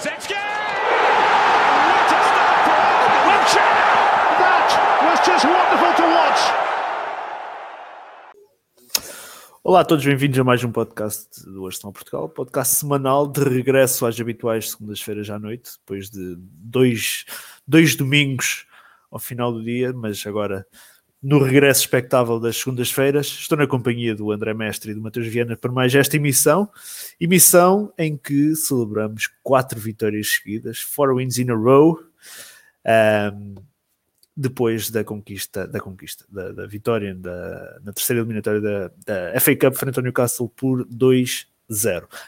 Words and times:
Kulusevski! 0.00 0.32
What 0.32 2.08
a 2.08 2.20
start 2.24 2.58
for 2.64 2.80
Wilshere! 3.28 3.76
That 4.40 4.68
was 5.04 5.20
just 5.26 5.44
wonderful 5.44 5.92
to 5.94 6.04
watch. 6.14 6.40
Olá 9.62 9.80
a 9.80 9.84
todos, 9.84 10.06
bem-vindos 10.06 10.38
a 10.38 10.44
mais 10.44 10.64
um 10.64 10.72
podcast 10.72 11.44
do 11.44 11.66
Arsenal 11.66 11.92
Portugal, 11.92 12.30
podcast 12.30 12.76
semanal 12.76 13.26
de 13.26 13.44
regresso 13.44 14.06
às 14.06 14.18
habituais 14.18 14.70
segundas-feiras 14.70 15.28
à 15.28 15.38
noite, 15.38 15.72
depois 15.78 16.08
de 16.08 16.34
dois, 16.38 17.26
dois 17.68 17.94
domingos 17.94 18.66
ao 19.10 19.18
final 19.18 19.52
do 19.52 19.62
dia, 19.62 19.92
mas 19.92 20.26
agora 20.26 20.66
no 21.22 21.38
regresso 21.42 21.82
expectável 21.82 22.40
das 22.40 22.56
segundas-feiras. 22.56 23.26
Estou 23.26 23.58
na 23.58 23.66
companhia 23.66 24.14
do 24.14 24.32
André 24.32 24.54
Mestre 24.54 24.92
e 24.92 24.94
do 24.94 25.02
Matheus 25.02 25.26
Viana 25.26 25.56
para 25.56 25.70
mais 25.70 25.94
esta 25.94 26.16
emissão, 26.16 26.70
emissão 27.20 27.92
em 27.98 28.16
que 28.16 28.54
celebramos 28.56 29.28
quatro 29.42 29.78
vitórias 29.78 30.28
seguidas, 30.28 30.80
four 30.80 31.14
wins 31.14 31.38
in 31.38 31.50
a 31.50 31.54
row. 31.54 32.00
Um, 32.86 33.54
depois 34.40 34.88
da 34.88 35.04
conquista, 35.04 35.66
da 35.66 35.78
conquista, 35.78 36.24
da, 36.28 36.50
da 36.52 36.66
vitória 36.66 37.14
da, 37.14 37.78
na 37.84 37.92
terceira 37.92 38.22
eliminatória 38.22 38.60
da, 38.60 38.90
da, 39.06 39.40
FA 39.40 39.54
Cup 39.54 39.74
frente 39.74 39.98
ao 39.98 40.02
Newcastle 40.02 40.48
por 40.48 40.86
2-0. 40.86 41.46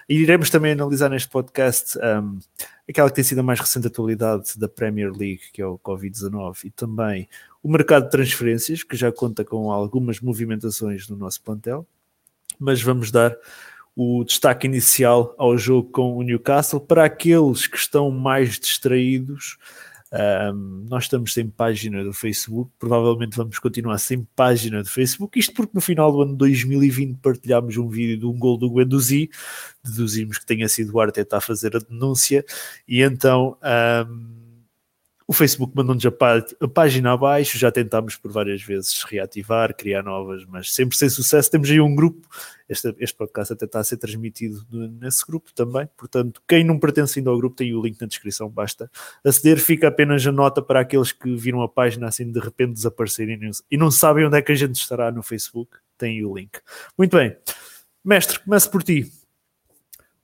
E 0.07 0.17
iremos 0.17 0.51
também 0.51 0.73
analisar 0.73 1.09
neste 1.09 1.31
podcast 1.31 1.99
um, 1.99 2.39
aquela 2.87 3.09
que 3.09 3.15
tem 3.15 3.25
sido 3.25 3.39
a 3.39 3.43
mais 3.43 3.61
recente 3.61 3.87
atualidade 3.87 4.59
da 4.59 4.69
Premier 4.69 5.11
League, 5.11 5.41
que 5.55 5.63
é 5.63 5.67
o 5.67 5.79
Covid-19, 5.79 6.65
e 6.65 6.71
também 6.71 7.27
o 7.63 7.69
mercado 7.71 8.05
de 8.05 8.11
transferências, 8.11 8.83
que 8.83 8.97
já 8.97 9.13
conta 9.13 9.45
com 9.45 9.71
algumas 9.71 10.21
movimentações 10.21 11.09
no 11.09 11.17
nosso 11.17 11.43
plantel, 11.43 11.87
mas 12.59 12.83
vamos 12.83 13.11
dar 13.11 13.37
o 13.95 14.25
destaque 14.25 14.67
inicial 14.67 15.35
ao 15.39 15.57
jogo 15.57 15.91
com 15.91 16.17
o 16.17 16.23
Newcastle. 16.23 16.81
Para 16.81 17.05
aqueles 17.05 17.67
que 17.67 17.77
estão 17.77 18.11
mais 18.11 18.59
distraídos 18.59 19.59
um, 20.13 20.85
nós 20.91 21.05
estamos 21.05 21.33
sem 21.33 21.49
página 21.49 22.05
do 22.05 22.13
Facebook, 22.13 22.71
provavelmente 22.79 23.35
vamos 23.35 23.59
continuar 23.59 23.97
sem 23.97 24.29
página 24.37 24.83
do 24.83 24.89
Facebook, 24.89 25.39
isto 25.39 25.55
porque 25.55 25.73
no 25.73 25.81
final 25.81 26.13
do 26.13 26.21
ano 26.21 26.37
2020 26.37 27.17
partilhámos 27.17 27.79
um 27.79 27.89
vídeo 27.89 28.19
de 28.19 28.27
um 28.27 28.39
gol 28.39 28.59
do 28.59 28.71
Guendouzi, 28.71 29.31
deduzimos 29.83 30.37
que 30.37 30.45
tenha 30.45 30.69
sido 30.69 30.93
o 30.93 31.01
Arteta 31.01 31.39
a 31.39 31.41
fazer 31.41 31.75
a 31.75 31.79
denúncia, 31.79 32.45
e 32.87 33.01
então 33.01 33.57
um, 33.63 34.42
o 35.33 35.35
Facebook 35.35 35.75
mandou-nos 35.75 36.05
a, 36.05 36.13
pá 36.13 36.45
a, 36.61 36.69
página 36.69 37.13
abaixo, 37.13 37.57
já 37.57 37.73
tentámos 37.73 38.17
por 38.17 38.31
várias 38.31 38.63
vezes 38.63 39.03
reativar, 39.03 39.75
criar 39.75 40.03
novas, 40.03 40.45
mas 40.45 40.75
sempre 40.75 40.95
sem 40.95 41.09
sucesso. 41.09 41.51
Temos 41.51 41.71
aí 41.71 41.81
um 41.81 41.95
grupo, 41.95 42.21
este, 42.69 42.95
este 42.99 43.17
podcast 43.17 43.55
até 43.55 43.65
está 43.65 43.81
a 43.81 43.85
ser 43.85 43.97
transmitido 43.97 44.63
nesse 44.71 45.27
grupo 45.27 45.51
também, 45.55 45.89
portanto, 45.97 46.43
quem 46.47 46.63
não 46.63 46.79
pertence 46.79 47.19
ainda 47.19 47.31
ao 47.31 47.39
grupo 47.39 47.57
tem 47.57 47.75
o 47.75 47.83
link 47.83 47.99
na 47.99 48.07
descrição, 48.07 48.49
basta 48.51 48.91
aceder, 49.25 49.59
fica 49.59 49.89
apenas 49.89 50.27
a 50.27 50.31
nota 50.31 50.61
para 50.61 50.81
aqueles 50.81 51.13
que 51.13 51.35
viram 51.35 51.63
a 51.63 51.69
página 51.69 52.09
assim 52.09 52.31
de 52.31 52.39
repente 52.39 52.75
desaparecerem 52.75 53.51
e 53.71 53.77
não 53.79 53.91
sabem 53.91 54.27
onde 54.27 54.37
é 54.37 54.43
que 54.43 54.53
a 54.53 54.55
gente 54.55 54.75
estará 54.75 55.11
no 55.11 55.23
Facebook, 55.23 55.79
tem 55.97 56.23
o 56.25 56.37
link. 56.37 56.61
Muito 56.99 57.17
bem, 57.17 57.35
mestre, 58.05 58.39
começo 58.41 58.71
por 58.71 58.83
ti. 58.83 59.22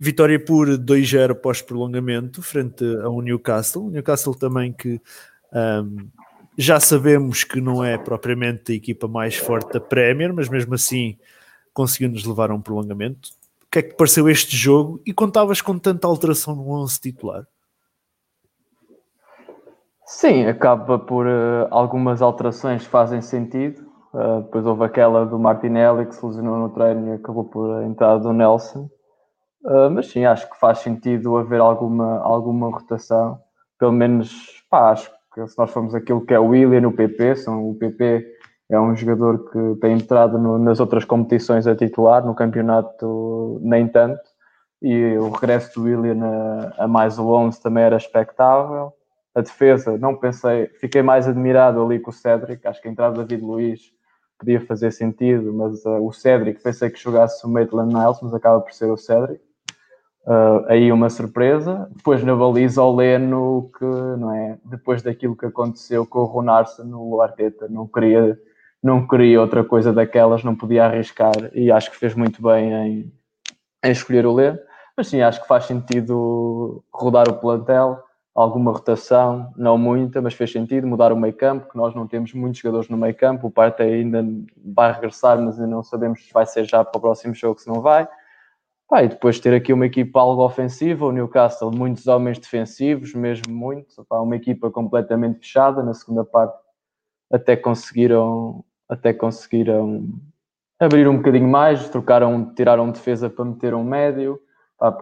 Vitória 0.00 0.38
por 0.38 0.68
2-0 0.68 1.34
pós-prolongamento 1.34 2.40
frente 2.40 2.84
ao 3.02 3.20
Newcastle. 3.20 3.90
Newcastle 3.90 4.34
também 4.34 4.72
que 4.72 5.00
um, 5.52 6.08
já 6.56 6.78
sabemos 6.78 7.42
que 7.42 7.60
não 7.60 7.84
é 7.84 7.98
propriamente 7.98 8.72
a 8.72 8.74
equipa 8.74 9.08
mais 9.08 9.36
forte 9.36 9.72
da 9.72 9.80
Premier, 9.80 10.32
mas 10.32 10.48
mesmo 10.48 10.74
assim 10.74 11.18
conseguiu-nos 11.72 12.24
levar 12.24 12.50
a 12.50 12.54
um 12.54 12.60
prolongamento. 12.60 13.30
O 13.62 13.70
que 13.70 13.80
é 13.80 13.82
que 13.82 13.90
te 13.90 13.96
pareceu 13.96 14.28
este 14.28 14.56
jogo 14.56 15.00
e 15.04 15.12
contavas 15.12 15.60
com 15.60 15.78
tanta 15.78 16.06
alteração 16.06 16.54
no 16.54 16.70
11 16.70 17.00
titular? 17.00 17.46
Sim, 20.06 20.46
acaba 20.46 20.98
por 20.98 21.26
uh, 21.26 21.68
algumas 21.70 22.22
alterações 22.22 22.84
fazem 22.84 23.20
sentido. 23.20 23.86
Uh, 24.12 24.42
depois 24.42 24.64
houve 24.64 24.84
aquela 24.84 25.26
do 25.26 25.38
Martinelli 25.38 26.06
que 26.06 26.14
se 26.14 26.24
lesionou 26.24 26.56
no 26.56 26.70
treino 26.70 27.08
e 27.08 27.12
acabou 27.12 27.44
por 27.44 27.82
entrar 27.82 28.16
do 28.18 28.32
Nelson. 28.32 28.88
Uh, 29.64 29.90
mas 29.90 30.08
sim, 30.08 30.24
acho 30.24 30.48
que 30.48 30.58
faz 30.58 30.78
sentido 30.78 31.36
haver 31.36 31.60
alguma, 31.60 32.18
alguma 32.20 32.70
rotação. 32.70 33.40
Pelo 33.78 33.92
menos, 33.92 34.64
pá, 34.70 34.90
acho 34.90 35.10
que 35.34 35.46
se 35.46 35.58
nós 35.58 35.70
formos 35.70 35.94
aquilo 35.94 36.24
que 36.24 36.34
é 36.34 36.38
o 36.38 36.48
William 36.48 36.80
no 36.80 36.92
PP, 36.92 37.36
são, 37.36 37.68
o 37.70 37.74
PP 37.74 38.26
é 38.70 38.78
um 38.78 38.94
jogador 38.94 39.50
que 39.50 39.80
tem 39.80 39.94
entrado 39.94 40.38
no, 40.38 40.58
nas 40.58 40.78
outras 40.80 41.04
competições 41.04 41.66
a 41.66 41.74
titular, 41.74 42.24
no 42.24 42.34
campeonato 42.34 43.58
nem 43.62 43.88
tanto. 43.88 44.20
E 44.80 45.16
o 45.16 45.30
regresso 45.30 45.74
do 45.74 45.86
William 45.86 46.24
a, 46.24 46.84
a 46.84 46.88
mais 46.88 47.18
o 47.18 47.28
11 47.32 47.60
também 47.60 47.84
era 47.84 47.96
expectável. 47.96 48.92
A 49.34 49.40
defesa, 49.40 49.96
não 49.98 50.16
pensei, 50.16 50.66
fiquei 50.80 51.02
mais 51.02 51.26
admirado 51.26 51.82
ali 51.82 51.98
com 51.98 52.10
o 52.10 52.14
Cédric. 52.14 52.66
Acho 52.66 52.80
que 52.80 52.88
a 52.88 52.90
entrada 52.90 53.14
de 53.14 53.28
David 53.28 53.44
Luiz 53.44 53.80
podia 54.38 54.60
fazer 54.60 54.92
sentido, 54.92 55.52
mas 55.52 55.84
uh, 55.84 56.04
o 56.04 56.12
Cédric 56.12 56.62
pensei 56.62 56.90
que 56.90 56.98
jogasse 56.98 57.44
o 57.44 57.48
Maitland 57.48 57.92
Niles, 57.92 58.18
mas 58.22 58.32
acaba 58.32 58.60
por 58.60 58.72
ser 58.72 58.90
o 58.90 58.96
Cédric. 58.96 59.42
Uh, 60.28 60.62
aí 60.68 60.92
uma 60.92 61.08
surpresa. 61.08 61.88
Depois 61.96 62.22
na 62.22 62.36
baliza 62.36 62.82
o 62.82 62.94
Leno, 62.94 63.70
que 63.78 63.84
não 63.84 64.30
é, 64.30 64.58
depois 64.62 65.00
daquilo 65.00 65.34
que 65.34 65.46
aconteceu 65.46 66.04
com 66.04 66.18
o 66.18 66.24
Ronarson, 66.24 66.84
no 66.84 67.22
Arteta 67.22 67.66
não 67.66 67.86
queria, 67.86 68.38
não 68.82 69.08
queria 69.08 69.40
outra 69.40 69.64
coisa 69.64 69.90
daquelas, 69.90 70.44
não 70.44 70.54
podia 70.54 70.84
arriscar 70.84 71.32
e 71.54 71.72
acho 71.72 71.90
que 71.90 71.96
fez 71.96 72.14
muito 72.14 72.42
bem 72.42 72.74
em, 72.74 73.12
em 73.82 73.90
escolher 73.90 74.26
o 74.26 74.34
Leno. 74.34 74.58
Mas 74.94 75.08
sim, 75.08 75.22
acho 75.22 75.40
que 75.40 75.48
faz 75.48 75.64
sentido 75.64 76.84
rodar 76.92 77.26
o 77.30 77.38
plantel, 77.38 77.98
alguma 78.34 78.70
rotação, 78.70 79.50
não 79.56 79.78
muita, 79.78 80.20
mas 80.20 80.34
fez 80.34 80.52
sentido 80.52 80.86
mudar 80.86 81.10
o 81.10 81.16
meio 81.16 81.32
campo, 81.32 81.70
que 81.70 81.76
nós 81.78 81.94
não 81.94 82.06
temos 82.06 82.34
muitos 82.34 82.60
jogadores 82.60 82.90
no 82.90 82.98
meio 82.98 83.14
campo, 83.14 83.46
o 83.46 83.50
Parte 83.50 83.82
ainda 83.82 84.22
vai 84.62 84.92
regressar, 84.92 85.40
mas 85.40 85.58
ainda 85.58 85.74
não 85.74 85.82
sabemos 85.82 86.22
se 86.22 86.30
vai 86.34 86.44
ser 86.44 86.66
já 86.66 86.84
para 86.84 86.98
o 86.98 87.00
próximo 87.00 87.34
jogo, 87.34 87.58
se 87.58 87.66
não 87.66 87.80
vai 87.80 88.06
Pá, 88.88 89.02
e 89.02 89.08
depois 89.08 89.38
ter 89.38 89.52
aqui 89.54 89.70
uma 89.70 89.84
equipa 89.84 90.18
algo 90.18 90.42
ofensiva, 90.42 91.04
o 91.04 91.12
Newcastle, 91.12 91.70
muitos 91.70 92.06
homens 92.06 92.38
defensivos, 92.38 93.12
mesmo 93.12 93.52
muitos, 93.54 93.94
pá, 94.08 94.18
uma 94.18 94.34
equipa 94.34 94.70
completamente 94.70 95.40
fechada. 95.40 95.82
Na 95.82 95.92
segunda 95.92 96.24
parte, 96.24 96.56
até 97.30 97.54
conseguiram, 97.54 98.64
até 98.88 99.12
conseguiram 99.12 100.08
abrir 100.80 101.06
um 101.06 101.18
bocadinho 101.18 101.46
mais, 101.46 101.86
trocaram, 101.90 102.54
tiraram 102.54 102.90
defesa 102.90 103.28
para 103.28 103.44
meter 103.44 103.74
um 103.74 103.84
médio, 103.84 104.40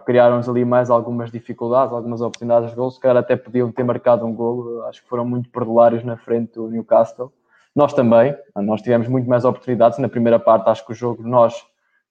criaram-nos 0.05 0.49
ali 0.49 0.65
mais 0.65 0.89
algumas 0.89 1.31
dificuldades, 1.31 1.93
algumas 1.93 2.19
oportunidades 2.19 2.71
de 2.71 2.75
gol. 2.75 2.91
Se 2.91 2.99
calhar 2.99 3.15
até 3.15 3.37
podiam 3.37 3.71
ter 3.71 3.83
marcado 3.83 4.25
um 4.25 4.35
gol, 4.35 4.83
acho 4.87 5.01
que 5.01 5.07
foram 5.07 5.23
muito 5.23 5.49
perdulários 5.49 6.03
na 6.03 6.17
frente 6.17 6.55
do 6.55 6.67
Newcastle. 6.67 7.31
Nós 7.73 7.93
também, 7.93 8.35
nós 8.53 8.81
tivemos 8.81 9.07
muito 9.07 9.29
mais 9.29 9.45
oportunidades. 9.45 9.97
Na 9.97 10.09
primeira 10.09 10.39
parte, 10.39 10.67
acho 10.67 10.85
que 10.85 10.91
o 10.91 10.95
jogo, 10.95 11.23
nós 11.23 11.63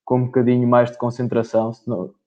com 0.07 0.19
um 0.19 0.27
bocadinho 0.27 0.67
mais 0.67 0.91
de 0.91 0.97
concentração, 0.97 1.73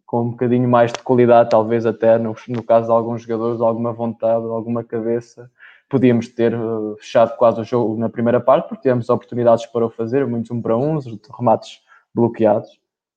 com 0.06 0.22
um 0.22 0.32
bocadinho 0.32 0.68
mais 0.68 0.92
de 0.92 1.00
qualidade, 1.00 1.50
talvez 1.50 1.86
até 1.86 2.18
no, 2.20 2.36
no 2.50 2.62
caso 2.62 2.88
de 2.88 2.92
alguns 2.92 3.22
jogadores, 3.22 3.62
alguma 3.62 3.94
vontade, 3.94 4.46
alguma 4.46 4.84
cabeça, 4.84 5.50
podíamos 5.88 6.28
ter 6.28 6.54
uh, 6.54 6.98
fechado 6.98 7.38
quase 7.38 7.62
o 7.62 7.64
jogo 7.64 7.98
na 7.98 8.10
primeira 8.10 8.40
parte, 8.42 8.68
porque 8.68 8.82
tivemos 8.82 9.10
oportunidades 9.10 9.66
para 9.66 9.86
o 9.86 9.90
fazer, 9.90 10.28
muitos 10.28 10.52
um 10.52 10.62
para 10.62 10.76
uns, 10.76 11.06
remates 11.38 11.80
bloqueados. 12.14 12.70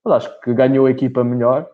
Mas 0.04 0.14
acho 0.24 0.40
que 0.40 0.54
ganhou 0.54 0.86
a 0.86 0.90
equipa 0.90 1.24
melhor, 1.24 1.68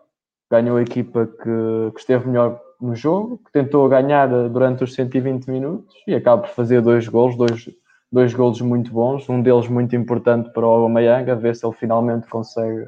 ganhou 0.49 0.77
a 0.77 0.81
equipa 0.81 1.27
que, 1.27 1.91
que 1.93 1.99
esteve 1.99 2.27
melhor 2.27 2.59
no 2.81 2.95
jogo, 2.95 3.37
que 3.45 3.51
tentou 3.51 3.87
ganhar 3.87 4.33
uh, 4.33 4.49
durante 4.49 4.83
os 4.83 4.95
120 4.95 5.45
minutos 5.47 5.95
e 6.07 6.15
acaba 6.15 6.41
por 6.41 6.49
fazer 6.49 6.81
dois 6.81 7.07
gols, 7.07 7.37
dois, 7.37 7.69
dois 8.11 8.33
golos 8.33 8.61
muito 8.61 8.91
bons, 8.91 9.29
um 9.29 9.41
deles 9.41 9.67
muito 9.67 9.95
importante 9.95 10.51
para 10.51 10.65
o 10.65 10.69
Aubameyang, 10.69 11.29
a 11.29 11.35
ver 11.35 11.55
se 11.55 11.65
ele 11.65 11.75
finalmente 11.75 12.27
consegue, 12.27 12.87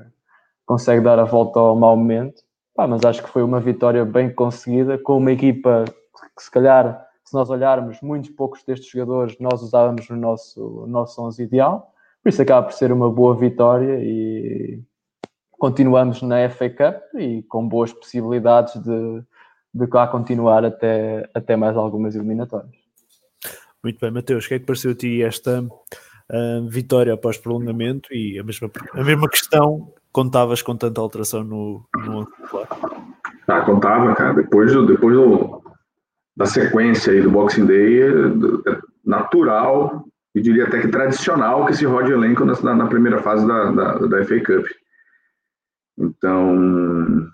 consegue 0.66 1.02
dar 1.02 1.20
a 1.20 1.24
volta 1.24 1.60
ao 1.60 1.76
mau 1.76 1.96
momento. 1.96 2.42
Pá, 2.76 2.88
mas 2.88 3.04
acho 3.04 3.22
que 3.22 3.30
foi 3.30 3.44
uma 3.44 3.60
vitória 3.60 4.04
bem 4.06 4.34
conseguida, 4.34 4.98
com 4.98 5.18
uma 5.18 5.32
equipa 5.32 5.86
que 6.36 6.44
se 6.44 6.50
calhar, 6.50 7.06
se 7.24 7.34
nós 7.34 7.50
olharmos, 7.50 8.02
muitos 8.02 8.30
poucos 8.32 8.64
destes 8.64 8.90
jogadores 8.90 9.38
nós 9.40 9.62
usávamos 9.62 10.10
no 10.10 10.16
nosso, 10.18 10.62
no 10.62 10.88
nosso 10.88 11.22
11 11.22 11.44
ideal, 11.44 11.94
por 12.24 12.30
isso 12.30 12.42
acaba 12.42 12.68
por 12.68 12.74
ser 12.74 12.92
uma 12.92 13.10
boa 13.12 13.36
vitória 13.36 14.00
e 14.02 14.82
continuamos 15.52 16.22
na 16.22 16.50
FA 16.50 16.70
Cup 16.70 17.20
e 17.20 17.44
com 17.44 17.68
boas 17.68 17.94
possibilidades 17.94 18.82
de, 18.82 19.24
de 19.74 19.88
cá 19.88 20.08
continuar 20.08 20.66
até, 20.66 21.30
até 21.34 21.56
mais 21.56 21.78
algumas 21.78 22.16
eliminatórias. 22.16 22.81
Muito 23.84 24.00
bem, 24.00 24.12
Mateus, 24.12 24.46
o 24.46 24.48
que 24.48 24.54
é 24.54 24.60
que 24.60 24.66
pareceu 24.66 24.92
a 24.92 24.96
ti 24.96 25.24
esta 25.24 25.62
uh, 25.62 26.70
vitória 26.70 27.14
após 27.14 27.38
prolongamento 27.38 28.14
e 28.14 28.38
a 28.38 28.44
mesma, 28.44 28.70
a 28.94 29.04
mesma 29.04 29.28
questão, 29.28 29.92
contavas 30.12 30.62
com 30.62 30.76
tanta 30.76 31.02
alteração 31.02 31.44
no, 31.44 31.84
no 31.96 32.28
Ah, 33.48 33.62
contava, 33.62 34.14
cara, 34.14 34.34
depois, 34.34 34.72
depois 34.86 35.16
do, 35.16 35.64
da 36.38 36.46
sequência 36.46 37.12
aí 37.12 37.22
do 37.22 37.32
Boxing 37.32 37.66
Day, 37.66 38.02
é, 38.04 38.08
é 38.08 38.80
natural, 39.04 40.06
e 40.36 40.42
diria 40.42 40.66
até 40.66 40.80
que 40.80 40.88
tradicional 40.88 41.66
que 41.66 41.74
se 41.74 41.86
rode 41.86 42.12
elenco 42.12 42.46
na, 42.46 42.76
na 42.76 42.88
primeira 42.88 43.22
fase 43.22 43.46
da, 43.48 43.72
da, 43.72 43.94
da 43.96 44.26
FA 44.26 44.40
Cup. 44.40 44.66
Então, 45.98 47.28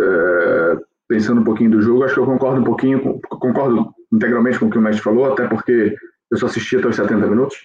é, 0.00 0.76
pensando 1.08 1.40
um 1.40 1.44
pouquinho 1.44 1.70
do 1.70 1.82
jogo, 1.82 2.04
acho 2.04 2.14
que 2.14 2.20
eu 2.20 2.26
concordo 2.26 2.60
um 2.60 2.64
pouquinho, 2.64 3.20
concordo 3.28 3.94
integralmente 4.12 4.58
com 4.58 4.66
o 4.66 4.70
que 4.70 4.78
o 4.78 4.82
mestre 4.82 5.02
falou, 5.02 5.32
até 5.32 5.46
porque 5.46 5.96
eu 6.30 6.38
só 6.38 6.46
assisti 6.46 6.76
até 6.76 6.88
os 6.88 6.96
70 6.96 7.26
minutos, 7.26 7.56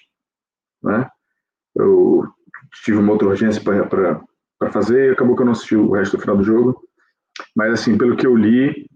né? 0.83 1.09
Eu 1.75 2.25
tive 2.83 2.97
uma 2.97 3.11
outra 3.11 3.27
urgência 3.27 3.61
para 3.61 4.71
fazer 4.71 5.09
e 5.09 5.11
acabou 5.11 5.35
que 5.35 5.41
eu 5.41 5.45
não 5.45 5.53
assisti 5.53 5.75
o 5.75 5.91
resto 5.91 6.17
do 6.17 6.21
final 6.21 6.37
do 6.37 6.43
jogo. 6.43 6.81
Mas, 7.55 7.73
assim, 7.73 7.97
pelo 7.97 8.15
que 8.15 8.25
eu 8.25 8.35
li 8.35 8.87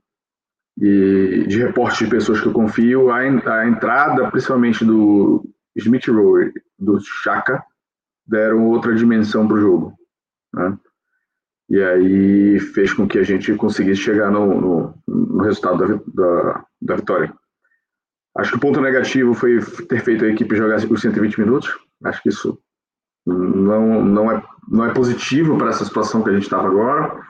e 0.80 1.46
de 1.48 1.60
reportes 1.60 2.00
de 2.00 2.08
pessoas 2.08 2.40
que 2.40 2.48
eu 2.48 2.54
confio, 2.54 3.12
a, 3.12 3.18
a 3.20 3.68
entrada, 3.68 4.32
principalmente 4.32 4.84
do 4.84 5.46
Smith 5.76 6.08
Rowe, 6.08 6.52
do 6.80 7.00
Chaka, 7.24 7.64
deram 8.26 8.68
outra 8.68 8.96
dimensão 8.96 9.48
para 9.48 9.58
o 9.58 9.62
jogo. 9.62 9.94
Né? 10.54 10.78
E 11.70 11.82
aí 11.82 12.60
fez 12.60 12.94
com 12.94 13.08
que 13.08 13.18
a 13.18 13.24
gente 13.24 13.54
conseguisse 13.56 14.02
chegar 14.02 14.32
no, 14.32 14.60
no, 14.60 14.94
no 15.08 15.44
resultado 15.44 15.78
da, 15.78 16.02
da, 16.14 16.66
da, 16.82 16.96
vitória. 16.96 17.34
Acho 18.38 18.52
que 18.52 18.58
o 18.58 18.62
ponto 18.62 18.80
negativo 18.80 19.34
foi 19.34 19.60
ter 19.90 20.02
feito 20.02 20.24
a 20.24 20.30
equipe 20.30 20.56
jogar 20.56 20.78
os 20.78 21.02
120 21.02 21.40
minutos. 21.40 21.78
Acho 22.04 22.22
que 22.24 22.30
isso 22.30 22.58
não, 23.26 24.04
não, 24.04 24.32
é, 24.32 24.44
não 24.70 24.86
é 24.86 24.94
positivo 24.94 25.58
para 25.58 25.70
essa 25.70 25.86
situação 25.86 26.24
que 26.24 26.30
a 26.30 26.34
gente 26.34 26.44
estava 26.44 26.68
agora. 26.68 27.22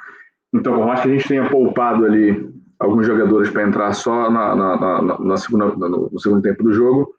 Então, 0.53 0.75
por 0.75 0.85
mais 0.85 1.01
que 1.01 1.09
a 1.09 1.11
gente 1.11 1.27
tenha 1.27 1.49
poupado 1.49 2.05
ali 2.05 2.51
alguns 2.79 3.05
jogadores 3.05 3.49
para 3.49 3.63
entrar 3.63 3.93
só 3.93 4.29
na, 4.29 4.55
na, 4.55 5.01
na, 5.01 5.19
na 5.19 5.37
segunda, 5.37 5.67
no, 5.67 6.09
no, 6.11 6.19
segundo 6.19 6.41
tempo 6.41 6.63
do 6.63 6.73
jogo, 6.73 7.13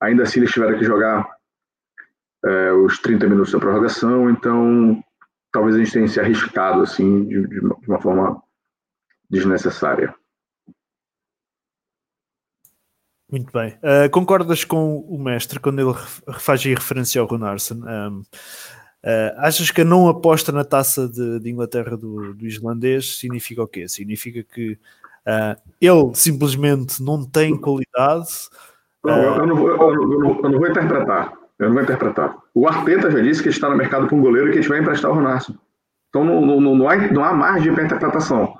ainda 0.00 0.24
assim 0.24 0.40
eles 0.40 0.50
tiveram 0.50 0.76
que 0.76 0.84
jogar 0.84 1.26
é, 2.44 2.72
os 2.72 2.98
30 2.98 3.28
minutos 3.28 3.52
da 3.52 3.60
prorrogação, 3.60 4.28
então 4.28 5.02
talvez 5.52 5.76
a 5.76 5.78
gente 5.78 5.92
tenha 5.92 6.08
se 6.08 6.18
arriscado 6.18 6.82
assim 6.82 7.24
de, 7.26 7.46
de, 7.46 7.60
uma, 7.86 8.00
forma 8.00 8.42
desnecessária. 9.30 10.14
Muito 13.34 13.52
bem. 13.52 13.76
Uh, 13.82 14.08
concordas 14.12 14.62
com 14.62 15.00
o 15.00 15.18
mestre 15.18 15.58
quando 15.58 15.80
ele 15.80 15.92
faz 16.38 16.64
aí 16.64 16.72
referência 16.72 17.20
ao 17.20 17.26
Runarsson? 17.26 17.74
Um, 17.74 18.20
uh, 18.20 19.34
achas 19.38 19.72
que 19.72 19.80
a 19.80 19.84
não 19.84 20.08
aposta 20.08 20.52
na 20.52 20.62
taça 20.62 21.08
de, 21.08 21.40
de 21.40 21.50
Inglaterra 21.50 21.96
do, 21.96 22.32
do, 22.32 22.46
islandês 22.46 23.18
significa 23.18 23.60
o 23.60 23.66
quê? 23.66 23.88
Significa 23.88 24.44
que 24.44 24.78
uh, 25.26 25.60
ele 25.80 26.14
simplesmente 26.14 27.02
não 27.02 27.28
tem 27.28 27.56
qualidade? 27.58 28.28
Não, 29.04 29.20
eu, 29.20 29.46
não 29.48 29.56
vou, 29.56 29.68
eu, 29.68 29.78
não, 29.78 30.40
eu, 30.40 30.50
não, 30.50 30.58
vou 30.60 30.68
interpretar. 30.68 31.32
Eu 31.58 31.66
não 31.66 31.74
vou 31.74 31.82
interpretar. 31.82 32.38
O 32.54 32.68
Arteta 32.68 33.10
já 33.10 33.20
disse 33.20 33.42
que 33.42 33.48
está 33.48 33.68
no 33.68 33.76
mercado 33.76 34.06
com 34.06 34.14
um 34.14 34.22
goleiro 34.22 34.52
que 34.52 34.58
a 34.58 34.62
gente 34.62 34.70
vai 34.70 34.78
emprestar 34.78 35.10
o 35.10 35.14
Runarsson. 35.14 35.56
Então 36.08 36.24
não, 36.24 36.40
não, 36.40 36.60
não, 36.60 36.88
há, 36.88 36.96
não 37.10 37.24
há 37.24 37.32
margem 37.32 37.74
para 37.74 37.82
interpretação. 37.82 38.56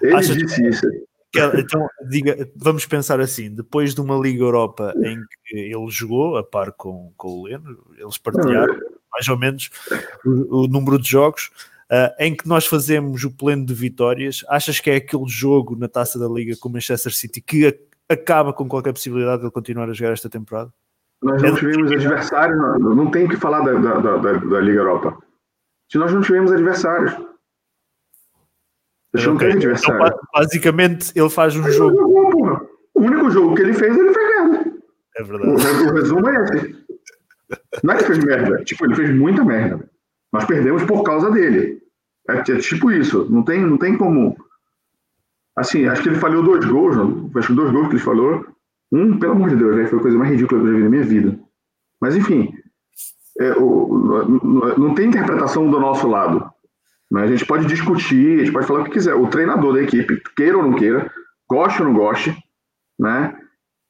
Ele 0.00 0.14
Achas 0.14 0.36
disse 0.36 0.62
que... 0.62 0.68
isso. 0.68 0.86
Então, 1.34 1.86
diga, 2.08 2.50
vamos 2.56 2.86
pensar 2.86 3.20
assim: 3.20 3.54
depois 3.54 3.94
de 3.94 4.00
uma 4.00 4.16
Liga 4.16 4.42
Europa 4.42 4.94
em 4.96 5.20
que 5.44 5.56
ele 5.56 5.90
jogou, 5.90 6.36
a 6.36 6.42
par 6.42 6.72
com, 6.72 7.12
com 7.16 7.28
o 7.28 7.44
Leno, 7.44 7.78
eles 7.98 8.16
partilharam 8.16 8.74
mais 9.12 9.28
ou 9.28 9.38
menos 9.38 9.70
o, 10.24 10.64
o 10.64 10.68
número 10.68 10.98
de 10.98 11.08
jogos, 11.08 11.50
uh, 11.90 12.14
em 12.18 12.34
que 12.34 12.48
nós 12.48 12.66
fazemos 12.66 13.24
o 13.24 13.30
pleno 13.30 13.66
de 13.66 13.74
vitórias. 13.74 14.44
Achas 14.48 14.80
que 14.80 14.90
é 14.90 14.96
aquele 14.96 15.28
jogo 15.28 15.76
na 15.76 15.88
taça 15.88 16.18
da 16.18 16.28
Liga 16.28 16.56
com 16.58 16.68
o 16.68 16.72
Manchester 16.72 17.14
City 17.14 17.40
que 17.40 17.78
acaba 18.08 18.52
com 18.52 18.66
qualquer 18.66 18.92
possibilidade 18.92 19.40
de 19.40 19.44
ele 19.44 19.52
continuar 19.52 19.88
a 19.88 19.92
jogar 19.92 20.12
esta 20.12 20.30
temporada? 20.30 20.72
Nós 21.22 21.42
não 21.42 21.54
tivemos 21.56 21.90
adversários, 21.90 22.58
não, 22.58 22.94
não 22.94 23.10
tem 23.10 23.28
que 23.28 23.36
falar 23.36 23.60
da, 23.60 23.72
da, 23.72 24.16
da, 24.16 24.32
da 24.32 24.60
Liga 24.60 24.78
Europa. 24.78 25.18
Se 25.90 25.98
nós 25.98 26.12
não 26.12 26.20
tivemos 26.20 26.52
adversários. 26.52 27.12
Deixa 29.18 29.32
okay. 29.32 29.52
adversário. 29.52 30.06
Então, 30.06 30.18
basicamente, 30.34 31.12
ele 31.14 31.30
faz 31.30 31.56
um 31.56 31.62
ele 31.62 31.72
jogo. 31.72 31.96
Jogou, 31.96 32.68
o 32.94 33.00
único 33.00 33.30
jogo 33.30 33.54
que 33.54 33.62
ele 33.62 33.74
fez, 33.74 33.96
ele 33.96 34.12
fez 34.12 34.28
merda. 34.28 34.72
É 35.16 35.22
verdade. 35.22 35.50
O, 35.50 35.90
o 35.90 35.94
resumo 35.94 36.28
é 36.28 36.44
esse. 36.44 36.76
Não 37.82 37.94
é 37.94 37.96
que 37.96 38.04
fez 38.04 38.18
merda. 38.18 38.64
Tipo, 38.64 38.86
ele 38.86 38.94
fez 38.94 39.14
muita 39.14 39.44
merda. 39.44 39.88
Nós 40.32 40.44
perdemos 40.44 40.84
por 40.84 41.02
causa 41.02 41.30
dele. 41.30 41.80
É, 42.28 42.38
é, 42.38 42.42
tipo 42.42 42.90
isso. 42.90 43.26
Não 43.30 43.42
tem, 43.42 43.60
não 43.60 43.78
tem 43.78 43.96
como. 43.96 44.36
Assim, 45.56 45.86
acho 45.86 46.02
que 46.02 46.08
ele 46.10 46.18
falhou 46.18 46.42
dois 46.42 46.64
gols. 46.64 46.96
Não? 46.96 47.30
Acho 47.36 47.48
que 47.48 47.54
dois 47.54 47.72
gols 47.72 47.88
que 47.88 47.94
ele 47.94 48.02
falou. 48.02 48.44
Um, 48.92 49.18
pelo 49.18 49.32
amor 49.32 49.50
de 49.50 49.56
Deus, 49.56 49.76
né? 49.76 49.86
foi 49.86 49.98
a 49.98 50.02
coisa 50.02 50.18
mais 50.18 50.30
ridícula 50.30 50.60
que 50.60 50.66
eu 50.66 50.70
já 50.72 50.76
vi 50.78 50.84
na 50.84 50.90
minha 50.90 51.04
vida. 51.04 51.38
Mas, 52.00 52.16
enfim. 52.16 52.52
É, 53.40 53.52
o, 53.52 54.74
não 54.76 54.94
tem 54.94 55.08
interpretação 55.08 55.70
do 55.70 55.78
nosso 55.78 56.08
lado. 56.08 56.50
Né? 57.10 57.22
A 57.22 57.26
gente 57.26 57.46
pode 57.46 57.66
discutir, 57.66 58.40
a 58.40 58.44
gente 58.44 58.52
pode 58.52 58.66
falar 58.66 58.80
o 58.80 58.84
que 58.84 58.92
quiser. 58.92 59.14
O 59.14 59.28
treinador 59.28 59.74
da 59.74 59.82
equipe, 59.82 60.20
queira 60.36 60.56
ou 60.56 60.62
não 60.62 60.74
queira, 60.74 61.10
goste 61.48 61.82
ou 61.82 61.88
não 61.88 61.94
goste, 61.94 62.36
né? 62.98 63.38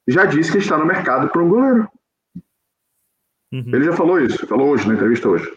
já 0.07 0.25
disse 0.25 0.51
que 0.51 0.57
está 0.57 0.77
no 0.77 0.85
mercado 0.85 1.29
para 1.29 1.41
um 1.41 1.49
goleiro. 1.49 1.87
Uhum. 3.51 3.63
Ele 3.73 3.85
já 3.85 3.93
falou 3.93 4.19
isso, 4.19 4.45
falou 4.47 4.69
hoje, 4.69 4.87
na 4.87 4.95
entrevista 4.95 5.29
hoje. 5.29 5.51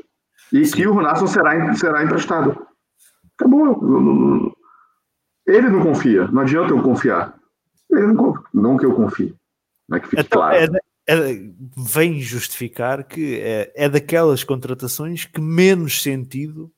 E 0.52 0.64
Sim. 0.64 0.76
que 0.76 0.86
o 0.86 0.92
Ronaldo 0.92 1.26
será, 1.26 1.74
será 1.74 2.04
emprestado. 2.04 2.66
Acabou. 3.38 4.54
Ele 5.46 5.68
não 5.68 5.82
confia, 5.82 6.26
não 6.28 6.42
adianta 6.42 6.72
eu 6.72 6.82
confiar. 6.82 7.38
Ele 7.90 8.12
não, 8.12 8.34
não 8.52 8.76
que 8.76 8.86
eu 8.86 8.94
confie. 8.94 9.34
Não 9.88 9.96
é 9.96 10.00
que 10.00 10.08
fique 10.08 10.22
então, 10.22 10.40
claro. 10.40 10.56
É, 10.56 10.68
é, 11.08 11.50
vem 11.76 12.20
justificar 12.20 13.04
que 13.04 13.40
é, 13.40 13.72
é 13.74 13.88
daquelas 13.88 14.44
contratações 14.44 15.24
que 15.24 15.40
menos 15.40 16.02
sentido 16.02 16.72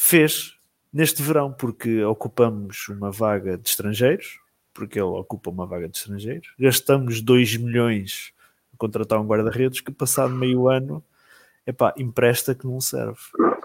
fez 0.00 0.54
neste 0.90 1.22
verão, 1.22 1.52
porque 1.52 2.02
ocupamos 2.04 2.88
uma 2.88 3.12
vaga 3.12 3.58
de 3.58 3.68
estrangeiros, 3.68 4.40
porque 4.72 4.98
ele 4.98 5.04
ocupa 5.04 5.50
uma 5.50 5.66
vaga 5.66 5.86
de 5.86 5.98
estrangeiros, 5.98 6.48
gastamos 6.58 7.20
2 7.20 7.58
milhões 7.58 8.32
a 8.74 8.78
contratar 8.78 9.20
um 9.20 9.26
guarda-redes 9.26 9.82
que 9.82 9.92
passado 9.92 10.34
meio 10.34 10.68
ano 10.68 11.04
epá, 11.66 11.92
empresta 11.98 12.54
que 12.54 12.66
não 12.66 12.80
serve. 12.80 13.18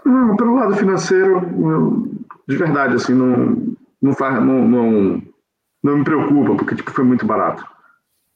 Não, 0.04 0.36
pelo 0.36 0.56
lado 0.56 0.76
financeiro, 0.76 2.12
de 2.46 2.58
verdade, 2.58 2.96
assim, 2.96 3.14
não, 3.14 3.76
não, 4.02 4.14
faz, 4.14 4.36
não, 4.36 4.68
não, 4.68 5.22
não 5.82 5.98
me 5.98 6.04
preocupa, 6.04 6.58
porque 6.58 6.76
tipo, 6.76 6.92
foi 6.92 7.06
muito 7.06 7.26
barato. 7.26 7.66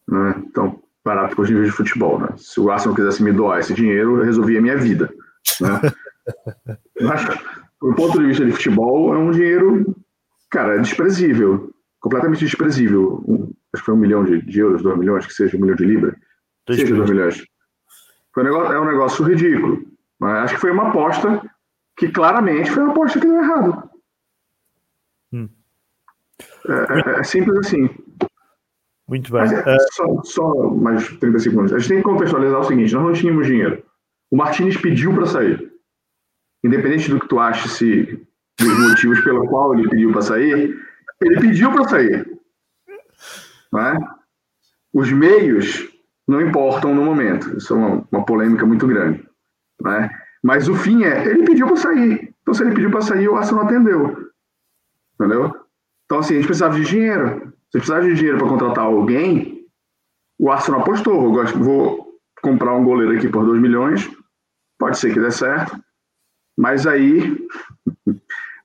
Né? 0.07 0.35
Então, 0.47 0.81
barato 1.03 1.35
para 1.35 1.43
os 1.43 1.49
níveis 1.49 1.67
de 1.67 1.75
futebol. 1.75 2.17
Né? 2.17 2.29
Se 2.37 2.61
o 2.61 2.71
Arsenal 2.71 2.95
quisesse 2.95 3.21
me 3.21 3.33
doar 3.33 3.59
esse 3.59 3.73
dinheiro, 3.73 4.17
eu 4.17 4.23
resolvia 4.23 4.59
a 4.59 4.61
minha 4.61 4.77
vida. 4.77 5.13
Né? 5.59 5.81
Mas, 7.01 7.27
do 7.81 7.95
ponto 7.95 8.19
de 8.19 8.27
vista 8.27 8.45
de 8.45 8.51
futebol, 8.51 9.13
é 9.13 9.17
um 9.17 9.31
dinheiro, 9.31 9.95
cara, 10.49 10.77
desprezível. 10.77 11.73
Completamente 11.99 12.43
desprezível. 12.43 13.23
Um, 13.27 13.53
acho 13.73 13.81
que 13.81 13.85
foi 13.85 13.93
um 13.93 13.97
milhão 13.97 14.23
de, 14.23 14.41
de, 14.41 14.59
euros, 14.59 14.81
dois 14.81 14.97
milhões, 14.97 15.25
que 15.25 15.33
seja 15.33 15.55
um 15.57 15.61
milhão 15.61 15.75
de 15.75 15.85
libras. 15.85 16.15
Dois 16.65 16.79
seja 16.79 16.95
dois 16.95 17.09
milhões. 17.09 17.45
Foi 18.33 18.43
um 18.43 18.45
negócio, 18.45 18.73
é 18.73 18.79
um 18.79 18.85
negócio 18.85 19.25
ridículo. 19.25 19.81
Mas 20.19 20.43
acho 20.43 20.55
que 20.55 20.61
foi 20.61 20.71
uma 20.71 20.89
aposta 20.89 21.41
que 21.97 22.09
claramente 22.09 22.71
foi 22.71 22.83
uma 22.83 22.91
aposta 22.91 23.19
que 23.19 23.27
deu 23.27 23.41
errado. 23.41 23.89
Hum. 25.31 25.49
É, 26.67 26.73
é, 26.73 27.19
é, 27.19 27.23
simples 27.23 27.57
assim. 27.59 27.89
Muito 29.07 29.31
bem. 29.31 29.41
É, 29.41 29.77
só, 29.91 30.21
só 30.23 30.69
mais 30.69 31.07
30 31.17 31.39
segundos. 31.39 31.73
A 31.73 31.79
gente 31.79 31.87
tem 31.87 31.97
que 31.97 32.03
contextualizar 32.03 32.59
o 32.59 32.63
seguinte: 32.63 32.93
nós 32.93 33.03
não 33.03 33.13
tínhamos 33.13 33.47
dinheiro. 33.47 33.83
O 34.29 34.37
Martinez 34.37 34.77
pediu 34.77 35.13
para 35.13 35.25
sair 35.25 35.68
independente 36.63 37.09
do 37.09 37.19
que 37.19 37.27
tu 37.27 37.39
ache 37.39 37.69
se 37.69 38.27
dos 38.59 38.89
motivos 38.89 39.21
pelo 39.21 39.47
qual 39.47 39.73
ele 39.73 39.89
pediu 39.89 40.11
para 40.11 40.21
sair, 40.21 40.77
ele 41.21 41.39
pediu 41.39 41.71
para 41.71 41.87
sair. 41.87 42.39
Né? 43.71 43.97
Os 44.93 45.11
meios 45.11 45.87
não 46.27 46.41
importam 46.41 46.93
no 46.93 47.03
momento. 47.03 47.57
Isso 47.57 47.73
é 47.73 47.77
uma, 47.77 48.07
uma 48.11 48.25
polêmica 48.25 48.65
muito 48.65 48.85
grande. 48.85 49.25
Né? 49.81 50.09
Mas 50.43 50.67
o 50.67 50.75
fim 50.75 51.03
é, 51.03 51.25
ele 51.25 51.43
pediu 51.43 51.67
para 51.67 51.77
sair. 51.77 52.33
Então, 52.41 52.53
se 52.53 52.63
ele 52.63 52.73
pediu 52.73 52.91
para 52.91 53.01
sair, 53.01 53.27
o 53.27 53.35
Arsenal 53.35 53.65
atendeu. 53.65 54.29
Entendeu? 55.15 55.55
Então, 56.05 56.19
assim, 56.19 56.33
a 56.33 56.37
gente 56.37 56.47
precisava 56.47 56.75
de 56.75 56.85
dinheiro. 56.85 57.53
Se 57.71 57.77
precisava 57.77 58.01
de 58.01 58.13
dinheiro 58.15 58.37
para 58.37 58.47
contratar 58.47 58.85
alguém, 58.85 59.67
o 60.39 60.51
Arsenal 60.51 60.81
apostou. 60.81 61.21
Vou, 61.21 61.45
vou 61.55 62.19
comprar 62.41 62.73
um 62.75 62.83
goleiro 62.83 63.15
aqui 63.17 63.27
por 63.27 63.45
2 63.45 63.61
milhões. 63.61 64.09
Pode 64.79 64.97
ser 64.97 65.13
que 65.13 65.19
dê 65.19 65.29
certo. 65.29 65.79
Mas 66.59 66.85
aí, 66.85 67.47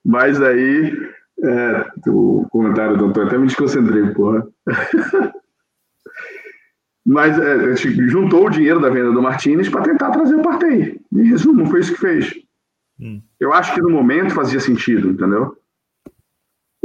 mas 0.05 0.43
aí, 0.43 0.93
é, 1.45 1.93
o 2.09 2.45
comentário 2.51 2.97
do 2.97 3.05
Antônio 3.05 3.29
até 3.29 3.39
me 3.39 3.47
desconcentrei, 3.47 4.13
porra. 4.13 4.45
mas 7.07 7.39
é, 7.39 7.53
a 7.53 7.75
gente 7.77 8.09
juntou 8.09 8.47
o 8.47 8.51
dinheiro 8.51 8.81
da 8.81 8.91
venda 8.91 9.13
do 9.13 9.23
Martinez 9.23 9.69
para 9.69 9.83
tentar 9.83 10.11
trazer 10.11 10.35
o 10.35 10.43
Partey. 10.43 11.01
Em 11.13 11.23
resumo, 11.23 11.67
foi 11.67 11.79
isso 11.79 11.95
que 11.95 12.01
fez. 12.01 12.35
Hum. 12.99 13.23
Eu 13.39 13.53
acho 13.53 13.73
que 13.73 13.81
no 13.81 13.91
momento 13.91 14.35
fazia 14.35 14.59
sentido, 14.59 15.11
entendeu? 15.11 15.57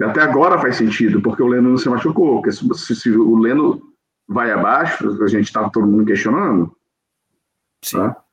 Até 0.04 0.22
agora 0.22 0.60
faz 0.60 0.76
sentido, 0.76 1.24
porque 1.24 1.42
o 1.42 1.48
Leno 1.48 1.72
não 1.72 1.78
se 1.78 1.90
machucou. 1.90 2.36
Porque 2.36 2.52
se, 2.52 2.68
se, 2.76 2.96
se 2.96 3.10
o 3.10 3.36
Leno 3.36 3.82
vai 4.28 4.52
abaixo, 4.52 5.24
a 5.24 5.28
gente 5.28 5.46
está 5.46 5.68
todo 5.72 5.88
mundo 5.88 6.06
questionando. 6.06 6.72
Sim. 7.84 7.98
Tá? 7.98 8.24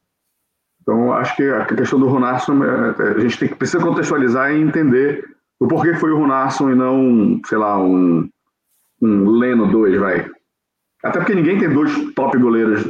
Então, 0.88 1.12
acho 1.14 1.34
que 1.34 1.42
a 1.42 1.64
questão 1.64 1.98
do 1.98 2.06
Ronaldo, 2.06 2.64
é, 2.64 2.94
é, 3.02 3.08
a 3.16 3.18
gente 3.18 3.38
tem 3.40 3.48
que 3.48 3.56
precisa 3.56 3.82
contextualizar 3.82 4.52
e 4.52 4.60
entender 4.62 5.24
O 5.58 5.66
porquê 5.66 5.94
foi 5.94 6.12
o 6.12 6.18
Runarsson 6.18 6.70
e 6.70 6.74
não, 6.76 7.40
sei 7.44 7.58
lá, 7.58 7.76
um, 7.82 8.28
um 9.02 9.30
Leno 9.30 9.66
2, 9.70 9.98
vai. 9.98 10.30
Até 11.02 11.18
porque 11.18 11.34
ninguém 11.34 11.58
tem 11.58 11.72
dois 11.72 12.12
top 12.14 12.38
goleiros. 12.38 12.86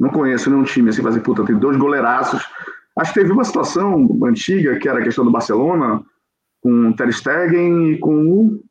Não 0.00 0.08
conheço 0.10 0.48
nenhum 0.48 0.62
time 0.64 0.88
assim, 0.90 1.02
fazer 1.02 1.20
puta, 1.20 1.44
tem 1.44 1.58
dois 1.58 1.76
goleiraços. 1.76 2.40
Acho 2.96 3.12
que 3.12 3.20
teve 3.20 3.32
uma 3.32 3.44
situação 3.44 4.08
antiga, 4.24 4.78
que 4.78 4.88
era 4.88 5.00
a 5.00 5.02
questão 5.02 5.24
do 5.24 5.30
Barcelona, 5.30 6.02
com 6.62 6.88
o 6.88 6.96
Ter 6.96 7.12
Stegen 7.12 7.90
e 7.92 7.98
com 7.98 8.14
o... 8.26 8.64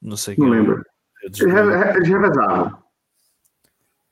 Não 0.00 0.16
sei 0.16 0.36
Não 0.38 0.46
é. 0.46 0.50
lembro. 0.58 0.82
Eles 1.22 1.40
re- 1.40 1.96
eles 1.96 2.08
revezavam. 2.08 2.78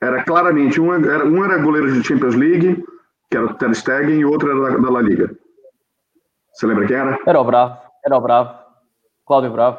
Era 0.04 0.24
claramente, 0.24 0.80
um 0.80 0.92
era, 0.92 1.24
um 1.24 1.44
era 1.44 1.58
goleiro 1.58 1.92
de 1.92 2.02
Champions 2.06 2.34
League, 2.34 2.84
que 3.30 3.36
era 3.36 3.46
o 3.46 3.54
Ter 3.54 3.74
Stegen, 3.74 4.18
e 4.20 4.24
o 4.24 4.30
outro 4.30 4.50
era 4.50 4.72
da, 4.72 4.78
da 4.78 4.90
La 4.90 5.00
Liga. 5.00 5.30
Você 6.52 6.66
lembra 6.66 6.86
quem 6.86 6.96
era? 6.96 7.18
Era 7.26 7.40
o 7.40 7.44
Bravo, 7.44 7.78
era 8.04 8.16
o 8.16 8.20
Bravo. 8.20 8.58
Cláudio 9.26 9.52
Bravo. 9.52 9.78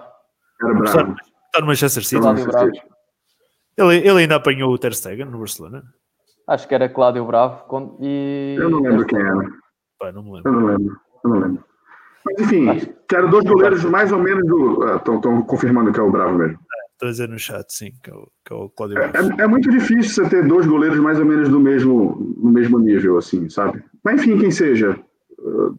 Era 0.62 0.74
Está 0.84 1.03
Bravo. 1.03 1.15
está 1.46 1.60
no 1.62 1.67
Manchester 1.67 2.03
City. 2.03 2.22
Cláudio 2.22 2.46
Bravo. 2.48 2.72
Ele, 3.77 3.98
ele 3.98 4.20
ainda 4.22 4.36
apanhou 4.38 4.74
o 4.74 4.77
Ter 4.77 4.94
Stegen 4.94 5.25
no 5.25 5.38
Barcelona. 5.39 5.84
Acho 6.48 6.67
que 6.67 6.75
era 6.75 6.89
Cláudio 6.89 7.25
Bravo. 7.25 7.65
com- 7.67 7.98
E... 8.01 8.55
Eu 8.58 8.70
não 8.70 8.79
lembro 8.82 9.05
quem 9.05 9.20
era. 9.20 9.50
Pá, 10.00 10.12
não 10.12 10.24
me 10.24 10.29
Eu 10.29 10.36
lembro. 10.36 10.51
não 10.51 10.65
lembro. 10.67 11.00
Eu 11.24 11.29
não 11.29 11.39
lembro. 11.39 11.63
Mas 12.25 12.39
enfim, 12.39 12.94
que 13.08 13.15
eram 13.15 13.29
dois 13.29 13.46
goleiros 13.46 13.84
mais 13.86 14.12
ou 14.12 14.17
menos 14.20 14.46
do. 14.48 14.96
Estão 14.96 15.41
confirmando 15.44 15.91
que 15.94 16.00
é 16.00 16.03
o 16.03 16.12
Bravo 16.12 16.34
mesmo. 16.38 16.58
Dizer 17.02 17.28
no 17.28 17.38
chat, 17.38 17.66
sim, 17.70 17.92
que 18.02 18.10
é 18.10 18.14
o, 18.14 18.28
que 18.46 18.54
é 18.54 18.56
o 18.56 18.70
Cláudio 18.70 18.98
Bravo. 18.98 19.34
É, 19.40 19.44
é 19.44 19.48
muito 19.48 19.70
difícil 19.70 20.24
você 20.24 20.30
ter 20.30 20.48
dois 20.48 20.66
goleiros 20.66 20.98
mais 21.00 21.20
ou 21.20 21.25
menos 21.25 21.50
do 21.50 21.60
mesmo, 21.60 22.34
no 22.38 22.50
mesmo 22.50 22.80
nível, 22.80 23.18
assim, 23.18 23.50
sabe? 23.50 23.84
Mas 24.04 24.22
enfim, 24.22 24.38
quem 24.38 24.50
seja. 24.52 24.98
uh, 25.40 25.78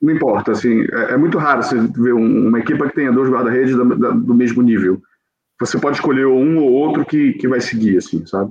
Não 0.00 0.12
importa, 0.14 0.52
assim. 0.52 0.82
É, 0.92 1.14
é 1.14 1.16
muito 1.16 1.38
raro 1.38 1.62
você 1.62 1.76
ver 1.78 2.12
um- 2.12 2.48
uma 2.48 2.58
equipa 2.60 2.88
que 2.88 2.94
tenha 2.94 3.12
dois 3.12 3.28
guarda-redes 3.30 3.76
da- 3.76 3.84
da- 3.84 4.10
do 4.10 4.34
mesmo 4.34 4.60
nível. 4.62 5.00
Você 5.60 5.78
pode 5.78 5.96
escolher 5.96 6.26
um 6.26 6.58
ou 6.58 6.72
outro 6.72 7.04
que, 7.04 7.34
que 7.34 7.46
vai 7.46 7.60
seguir, 7.60 7.96
assim, 7.98 8.24
sabe? 8.26 8.50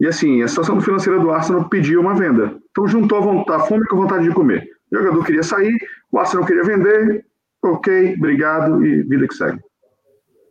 E 0.00 0.06
assim, 0.06 0.40
a 0.42 0.46
situação 0.48 0.80
financeira 0.80 1.18
do 1.18 1.30
Arsenal 1.32 1.68
pediu 1.68 2.00
uma 2.00 2.14
venda. 2.14 2.56
Então 2.70 2.86
juntou 2.86 3.18
a, 3.18 3.20
vontade, 3.20 3.62
a 3.62 3.66
fome 3.66 3.84
com 3.86 3.96
a 3.96 4.00
vontade 4.02 4.24
de 4.28 4.32
comer. 4.34 4.68
O 4.92 4.96
jogador 4.98 5.24
queria 5.24 5.42
sair, 5.42 5.76
o 6.12 6.18
Arsenal 6.18 6.46
queria 6.46 6.62
vender, 6.62 7.24
ok, 7.64 8.14
obrigado 8.16 8.84
e 8.86 9.02
vida 9.02 9.26
que 9.26 9.34
segue. 9.34 9.58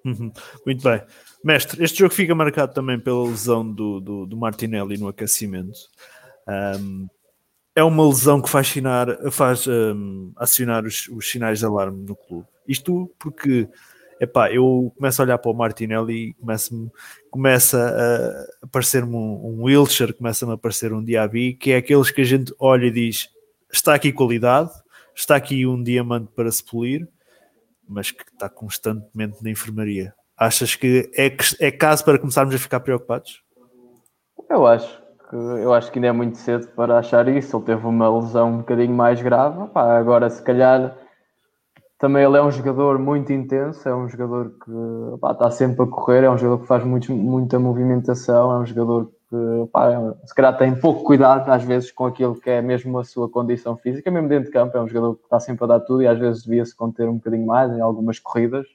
Uhum. 0.07 0.31
Muito 0.65 0.81
bem. 0.81 1.01
Mestre, 1.43 1.83
este 1.83 1.99
jogo 1.99 2.13
fica 2.13 2.33
marcado 2.33 2.73
também 2.73 2.97
pela 2.97 3.27
lesão 3.27 3.69
do, 3.69 3.99
do, 3.99 4.25
do 4.25 4.37
Martinelli 4.37 4.97
no 4.97 5.09
aquecimento. 5.09 5.77
Ahm, 6.47 7.07
é 7.75 7.83
uma 7.83 8.07
lesão 8.07 8.41
que 8.41 8.49
faz, 8.49 8.67
sinar, 8.69 9.07
faz 9.31 9.67
ahm, 9.67 10.31
acionar 10.37 10.85
os, 10.85 11.07
os 11.09 11.29
sinais 11.29 11.59
de 11.59 11.65
alarme 11.65 12.05
no 12.05 12.15
clube. 12.15 12.47
Isto 12.67 13.11
porque 13.19 13.67
epá, 14.19 14.51
eu 14.51 14.91
começo 14.97 15.21
a 15.21 15.25
olhar 15.25 15.37
para 15.37 15.51
o 15.51 15.53
Martinelli 15.53 16.29
e 16.29 16.33
começa-me- 16.35 16.89
começa 17.29 17.77
a 18.61 18.65
aparecer-me 18.65 19.13
um, 19.15 19.59
um 19.59 19.63
Wilshire, 19.63 20.13
começa-me 20.13 20.53
a 20.53 20.55
aparecer 20.55 20.91
um 20.93 21.03
Diaby, 21.03 21.53
que 21.53 21.71
é 21.71 21.77
aqueles 21.77 22.09
que 22.11 22.21
a 22.21 22.25
gente 22.25 22.53
olha 22.59 22.85
e 22.85 22.91
diz: 22.91 23.29
está 23.71 23.93
aqui 23.93 24.11
qualidade, 24.11 24.71
está 25.15 25.35
aqui 25.35 25.67
um 25.67 25.83
diamante 25.83 26.31
para 26.35 26.51
se 26.51 26.63
polir, 26.63 27.07
mas 27.87 28.11
que 28.11 28.23
está 28.23 28.49
constantemente 28.49 29.43
na 29.43 29.49
enfermaria. 29.49 30.13
Achas 30.37 30.75
que 30.75 31.09
é, 31.17 31.35
é 31.59 31.71
caso 31.71 32.05
para 32.05 32.19
começarmos 32.19 32.53
a 32.53 32.59
ficar 32.59 32.79
preocupados? 32.79 33.41
Eu 34.49 34.65
acho 34.67 35.01
que 35.29 35.35
eu 35.35 35.73
acho 35.73 35.91
que 35.91 35.99
ainda 35.99 36.07
é 36.07 36.11
muito 36.11 36.37
cedo 36.37 36.67
para 36.69 36.99
achar 36.99 37.27
isso. 37.27 37.57
Ele 37.57 37.65
teve 37.65 37.85
uma 37.85 38.09
lesão 38.09 38.49
um 38.49 38.57
bocadinho 38.59 38.93
mais 38.93 39.21
grave. 39.21 39.67
Pá, 39.69 39.97
agora, 39.97 40.29
se 40.29 40.41
calhar, 40.41 40.97
também 41.99 42.23
ele 42.23 42.37
é 42.37 42.41
um 42.41 42.51
jogador 42.51 42.97
muito 42.97 43.33
intenso. 43.33 43.87
É 43.87 43.95
um 43.95 44.07
jogador 44.07 44.51
que 44.63 45.19
pá, 45.19 45.31
está 45.33 45.51
sempre 45.51 45.83
a 45.83 45.87
correr. 45.87 46.23
É 46.23 46.29
um 46.29 46.37
jogador 46.37 46.61
que 46.61 46.67
faz 46.67 46.83
muito, 46.83 47.13
muita 47.13 47.59
movimentação. 47.59 48.51
É 48.51 48.59
um 48.59 48.65
jogador 48.65 49.11
que, 49.29 49.69
pá, 49.71 49.91
se 50.25 50.33
calhar, 50.33 50.57
tem 50.57 50.75
pouco 50.79 51.03
cuidado 51.03 51.49
às 51.49 51.63
vezes 51.63 51.91
com 51.91 52.05
aquilo 52.05 52.39
que 52.39 52.49
é 52.49 52.61
mesmo 52.61 52.97
a 52.97 53.03
sua 53.03 53.29
condição 53.29 53.75
física, 53.77 54.09
mesmo 54.09 54.29
dentro 54.29 54.45
de 54.45 54.51
campo. 54.51 54.77
É 54.77 54.81
um 54.81 54.87
jogador 54.87 55.15
que 55.15 55.23
está 55.23 55.39
sempre 55.39 55.63
a 55.65 55.67
dar 55.67 55.79
tudo 55.81 56.01
e 56.03 56.07
às 56.07 56.17
vezes 56.17 56.43
devia-se 56.43 56.75
conter 56.75 57.07
um 57.07 57.15
bocadinho 57.15 57.45
mais 57.45 57.71
em 57.71 57.81
algumas 57.81 58.19
corridas. 58.19 58.65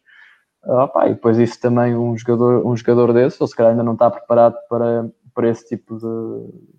Ah, 0.64 0.86
pá, 0.86 1.06
e 1.06 1.14
depois 1.14 1.38
isso 1.38 1.60
também 1.60 1.96
um 1.96 2.16
jogador, 2.16 2.66
um 2.66 2.76
jogador 2.76 3.12
desse, 3.12 3.38
ou 3.40 3.46
se 3.48 3.56
calhar 3.56 3.72
ainda 3.72 3.82
não 3.82 3.94
está 3.94 4.10
preparado 4.10 4.56
para, 4.68 5.10
para 5.34 5.48
esse 5.48 5.66
tipo 5.66 5.96
de 5.96 6.72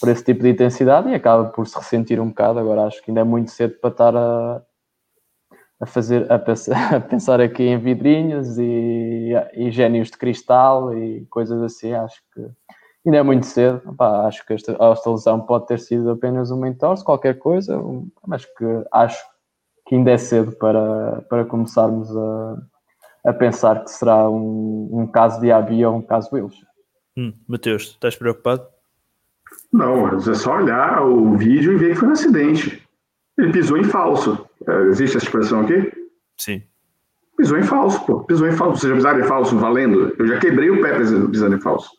para 0.00 0.12
esse 0.12 0.24
tipo 0.24 0.42
de 0.42 0.50
intensidade 0.50 1.08
e 1.08 1.14
acaba 1.14 1.46
por 1.46 1.66
se 1.66 1.76
ressentir 1.76 2.20
um 2.20 2.28
bocado. 2.28 2.58
Agora 2.58 2.84
acho 2.84 3.02
que 3.02 3.10
ainda 3.10 3.20
é 3.20 3.24
muito 3.24 3.50
cedo 3.50 3.74
para 3.80 3.90
estar 3.90 4.16
a, 4.16 4.62
a 5.80 5.86
fazer 5.86 6.30
a 6.30 6.38
pensar, 6.38 6.72
a 6.94 7.00
pensar 7.00 7.40
aqui 7.40 7.64
em 7.64 7.78
vidrinhos 7.78 8.58
e, 8.58 9.32
e 9.54 9.70
gênios 9.72 10.08
de 10.08 10.16
cristal 10.16 10.96
e 10.96 11.26
coisas 11.26 11.60
assim. 11.62 11.92
Acho 11.92 12.22
que 12.32 12.46
ainda 13.04 13.18
é 13.18 13.22
muito 13.22 13.46
cedo. 13.46 13.80
Pá, 13.96 14.26
acho 14.26 14.44
que 14.46 14.52
esta, 14.52 14.72
esta 14.72 15.10
lesão 15.10 15.40
pode 15.40 15.66
ter 15.66 15.78
sido 15.78 16.10
apenas 16.10 16.50
uma 16.50 16.68
entorse, 16.68 17.04
qualquer 17.04 17.38
coisa, 17.38 17.80
mas 18.26 18.44
que 18.44 18.64
acho 18.92 19.22
que 19.86 19.94
ainda 19.94 20.12
é 20.12 20.18
cedo 20.18 20.52
para, 20.52 21.22
para 21.28 21.44
começarmos 21.44 22.08
a, 22.16 22.56
a 23.26 23.32
pensar 23.32 23.84
que 23.84 23.90
será 23.90 24.28
um, 24.28 24.88
um 24.92 25.06
caso 25.06 25.40
de 25.40 25.50
Abi 25.50 25.84
ou 25.84 25.96
um 25.96 26.02
caso 26.02 26.30
Wilson. 26.32 26.64
Hum, 27.16 27.32
Mateus, 27.46 27.82
estás 27.82 28.16
preocupado? 28.16 28.66
Não, 29.72 30.08
é 30.08 30.34
só 30.34 30.56
olhar 30.56 31.02
o 31.02 31.36
vídeo 31.36 31.72
e 31.72 31.76
ver 31.76 31.90
que 31.90 32.00
foi 32.00 32.08
um 32.08 32.12
acidente. 32.12 32.82
Ele 33.38 33.52
pisou 33.52 33.76
em 33.76 33.84
falso. 33.84 34.46
É, 34.66 34.82
existe 34.84 35.16
essa 35.16 35.26
expressão 35.26 35.60
aqui? 35.60 35.92
Sim. 36.38 36.62
Pisou 37.36 37.58
em 37.58 37.62
falso, 37.62 38.04
pô. 38.04 38.20
Pisou 38.24 38.46
em 38.46 38.52
falso. 38.52 38.80
Vocês 38.80 38.90
já 38.90 38.96
pisaram 38.96 39.20
em 39.20 39.24
falso 39.24 39.58
valendo? 39.58 40.14
Eu 40.18 40.26
já 40.26 40.38
quebrei 40.38 40.70
o 40.70 40.80
pé 40.80 40.96
pisando 40.98 41.56
em 41.56 41.60
falso. 41.60 41.90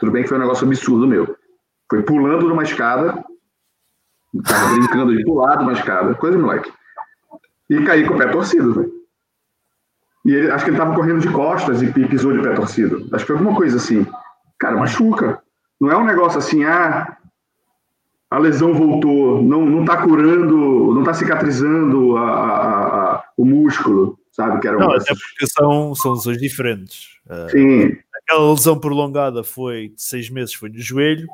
Tudo 0.00 0.10
bem 0.12 0.22
que 0.22 0.28
foi 0.28 0.38
um 0.38 0.40
negócio 0.40 0.66
absurdo 0.66 1.06
meu. 1.06 1.36
Foi 1.88 2.02
pulando 2.02 2.48
numa 2.48 2.62
escada, 2.62 3.22
tava 4.44 4.74
brincando 4.74 5.16
de 5.16 5.24
pular 5.24 5.56
numa 5.58 5.72
escada, 5.72 6.14
coisa 6.14 6.36
de 6.36 6.42
moleque. 6.42 6.72
E 7.68 7.84
caí 7.84 8.06
com 8.06 8.14
o 8.14 8.18
pé 8.18 8.26
torcido, 8.28 8.72
velho. 8.74 8.90
E 10.24 10.32
ele, 10.34 10.50
acho 10.50 10.64
que 10.64 10.70
ele 10.70 10.78
tava 10.78 10.94
correndo 10.94 11.20
de 11.20 11.30
costas 11.30 11.82
e 11.82 11.86
e 11.86 12.08
pisou 12.08 12.32
de 12.32 12.42
pé 12.42 12.52
torcido. 12.54 13.06
Acho 13.12 13.24
que 13.24 13.32
foi 13.32 13.36
alguma 13.36 13.56
coisa 13.56 13.76
assim. 13.76 14.06
Cara, 14.58 14.76
machuca. 14.76 15.42
Não 15.80 15.90
é 15.90 15.96
um 15.96 16.04
negócio 16.04 16.38
assim, 16.38 16.64
ah, 16.64 17.16
a 18.30 18.38
lesão 18.38 18.74
voltou, 18.74 19.42
não, 19.42 19.64
não 19.64 19.84
tá 19.84 19.96
curando, 20.02 20.94
não 20.94 21.02
tá 21.02 21.14
cicatrizando 21.14 22.16
a- 22.16 22.30
a- 22.30 23.14
a- 23.14 23.24
o 23.40 23.44
músculo, 23.44 24.18
sabe? 24.32 24.60
Que 24.60 24.68
era 24.68 24.76
Não, 24.76 24.92
até 24.92 25.14
porque 25.14 25.46
são, 25.46 25.94
são 25.94 26.12
lesões 26.12 26.38
diferentes. 26.38 27.18
Ah, 27.28 27.48
Sim, 27.50 27.96
aquela 28.12 28.50
lesão 28.52 28.78
prolongada 28.78 29.42
foi 29.42 29.88
de 29.88 30.02
seis 30.02 30.28
meses, 30.28 30.52
foi 30.52 30.68
no 30.68 30.78
joelho. 30.78 31.26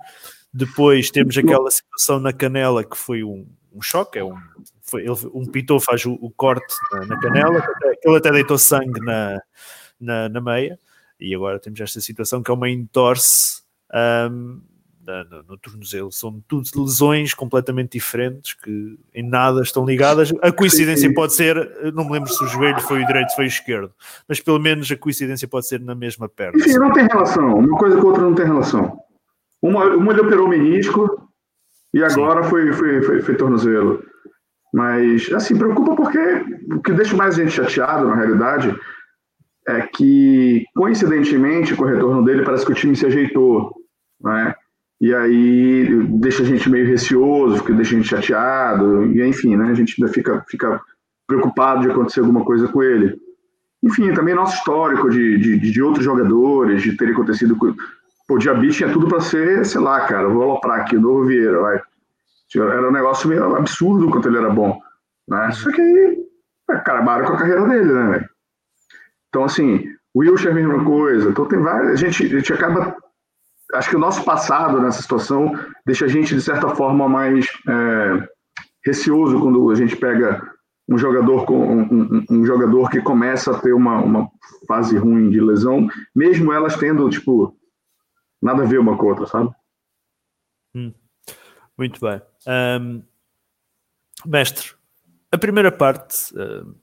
Depois 0.54 1.10
temos 1.10 1.36
aquela 1.36 1.70
situação 1.70 2.20
na 2.20 2.32
canela 2.32 2.84
que 2.84 2.96
foi 2.96 3.24
um, 3.24 3.44
um 3.74 3.82
choque, 3.82 4.18
é 4.18 4.24
um, 4.24 4.36
foi, 4.82 5.02
ele, 5.02 5.16
um 5.34 5.44
pitou 5.44 5.80
faz 5.80 6.06
o, 6.06 6.12
o 6.12 6.30
corte 6.30 6.74
na, 6.92 7.06
na 7.06 7.20
canela, 7.20 7.62
ele 8.02 8.16
até 8.16 8.30
deitou 8.30 8.56
sangue 8.56 9.00
na, 9.00 9.40
na, 10.00 10.28
na 10.28 10.40
meia, 10.40 10.78
e 11.20 11.34
agora 11.34 11.58
temos 11.58 11.80
esta 11.80 12.00
situação 12.00 12.42
que 12.42 12.50
é 12.50 12.54
uma 12.54 12.70
entorse 12.70 13.62
ahm, 13.92 14.60
na- 15.06 15.24
no, 15.24 15.42
no 15.42 15.58
tornozelo. 15.58 16.10
São 16.10 16.42
tudo 16.48 16.66
lesões 16.82 17.32
completamente 17.32 17.92
diferentes 17.92 18.54
que 18.54 18.98
em 19.14 19.22
nada 19.22 19.62
estão 19.62 19.84
ligadas. 19.86 20.32
A 20.42 20.50
coincidência 20.50 21.12
pode 21.14 21.34
ser, 21.34 21.56
eu 21.82 21.92
não 21.92 22.04
me 22.04 22.12
lembro 22.12 22.28
se 22.28 22.42
o 22.42 22.48
joelho 22.48 22.80
foi 22.80 23.02
o 23.02 23.06
direito 23.06 23.30
ou 23.30 23.36
foi 23.36 23.44
o 23.44 23.48
esquerdo, 23.48 23.92
mas 24.28 24.40
pelo 24.40 24.58
menos 24.58 24.90
a 24.90 24.96
coincidência 24.96 25.46
pode 25.48 25.66
ser 25.68 25.80
na 25.80 25.94
mesma 25.94 26.28
perna. 26.28 26.58
Enfim, 26.58 26.74
não 26.78 26.92
tem 26.92 27.06
relação. 27.06 27.54
Uma 27.58 27.78
coisa 27.78 27.96
com 27.96 28.02
a 28.02 28.06
outra 28.10 28.22
não 28.22 28.34
tem 28.34 28.44
relação. 28.46 28.98
Uma, 29.62 29.84
uma 29.96 30.12
ele 30.12 30.20
operou 30.20 30.46
o 30.46 30.50
menisco 30.50 31.30
e 31.94 32.02
agora 32.02 32.42
foi, 32.44 32.72
foi, 32.72 33.02
foi, 33.02 33.22
foi 33.22 33.34
tornozelo. 33.36 34.02
Mas, 34.74 35.32
assim, 35.32 35.56
preocupa 35.56 35.94
porque 35.96 36.18
o 36.74 36.82
que 36.82 36.92
deixa 36.92 37.16
mais 37.16 37.36
gente 37.36 37.52
chateado, 37.52 38.06
na 38.08 38.14
realidade, 38.16 38.76
é 39.66 39.80
que, 39.82 40.64
coincidentemente, 40.76 41.74
com 41.74 41.84
o 41.84 41.86
retorno 41.86 42.22
dele, 42.24 42.44
parece 42.44 42.66
que 42.66 42.72
o 42.72 42.74
time 42.74 42.94
se 42.94 43.06
ajeitou, 43.06 43.72
né? 44.20 44.54
E 45.00 45.14
aí 45.14 45.88
deixa 46.08 46.42
a 46.42 46.46
gente 46.46 46.70
meio 46.70 46.86
receoso, 46.86 47.58
fica- 47.58 47.74
deixa 47.74 47.94
a 47.94 47.98
gente 47.98 48.08
chateado, 48.08 49.04
e 49.06 49.22
enfim, 49.26 49.56
né? 49.56 49.70
A 49.70 49.74
gente 49.74 49.94
ainda 50.00 50.12
fica, 50.12 50.44
fica 50.48 50.80
preocupado 51.26 51.82
de 51.82 51.90
acontecer 51.90 52.20
alguma 52.20 52.44
coisa 52.44 52.66
com 52.68 52.82
ele. 52.82 53.16
Enfim, 53.82 54.12
também 54.14 54.34
nosso 54.34 54.56
histórico 54.56 55.10
de, 55.10 55.38
de, 55.38 55.70
de 55.70 55.82
outros 55.82 56.04
jogadores, 56.04 56.82
de 56.82 56.96
ter 56.96 57.10
acontecido 57.10 57.56
com. 57.56 57.74
Pô, 58.26 58.38
Diaby 58.38 58.70
tinha 58.70 58.92
tudo 58.92 59.06
para 59.06 59.20
ser, 59.20 59.64
sei 59.64 59.80
lá, 59.80 60.00
cara, 60.06 60.28
vou 60.28 60.42
aloprar 60.42 60.80
aqui, 60.80 60.96
o 60.96 61.00
novo 61.00 61.26
Vieira, 61.26 61.60
vai. 61.60 61.80
Era 62.56 62.88
um 62.88 62.92
negócio 62.92 63.28
meio 63.28 63.54
absurdo 63.54 64.10
quanto 64.10 64.28
ele 64.28 64.38
era 64.38 64.48
bom. 64.50 64.80
Né? 65.28 65.50
Só 65.52 65.70
que 65.70 65.80
aí, 65.80 66.16
é, 66.70 66.74
acabaram 66.74 67.26
com 67.26 67.34
a 67.34 67.38
carreira 67.38 67.66
dele, 67.68 67.92
né, 67.92 68.10
velho? 68.12 68.28
Então, 69.28 69.44
assim, 69.44 69.84
o 70.14 70.20
Wilshire 70.20 70.48
é 70.48 70.52
a 70.52 70.54
mesma 70.54 70.84
coisa. 70.84 71.28
Então, 71.30 71.44
tem 71.46 71.60
várias. 71.60 71.92
A 71.92 71.96
gente, 71.96 72.24
a 72.24 72.28
gente 72.28 72.52
acaba. 72.52 72.96
Acho 73.76 73.90
que 73.90 73.96
o 73.96 74.00
nosso 74.00 74.24
passado 74.24 74.80
nessa 74.80 75.02
situação 75.02 75.52
deixa 75.84 76.06
a 76.06 76.08
gente, 76.08 76.34
de 76.34 76.40
certa 76.40 76.68
forma, 76.74 77.08
mais 77.08 77.46
é, 77.68 78.28
receoso 78.84 79.40
quando 79.40 79.70
a 79.70 79.74
gente 79.74 79.96
pega 79.96 80.42
um 80.88 80.96
jogador 80.96 81.44
com 81.44 81.56
um, 81.56 81.82
um, 81.82 82.24
um, 82.30 82.46
jogador 82.46 82.88
que 82.90 83.00
começa 83.00 83.50
a 83.50 83.58
ter 83.58 83.72
uma, 83.72 83.98
uma 83.98 84.30
fase 84.68 84.96
ruim 84.96 85.30
de 85.30 85.40
lesão, 85.40 85.88
mesmo 86.14 86.52
elas 86.52 86.76
tendo 86.76 87.08
tipo 87.10 87.56
nada 88.40 88.62
a 88.62 88.66
ver 88.66 88.78
uma 88.78 88.96
com 88.96 89.06
a 89.06 89.08
outra, 89.08 89.26
sabe? 89.26 89.50
Hum. 90.74 90.92
Muito 91.76 92.00
bem, 92.00 92.22
um, 92.80 93.02
mestre. 94.24 94.72
A 95.30 95.36
primeira 95.36 95.70
parte, 95.70 96.32
uh, 96.34 96.74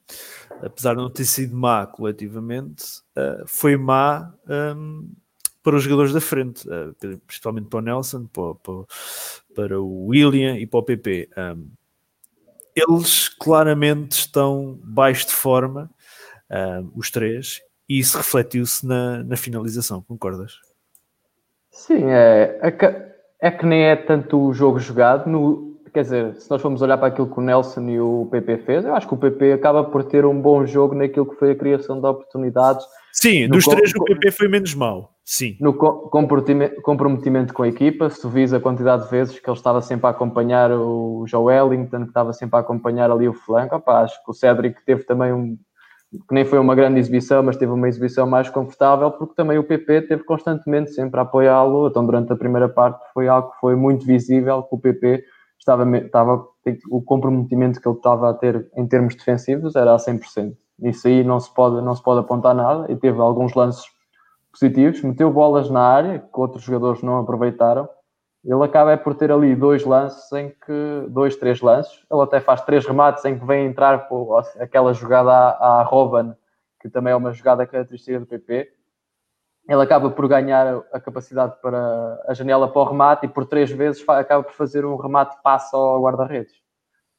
apesar 0.62 0.94
de 0.94 1.02
não 1.02 1.10
ter 1.10 1.26
sido 1.26 1.56
má 1.56 1.88
coletivamente, 1.88 2.84
uh, 3.18 3.48
foi 3.48 3.78
má 3.78 4.34
um, 4.48 5.10
para 5.64 5.78
os 5.78 5.84
jogadores 5.84 6.14
da 6.14 6.20
frente, 6.22 6.68
uh, 6.68 6.94
principalmente 7.26 7.68
para 7.70 7.80
o 7.80 7.82
Nelson, 7.82 8.26
para, 8.26 8.56
para, 8.56 8.84
para, 9.56 9.82
o 9.82 10.08
William 10.08 10.58
e 10.58 10.68
para 10.68 10.80
o 10.80 10.84
PP. 10.84 11.30
Um, 11.38 11.70
eles 12.76 13.30
claramente 13.30 14.12
estão 14.12 14.78
baixo 14.84 15.28
de 15.28 15.34
forma, 15.34 15.90
uh, 16.52 16.92
os 16.96 17.10
três, 17.10 17.62
e 17.88 18.00
isso 18.00 18.18
refletiu-se 18.18 18.86
na, 18.86 19.24
na, 19.24 19.38
finalização, 19.38 20.02
concordas? 20.02 20.60
Sim, 21.72 22.04
é, 22.06 22.60
é, 22.62 22.72
que, 22.72 22.86
é 23.40 23.52
que 23.52 23.66
nem 23.66 23.84
é 23.84 23.96
tanto 23.96 24.40
o 24.40 24.54
jogo 24.54 24.80
jogado, 24.80 25.30
no, 25.30 25.73
quer 25.94 26.02
dizer, 26.02 26.36
se 26.36 26.50
nós 26.50 26.62
formos 26.62 26.82
olhar 26.82 26.98
para 26.98 27.08
aquilo 27.08 27.28
que 27.28 27.40
o 27.40 27.42
Nelson 27.42 27.88
e 27.88 28.00
o 28.00 28.28
PP 28.32 28.58
fez, 28.60 28.84
eu 28.84 28.96
acho 28.96 29.08
que 29.08 29.14
o 29.14 29.18
PP 29.18 29.54
acaba 29.54 29.84
por 29.84 30.04
ter 30.04 30.26
um 30.26 30.40
bom 30.40 30.66
jogo 30.66 30.96
naquilo 30.96 31.26
que 31.26 31.36
foi 31.36 31.52
a 31.52 31.56
criação 31.56 32.02
de 32.02 32.08
oportunidades. 32.08 32.86
Sim, 33.12 33.48
dos 33.48 33.66
três 33.66 33.94
o 33.96 34.04
PP 34.04 34.32
foi 34.32 34.48
menos 34.48 34.74
mau. 34.74 35.12
Sim. 35.24 35.56
No 35.62 35.74
comprometimento 35.74 37.54
com 37.54 37.64
a 37.64 37.68
equipa, 37.68 38.10
se 38.10 38.20
tu 38.20 38.28
vis 38.28 38.52
a 38.54 38.60
quantidade 38.60 39.06
de 39.06 39.10
vezes 39.10 39.40
que 39.40 39.50
ele 39.50 39.56
estava 39.56 39.82
sempre 39.82 40.08
a 40.08 40.10
acompanhar 40.10 40.72
o 40.72 41.24
Joe 41.28 41.44
Wellington, 41.44 42.02
que 42.02 42.08
estava 42.08 42.34
sempre 42.34 42.58
a 42.58 42.60
acompanhar 42.60 43.10
ali 43.10 43.30
o 43.30 43.34
flanco, 43.34 43.76
opa, 43.76 44.02
acho 44.02 44.22
que 44.24 44.32
o 44.32 44.34
Cédric 44.34 44.84
teve 44.86 45.04
também 45.04 45.32
um, 45.32 45.58
que 46.12 46.34
nem 46.34 46.44
foi 46.44 46.60
uma 46.60 46.76
grande 46.76 47.00
exibição, 47.00 47.42
mas 47.42 47.56
teve 47.56 47.72
uma 47.72 47.88
exibição 47.88 48.28
mais 48.28 48.50
confortável, 48.50 49.12
porque 49.12 49.34
também 49.36 49.58
o 49.58 49.64
PP 49.64 50.04
teve 50.04 50.24
constantemente 50.24 50.92
sempre 50.92 51.20
a 51.20 51.24
apoiá-lo, 51.24 51.88
então 51.88 52.06
durante 52.06 52.34
a 52.34 52.36
primeira 52.36 52.68
parte 52.68 53.00
foi 53.14 53.28
algo 53.28 53.52
que 53.52 53.60
foi 53.60 53.76
muito 53.76 54.06
visível, 54.06 54.64
que 54.64 54.76
o 54.76 54.80
PP 54.80 55.24
estava, 55.64 55.98
estava 55.98 56.48
o 56.90 57.02
comprometimento 57.02 57.82
que 57.82 57.88
ele 57.88 57.96
estava 57.96 58.30
a 58.30 58.34
ter 58.34 58.70
em 58.76 58.88
termos 58.88 59.16
defensivos 59.16 59.76
era 59.76 59.94
a 59.94 59.98
100%. 59.98 60.56
Isso 60.82 61.08
aí 61.08 61.24
não 61.24 61.40
se 61.40 61.54
pode, 61.54 61.82
não 61.82 61.96
se 61.96 62.04
pode 62.04 62.20
apontar 62.20 62.54
nada, 62.54 62.92
e 62.92 62.96
teve 62.96 63.20
alguns 63.20 63.54
lances 63.54 63.86
positivos, 64.52 65.02
meteu 65.02 65.32
bolas 65.32 65.70
na 65.70 65.82
área 65.82 66.20
que 66.20 66.40
outros 66.40 66.64
jogadores 66.64 67.02
não 67.02 67.18
aproveitaram. 67.18 67.88
Ele 68.46 68.64
acaba 68.64 68.92
é 68.92 68.98
por 68.98 69.16
ter 69.16 69.32
ali 69.32 69.56
dois 69.56 69.86
lances 69.86 70.30
em 70.34 70.50
que, 70.50 71.08
dois, 71.10 71.36
três 71.38 71.62
lances. 71.62 72.04
Ele 72.12 72.22
até 72.22 72.42
faz 72.42 72.62
três 72.62 72.86
remates 72.86 73.24
em 73.24 73.40
que 73.40 73.46
vem 73.46 73.68
entrar 73.68 74.08
aquela 74.60 74.94
jogada 74.94 75.32
à, 75.32 75.80
à 75.80 75.84
Robin, 75.84 76.34
que 76.82 76.90
também 76.90 77.14
é 77.14 77.16
uma 77.16 77.32
jogada 77.32 77.66
característica 77.66 78.20
do 78.20 78.26
PP. 78.26 78.70
Ele 79.68 79.82
acaba 79.82 80.10
por 80.10 80.28
ganhar 80.28 80.84
a 80.92 81.00
capacidade 81.00 81.56
para 81.62 82.22
a 82.28 82.34
janela 82.34 82.68
para 82.68 82.82
o 82.82 82.86
remate 82.86 83.26
e 83.26 83.30
por 83.30 83.46
três 83.46 83.72
vezes 83.72 84.04
acaba 84.10 84.44
por 84.44 84.54
fazer 84.54 84.86
um 84.86 84.98
remate 84.98 85.38
passo 85.42 85.76
ao 85.76 86.02
guarda-redes. 86.02 86.54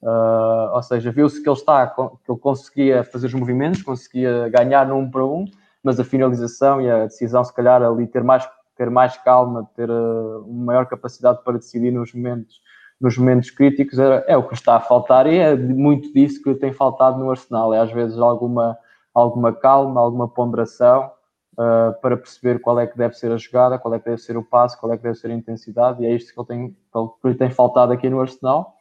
Uh, 0.03 0.75
ou 0.75 0.83
seja, 0.83 1.11
viu-se 1.11 1.43
que 1.43 1.49
ele 1.49 1.57
está, 1.57 1.87
que 1.87 2.03
ele 2.31 2.39
conseguia 2.39 3.03
fazer 3.05 3.29
os 3.29 3.35
movimentos, 3.35 3.83
conseguia 3.83 4.51
ganhar 4.51 4.87
no 4.87 4.97
um 4.97 5.11
para 5.11 5.25
um, 5.25 5.47
mas 5.83 5.99
a 5.99 6.05
finalização 6.05 6.79
e 6.83 6.91
a 6.91 7.05
decisão, 7.07 7.43
se 7.43 7.55
calhar, 7.55 7.83
ali 7.83 8.07
ter 8.07 8.23
mais, 8.23 8.47
ter 8.77 8.91
mais 8.91 9.17
calma, 9.17 9.67
ter 9.75 9.91
uh, 9.91 10.47
maior 10.47 10.85
capacidade 10.85 11.43
para 11.43 11.55
decidir 11.55 11.91
nos 11.91 12.13
momentos, 12.13 12.61
nos 13.01 13.17
momentos 13.17 13.51
críticos, 13.51 13.99
é, 13.99 14.25
é 14.29 14.37
o 14.37 14.47
que 14.47 14.53
está 14.53 14.77
a 14.77 14.81
faltar 14.81 15.27
e 15.27 15.39
é 15.39 15.57
muito 15.57 16.13
disso 16.13 16.43
que 16.43 16.55
tem 16.55 16.75
faltado 16.75 17.19
no 17.19 17.31
Arsenal. 17.31 17.73
É 17.73 17.81
às 17.81 17.91
vezes 17.91 18.19
alguma, 18.19 18.77
alguma 19.15 19.55
calma, 19.55 20.03
alguma 20.03 20.29
ponderação 20.29 21.11
uh, 21.58 22.00
para 22.00 22.16
perceber 22.16 22.61
qual 22.61 22.78
é 22.78 22.87
que 22.87 22.96
deve 22.96 23.14
ser 23.14 23.32
a 23.32 23.37
jogada, 23.37 23.78
qual 23.78 23.95
é 23.95 23.99
que 23.99 24.04
deve 24.04 24.21
ser 24.21 24.36
o 24.36 24.43
passo, 24.43 24.78
qual 24.78 24.93
é 24.93 24.97
que 24.97 25.02
deve 25.02 25.17
ser 25.17 25.30
a 25.30 25.34
intensidade, 25.34 26.02
e 26.02 26.06
é 26.06 26.14
isto 26.14 26.32
que 26.32 26.40
ele 26.40 26.47
tem, 26.47 26.69
que 26.71 27.28
ele 27.28 27.34
tem 27.34 27.50
faltado 27.50 27.93
aqui 27.93 28.08
no 28.08 28.21
Arsenal 28.21 28.75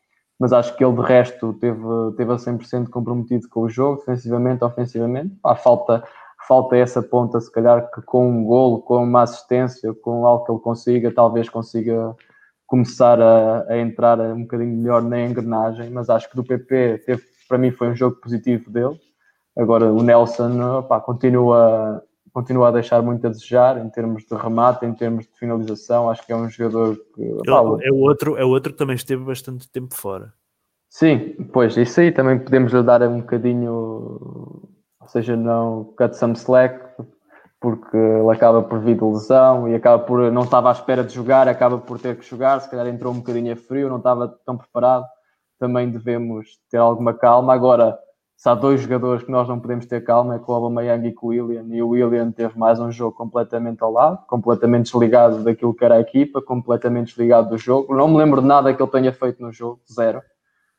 mas 0.43 0.51
acho 0.51 0.75
que 0.75 0.83
ele 0.83 0.95
de 0.95 1.01
resto 1.01 1.53
teve, 1.53 1.81
teve 2.17 2.33
a 2.33 2.35
100% 2.35 2.89
comprometido 2.89 3.47
com 3.47 3.61
o 3.61 3.69
jogo, 3.69 3.99
defensivamente, 3.99 4.61
ofensivamente. 4.61 5.33
Há 5.41 5.55
falta, 5.55 6.03
falta 6.47 6.75
essa 6.75 7.01
ponta, 7.01 7.39
se 7.39 7.51
calhar, 7.51 7.89
que 7.91 8.01
com 8.01 8.29
um 8.29 8.43
golo, 8.43 8.81
com 8.81 9.03
uma 9.03 9.21
assistência, 9.21 9.93
com 9.93 10.25
algo 10.25 10.45
que 10.45 10.51
ele 10.51 10.59
consiga, 10.59 11.13
talvez 11.13 11.47
consiga 11.47 12.13
começar 12.67 13.21
a, 13.21 13.65
a 13.69 13.77
entrar 13.77 14.19
um 14.19 14.41
bocadinho 14.41 14.75
melhor 14.75 15.01
na 15.01 15.21
engrenagem, 15.21 15.89
mas 15.89 16.09
acho 16.09 16.29
que 16.29 16.35
do 16.35 16.43
PP 16.43 17.03
teve, 17.05 17.23
para 17.47 17.57
mim 17.57 17.71
foi 17.71 17.89
um 17.89 17.95
jogo 17.95 18.17
positivo 18.17 18.69
dele. 18.69 18.99
Agora 19.57 19.93
o 19.93 20.03
Nelson 20.03 20.83
continua, 21.05 22.03
continua 22.33 22.69
a 22.69 22.71
deixar 22.71 23.01
muito 23.01 23.25
a 23.25 23.29
desejar 23.29 23.77
em 23.77 23.89
termos 23.89 24.25
de 24.25 24.35
remate, 24.35 24.85
em 24.85 24.93
termos 24.93 25.25
de 25.25 25.37
finalização. 25.37 26.09
Acho 26.09 26.25
que 26.25 26.33
é 26.33 26.35
um 26.35 26.49
jogador 26.49 26.97
que. 27.15 27.21
é, 27.81 27.91
o 27.91 27.97
outro, 27.97 28.37
é 28.37 28.43
outro 28.43 28.73
que 28.73 28.79
também 28.79 28.95
esteve 28.95 29.23
bastante 29.23 29.69
tempo 29.69 29.93
fora. 29.95 30.33
Sim, 30.89 31.35
pois 31.51 31.77
isso 31.77 32.01
aí 32.01 32.11
também 32.11 32.37
podemos 32.39 32.71
lhe 32.71 32.83
dar 32.83 33.01
um 33.03 33.21
bocadinho 33.21 34.63
ou 35.03 35.09
seja, 35.09 35.35
não 35.35 35.93
cut 35.97 36.15
some 36.15 36.33
slack, 36.33 36.79
porque 37.59 37.97
ele 37.97 38.31
acaba 38.31 38.63
por 38.63 38.79
vir 38.79 38.95
de 38.95 39.03
lesão 39.03 39.67
e 39.67 39.75
acaba 39.75 40.01
por 40.03 40.31
não 40.31 40.43
estava 40.43 40.69
à 40.69 40.71
espera 40.71 41.03
de 41.03 41.13
jogar, 41.13 41.47
acaba 41.47 41.77
por 41.77 41.99
ter 41.99 42.17
que 42.17 42.25
jogar, 42.25 42.59
se 42.61 42.69
calhar 42.69 42.87
entrou 42.87 43.13
um 43.13 43.17
bocadinho 43.17 43.53
a 43.53 43.55
frio, 43.55 43.89
não 43.89 43.97
estava 43.97 44.27
tão 44.45 44.57
preparado. 44.57 45.05
Também 45.59 45.89
devemos 45.89 46.57
ter 46.69 46.77
alguma 46.77 47.13
calma. 47.13 47.53
Agora, 47.53 47.97
se 48.35 48.49
há 48.49 48.55
dois 48.55 48.81
jogadores 48.81 49.23
que 49.23 49.31
nós 49.31 49.47
não 49.47 49.59
podemos 49.59 49.85
ter 49.85 50.03
calma, 50.03 50.35
é 50.35 50.39
com 50.39 50.51
o 50.51 50.55
Aubameyang 50.55 51.07
e 51.07 51.13
com 51.13 51.27
o 51.27 51.29
William, 51.29 51.65
e 51.69 51.81
o 51.81 51.89
William 51.89 52.31
teve 52.31 52.57
mais 52.57 52.79
um 52.79 52.91
jogo 52.91 53.15
completamente 53.15 53.81
ao 53.81 53.91
lado, 53.91 54.25
completamente 54.27 54.91
desligado 54.91 55.43
daquilo 55.43 55.73
que 55.73 55.85
era 55.85 55.95
a 55.95 55.99
equipa, 55.99 56.41
completamente 56.41 57.07
desligado 57.07 57.49
do 57.49 57.57
jogo. 57.57 57.95
Não 57.95 58.07
me 58.07 58.17
lembro 58.17 58.41
de 58.41 58.47
nada 58.47 58.73
que 58.73 58.81
ele 58.81 58.91
tenha 58.91 59.13
feito 59.13 59.41
no 59.41 59.51
jogo, 59.51 59.79
zero. 59.91 60.21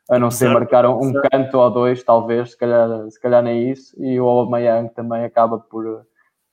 A 0.07 0.19
não 0.19 0.29
ser 0.29 0.49
marcar 0.49 0.85
um 0.85 1.11
canto 1.31 1.57
ou 1.57 1.71
dois, 1.71 2.03
talvez, 2.03 2.51
se 2.51 2.57
calhar, 2.57 3.09
se 3.09 3.19
calhar 3.19 3.41
nem 3.41 3.71
isso, 3.71 3.95
e 3.97 4.19
o 4.19 4.27
Aubameyang 4.27 4.93
também 4.93 5.25
acaba 5.25 5.57
por, 5.57 6.05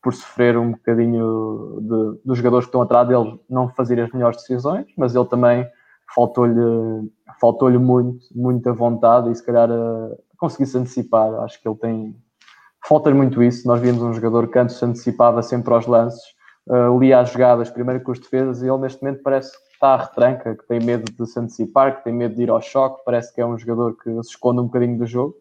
por 0.02 0.14
sofrer 0.14 0.56
um 0.56 0.72
bocadinho 0.72 1.78
de, 1.82 2.20
dos 2.24 2.38
jogadores 2.38 2.64
que 2.64 2.70
estão 2.70 2.80
atrás 2.80 3.06
dele 3.06 3.38
não 3.50 3.68
fazer 3.68 4.00
as 4.00 4.10
melhores 4.12 4.38
decisões, 4.38 4.86
mas 4.96 5.14
ele 5.14 5.26
também 5.26 5.68
faltou-lhe 6.14 7.10
faltou-lhe 7.40 7.78
muito, 7.78 8.24
muita 8.34 8.72
vontade 8.72 9.30
e 9.30 9.34
se 9.34 9.44
calhar 9.44 9.70
uh, 9.70 10.16
conseguisse 10.42 10.76
antecipar, 10.76 11.32
acho 11.44 11.62
que 11.62 11.68
ele 11.68 11.78
tem 11.78 12.16
falta-lhe 12.84 13.14
muito 13.14 13.40
isso, 13.40 13.66
nós 13.66 13.80
vimos 13.80 14.02
um 14.02 14.12
jogador 14.12 14.48
que 14.48 14.58
antes 14.58 14.74
se 14.74 14.84
antecipava 14.84 15.40
sempre 15.40 15.72
aos 15.72 15.86
lances, 15.86 16.20
uh, 16.66 16.98
lia 16.98 17.20
as 17.20 17.30
jogadas 17.30 17.70
primeiro 17.70 18.02
com 18.02 18.10
os 18.10 18.18
defesas 18.18 18.60
e 18.60 18.66
ele 18.66 18.78
neste 18.78 19.00
momento 19.00 19.22
parece 19.22 19.52
está 19.72 19.94
à 19.94 19.96
retranca, 19.96 20.56
que 20.56 20.66
tem 20.66 20.80
medo 20.80 21.04
de 21.10 21.26
se 21.26 21.38
antecipar, 21.38 21.96
que 21.96 22.04
tem 22.04 22.12
medo 22.12 22.34
de 22.34 22.42
ir 22.42 22.50
ao 22.50 22.60
choque, 22.60 23.02
parece 23.04 23.32
que 23.32 23.40
é 23.40 23.46
um 23.46 23.56
jogador 23.56 23.96
que 23.96 24.10
se 24.22 24.30
esconde 24.30 24.60
um 24.60 24.64
bocadinho 24.64 24.98
do 24.98 25.06
jogo, 25.06 25.36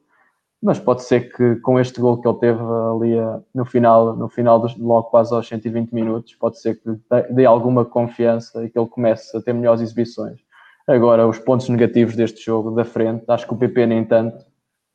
mas 0.62 0.80
pode 0.80 1.04
ser 1.04 1.32
que 1.36 1.56
com 1.58 1.80
este 1.80 2.00
gol 2.00 2.22
que 2.22 2.28
ele 2.28 2.38
teve 2.38 2.60
ali 2.60 3.18
eh, 3.18 3.40
no 3.54 3.66
final, 3.66 4.16
no 4.16 4.30
final 4.30 4.60
dos, 4.60 4.78
logo 4.78 5.10
quase 5.10 5.34
aos 5.34 5.48
120 5.48 5.92
minutos, 5.92 6.36
pode 6.36 6.60
ser 6.60 6.80
que 6.80 6.90
dê 7.32 7.46
alguma 7.46 7.86
confiança 7.86 8.64
e 8.64 8.70
que 8.70 8.78
ele 8.78 8.88
comece 8.88 9.36
a 9.36 9.42
ter 9.42 9.54
melhores 9.54 9.82
exibições. 9.82 10.40
Agora, 10.88 11.28
os 11.28 11.40
pontos 11.40 11.70
negativos 11.70 12.16
deste 12.16 12.44
jogo 12.44 12.72
da 12.72 12.86
frente, 12.86 13.24
acho 13.28 13.48
que 13.48 13.54
o 13.54 13.58
PP 13.58 13.86
nem 13.86 14.04
tanto, 14.04 14.44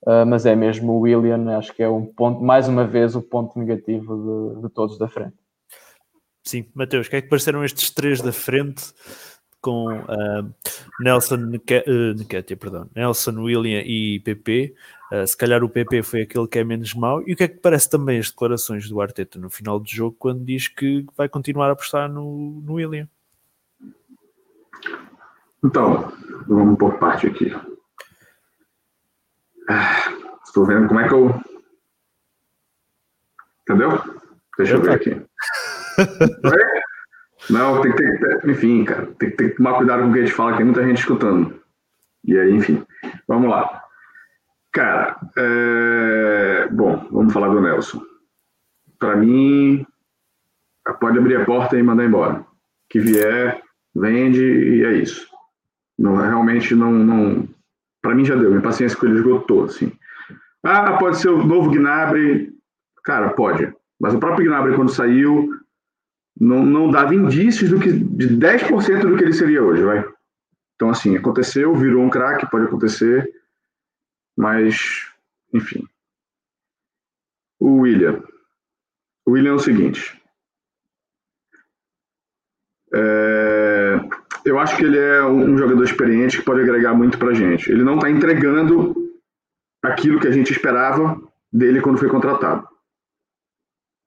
uh, 0.06 0.26
mas 0.26 0.46
é 0.46 0.54
mesmo 0.54 0.92
o 0.92 1.00
William, 1.00 1.58
acho 1.58 1.74
que 1.74 1.82
é 1.82 1.88
um 1.88 2.06
ponto, 2.06 2.42
mais 2.42 2.68
uma 2.68 2.86
vez, 2.86 3.14
o 3.14 3.22
ponto 3.22 3.58
negativo 3.58 4.54
de, 4.54 4.62
de 4.62 4.68
todos 4.70 4.98
da 4.98 5.08
frente. 5.08 5.34
Sim, 6.44 6.66
Mateus, 6.74 7.08
o 7.08 7.10
que 7.10 7.16
é 7.16 7.22
que 7.22 7.28
pareceram 7.28 7.64
estes 7.64 7.90
três 7.90 8.20
da 8.20 8.32
frente? 8.32 8.92
com 9.66 9.88
uh, 9.88 10.54
Nelson 11.00 11.56
uh, 11.56 12.56
perdão, 12.56 12.88
Nelson, 12.94 13.32
William 13.42 13.82
e 13.84 14.20
PP. 14.20 14.76
Uh, 15.10 15.26
se 15.26 15.36
calhar 15.36 15.64
o 15.64 15.68
PP 15.68 16.04
foi 16.04 16.22
aquele 16.22 16.46
que 16.46 16.60
é 16.60 16.62
menos 16.62 16.94
mau. 16.94 17.20
E 17.28 17.32
o 17.32 17.36
que 17.36 17.42
é 17.42 17.48
que 17.48 17.58
parece 17.58 17.90
também 17.90 18.20
as 18.20 18.30
declarações 18.30 18.88
do 18.88 19.00
Arteta 19.00 19.40
no 19.40 19.50
final 19.50 19.80
do 19.80 19.88
jogo, 19.88 20.14
quando 20.20 20.44
diz 20.44 20.68
que 20.68 21.04
vai 21.16 21.28
continuar 21.28 21.68
a 21.68 21.72
apostar 21.72 22.08
no, 22.08 22.62
no 22.64 22.74
William? 22.74 23.08
Então, 25.64 26.12
vamos 26.46 26.78
por 26.78 26.96
parte 27.00 27.26
aqui. 27.26 27.52
Ah, 29.68 30.12
estou 30.44 30.64
vendo 30.64 30.88
como 30.88 31.00
é 31.00 31.08
que 31.08 31.14
eu. 31.14 31.40
Entendeu? 33.62 33.90
Deixa 34.56 34.74
eu 34.74 34.82
ver 34.82 34.92
aqui. 34.92 35.22
Não, 37.50 37.80
tem 37.80 37.92
que 37.92 37.98
ter, 37.98 38.50
enfim, 38.50 38.84
cara, 38.84 39.06
tem 39.18 39.30
que, 39.30 39.50
tomar 39.50 39.74
cuidado 39.74 40.02
com 40.02 40.10
o 40.10 40.12
que 40.12 40.18
a 40.20 40.22
gente 40.22 40.34
fala, 40.34 40.52
que 40.52 40.56
tem 40.58 40.66
muita 40.66 40.84
gente 40.84 40.98
escutando. 40.98 41.60
E 42.24 42.36
aí, 42.36 42.52
enfim, 42.52 42.84
vamos 43.28 43.50
lá. 43.50 43.82
Cara, 44.72 45.16
é... 45.36 46.68
bom, 46.72 47.08
vamos 47.10 47.32
falar 47.32 47.48
do 47.48 47.60
Nelson. 47.60 48.02
Para 48.98 49.16
mim, 49.16 49.86
pode 51.00 51.18
abrir 51.18 51.36
a 51.36 51.44
porta 51.44 51.78
e 51.78 51.82
mandar 51.82 52.04
embora. 52.04 52.44
Que 52.88 52.98
vier, 52.98 53.62
vende 53.94 54.42
e 54.42 54.84
é 54.84 54.92
isso. 54.92 55.28
Não, 55.98 56.16
realmente 56.16 56.74
não, 56.74 56.92
não 56.92 57.48
para 58.06 58.14
mim 58.14 58.24
já 58.24 58.36
deu. 58.36 58.50
Minha 58.50 58.62
paciência 58.62 58.96
com 58.96 59.06
ele 59.06 59.16
esgotou, 59.16 59.64
assim. 59.64 59.92
Ah, 60.62 60.96
pode 60.96 61.18
ser 61.18 61.28
o 61.28 61.44
novo 61.44 61.70
Gnabry. 61.70 62.52
Cara, 63.04 63.30
pode. 63.30 63.72
Mas 64.00 64.14
o 64.14 64.20
próprio 64.20 64.46
Gnabry, 64.46 64.76
quando 64.76 64.92
saiu, 64.92 65.50
não, 66.38 66.64
não 66.64 66.88
dava 66.88 67.14
indícios 67.14 67.68
do 67.68 67.80
que, 67.80 67.92
de 67.92 68.28
10% 68.28 69.00
do 69.00 69.16
que 69.16 69.24
ele 69.24 69.32
seria 69.32 69.62
hoje, 69.62 69.82
vai. 69.82 70.04
Então, 70.76 70.88
assim, 70.88 71.16
aconteceu, 71.16 71.74
virou 71.74 72.04
um 72.04 72.10
craque, 72.10 72.48
pode 72.48 72.66
acontecer, 72.66 73.28
mas, 74.36 75.10
enfim. 75.52 75.84
O 77.58 77.80
William. 77.80 78.22
O 79.24 79.32
William 79.32 79.52
é 79.52 79.54
o 79.54 79.58
seguinte. 79.58 80.22
É, 82.94 83.98
eu 84.46 84.58
acho 84.58 84.76
que 84.76 84.84
ele 84.84 84.98
é 84.98 85.24
um 85.24 85.58
jogador 85.58 85.82
experiente 85.82 86.38
que 86.38 86.44
pode 86.44 86.60
agregar 86.60 86.94
muito 86.94 87.18
pra 87.18 87.34
gente. 87.34 87.70
Ele 87.70 87.82
não 87.82 87.96
está 87.96 88.08
entregando 88.08 88.94
aquilo 89.82 90.20
que 90.20 90.28
a 90.28 90.30
gente 90.30 90.52
esperava 90.52 91.20
dele 91.52 91.80
quando 91.80 91.98
foi 91.98 92.08
contratado. 92.08 92.66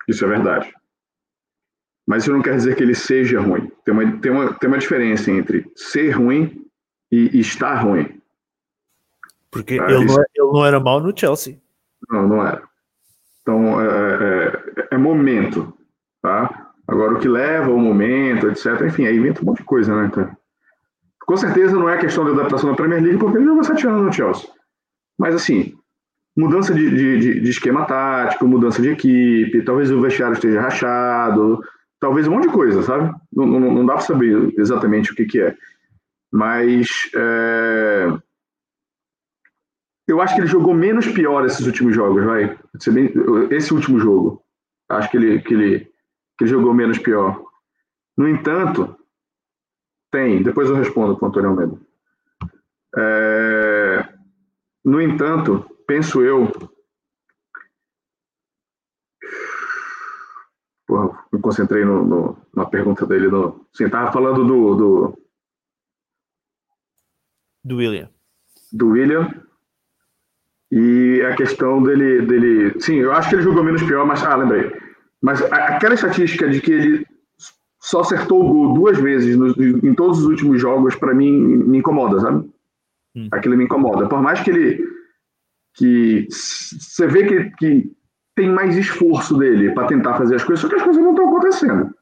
Isso 0.07 0.23
é 0.25 0.27
verdade. 0.27 0.73
Mas 2.07 2.23
isso 2.23 2.31
não 2.31 2.41
quer 2.41 2.55
dizer 2.55 2.75
que 2.75 2.81
ele 2.81 2.95
seja 2.95 3.39
ruim. 3.39 3.71
Tem 3.85 3.93
uma, 3.93 4.19
tem 4.19 4.31
uma, 4.31 4.53
tem 4.53 4.67
uma 4.67 4.79
diferença 4.79 5.29
entre 5.29 5.69
ser 5.75 6.11
ruim 6.11 6.65
e, 7.11 7.37
e 7.37 7.39
estar 7.39 7.75
ruim. 7.75 8.19
Porque 9.51 9.79
ah, 9.79 9.91
ele, 9.91 10.05
isso... 10.05 10.15
não, 10.15 10.21
é, 10.21 10.25
ele 10.35 10.51
não 10.51 10.65
era 10.65 10.79
mal 10.79 11.01
no 11.01 11.15
Chelsea. 11.15 11.59
Não, 12.09 12.27
não 12.27 12.47
era. 12.47 12.63
Então, 13.41 13.81
é, 13.81 13.87
é, 13.87 14.87
é, 14.91 14.97
momento, 14.97 15.73
tá? 16.21 16.68
Agora, 16.89 17.13
o 17.13 17.19
que 17.19 17.27
leva 17.27 17.69
o 17.69 17.79
momento, 17.79 18.47
etc. 18.47 18.81
Enfim, 18.87 19.05
aí 19.05 19.15
inventa 19.15 19.43
um 19.43 19.45
monte 19.45 19.59
de 19.59 19.63
coisa, 19.63 19.95
né, 19.95 20.09
cara? 20.09 20.35
Com 21.21 21.37
certeza 21.37 21.75
não 21.75 21.87
é 21.87 21.99
questão 21.99 22.25
de 22.25 22.31
adaptação 22.31 22.71
da 22.71 22.75
Premier 22.75 23.03
League, 23.03 23.19
porque 23.19 23.37
ele 23.37 23.45
jogou 23.45 23.63
sete 23.63 23.85
anos 23.85 24.01
no 24.01 24.11
Chelsea. 24.11 24.49
Mas, 25.17 25.35
assim, 25.35 25.75
mudança 26.35 26.73
de, 26.73 26.89
de, 26.89 27.41
de, 27.41 27.49
esquema 27.49 27.85
tático, 27.85 28.47
mudança 28.47 28.81
de 28.81 28.89
equipe, 28.89 29.61
talvez 29.61 29.91
o 29.91 30.01
vestiário 30.01 30.33
esteja 30.33 30.61
rachado, 30.61 31.61
talvez 31.99 32.27
um 32.27 32.31
monte 32.31 32.47
de 32.47 32.53
coisa, 32.53 32.81
sabe? 32.81 33.13
Não, 33.31 33.45
não, 33.45 33.59
não 33.59 33.85
dá 33.85 33.93
para 33.93 34.01
saber 34.01 34.51
exatamente 34.57 35.11
o 35.11 35.15
que, 35.15 35.25
que 35.25 35.39
é. 35.39 35.55
Mas 36.31 36.87
é... 37.15 38.07
eu 40.07 40.19
acho 40.21 40.33
que 40.33 40.41
ele 40.41 40.47
jogou 40.47 40.73
menos 40.73 41.07
pior 41.07 41.45
esses 41.45 41.67
últimos 41.67 41.93
jogos, 41.93 42.23
vai. 42.23 42.57
Esse 43.51 43.73
último 43.75 43.99
jogo, 43.99 44.41
acho 44.89 45.11
que 45.11 45.17
ele, 45.17 45.39
que 45.41 45.53
ele, 45.53 45.88
que 46.39 46.47
jogou 46.47 46.73
menos 46.73 46.97
pior. 46.97 47.45
No 48.17 48.27
entanto, 48.27 48.97
tem, 50.09 50.41
depois 50.41 50.69
eu 50.69 50.75
respondo 50.75 51.15
para 51.17 51.25
o 51.25 51.29
Antônio 51.29 51.49
Almeida. 51.49 51.77
É... 52.97 54.13
No 54.83 55.01
entanto, 55.01 55.69
penso 55.85 56.23
eu, 56.23 56.49
Porra, 60.89 61.23
me 61.31 61.39
concentrei 61.39 61.85
no, 61.85 62.03
no, 62.03 62.37
na 62.55 62.65
pergunta 62.65 63.05
dele. 63.05 63.27
No, 63.27 63.63
sim, 63.71 63.87
tava 63.87 64.11
falando 64.11 64.43
do, 64.43 64.75
do. 64.75 65.21
Do 67.63 67.75
William. 67.75 68.09
Do 68.73 68.87
William. 68.89 69.29
E 70.71 71.21
a 71.21 71.35
questão 71.35 71.83
dele, 71.83 72.25
dele. 72.25 72.81
Sim, 72.81 72.95
eu 72.95 73.11
acho 73.11 73.29
que 73.29 73.35
ele 73.35 73.43
jogou 73.43 73.63
menos 73.63 73.83
pior, 73.83 74.03
mas. 74.03 74.23
Ah, 74.23 74.35
lembrei. 74.35 74.88
Mas 75.21 75.41
aquela 75.51 75.93
estatística 75.93 76.47
de 76.49 76.61
que 76.61 76.71
ele 76.71 77.05
só 77.79 78.01
acertou 78.01 78.43
o 78.43 78.53
gol 78.53 78.73
duas 78.73 78.97
vezes 78.97 79.37
no, 79.37 79.49
em 79.49 79.93
todos 79.93 80.19
os 80.19 80.25
últimos 80.25 80.59
jogos, 80.59 80.95
para 80.95 81.13
mim, 81.13 81.31
me 81.31 81.79
incomoda, 81.79 82.19
sabe? 82.19 82.49
Hum. 83.15 83.27
Aquilo 83.31 83.57
me 83.57 83.65
incomoda. 83.65 84.07
Por 84.07 84.21
mais 84.21 84.41
que 84.41 84.49
ele. 84.49 84.87
que 85.75 86.27
você 86.29 87.07
vê 87.07 87.25
que, 87.25 87.49
que 87.57 87.91
tem 88.35 88.49
mais 88.49 88.77
esforço 88.77 89.37
dele 89.37 89.71
para 89.71 89.87
tentar 89.87 90.15
fazer 90.15 90.35
as 90.35 90.43
coisas, 90.43 90.61
só 90.61 90.69
que 90.69 90.75
as 90.75 90.83
coisas 90.83 91.03
não 91.03 91.11
estão 91.11 91.27
acontecendo. 91.27 91.93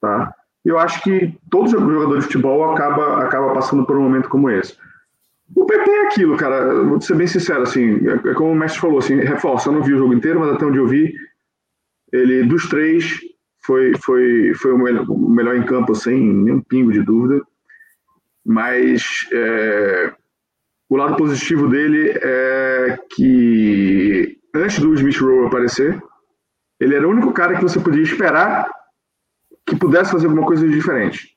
Tá? 0.00 0.34
Eu 0.64 0.78
acho 0.78 1.02
que 1.02 1.34
todo 1.50 1.70
jogador 1.70 2.18
de 2.18 2.24
futebol 2.24 2.72
acaba, 2.72 3.24
acaba 3.24 3.54
passando 3.54 3.86
por 3.86 3.96
um 3.96 4.02
momento 4.02 4.28
como 4.28 4.50
esse. 4.50 4.76
O 5.54 5.64
PP 5.64 5.90
é 5.90 6.06
aquilo, 6.06 6.36
cara. 6.36 6.84
Vou 6.84 7.00
ser 7.00 7.14
bem 7.14 7.26
sincero, 7.26 7.62
assim, 7.62 8.06
é, 8.06 8.30
é 8.30 8.34
como 8.34 8.52
o 8.52 8.54
mestre 8.54 8.80
falou, 8.80 8.98
assim, 8.98 9.16
reforça, 9.16 9.68
eu 9.68 9.72
não 9.72 9.82
vi 9.82 9.94
o 9.94 9.98
jogo 9.98 10.12
inteiro, 10.12 10.40
mas 10.40 10.50
até 10.50 10.66
onde 10.66 10.78
eu 10.78 10.86
vi, 10.86 11.14
ele, 12.12 12.44
dos 12.44 12.68
três, 12.68 13.20
foi, 13.64 13.92
foi, 14.02 14.54
foi 14.54 14.72
o, 14.72 14.78
melhor, 14.78 15.10
o 15.10 15.28
melhor 15.28 15.56
em 15.56 15.64
campo, 15.64 15.94
sem 15.94 16.18
nenhum 16.18 16.60
pingo 16.60 16.92
de 16.92 17.02
dúvida. 17.02 17.44
Mas 18.44 19.28
é, 19.32 20.12
o 20.88 20.96
lado 20.96 21.16
positivo 21.16 21.68
dele 21.68 22.18
é 22.22 22.98
que 23.14 24.38
antes 24.54 24.78
do 24.78 24.94
Smith 24.94 25.18
Rowe 25.18 25.46
aparecer, 25.46 26.02
ele 26.80 26.94
era 26.94 27.06
o 27.06 27.10
único 27.10 27.32
cara 27.32 27.56
que 27.56 27.62
você 27.62 27.78
podia 27.78 28.02
esperar 28.02 28.70
que 29.66 29.76
pudesse 29.76 30.12
fazer 30.12 30.26
alguma 30.26 30.46
coisa 30.46 30.66
diferente 30.66 31.36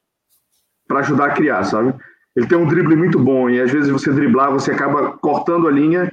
para 0.87 0.99
ajudar 0.99 1.25
a 1.25 1.33
criar, 1.33 1.63
sabe? 1.63 1.93
Ele 2.35 2.47
tem 2.47 2.57
um 2.57 2.67
drible 2.67 2.95
muito 2.95 3.19
bom 3.19 3.49
e 3.49 3.59
às 3.59 3.71
vezes 3.71 3.89
você 3.89 4.11
driblar, 4.11 4.51
você 4.51 4.71
acaba 4.71 5.17
cortando 5.17 5.67
a 5.67 5.71
linha 5.71 6.09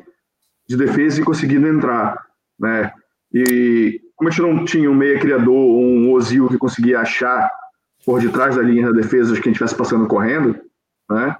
de 0.69 0.77
defesa 0.77 1.21
e 1.21 1.25
conseguindo 1.25 1.69
entrar, 1.69 2.21
né? 2.59 2.93
E 3.33 4.01
como 4.17 4.29
a 4.29 4.33
gente 4.33 4.43
não 4.43 4.65
tinha 4.65 4.91
um 4.91 4.95
meia 4.95 5.19
criador 5.19 5.55
um 5.55 6.11
Ozil 6.13 6.49
que 6.49 6.59
conseguia 6.59 7.01
achar 7.01 7.51
por 8.05 8.21
detrás 8.21 8.57
da 8.57 8.63
linha 8.63 8.87
da 8.87 8.93
defesa 8.93 9.33
a 9.33 9.37
gente 9.37 9.51
estivesse 9.51 9.77
passando 9.77 10.07
correndo, 10.07 10.59
né? 11.11 11.37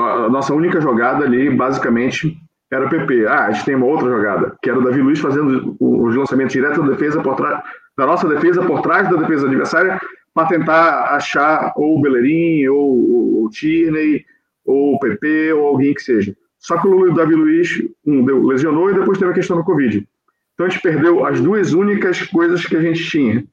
A 0.00 0.28
nossa 0.30 0.54
única 0.54 0.80
jogada 0.80 1.24
ali, 1.24 1.50
basicamente, 1.50 2.36
era 2.72 2.86
o 2.86 2.90
PP. 2.90 3.26
Ah, 3.26 3.46
a 3.46 3.52
gente 3.52 3.66
tem 3.66 3.74
uma 3.74 3.86
outra 3.86 4.08
jogada, 4.08 4.56
que 4.62 4.70
era 4.70 4.78
o 4.78 4.82
Davi 4.82 5.00
Luiz 5.00 5.18
fazendo 5.18 5.76
os 5.78 6.16
lançamentos 6.16 6.52
direto 6.52 6.82
da 6.82 6.88
defesa 6.88 7.22
por 7.22 7.36
trás, 7.36 7.62
da 7.96 8.06
nossa 8.06 8.26
defesa 8.26 8.64
por 8.64 8.80
trás 8.80 9.08
da 9.10 9.16
defesa 9.16 9.46
adversária, 9.46 10.00
para 10.32 10.48
tentar 10.48 11.14
achar 11.14 11.72
ou 11.76 11.98
o 11.98 12.00
Bellerin, 12.00 12.66
ou 12.68 13.44
o 13.44 13.48
Tierney, 13.50 14.24
ou 14.64 14.94
o 14.94 14.98
PP, 14.98 15.52
ou 15.52 15.68
alguém 15.68 15.94
que 15.94 16.02
seja. 16.02 16.34
Só 16.58 16.80
que 16.80 16.88
o 16.88 17.12
Davi 17.12 17.34
Luiz 17.34 17.82
um, 18.06 18.24
deu, 18.24 18.42
lesionou 18.42 18.90
e 18.90 18.94
depois 18.94 19.18
teve 19.18 19.30
a 19.30 19.34
questão 19.34 19.58
do 19.58 19.64
Covid. 19.64 20.08
Então 20.54 20.66
a 20.66 20.68
gente 20.68 20.82
perdeu 20.82 21.26
as 21.26 21.40
duas 21.40 21.72
únicas 21.72 22.22
coisas 22.22 22.64
que 22.64 22.76
a 22.76 22.80
gente 22.80 23.04
tinha. 23.04 23.44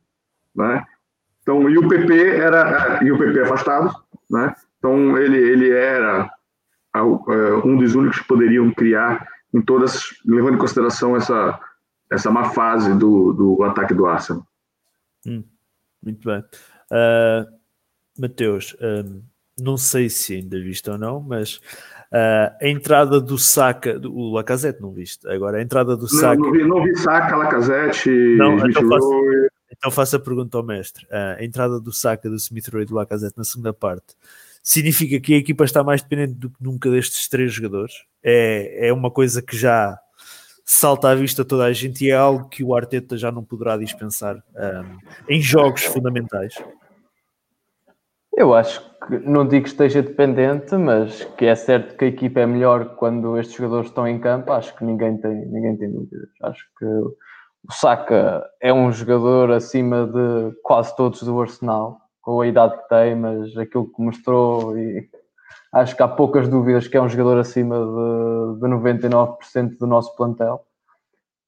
Né? 0.55 0.85
Então, 1.41 1.69
e 1.69 1.77
o 1.77 1.87
PP 1.87 2.13
era. 2.37 3.03
E 3.03 3.11
o 3.11 3.17
PP 3.17 3.41
afastado, 3.41 3.93
né? 4.29 4.55
Então 4.77 5.17
ele, 5.17 5.37
ele 5.37 5.71
era 5.71 6.31
é, 6.95 7.01
um 7.65 7.77
dos 7.77 7.95
únicos 7.95 8.19
que 8.19 8.27
poderiam 8.27 8.71
criar 8.71 9.27
em 9.53 9.61
todas, 9.61 10.03
levando 10.25 10.55
em 10.55 10.59
consideração 10.59 11.15
essa, 11.15 11.59
essa 12.11 12.31
má 12.31 12.49
fase 12.51 12.93
do, 12.93 13.33
do 13.33 13.63
ataque 13.63 13.93
do 13.93 14.05
Arsenal. 14.05 14.45
Hum, 15.25 15.43
muito 16.01 16.27
bem. 16.27 16.39
Uh, 16.91 17.61
Mateus, 18.19 18.75
um, 18.81 19.21
não 19.59 19.77
sei 19.77 20.09
se 20.09 20.35
ainda 20.35 20.59
viste 20.59 20.89
ou 20.89 20.97
não, 20.97 21.21
mas 21.21 21.59
uh, 22.11 22.55
a 22.61 22.67
entrada 22.67 23.19
do 23.19 23.37
Saka, 23.37 23.99
do, 23.99 24.15
o 24.15 24.33
Lacazette 24.33 24.81
não 24.81 24.91
viste, 24.91 25.27
agora 25.27 25.57
a 25.57 25.61
entrada 25.61 25.95
do 25.95 26.07
Saka... 26.07 26.35
Não, 26.35 26.47
não 26.47 26.51
vi, 26.51 26.63
não 26.63 26.83
vi 26.83 26.95
Saka, 26.97 27.35
Lacazette, 27.35 28.09
não, 28.09 28.57
então 28.67 28.87
faço, 28.87 29.23
então 29.71 29.91
faço 29.91 30.15
a 30.15 30.19
pergunta 30.19 30.57
ao 30.57 30.63
mestre. 30.63 31.05
Uh, 31.05 31.39
a 31.39 31.43
entrada 31.43 31.79
do 31.79 31.91
Saka, 31.91 32.29
do 32.29 32.35
Smith 32.35 32.67
Rowe 32.69 32.83
e 32.83 32.85
do 32.85 32.95
Lacazette 32.95 33.37
na 33.37 33.43
segunda 33.43 33.73
parte 33.73 34.15
significa 34.63 35.19
que 35.19 35.33
a 35.33 35.37
equipa 35.37 35.63
está 35.63 35.83
mais 35.83 36.01
dependente 36.01 36.33
do 36.33 36.49
que 36.49 36.63
nunca 36.63 36.89
destes 36.89 37.27
três 37.27 37.51
jogadores. 37.51 38.03
É, 38.23 38.87
é 38.89 38.93
uma 38.93 39.09
coisa 39.09 39.41
que 39.41 39.57
já 39.57 39.97
salta 40.63 41.09
à 41.09 41.15
vista 41.15 41.43
toda 41.43 41.65
a 41.65 41.73
gente 41.73 42.05
e 42.05 42.11
é 42.11 42.15
algo 42.15 42.47
que 42.47 42.63
o 42.63 42.75
Arteta 42.75 43.17
já 43.17 43.31
não 43.31 43.43
poderá 43.43 43.75
dispensar 43.77 44.37
um, 44.55 44.97
em 45.27 45.41
jogos 45.41 45.83
fundamentais. 45.83 46.53
Eu 48.33 48.53
acho 48.53 48.81
que 49.05 49.19
não 49.19 49.47
digo 49.47 49.63
que 49.63 49.69
esteja 49.69 50.01
dependente, 50.01 50.75
mas 50.75 51.23
que 51.37 51.45
é 51.45 51.55
certo 51.55 51.97
que 51.97 52.05
a 52.05 52.07
equipa 52.07 52.39
é 52.39 52.45
melhor 52.45 52.95
quando 52.95 53.37
estes 53.37 53.57
jogadores 53.57 53.89
estão 53.89 54.07
em 54.07 54.19
campo. 54.19 54.53
Acho 54.53 54.75
que 54.75 54.85
ninguém 54.85 55.17
tem, 55.17 55.45
ninguém 55.47 55.75
tem 55.75 55.91
dúvidas. 55.91 56.29
Acho 56.41 56.65
que 56.77 56.85
o 56.85 57.71
Saka 57.71 58.43
é 58.59 58.73
um 58.73 58.91
jogador 58.91 59.51
acima 59.51 60.07
de 60.07 60.55
quase 60.63 60.95
todos 60.95 61.21
do 61.23 61.39
Arsenal 61.39 61.99
com 62.21 62.41
a 62.41 62.47
idade 62.47 62.77
que 62.77 62.89
tem, 62.89 63.15
mas 63.15 63.57
aquilo 63.57 63.91
que 63.91 64.01
mostrou, 64.01 64.77
e 64.77 65.09
acho 65.73 65.95
que 65.95 66.03
há 66.03 66.07
poucas 66.07 66.47
dúvidas 66.47 66.87
que 66.87 66.95
é 66.95 67.01
um 67.01 67.09
jogador 67.09 67.39
acima 67.39 67.77
de, 67.77 68.59
de 68.59 68.67
99% 68.67 69.77
do 69.79 69.87
nosso 69.87 70.15
plantel. 70.15 70.63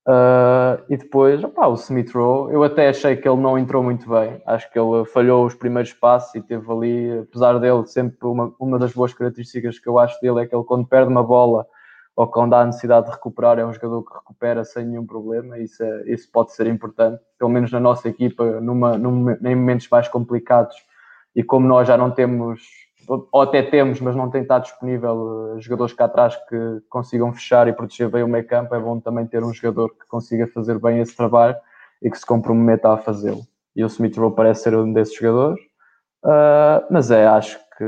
Uh, 0.05 0.83
e 0.89 0.97
depois, 0.97 1.41
opa, 1.43 1.67
o 1.67 1.75
Smith 1.75 2.11
Rowe, 2.11 2.53
eu 2.53 2.61
até 2.61 2.89
achei 2.89 3.15
que 3.15 3.27
ele 3.27 3.39
não 3.39 3.57
entrou 3.57 3.81
muito 3.81 4.09
bem. 4.09 4.41
Acho 4.45 4.69
que 4.71 4.77
ele 4.77 5.05
falhou 5.05 5.45
os 5.45 5.55
primeiros 5.55 5.93
passos 5.93 6.35
e 6.35 6.41
teve 6.41 6.69
ali, 6.69 7.19
apesar 7.19 7.57
dele, 7.59 7.85
sempre 7.87 8.27
uma, 8.27 8.53
uma 8.59 8.77
das 8.77 8.91
boas 8.91 9.13
características 9.13 9.79
que 9.79 9.87
eu 9.87 9.97
acho 9.97 10.19
dele 10.21 10.41
é 10.41 10.45
que 10.45 10.53
ele, 10.53 10.65
quando 10.65 10.85
perde 10.85 11.09
uma 11.09 11.23
bola 11.23 11.65
ou 12.15 12.27
quando 12.27 12.53
há 12.53 12.65
necessidade 12.65 13.07
de 13.07 13.13
recuperar, 13.13 13.57
é 13.57 13.65
um 13.65 13.73
jogador 13.73 14.03
que 14.03 14.13
recupera 14.13 14.63
sem 14.65 14.85
nenhum 14.85 15.05
problema. 15.05 15.57
Isso, 15.57 15.81
é, 15.81 16.03
isso 16.11 16.29
pode 16.31 16.53
ser 16.53 16.67
importante, 16.67 17.21
pelo 17.39 17.49
menos 17.49 17.71
na 17.71 17.79
nossa 17.79 18.07
equipa, 18.09 18.59
numa, 18.59 18.97
num, 18.97 19.31
em 19.31 19.55
momentos 19.55 19.87
mais 19.89 20.07
complicados. 20.07 20.75
E 21.35 21.43
como 21.43 21.65
nós 21.65 21.87
já 21.87 21.97
não 21.97 22.11
temos 22.11 22.61
ou 23.07 23.41
até 23.41 23.61
temos, 23.61 23.99
mas 23.99 24.15
não 24.15 24.29
tem 24.29 24.41
estado 24.41 24.63
disponível 24.63 25.55
jogadores 25.59 25.93
cá 25.93 26.05
atrás 26.05 26.35
que 26.47 26.81
consigam 26.89 27.33
fechar 27.33 27.67
e 27.67 27.73
proteger 27.73 28.09
bem 28.09 28.23
o 28.23 28.27
meio 28.27 28.45
campo. 28.47 28.73
É 28.73 28.79
bom 28.79 28.99
também 28.99 29.25
ter 29.25 29.43
um 29.43 29.53
jogador 29.53 29.89
que 29.89 30.07
consiga 30.07 30.47
fazer 30.47 30.79
bem 30.79 30.99
esse 30.99 31.15
trabalho 31.15 31.55
e 32.01 32.09
que 32.09 32.17
se 32.17 32.25
comprometa 32.25 32.89
a 32.93 32.97
fazê-lo. 32.97 33.41
E 33.75 33.83
o 33.83 33.87
Smith 33.87 34.17
Rowe 34.17 34.35
parece 34.35 34.63
ser 34.63 34.75
um 34.75 34.91
desses 34.91 35.15
jogadores. 35.15 35.61
Uh, 36.23 36.85
mas 36.89 37.11
é, 37.11 37.27
acho 37.27 37.59
que 37.77 37.85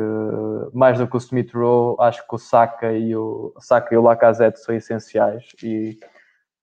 mais 0.74 0.98
do 0.98 1.08
que 1.08 1.16
o 1.16 1.18
Smith 1.18 1.54
Rowe, 1.54 1.96
acho 2.00 2.28
que 2.28 2.36
o 2.36 2.38
Saka 2.38 2.92
e 2.92 3.16
o, 3.16 3.54
Saka 3.60 3.94
e 3.94 3.98
o 3.98 4.02
Lacazette 4.02 4.60
são 4.60 4.76
essenciais 4.76 5.44
e 5.64 5.98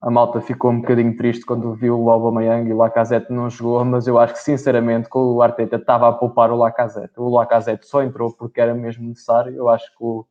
a 0.02 0.10
malta 0.10 0.40
ficou 0.40 0.72
um 0.72 0.80
bocadinho 0.80 1.16
triste 1.16 1.46
quando 1.46 1.72
viu 1.74 1.96
o 1.96 2.10
Aubameyang 2.10 2.68
e 2.68 2.72
o 2.72 2.76
Lacazette 2.76 3.32
não 3.32 3.48
jogou, 3.48 3.84
mas 3.84 4.08
eu 4.08 4.18
acho 4.18 4.34
que 4.34 4.40
sinceramente 4.40 5.08
que 5.08 5.16
o 5.16 5.40
Arteta 5.40 5.76
estava 5.76 6.08
a 6.08 6.12
poupar 6.12 6.50
o 6.50 6.56
Lacazette. 6.56 7.12
O 7.16 7.28
Lacazette 7.28 7.86
só 7.86 8.02
entrou 8.02 8.32
porque 8.32 8.60
era 8.60 8.74
mesmo 8.74 9.06
necessário. 9.06 9.54
Eu 9.54 9.68
acho 9.68 9.86
que 9.96 10.02
o, 10.02 10.26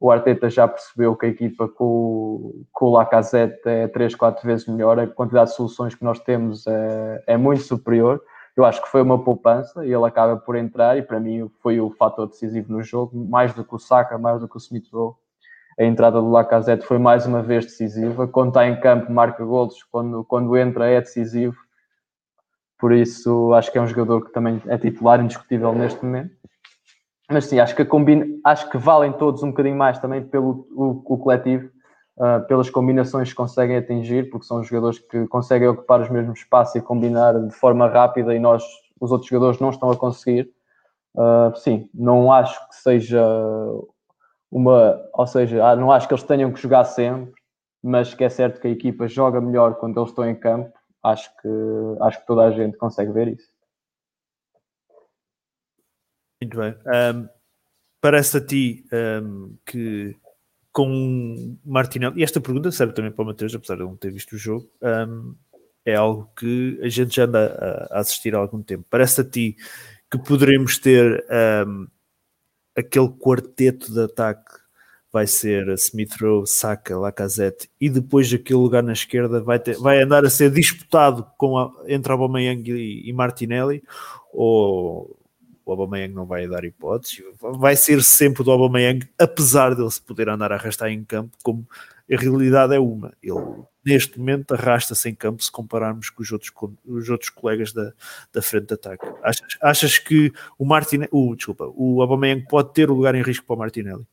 o 0.00 0.10
Arteta 0.10 0.50
já 0.50 0.66
percebeu 0.66 1.14
que 1.14 1.26
a 1.26 1.28
equipa 1.28 1.68
com, 1.68 2.64
com 2.72 2.86
o 2.86 2.90
Lacazette 2.90 3.60
é 3.66 3.86
3, 3.86 4.16
4 4.16 4.44
vezes 4.44 4.66
melhor, 4.66 4.98
a 4.98 5.06
quantidade 5.06 5.50
de 5.50 5.56
soluções 5.56 5.94
que 5.94 6.02
nós 6.02 6.18
temos 6.18 6.66
é, 6.66 7.24
é 7.28 7.36
muito 7.36 7.62
superior. 7.62 8.20
Eu 8.56 8.64
acho 8.64 8.82
que 8.82 8.88
foi 8.88 9.00
uma 9.00 9.22
poupança 9.22 9.86
e 9.86 9.94
ele 9.94 10.04
acaba 10.06 10.36
por 10.36 10.56
entrar 10.56 10.98
e 10.98 11.02
para 11.02 11.20
mim 11.20 11.48
foi 11.62 11.78
o 11.78 11.90
fator 11.90 12.26
decisivo 12.26 12.72
no 12.72 12.82
jogo, 12.82 13.16
mais 13.16 13.54
do 13.54 13.64
que 13.64 13.76
o 13.76 13.78
Saka, 13.78 14.18
mais 14.18 14.40
do 14.40 14.48
que 14.48 14.56
o 14.56 14.58
Smith 14.58 14.88
Rowe. 14.92 15.14
A 15.78 15.84
entrada 15.84 16.20
do 16.20 16.30
Lacazette 16.30 16.86
foi 16.86 16.98
mais 16.98 17.26
uma 17.26 17.42
vez 17.42 17.64
decisiva. 17.64 18.28
Quando 18.28 18.48
está 18.48 18.66
em 18.66 18.78
campo, 18.78 19.12
marca 19.12 19.44
golos. 19.44 19.82
Quando, 19.84 20.24
quando 20.24 20.56
entra, 20.56 20.88
é 20.88 21.00
decisivo. 21.00 21.56
Por 22.78 22.92
isso, 22.92 23.52
acho 23.54 23.72
que 23.72 23.78
é 23.78 23.80
um 23.80 23.86
jogador 23.86 24.24
que 24.24 24.32
também 24.32 24.62
é 24.66 24.76
titular, 24.76 25.20
indiscutível 25.20 25.72
neste 25.72 26.04
momento. 26.04 26.36
Mas 27.30 27.46
sim, 27.46 27.58
acho 27.58 27.74
que, 27.74 27.84
combina, 27.84 28.26
acho 28.44 28.68
que 28.70 28.76
valem 28.76 29.12
todos 29.12 29.42
um 29.42 29.48
bocadinho 29.48 29.76
mais 29.76 29.98
também 29.98 30.22
pelo 30.22 30.68
o, 30.72 31.02
o 31.04 31.18
coletivo, 31.18 31.70
uh, 32.18 32.46
pelas 32.46 32.68
combinações 32.68 33.30
que 33.30 33.34
conseguem 33.34 33.76
atingir, 33.76 34.28
porque 34.28 34.46
são 34.46 34.62
jogadores 34.62 34.98
que 34.98 35.26
conseguem 35.28 35.68
ocupar 35.68 36.00
os 36.00 36.10
mesmos 36.10 36.40
espaços 36.40 36.74
e 36.74 36.82
combinar 36.82 37.32
de 37.32 37.54
forma 37.54 37.88
rápida 37.88 38.34
e 38.34 38.38
nós, 38.38 38.62
os 39.00 39.10
outros 39.10 39.30
jogadores, 39.30 39.58
não 39.58 39.70
estão 39.70 39.90
a 39.90 39.96
conseguir. 39.96 40.50
Uh, 41.16 41.56
sim, 41.56 41.88
não 41.94 42.30
acho 42.30 42.68
que 42.68 42.76
seja 42.76 43.24
uma, 44.54 45.04
ou 45.12 45.26
seja, 45.26 45.66
ah, 45.66 45.74
não 45.74 45.90
acho 45.90 46.06
que 46.06 46.14
eles 46.14 46.22
tenham 46.22 46.52
que 46.52 46.62
jogar 46.62 46.84
sempre, 46.84 47.34
mas 47.82 48.14
que 48.14 48.22
é 48.22 48.28
certo 48.28 48.60
que 48.60 48.68
a 48.68 48.70
equipa 48.70 49.08
joga 49.08 49.40
melhor 49.40 49.74
quando 49.74 49.98
eles 49.98 50.10
estão 50.10 50.30
em 50.30 50.36
campo. 50.36 50.72
Acho 51.02 51.28
que, 51.42 51.48
acho 52.00 52.20
que 52.20 52.26
toda 52.28 52.44
a 52.44 52.52
gente 52.52 52.78
consegue 52.78 53.10
ver 53.10 53.28
isso. 53.28 53.52
Muito 56.40 56.56
bem. 56.56 56.72
Um, 56.86 57.28
parece 58.00 58.36
a 58.36 58.46
ti 58.46 58.84
um, 58.92 59.56
que 59.66 60.16
com 60.72 61.58
Martinelli, 61.64 62.20
e 62.20 62.22
esta 62.22 62.40
pergunta 62.40 62.70
serve 62.70 62.92
também 62.92 63.10
para 63.10 63.22
o 63.24 63.26
Mateus, 63.26 63.54
apesar 63.56 63.74
de 63.74 63.82
não 63.82 63.96
ter 63.96 64.12
visto 64.12 64.34
o 64.34 64.38
jogo, 64.38 64.70
um, 64.80 65.34
é 65.84 65.96
algo 65.96 66.30
que 66.38 66.78
a 66.80 66.88
gente 66.88 67.16
já 67.16 67.24
anda 67.24 67.88
a, 67.90 67.96
a, 67.96 68.00
assistir 68.00 68.36
há 68.36 68.38
algum 68.38 68.62
tempo. 68.62 68.86
Parece 68.88 69.20
a 69.20 69.24
ti 69.24 69.56
que 70.08 70.18
poderemos 70.18 70.78
ter 70.78 71.24
aquele 72.76 73.08
quarteto 73.08 73.92
de 73.92 74.00
ataque 74.00 74.64
vai 75.12 75.26
ser 75.28 75.68
Smith 75.74 76.16
Rowe, 76.20 76.46
Saka, 76.46 76.98
Lacazette 76.98 77.70
e 77.80 77.88
depois 77.88 78.32
aquele 78.32 78.58
lugar 78.58 78.82
na 78.82 78.92
esquerda 78.92 79.40
vai, 79.40 79.60
ter, 79.60 79.76
vai 79.78 80.02
andar 80.02 80.24
a 80.24 80.30
ser 80.30 80.50
disputado 80.50 81.24
com 81.38 81.56
a, 81.56 81.72
entre 81.86 82.10
Aubameyang 82.10 82.68
e, 82.72 83.08
e 83.08 83.12
Martinelli 83.12 83.82
ou 84.32 85.16
o 85.64 85.70
Aubameyang 85.70 86.12
não 86.12 86.26
vai 86.26 86.46
dar 86.46 86.64
hipótese, 86.64 87.24
vai 87.40 87.74
ser 87.76 88.02
sempre 88.02 88.44
do 88.44 88.50
Aubameyang, 88.50 89.08
apesar 89.18 89.74
dele 89.74 89.90
se 89.90 90.02
poder 90.02 90.28
andar 90.28 90.52
a 90.52 90.56
arrastar 90.56 90.90
em 90.90 91.04
campo, 91.04 91.36
como 91.42 91.66
a 92.12 92.16
realidade 92.16 92.74
é 92.74 92.78
uma, 92.78 93.12
ele 93.22 93.64
neste 93.84 94.18
momento 94.18 94.54
arrasta-se 94.54 95.08
em 95.08 95.14
campo 95.14 95.42
se 95.42 95.52
compararmos 95.52 96.08
com 96.10 96.22
os 96.22 96.32
outros, 96.32 96.50
com 96.50 96.74
os 96.86 97.08
outros 97.10 97.30
colegas 97.30 97.72
da, 97.72 97.92
da 98.32 98.40
frente 98.40 98.68
de 98.68 98.74
ataque. 98.74 99.06
Achas, 99.22 99.58
achas 99.60 99.98
que 99.98 100.32
o 100.58 100.64
Martinelli, 100.64 101.10
o, 101.12 101.34
desculpa, 101.34 101.70
o 101.74 102.00
Aubameyang 102.00 102.46
pode 102.48 102.72
ter 102.72 102.90
o 102.90 102.94
lugar 102.94 103.14
em 103.14 103.22
risco 103.22 103.46
para 103.46 103.56
o 103.56 103.58
Martinelli? 103.58 104.04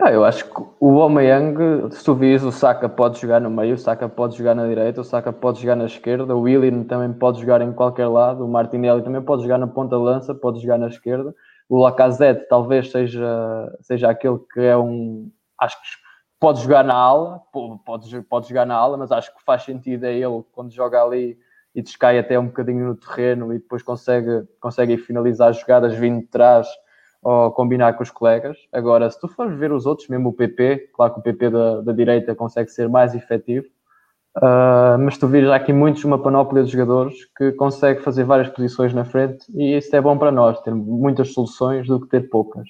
Ah, 0.00 0.12
eu 0.12 0.24
acho 0.24 0.44
que 0.44 0.62
o 0.78 1.02
Aubameyang, 1.02 1.92
se 1.92 2.04
tu 2.04 2.14
vis, 2.14 2.42
o 2.44 2.52
Saka 2.52 2.88
pode 2.88 3.20
jogar 3.20 3.40
no 3.40 3.50
meio, 3.50 3.74
o 3.74 3.78
Saka 3.78 4.08
pode 4.08 4.38
jogar 4.38 4.54
na 4.54 4.66
direita, 4.66 5.00
o 5.00 5.04
Saka 5.04 5.32
pode 5.32 5.60
jogar 5.60 5.74
na 5.74 5.86
esquerda, 5.86 6.36
o 6.36 6.42
William 6.42 6.84
também 6.84 7.12
pode 7.12 7.40
jogar 7.40 7.60
em 7.62 7.72
qualquer 7.72 8.06
lado, 8.06 8.44
o 8.44 8.48
Martinelli 8.48 9.02
também 9.02 9.20
pode 9.20 9.42
jogar 9.42 9.58
na 9.58 9.66
ponta 9.66 9.96
lança, 9.96 10.32
pode 10.34 10.62
jogar 10.62 10.78
na 10.78 10.86
esquerda, 10.86 11.34
o 11.68 11.78
Lacazette 11.78 12.46
talvez 12.48 12.92
seja, 12.92 13.76
seja 13.80 14.08
aquele 14.08 14.38
que 14.54 14.60
é 14.60 14.76
um, 14.76 15.32
acho 15.58 15.76
que 15.82 15.88
pode 16.40 16.62
jogar 16.62 16.84
na 16.84 16.94
ala, 16.94 17.42
pode, 17.84 18.22
pode 18.22 18.48
jogar 18.48 18.66
na 18.66 18.74
ala, 18.74 18.96
mas 18.96 19.10
acho 19.10 19.34
que 19.34 19.42
faz 19.44 19.64
sentido 19.64 20.04
é 20.04 20.14
ele 20.14 20.44
quando 20.52 20.70
joga 20.70 21.02
ali 21.02 21.38
e 21.74 21.82
descai 21.82 22.18
até 22.18 22.38
um 22.38 22.46
bocadinho 22.46 22.86
no 22.86 22.96
terreno 22.96 23.52
e 23.52 23.58
depois 23.58 23.82
consegue, 23.82 24.46
consegue 24.60 24.96
finalizar 24.96 25.50
as 25.50 25.58
jogadas 25.58 25.94
vindo 25.94 26.20
de 26.20 26.26
trás 26.26 26.66
ou 27.22 27.50
combinar 27.50 27.94
com 27.94 28.02
os 28.02 28.10
colegas. 28.10 28.56
Agora, 28.72 29.10
se 29.10 29.20
tu 29.20 29.28
fores 29.28 29.58
ver 29.58 29.72
os 29.72 29.86
outros, 29.86 30.08
mesmo 30.08 30.30
o 30.30 30.32
PP, 30.32 30.90
claro 30.94 31.14
que 31.14 31.20
o 31.20 31.22
PP 31.22 31.50
da, 31.50 31.80
da 31.80 31.92
direita 31.92 32.34
consegue 32.34 32.70
ser 32.70 32.88
mais 32.88 33.14
efetivo, 33.14 33.66
uh, 34.36 34.98
mas 34.98 35.18
tu 35.18 35.26
vires 35.26 35.50
aqui 35.50 35.72
muitos, 35.72 36.04
uma 36.04 36.20
panóplia 36.20 36.62
de 36.62 36.70
jogadores 36.70 37.16
que 37.36 37.52
consegue 37.52 38.02
fazer 38.02 38.24
várias 38.24 38.48
posições 38.48 38.94
na 38.94 39.04
frente 39.04 39.44
e 39.52 39.76
isso 39.76 39.94
é 39.94 40.00
bom 40.00 40.16
para 40.16 40.30
nós, 40.30 40.60
ter 40.60 40.74
muitas 40.74 41.32
soluções 41.32 41.86
do 41.86 42.00
que 42.00 42.08
ter 42.08 42.28
poucas. 42.30 42.68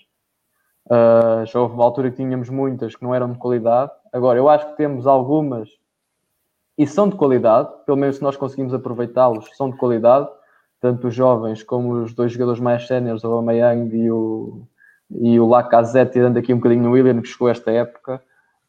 Uh, 0.89 1.45
já 1.45 1.61
houve 1.61 1.75
uma 1.75 1.85
altura 1.85 2.11
que 2.11 2.17
tínhamos 2.17 2.49
muitas 2.49 2.97
que 2.97 3.03
não 3.03 3.15
eram 3.15 3.31
de 3.31 3.39
qualidade. 3.39 3.93
Agora, 4.13 4.39
eu 4.39 4.49
acho 4.49 4.69
que 4.69 4.77
temos 4.77 5.07
algumas 5.07 5.69
e 6.79 6.87
são 6.87 7.09
de 7.09 7.17
qualidade, 7.17 7.69
pelo 7.85 7.99
menos 7.99 8.17
se 8.17 8.23
nós 8.23 8.37
conseguimos 8.37 8.73
aproveitá-los, 8.73 9.51
são 9.57 9.69
de 9.69 9.77
qualidade, 9.77 10.29
tanto 10.81 11.09
os 11.09 11.15
jovens 11.15 11.63
como 11.63 11.93
os 12.03 12.15
dois 12.15 12.33
jogadores 12.33 12.61
mais 12.61 12.87
séniores, 12.87 13.25
o 13.25 13.37
Amayang 13.37 13.95
e 13.95 14.11
o, 14.11 14.63
e 15.11 15.39
o 15.41 15.47
Lacazette, 15.47 16.13
tirando 16.13 16.39
aqui 16.39 16.55
um 16.55 16.59
bocadinho 16.59 16.85
no 16.85 16.93
William, 16.93 17.21
que 17.21 17.29
chegou 17.29 17.49
esta 17.49 17.71
época. 17.71 18.23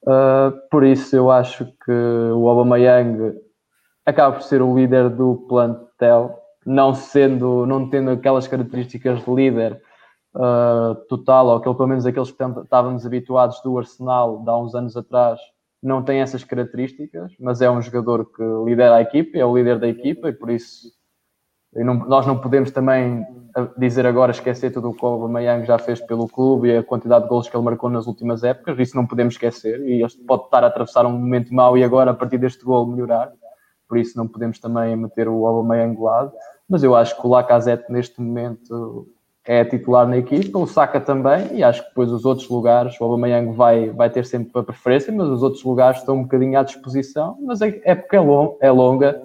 Uh, 0.04 0.52
por 0.72 0.84
isso, 0.84 1.16
eu 1.16 1.30
acho 1.30 1.66
que 1.86 1.92
o 1.92 2.50
Aubameyang 2.50 3.40
acaba 4.06 4.36
por 4.36 4.44
ser 4.44 4.62
o 4.62 4.76
líder 4.76 5.10
do 5.10 5.46
plantel, 5.48 6.38
não 6.66 6.94
sendo, 6.94 7.66
não 7.66 7.90
tendo 7.90 8.12
aquelas 8.12 8.48
características 8.48 9.24
de 9.24 9.32
líder 9.32 9.82
uh, 10.36 10.96
total, 11.08 11.48
ou 11.48 11.56
aquele, 11.58 11.76
pelo 11.76 11.90
menos 11.90 12.06
aqueles 12.06 12.32
que 12.32 12.44
estávamos 12.44 13.06
habituados 13.06 13.62
do 13.62 13.78
Arsenal 13.78 14.44
de 14.44 14.50
há 14.50 14.58
uns 14.58 14.76
anos 14.76 14.96
atrás, 14.96 15.40
não 15.82 16.04
tem 16.04 16.20
essas 16.20 16.44
características, 16.44 17.34
mas 17.40 17.62
é 17.62 17.72
um 17.72 17.82
jogador 17.82 18.26
que 18.26 18.44
lidera 18.66 18.96
a 18.96 19.02
equipa, 19.02 19.38
é 19.38 19.46
o 19.46 19.56
líder 19.56 19.80
da 19.80 19.88
equipa 19.88 20.30
e 20.30 20.34
por 20.34 20.50
isso 20.50 20.90
não, 21.74 21.94
nós 21.94 22.26
não 22.26 22.38
podemos 22.38 22.72
também 22.72 23.26
dizer 23.78 24.06
agora, 24.06 24.32
esquecer 24.32 24.72
tudo 24.72 24.90
o 24.90 24.94
que 24.94 25.04
o 25.04 25.08
Aubameyang 25.08 25.66
já 25.66 25.78
fez 25.78 26.02
pelo 26.02 26.28
clube 26.28 26.68
e 26.68 26.78
a 26.78 26.84
quantidade 26.84 27.24
de 27.24 27.30
gols 27.30 27.48
que 27.48 27.56
ele 27.56 27.64
marcou 27.64 27.90
nas 27.90 28.08
últimas 28.08 28.44
épocas, 28.44 28.78
isso 28.80 28.96
não 28.96 29.06
podemos 29.06 29.36
esquecer 29.36 29.80
e 29.82 30.02
ele 30.02 30.14
pode 30.28 30.46
estar 30.46 30.64
a 30.64 30.68
atravessar 30.68 31.06
um 31.06 31.12
momento 31.12 31.54
mau 31.54 31.78
e 31.78 31.84
agora 31.84 32.12
a 32.12 32.14
partir 32.14 32.38
deste 32.38 32.64
gol 32.64 32.88
melhorar, 32.88 33.32
por 33.88 33.98
isso 33.98 34.18
não 34.18 34.28
podemos 34.28 34.60
também 34.60 34.96
meter 34.96 35.28
o 35.28 35.46
Aubameyang 35.46 35.96
de 35.96 36.02
lado, 36.02 36.32
mas 36.68 36.84
eu 36.84 36.96
acho 36.96 37.20
que 37.20 37.26
o 37.26 37.30
Lacazette 37.30 37.92
neste 37.92 38.20
momento 38.20 39.08
é 39.46 39.64
titular 39.66 40.08
na 40.08 40.18
equipa, 40.18 40.60
o 40.60 40.68
Saka 40.68 41.00
também, 41.00 41.56
e 41.56 41.64
acho 41.64 41.82
que 41.82 41.90
depois 41.90 42.12
os 42.12 42.26
outros 42.26 42.48
lugares, 42.50 43.00
o 43.00 43.04
Aubameyang 43.04 43.52
vai, 43.56 43.90
vai 43.90 44.10
ter 44.10 44.26
sempre 44.26 44.52
a 44.60 44.64
preferência, 44.64 45.12
mas 45.12 45.28
os 45.28 45.42
outros 45.42 45.64
lugares 45.64 46.00
estão 46.00 46.16
um 46.16 46.24
bocadinho 46.24 46.60
à 46.60 46.64
disposição, 46.64 47.38
mas 47.42 47.62
a 47.62 47.68
época 47.68 48.18
é, 48.18 48.20
long, 48.20 48.58
é 48.62 48.70
longa 48.70 49.22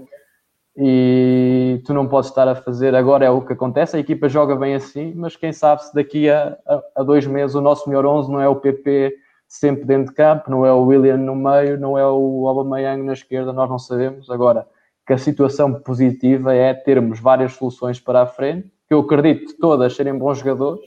e 0.77 1.81
tu 1.85 1.93
não 1.93 2.09
podes 2.09 2.31
estar 2.31 2.49
a 2.49 2.55
fazer, 2.55 2.95
agora 2.95 3.25
é 3.25 3.31
o 3.31 3.43
que 3.43 3.53
acontece, 3.53 3.97
a 3.97 4.01
equipa 4.01 4.29
joga 4.29 4.57
bem 4.57 4.75
assim, 4.75 5.13
mas 5.15 5.37
quem 5.37 5.53
sabe 5.53 5.85
se 5.85 5.95
daqui 5.95 6.29
a, 6.31 6.57
a, 6.67 6.83
a 6.97 7.03
dois 7.03 7.27
meses 7.27 7.55
o 7.55 7.61
nosso 7.61 7.89
melhor 7.89 8.07
11 8.07 8.33
não 8.33 8.41
é 8.41 8.49
o 8.49 8.57
PP 8.57 9.15
sempre 9.47 9.85
dentro 9.85 10.11
de 10.11 10.15
campo, 10.17 10.51
não 10.51 10.65
é 10.65 10.73
o 10.73 10.85
William 10.85 11.17
no 11.17 11.37
meio, 11.37 11.79
não 11.79 11.97
é 11.99 12.07
o 12.07 12.49
Aubameyang 12.49 13.03
na 13.03 13.13
esquerda, 13.13 13.53
nós 13.53 13.69
não 13.69 13.79
sabemos, 13.79 14.29
agora 14.31 14.67
que 15.07 15.13
a 15.13 15.19
situação 15.19 15.73
positiva 15.75 16.55
é 16.55 16.73
termos 16.73 17.21
várias 17.21 17.53
soluções 17.53 18.01
para 18.01 18.23
a 18.23 18.27
frente 18.27 18.73
que 18.95 18.97
eu 18.97 19.01
acredito 19.01 19.57
todas 19.59 19.95
serem 19.95 20.17
bons 20.17 20.39
jogadores. 20.39 20.85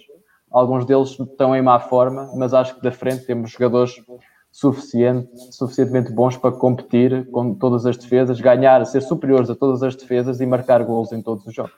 Alguns 0.49 0.85
deles 0.85 1.09
estão 1.19 1.53
em 1.53 1.61
má 1.61 1.79
forma, 1.79 2.31
mas 2.35 2.53
acho 2.53 2.75
que 2.75 2.81
da 2.81 2.91
frente 2.91 3.25
temos 3.25 3.51
jogadores 3.51 4.01
suficiente, 4.49 5.29
suficientemente 5.51 6.11
bons 6.11 6.37
para 6.37 6.53
competir 6.53 7.29
com 7.31 7.53
todas 7.53 7.85
as 7.85 7.97
defesas, 7.97 8.39
ganhar, 8.39 8.85
ser 8.85 9.01
superiores 9.01 9.49
a 9.49 9.55
todas 9.55 9.83
as 9.83 9.95
defesas 9.95 10.39
e 10.39 10.45
marcar 10.45 10.83
gols 10.83 11.11
em 11.11 11.21
todos 11.21 11.45
os 11.45 11.53
jogos. 11.53 11.75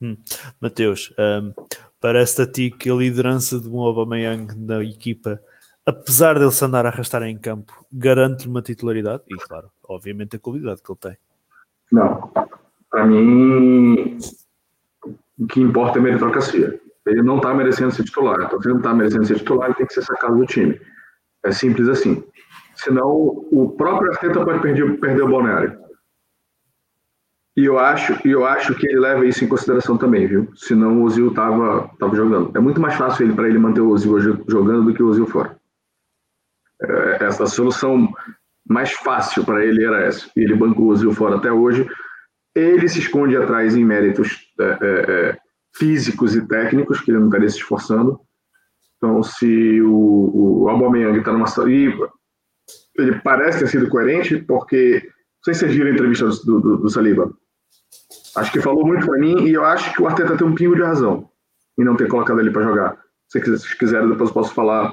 Hum. 0.00 0.16
Mateus, 0.60 1.14
um, 1.18 1.52
parece-te 2.00 2.42
a 2.42 2.46
ti 2.50 2.70
que 2.70 2.90
a 2.90 2.94
liderança 2.94 3.60
de 3.60 3.68
um 3.68 3.80
Aubameyang 3.80 4.56
na 4.56 4.82
equipa, 4.82 5.38
apesar 5.84 6.38
dele 6.38 6.50
se 6.52 6.64
andar 6.64 6.86
a 6.86 6.88
arrastar 6.88 7.22
em 7.24 7.36
campo, 7.36 7.84
garante-lhe 7.92 8.50
uma 8.50 8.62
titularidade? 8.62 9.24
E 9.28 9.36
claro, 9.36 9.70
obviamente 9.86 10.36
a 10.36 10.38
qualidade 10.38 10.82
que 10.82 10.90
ele 10.90 10.98
tem. 10.98 11.16
Não, 11.92 12.30
para 12.90 13.06
mim 13.06 14.16
que 15.46 15.60
importa 15.60 15.98
é 15.98 16.02
meritocracia. 16.02 16.80
Ele 17.06 17.22
não 17.22 17.36
está 17.36 17.54
merecendo 17.54 17.90
ser 17.90 18.04
titular. 18.04 18.42
Então, 18.42 18.60
se 18.60 18.66
ele 18.66 18.74
não 18.74 18.80
está 18.80 18.94
merecendo 18.94 19.24
ser 19.24 19.36
titular, 19.36 19.68
ele 19.68 19.76
tem 19.76 19.86
que 19.86 19.94
ser 19.94 20.02
sacado 20.02 20.36
do 20.36 20.46
time. 20.46 20.80
É 21.44 21.50
simples 21.50 21.88
assim. 21.88 22.22
Senão, 22.74 23.08
o 23.08 23.74
próprio 23.76 24.12
Arteta 24.12 24.44
pode 24.44 24.60
perder, 24.60 24.98
perder 25.00 25.22
o 25.22 25.30
balneário. 25.30 25.78
E 27.56 27.64
eu 27.64 27.78
acho, 27.78 28.16
eu 28.26 28.46
acho 28.46 28.74
que 28.74 28.86
ele 28.86 29.00
leva 29.00 29.26
isso 29.26 29.44
em 29.44 29.48
consideração 29.48 29.98
também, 29.98 30.26
viu? 30.26 30.48
Senão 30.54 31.00
o 31.00 31.04
Ozil 31.04 31.28
estava 31.28 31.90
tava 31.98 32.14
jogando. 32.14 32.56
É 32.56 32.60
muito 32.60 32.80
mais 32.80 32.94
fácil 32.94 33.26
ele, 33.26 33.34
para 33.34 33.48
ele 33.48 33.58
manter 33.58 33.80
o 33.80 33.90
Ozil 33.90 34.18
jogando 34.48 34.84
do 34.84 34.94
que 34.94 35.02
o 35.02 35.08
Ozil 35.08 35.26
fora. 35.26 35.58
É, 36.80 37.24
essa 37.24 37.46
solução 37.46 38.08
mais 38.66 38.92
fácil 38.92 39.44
para 39.44 39.64
ele 39.64 39.84
era 39.84 40.00
essa. 40.02 40.30
E 40.36 40.40
ele 40.40 40.54
bancou 40.54 40.86
o 40.86 40.88
Ozil 40.88 41.12
fora 41.12 41.36
até 41.36 41.50
hoje. 41.50 41.86
Ele 42.54 42.88
se 42.88 42.98
esconde 42.98 43.36
atrás 43.36 43.76
em 43.76 43.84
méritos 43.84 44.52
é, 44.58 44.64
é, 44.64 45.12
é 45.12 45.38
físicos 45.76 46.34
e 46.34 46.46
técnicos, 46.46 47.00
que 47.00 47.10
ele 47.10 47.18
não 47.18 47.28
estaria 47.28 47.48
se 47.48 47.56
esforçando. 47.58 48.20
Então, 48.96 49.22
se 49.22 49.80
o, 49.82 50.64
o 50.64 50.68
Aubameyang 50.68 51.18
está 51.18 51.32
numa 51.32 51.46
situação... 51.46 51.72
Ele 52.98 53.20
parece 53.20 53.60
ter 53.60 53.68
sido 53.68 53.88
coerente, 53.88 54.36
porque... 54.38 55.02
Não 55.04 55.44
sei 55.44 55.54
se 55.54 55.60
vocês 55.60 55.72
viram 55.72 55.90
a 55.90 55.94
entrevista 55.94 56.28
do, 56.44 56.60
do, 56.60 56.76
do 56.78 56.90
Saliba. 56.90 57.32
Acho 58.36 58.52
que 58.52 58.60
falou 58.60 58.86
muito 58.86 59.06
para 59.06 59.18
mim 59.18 59.46
e 59.46 59.54
eu 59.54 59.64
acho 59.64 59.92
que 59.94 60.02
o 60.02 60.06
Arteta 60.06 60.36
tem 60.36 60.46
um 60.46 60.54
pingo 60.54 60.76
de 60.76 60.82
razão 60.82 61.28
em 61.78 61.84
não 61.84 61.96
ter 61.96 62.08
colocado 62.08 62.40
ele 62.40 62.50
para 62.50 62.62
jogar. 62.62 62.98
Se 63.28 63.40
vocês 63.40 63.74
quiserem, 63.74 64.08
depois 64.08 64.28
eu 64.30 64.34
posso 64.34 64.52
falar 64.52 64.92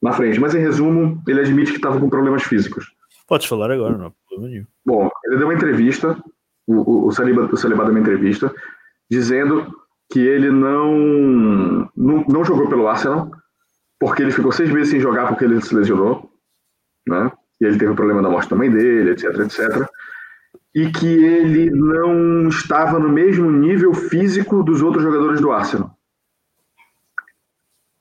na 0.00 0.12
frente. 0.12 0.38
Mas, 0.38 0.54
em 0.54 0.60
resumo, 0.60 1.22
ele 1.26 1.40
admite 1.40 1.72
que 1.72 1.78
estava 1.78 1.98
com 1.98 2.08
problemas 2.08 2.44
físicos. 2.44 2.92
Podes 3.26 3.46
falar 3.46 3.70
agora, 3.70 3.96
não. 3.96 4.14
Bom, 4.84 5.10
ele 5.24 5.38
deu 5.38 5.46
uma 5.46 5.54
entrevista, 5.54 6.22
o, 6.66 7.06
o, 7.06 7.12
Saliba, 7.12 7.48
o 7.52 7.56
Saliba 7.56 7.84
deu 7.84 7.92
uma 7.92 8.00
entrevista, 8.00 8.52
dizendo 9.10 9.74
que 10.10 10.20
ele 10.20 10.50
não, 10.50 11.88
não, 11.96 12.24
não 12.28 12.44
jogou 12.44 12.68
pelo 12.68 12.88
Arsenal, 12.88 13.30
porque 13.98 14.22
ele 14.22 14.32
ficou 14.32 14.52
seis 14.52 14.70
meses 14.70 14.90
sem 14.90 15.00
jogar 15.00 15.28
porque 15.28 15.44
ele 15.44 15.60
se 15.60 15.74
lesionou, 15.74 16.30
né? 17.06 17.30
E 17.60 17.64
ele 17.64 17.78
teve 17.78 17.92
o 17.92 17.96
problema 17.96 18.22
da 18.22 18.28
morte 18.28 18.50
da 18.50 18.56
mãe 18.56 18.70
dele, 18.70 19.10
etc, 19.10 19.24
etc. 19.40 19.88
E 20.74 20.90
que 20.90 21.06
ele 21.06 21.70
não 21.70 22.48
estava 22.48 22.98
no 22.98 23.08
mesmo 23.08 23.50
nível 23.50 23.94
físico 23.94 24.62
dos 24.62 24.82
outros 24.82 25.02
jogadores 25.04 25.40
do 25.40 25.52
Arsenal. 25.52 25.96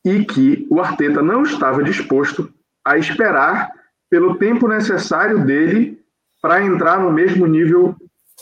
E 0.04 0.26
que 0.26 0.68
o 0.70 0.82
Arteta 0.82 1.22
não 1.22 1.44
estava 1.44 1.84
disposto 1.84 2.52
a 2.84 2.98
esperar 2.98 3.72
pelo 4.10 4.38
tempo 4.38 4.68
necessário 4.68 5.46
dele 5.46 6.04
para 6.42 6.64
entrar 6.64 7.00
no 7.00 7.12
mesmo 7.12 7.48
nível 7.48 7.96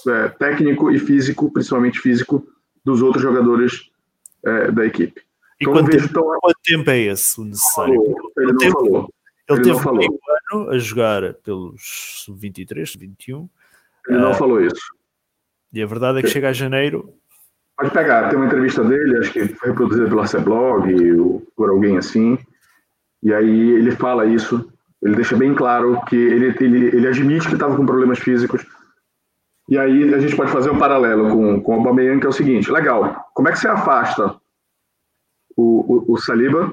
é, 0.08 0.30
técnico 0.30 0.91
e 0.91 0.99
físico, 0.99 1.51
principalmente 1.51 1.99
físico, 1.99 2.47
dos 2.84 3.01
outros 3.01 3.21
jogadores 3.21 3.89
é, 4.43 4.71
da 4.71 4.86
equipe. 4.86 5.21
E 5.60 5.63
então, 5.63 5.73
quanto, 5.73 5.91
tempo, 5.91 6.13
tão... 6.13 6.23
quanto, 6.39 6.60
tempo, 6.63 6.89
é 6.89 6.99
esse 6.99 7.39
o 7.39 7.45
necessário? 7.45 7.95
Falou, 7.95 8.32
ele, 8.38 8.54
não 8.54 8.71
falou. 8.71 9.13
Ele, 9.47 9.60
ele 9.60 9.73
teve 9.73 9.91
meio 9.91 10.19
ano 10.54 10.69
a 10.69 10.77
jogar 10.80 11.34
pelos 11.36 12.25
23, 12.30 12.95
21. 12.95 13.49
Ele 14.08 14.17
uh, 14.17 14.21
não 14.21 14.32
ah, 14.32 14.34
falou 14.34 14.62
isso. 14.62 14.82
E 15.71 15.82
a 15.82 15.86
verdade 15.86 16.19
é 16.19 16.21
que 16.21 16.30
chega 16.30 16.49
a 16.49 16.54
janeiro. 16.54 17.13
Pode 17.77 17.91
pegar, 17.91 18.30
tem 18.30 18.38
uma 18.38 18.45
entrevista 18.45 18.84
dele, 18.84 19.17
acho 19.17 19.32
que 19.32 19.47
foi 19.47 19.69
reproduzida 19.69 20.08
pelo 20.08 20.21
Arceblog 20.21 21.19
ou 21.19 21.41
por 21.56 21.69
alguém 21.69 21.97
assim. 21.97 22.38
E 23.23 23.34
aí 23.34 23.71
ele 23.71 23.91
fala 23.91 24.25
isso. 24.25 24.71
Ele 25.01 25.15
deixa 25.15 25.36
bem 25.36 25.54
claro 25.54 25.99
que 26.08 26.15
ele, 26.15 26.56
ele, 26.60 26.95
ele 26.95 27.08
admite 27.08 27.47
que 27.47 27.54
estava 27.54 27.75
com 27.75 27.86
problemas 27.86 28.19
físicos, 28.19 28.65
e 29.71 29.77
aí 29.77 30.13
a 30.13 30.19
gente 30.19 30.36
pode 30.36 30.51
fazer 30.51 30.69
um 30.69 30.77
paralelo 30.77 31.29
com, 31.29 31.62
com 31.62 31.71
o 31.71 31.75
Aubameyang, 31.75 32.19
que 32.19 32.25
é 32.25 32.29
o 32.29 32.34
seguinte, 32.34 32.69
legal, 32.69 33.31
como 33.34 33.47
é 33.47 33.53
que 33.53 33.57
você 33.57 33.69
afasta 33.69 34.36
o, 35.55 36.10
o, 36.10 36.13
o 36.13 36.17
Saliba 36.17 36.69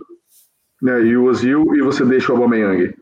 né, 0.82 1.02
e 1.02 1.16
o 1.16 1.26
Ozil 1.26 1.76
e 1.76 1.80
você 1.80 2.04
deixa 2.04 2.32
o 2.32 2.34
Aubameyang? 2.34 2.92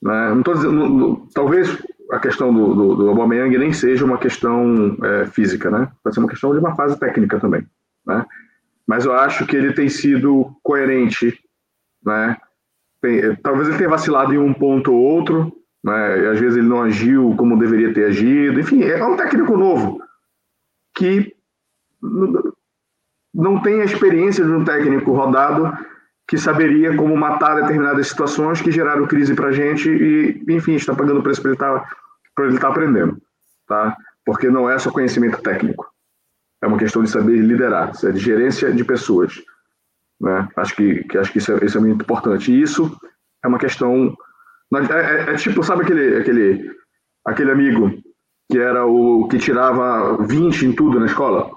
Né? 0.00 0.34
Não 0.34 0.42
tô 0.42 0.54
dizendo, 0.54 1.28
talvez 1.34 1.76
a 2.10 2.18
questão 2.18 2.54
do, 2.54 2.74
do, 2.74 2.94
do 2.94 3.08
Aubameyang 3.10 3.58
nem 3.58 3.70
seja 3.70 4.02
uma 4.02 4.16
questão 4.16 4.96
é, 5.04 5.26
física, 5.26 5.70
né? 5.70 5.92
Pode 6.02 6.14
ser 6.14 6.20
uma 6.20 6.28
questão 6.30 6.52
de 6.54 6.58
uma 6.58 6.74
fase 6.74 6.98
técnica 6.98 7.38
também, 7.38 7.66
né? 8.06 8.24
Mas 8.86 9.04
eu 9.04 9.12
acho 9.12 9.44
que 9.46 9.54
ele 9.54 9.74
tem 9.74 9.90
sido 9.90 10.56
coerente, 10.62 11.38
né? 12.02 12.34
Tem, 13.02 13.36
talvez 13.42 13.68
ele 13.68 13.76
tenha 13.76 13.90
vacilado 13.90 14.32
em 14.32 14.38
um 14.38 14.54
ponto 14.54 14.90
ou 14.90 15.00
outro, 15.02 15.52
né? 15.88 16.28
às 16.28 16.38
vezes 16.38 16.56
ele 16.56 16.68
não 16.68 16.82
agiu 16.82 17.34
como 17.36 17.58
deveria 17.58 17.92
ter 17.92 18.06
agido. 18.06 18.60
Enfim, 18.60 18.82
é 18.82 19.04
um 19.04 19.16
técnico 19.16 19.56
novo 19.56 20.00
que 20.94 21.34
não 23.34 23.60
tem 23.62 23.80
a 23.80 23.84
experiência 23.84 24.44
de 24.44 24.50
um 24.50 24.64
técnico 24.64 25.12
rodado 25.12 25.72
que 26.28 26.36
saberia 26.36 26.94
como 26.94 27.16
matar 27.16 27.54
determinadas 27.54 28.08
situações 28.08 28.60
que 28.60 28.70
geraram 28.70 29.06
crise 29.06 29.34
para 29.34 29.48
a 29.48 29.52
gente 29.52 29.88
e, 29.88 30.44
enfim, 30.48 30.74
está 30.74 30.94
pagando 30.94 31.20
o 31.20 31.22
preço 31.22 31.40
para 31.40 31.50
ele 31.50 31.56
estar 31.56 31.80
tá, 31.80 32.44
ele 32.44 32.58
tá 32.58 32.68
aprendendo, 32.68 33.16
tá? 33.66 33.96
Porque 34.26 34.50
não 34.50 34.68
é 34.68 34.78
só 34.78 34.90
conhecimento 34.90 35.40
técnico, 35.40 35.86
é 36.62 36.66
uma 36.66 36.76
questão 36.76 37.02
de 37.02 37.08
saber 37.08 37.38
liderar, 37.38 37.92
é 38.04 38.10
de 38.10 38.18
gerência 38.18 38.70
de 38.70 38.84
pessoas, 38.84 39.42
né? 40.20 40.48
Acho 40.56 40.76
que, 40.76 41.04
que 41.04 41.16
acho 41.16 41.32
que 41.32 41.38
isso 41.38 41.52
é, 41.52 41.64
isso 41.64 41.78
é 41.78 41.80
muito 41.80 42.02
importante. 42.02 42.52
E 42.52 42.60
isso 42.60 42.94
é 43.42 43.48
uma 43.48 43.58
questão 43.58 44.14
é, 44.74 45.30
é, 45.30 45.32
é, 45.32 45.36
tipo, 45.36 45.62
sabe 45.62 45.82
aquele, 45.82 46.16
aquele, 46.16 46.70
aquele 47.26 47.50
amigo 47.50 47.90
que 48.50 48.58
era 48.58 48.84
o 48.86 49.28
que 49.28 49.38
tirava 49.38 50.16
20 50.26 50.66
em 50.66 50.72
tudo 50.72 51.00
na 51.00 51.06
escola? 51.06 51.50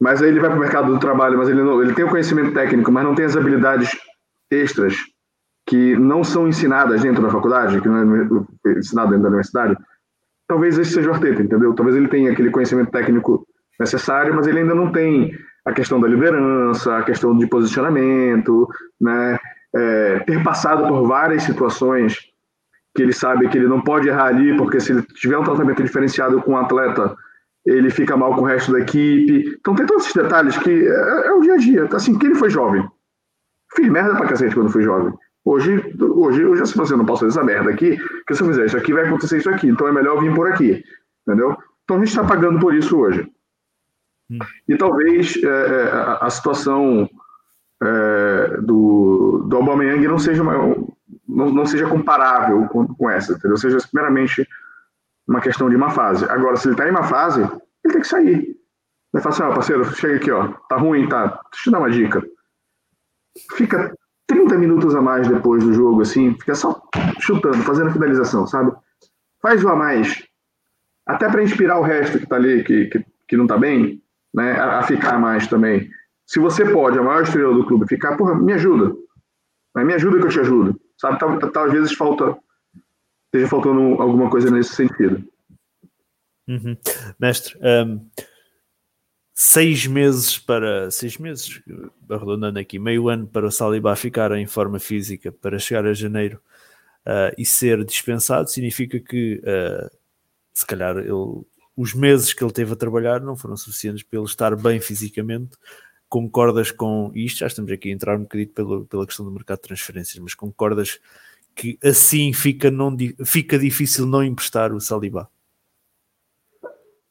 Mas 0.00 0.22
aí 0.22 0.28
ele 0.28 0.40
vai 0.40 0.50
para 0.50 0.58
o 0.58 0.60
mercado 0.60 0.92
do 0.92 0.98
trabalho, 0.98 1.36
mas 1.36 1.48
ele, 1.48 1.62
não, 1.62 1.82
ele 1.82 1.94
tem 1.94 2.04
o 2.04 2.10
conhecimento 2.10 2.54
técnico, 2.54 2.90
mas 2.90 3.04
não 3.04 3.14
tem 3.14 3.26
as 3.26 3.36
habilidades 3.36 3.90
extras 4.50 4.96
que 5.66 5.94
não 5.96 6.24
são 6.24 6.48
ensinadas 6.48 7.02
dentro 7.02 7.22
da 7.22 7.30
faculdade, 7.30 7.80
que 7.80 7.88
não 7.88 8.16
é 8.16 8.78
ensinado 8.78 9.10
dentro 9.10 9.24
da 9.24 9.28
universidade. 9.28 9.76
Talvez 10.48 10.78
esse 10.78 10.92
seja 10.92 11.10
o 11.10 11.14
Arteta, 11.14 11.42
entendeu? 11.42 11.74
Talvez 11.74 11.96
ele 11.96 12.08
tenha 12.08 12.32
aquele 12.32 12.50
conhecimento 12.50 12.90
técnico 12.90 13.46
necessário, 13.78 14.34
mas 14.34 14.46
ele 14.46 14.60
ainda 14.60 14.74
não 14.74 14.90
tem 14.90 15.32
a 15.64 15.72
questão 15.72 16.00
da 16.00 16.08
liderança, 16.08 16.96
a 16.96 17.02
questão 17.02 17.36
de 17.36 17.46
posicionamento, 17.46 18.66
né? 19.00 19.38
É, 19.74 20.18
ter 20.20 20.42
passado 20.42 20.86
por 20.86 21.06
várias 21.06 21.42
situações 21.42 22.30
que 22.94 23.02
ele 23.02 23.12
sabe 23.12 23.48
que 23.48 23.56
ele 23.56 23.68
não 23.68 23.80
pode 23.80 24.08
errar 24.08 24.26
ali, 24.26 24.56
porque 24.56 24.80
se 24.80 24.92
ele 24.92 25.02
tiver 25.14 25.38
um 25.38 25.44
tratamento 25.44 25.82
diferenciado 25.82 26.42
com 26.42 26.52
o 26.52 26.54
um 26.54 26.58
atleta, 26.58 27.16
ele 27.64 27.90
fica 27.90 28.16
mal 28.16 28.34
com 28.34 28.42
o 28.42 28.46
resto 28.46 28.72
da 28.72 28.80
equipe. 28.80 29.56
Então 29.60 29.74
tem 29.74 29.86
todos 29.86 30.04
esses 30.04 30.14
detalhes 30.14 30.58
que 30.58 30.70
é, 30.70 31.26
é 31.26 31.32
o 31.32 31.40
dia 31.40 31.54
a 31.54 31.56
dia. 31.56 31.88
Assim, 31.92 32.18
que 32.18 32.26
ele 32.26 32.34
foi 32.34 32.50
jovem. 32.50 32.86
Fiz 33.76 33.88
merda 33.88 34.16
pra 34.16 34.26
cacete 34.26 34.54
quando 34.54 34.70
fui 34.70 34.82
jovem. 34.82 35.12
Hoje, 35.44 35.82
hoje 35.98 36.42
eu 36.42 36.56
já 36.56 36.66
sei, 36.66 36.76
você 36.76 36.96
não 36.96 37.06
posso 37.06 37.24
fazer 37.24 37.38
essa 37.38 37.46
merda 37.46 37.70
aqui, 37.70 37.96
porque 37.96 38.34
se 38.34 38.42
eu 38.42 38.48
fizer 38.48 38.66
isso 38.66 38.76
aqui, 38.76 38.92
vai 38.92 39.06
acontecer 39.06 39.38
isso 39.38 39.48
aqui. 39.48 39.68
Então 39.68 39.86
é 39.86 39.92
melhor 39.92 40.20
vir 40.20 40.34
por 40.34 40.48
aqui. 40.48 40.82
Entendeu? 41.26 41.56
Então 41.84 41.96
a 41.96 42.00
gente 42.00 42.08
está 42.08 42.24
pagando 42.24 42.58
por 42.58 42.74
isso 42.74 42.98
hoje. 42.98 43.30
Hum. 44.30 44.38
E 44.68 44.76
talvez 44.76 45.36
é, 45.42 45.46
é 45.46 45.90
a, 45.92 46.18
a 46.22 46.30
situação 46.30 47.08
é, 47.82 48.60
do, 48.60 49.44
do 49.48 49.56
Aubameyang 49.56 50.06
não 50.06 50.18
seja, 50.18 50.42
uma, 50.42 50.54
não, 51.28 51.50
não 51.50 51.66
seja 51.66 51.88
comparável 51.88 52.66
com, 52.68 52.86
com 52.86 53.08
essa, 53.10 53.32
entendeu? 53.32 53.56
Seja 53.56 53.78
meramente 53.92 54.46
uma 55.26 55.40
questão 55.40 55.70
de 55.70 55.76
uma 55.76 55.90
fase. 55.90 56.24
Agora, 56.26 56.56
se 56.56 56.68
ele 56.68 56.74
está 56.74 56.86
em 56.86 56.90
uma 56.90 57.04
fase, 57.04 57.40
ele 57.84 57.92
tem 57.92 58.02
que 58.02 58.08
sair. 58.08 58.56
Vai 59.12 59.22
falar 59.22 59.34
assim, 59.34 59.42
ó, 59.42 59.54
parceiro, 59.54 59.84
chega 59.96 60.16
aqui, 60.16 60.30
ó, 60.30 60.48
tá 60.68 60.76
ruim, 60.76 61.08
tá? 61.08 61.26
Deixa 61.26 61.40
eu 61.40 61.62
te 61.64 61.70
dar 61.70 61.78
uma 61.78 61.90
dica. 61.90 62.22
Fica 63.56 63.94
30 64.26 64.58
minutos 64.58 64.94
a 64.94 65.02
mais 65.02 65.26
depois 65.26 65.64
do 65.64 65.72
jogo, 65.72 66.02
assim, 66.02 66.34
fica 66.34 66.54
só 66.54 66.80
chutando, 67.18 67.58
fazendo 67.58 67.92
finalização, 67.92 68.46
sabe? 68.46 68.72
Faz 69.42 69.64
a 69.64 69.74
mais. 69.74 70.24
Até 71.06 71.28
para 71.28 71.42
inspirar 71.42 71.78
o 71.78 71.82
resto 71.82 72.18
que 72.18 72.26
tá 72.26 72.36
ali, 72.36 72.62
que, 72.62 72.86
que, 72.86 73.04
que 73.26 73.36
não 73.36 73.46
tá 73.46 73.56
bem, 73.56 74.02
né, 74.32 74.52
a, 74.52 74.78
a 74.78 74.82
ficar 74.82 75.18
mais 75.18 75.48
também. 75.48 75.90
Se 76.30 76.38
você 76.38 76.64
pode, 76.64 76.96
a 76.96 77.02
maior 77.02 77.24
estrela 77.24 77.52
do 77.52 77.66
clube, 77.66 77.88
ficar, 77.88 78.16
porra, 78.16 78.36
me 78.36 78.52
ajuda. 78.52 78.94
Me 79.74 79.94
ajuda 79.94 80.20
que 80.20 80.26
eu 80.26 80.30
te 80.30 80.38
ajudo. 80.38 80.80
Sabe, 80.96 81.18
tal, 81.18 81.36
tal, 81.50 81.64
às 81.64 81.72
vezes 81.72 81.92
falta, 81.92 82.38
esteja 83.24 83.48
faltando 83.48 84.00
alguma 84.00 84.30
coisa 84.30 84.48
nesse 84.48 84.76
sentido. 84.76 85.24
Uhum. 86.46 86.76
Mestre, 87.18 87.58
um, 87.58 88.08
seis 89.34 89.88
meses 89.88 90.38
para 90.38 90.88
seis 90.92 91.18
meses, 91.18 91.60
arredondando 92.08 92.60
aqui, 92.60 92.78
meio 92.78 93.08
ano 93.08 93.26
para 93.26 93.48
o 93.48 93.50
Saliba 93.50 93.96
ficar 93.96 94.30
em 94.30 94.46
forma 94.46 94.78
física 94.78 95.32
para 95.32 95.58
chegar 95.58 95.84
a 95.84 95.92
janeiro 95.92 96.40
uh, 97.06 97.34
e 97.36 97.44
ser 97.44 97.84
dispensado, 97.84 98.48
significa 98.48 99.00
que 99.00 99.42
uh, 99.42 99.90
se 100.54 100.64
calhar 100.64 100.96
ele, 100.96 101.10
os 101.76 101.92
meses 101.92 102.32
que 102.32 102.44
ele 102.44 102.52
teve 102.52 102.72
a 102.72 102.76
trabalhar 102.76 103.20
não 103.20 103.34
foram 103.34 103.56
suficientes 103.56 104.04
para 104.04 104.20
ele 104.20 104.28
estar 104.28 104.54
bem 104.54 104.80
fisicamente 104.80 105.58
concordas 106.10 106.72
com 106.72 107.12
isto? 107.14 107.38
Já 107.38 107.46
estamos 107.46 107.70
aqui 107.70 107.88
a 107.88 107.94
entrar 107.94 108.16
um 108.16 108.22
bocadinho 108.22 108.48
pela, 108.88 109.06
questão 109.06 109.24
do 109.24 109.30
mercado 109.30 109.58
de 109.58 109.62
transferências, 109.62 110.18
mas 110.18 110.34
concordas 110.34 111.00
que 111.54 111.78
assim 111.82 112.32
fica, 112.32 112.70
não, 112.70 112.94
fica 113.24 113.58
difícil 113.58 114.04
não 114.04 114.22
emprestar 114.22 114.72
o 114.72 114.80
Saliba? 114.80 115.30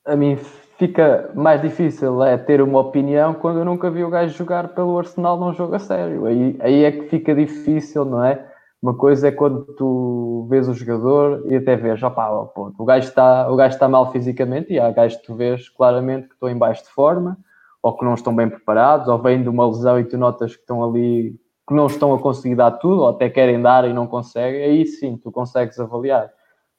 A 0.06 0.16
mim 0.16 0.38
fica 0.78 1.32
mais 1.34 1.62
difícil 1.62 2.24
é 2.24 2.38
ter 2.38 2.62
uma 2.62 2.80
opinião 2.80 3.34
quando 3.34 3.60
eu 3.60 3.66
nunca 3.66 3.90
vi 3.90 4.04
o 4.04 4.10
gajo 4.10 4.38
jogar 4.38 4.70
pelo 4.70 4.98
Arsenal 4.98 5.40
num 5.40 5.54
jogo 5.54 5.76
a 5.76 5.80
sério. 5.80 6.26
Aí, 6.26 6.56
aí 6.60 6.84
é 6.84 6.92
que 6.92 7.10
fica 7.10 7.34
difícil, 7.34 8.06
não 8.06 8.24
é? 8.24 8.46
Uma 8.82 8.96
coisa 8.96 9.28
é 9.28 9.32
quando 9.32 9.66
tu 9.76 10.48
vês 10.50 10.68
o 10.70 10.74
jogador 10.74 11.44
e 11.48 11.56
até 11.56 11.76
vês, 11.76 12.02
opá, 12.02 12.30
pô, 12.46 12.74
o, 12.78 12.86
gajo 12.86 13.10
está, 13.10 13.52
o 13.52 13.56
gajo 13.58 13.74
está 13.74 13.90
mal 13.90 14.12
fisicamente 14.12 14.74
e 14.74 14.80
há 14.80 14.90
gajos 14.90 15.20
que 15.20 15.26
tu 15.26 15.36
vês 15.36 15.68
claramente 15.68 16.30
que 16.30 16.34
estão 16.34 16.50
em 16.50 16.58
baixo 16.58 16.84
de 16.84 16.90
forma 16.90 17.38
ou 17.82 17.98
que 17.98 18.04
não 18.04 18.14
estão 18.14 18.36
bem 18.36 18.50
preparados 18.50 19.08
ou 19.08 19.18
vêm 19.18 19.42
de 19.42 19.50
uma 19.50 19.68
lesão 19.68 20.00
e 20.00 20.04
tu 20.04 20.18
notas 20.18 20.56
que 20.56 20.62
estão 20.62 20.84
ali, 20.84 21.36
que 21.68 21.74
não 21.74 21.88
estão 21.88 22.14
a 22.14 22.20
conseguir 22.20 22.56
dar 22.56 22.72
tudo 22.72 23.02
ou 23.02 23.10
até 23.10 23.30
querem 23.30 23.62
dar 23.62 23.88
e 23.88 23.94
não 23.94 24.08
conseguem, 24.08 24.64
aí 24.64 24.86
sim, 24.86 25.18
tu 25.18 25.32
consegues 25.32 25.80
avaliar. 25.80 26.30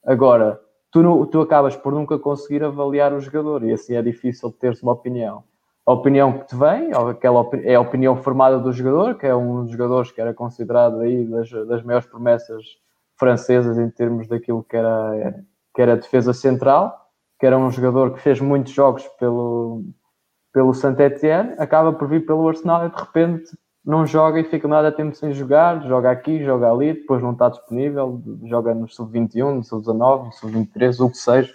Agora, 0.05 0.61
tu, 0.91 1.27
tu 1.27 1.41
acabas 1.41 1.77
por 1.77 1.93
nunca 1.93 2.19
conseguir 2.19 2.63
avaliar 2.65 3.13
o 3.13 3.21
jogador 3.21 3.65
e 3.65 3.73
assim 3.73 3.95
é 3.95 4.03
difícil 4.03 4.51
teres 4.53 4.83
uma 4.83 4.93
opinião. 4.93 5.45
A 5.87 5.93
opinião 5.93 6.39
que 6.39 6.47
te 6.47 6.57
vem, 6.57 6.91
aquela 6.93 7.49
é 7.65 7.75
a 7.75 7.81
opinião 7.81 8.15
formada 8.17 8.59
do 8.59 8.73
jogador, 8.73 9.17
que 9.17 9.27
é 9.27 9.35
um 9.35 9.63
dos 9.63 9.73
jogadores 9.73 10.13
que 10.13 10.21
era 10.21 10.35
considerado 10.35 11.01
aí 11.01 11.25
das, 11.25 11.51
das 11.51 11.83
maiores 11.83 12.07
promessas 12.07 12.65
francesas 13.17 13.79
em 13.79 13.91
termos 13.91 14.29
daquilo 14.29 14.63
que 14.63 14.77
era, 14.77 15.43
que 15.75 15.83
era 15.83 15.95
a 15.95 15.97
defesa 15.97 16.33
central, 16.33 16.97
que 17.39 17.47
era 17.47 17.59
um 17.59 17.71
jogador 17.71 18.13
que 18.13 18.21
fez 18.21 18.41
muitos 18.41 18.73
jogos 18.73 19.07
pelo, 19.19 19.83
pelo 20.53 20.75
Saint-Etienne, 20.75 21.55
acaba 21.59 21.93
por 21.93 22.09
vir 22.09 22.27
pelo 22.27 22.49
Arsenal 22.49 22.87
e 22.87 22.91
de 22.91 22.97
repente 22.97 23.51
não 23.85 24.05
joga 24.05 24.41
e 24.41 24.45
fica 24.45 24.69
nada 24.69 24.93
tempo 24.93 25.15
sem 25.15 25.33
jogar, 25.33 25.83
joga 25.87 26.11
aqui, 26.11 26.45
joga 26.45 26.71
ali, 26.71 26.93
depois 26.93 27.23
não 27.23 27.33
está 27.33 27.49
disponível, 27.49 28.23
joga 28.45 28.75
no 28.75 28.89
sub-21, 28.89 29.55
no 29.55 29.65
sub-19, 29.65 30.27
no 30.27 30.33
sub-23, 30.33 31.05
o 31.05 31.11
que 31.11 31.17
seja. 31.17 31.53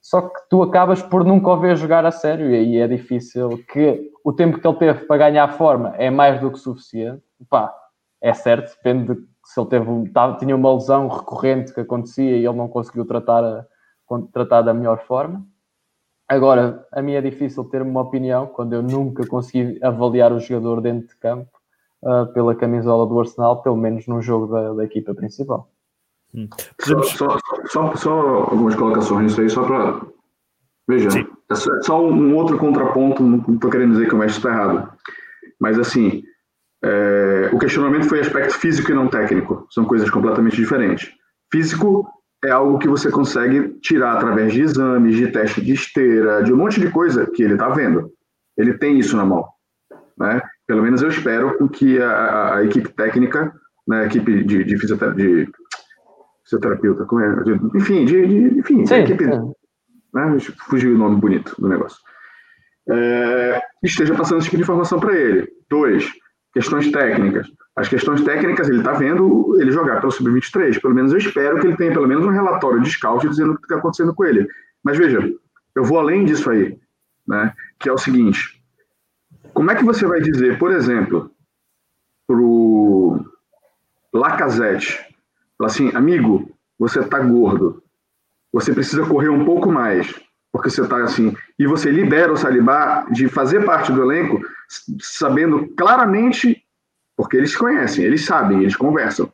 Só 0.00 0.22
que 0.22 0.40
tu 0.48 0.62
acabas 0.62 1.02
por 1.02 1.24
nunca 1.24 1.50
o 1.50 1.60
ver 1.60 1.76
jogar 1.76 2.04
a 2.06 2.10
sério 2.10 2.50
e 2.50 2.54
aí 2.54 2.76
é 2.78 2.88
difícil 2.88 3.62
que 3.70 4.10
o 4.24 4.32
tempo 4.32 4.58
que 4.58 4.66
ele 4.66 4.78
teve 4.78 5.04
para 5.04 5.18
ganhar 5.18 5.48
forma 5.52 5.94
é 5.96 6.10
mais 6.10 6.40
do 6.40 6.50
que 6.50 6.58
suficiente. 6.58 7.22
Pá, 7.48 7.72
é 8.20 8.32
certo, 8.32 8.74
depende 8.76 9.14
de 9.14 9.30
se 9.44 9.60
ele 9.60 9.68
teve, 9.68 9.86
tinha 10.38 10.56
uma 10.56 10.74
lesão 10.74 11.08
recorrente 11.08 11.72
que 11.72 11.80
acontecia 11.80 12.36
e 12.36 12.46
ele 12.46 12.56
não 12.56 12.68
conseguiu 12.68 13.04
tratar, 13.04 13.66
tratar 14.32 14.62
da 14.62 14.74
melhor 14.74 15.00
forma. 15.06 15.44
Agora, 16.30 16.86
a 16.92 17.02
mim 17.02 17.14
é 17.14 17.20
difícil 17.20 17.64
ter 17.64 17.82
uma 17.82 18.02
opinião 18.02 18.46
quando 18.46 18.72
eu 18.72 18.82
nunca 18.84 19.26
consegui 19.26 19.82
avaliar 19.82 20.32
o 20.32 20.38
jogador 20.38 20.80
dentro 20.80 21.08
de 21.08 21.16
campo 21.16 21.50
uh, 22.04 22.32
pela 22.32 22.54
camisola 22.54 23.04
do 23.04 23.18
Arsenal, 23.18 23.60
pelo 23.62 23.76
menos 23.76 24.06
no 24.06 24.22
jogo 24.22 24.46
da, 24.46 24.72
da 24.74 24.84
equipa 24.84 25.12
principal. 25.12 25.68
Hum. 26.32 26.48
Só, 26.80 27.02
só, 27.02 27.38
só, 27.66 27.96
só, 27.96 28.12
algumas 28.44 28.76
colocações 28.76 29.24
nisso 29.24 29.40
aí, 29.40 29.50
só 29.50 29.64
para. 29.64 30.02
Veja, 30.86 31.10
Sim. 31.10 31.26
é 31.50 31.54
só 31.82 32.00
um 32.00 32.36
outro 32.36 32.56
contraponto, 32.58 33.24
não 33.24 33.54
estou 33.54 33.68
querendo 33.68 33.94
dizer 33.94 34.06
que 34.06 34.14
o 34.14 34.18
mestre 34.18 34.38
está 34.38 34.50
errado. 34.50 34.92
Mas, 35.58 35.80
assim, 35.80 36.22
é, 36.84 37.50
o 37.52 37.58
questionamento 37.58 38.08
foi 38.08 38.20
aspecto 38.20 38.54
físico 38.54 38.92
e 38.92 38.94
não 38.94 39.08
técnico. 39.08 39.66
São 39.68 39.84
coisas 39.84 40.08
completamente 40.08 40.54
diferentes. 40.54 41.10
Físico 41.50 42.08
é 42.44 42.50
algo 42.50 42.78
que 42.78 42.88
você 42.88 43.10
consegue 43.10 43.78
tirar 43.80 44.16
através 44.16 44.52
de 44.52 44.62
exames, 44.62 45.16
de 45.16 45.28
teste 45.28 45.60
de 45.60 45.74
esteira, 45.74 46.42
de 46.42 46.52
um 46.52 46.56
monte 46.56 46.80
de 46.80 46.90
coisa 46.90 47.26
que 47.26 47.42
ele 47.42 47.54
está 47.54 47.68
vendo. 47.68 48.10
Ele 48.56 48.78
tem 48.78 48.98
isso 48.98 49.16
na 49.16 49.24
mão. 49.24 49.46
Né? 50.18 50.40
Pelo 50.66 50.82
menos 50.82 51.02
eu 51.02 51.08
espero 51.08 51.68
que 51.68 52.00
a, 52.00 52.56
a, 52.56 52.64
equipe 52.64 52.88
técnica, 52.90 53.52
né, 53.86 54.02
a 54.02 54.06
equipe 54.06 54.44
de, 54.44 54.64
de, 54.64 54.78
fisioterapia, 54.78 55.46
de 55.46 55.52
fisioterapeuta, 56.44 57.04
como 57.04 57.22
é? 57.22 57.42
De, 57.42 57.52
enfim, 57.74 58.04
de, 58.04 58.26
de 58.26 58.58
enfim, 58.58 58.86
Sim, 58.86 58.94
equipe, 58.96 59.24
é. 59.24 59.38
né, 60.14 60.38
fugiu 60.68 60.94
o 60.94 60.98
nome 60.98 61.16
bonito 61.16 61.54
do 61.58 61.68
negócio. 61.68 61.98
É, 62.88 63.60
esteja 63.82 64.14
passando 64.14 64.38
esse 64.38 64.46
tipo 64.46 64.56
de 64.56 64.62
informação 64.62 64.98
para 64.98 65.14
ele. 65.14 65.48
Dois, 65.68 66.10
questões 66.52 66.90
técnicas. 66.90 67.46
As 67.76 67.88
questões 67.88 68.22
técnicas, 68.22 68.68
ele 68.68 68.78
está 68.78 68.92
vendo 68.92 69.56
ele 69.60 69.70
jogar 69.70 70.00
pelo 70.00 70.12
Sub-23. 70.12 70.80
Pelo 70.80 70.94
menos 70.94 71.12
eu 71.12 71.18
espero 71.18 71.60
que 71.60 71.66
ele 71.66 71.76
tenha 71.76 71.92
pelo 71.92 72.08
menos 72.08 72.24
um 72.24 72.30
relatório 72.30 72.80
de 72.80 72.90
scout 72.90 73.26
dizendo 73.28 73.52
o 73.52 73.56
que 73.56 73.62
está 73.62 73.76
acontecendo 73.76 74.14
com 74.14 74.24
ele. 74.24 74.46
Mas 74.82 74.98
veja, 74.98 75.32
eu 75.74 75.84
vou 75.84 75.98
além 75.98 76.24
disso 76.24 76.50
aí, 76.50 76.78
né? 77.26 77.54
que 77.78 77.88
é 77.88 77.92
o 77.92 77.98
seguinte: 77.98 78.62
como 79.54 79.70
é 79.70 79.74
que 79.74 79.84
você 79.84 80.06
vai 80.06 80.20
dizer, 80.20 80.58
por 80.58 80.72
exemplo, 80.72 81.30
para 82.26 82.36
o 82.36 83.24
Lacazette, 84.12 84.98
assim, 85.62 85.90
amigo, 85.94 86.50
você 86.78 87.00
está 87.00 87.18
gordo, 87.18 87.82
você 88.52 88.72
precisa 88.72 89.06
correr 89.06 89.28
um 89.28 89.44
pouco 89.44 89.70
mais, 89.70 90.12
porque 90.52 90.70
você 90.70 90.82
está 90.82 91.02
assim, 91.02 91.34
e 91.58 91.66
você 91.66 91.90
libera 91.90 92.32
o 92.32 92.36
Salibá 92.36 93.06
de 93.10 93.28
fazer 93.28 93.64
parte 93.64 93.92
do 93.92 94.02
elenco, 94.02 94.40
sabendo 95.00 95.68
claramente, 95.76 96.64
porque 97.22 97.36
eles 97.36 97.56
conhecem, 97.56 98.04
eles 98.04 98.24
sabem, 98.24 98.60
eles 98.60 98.76
conversam, 98.76 99.30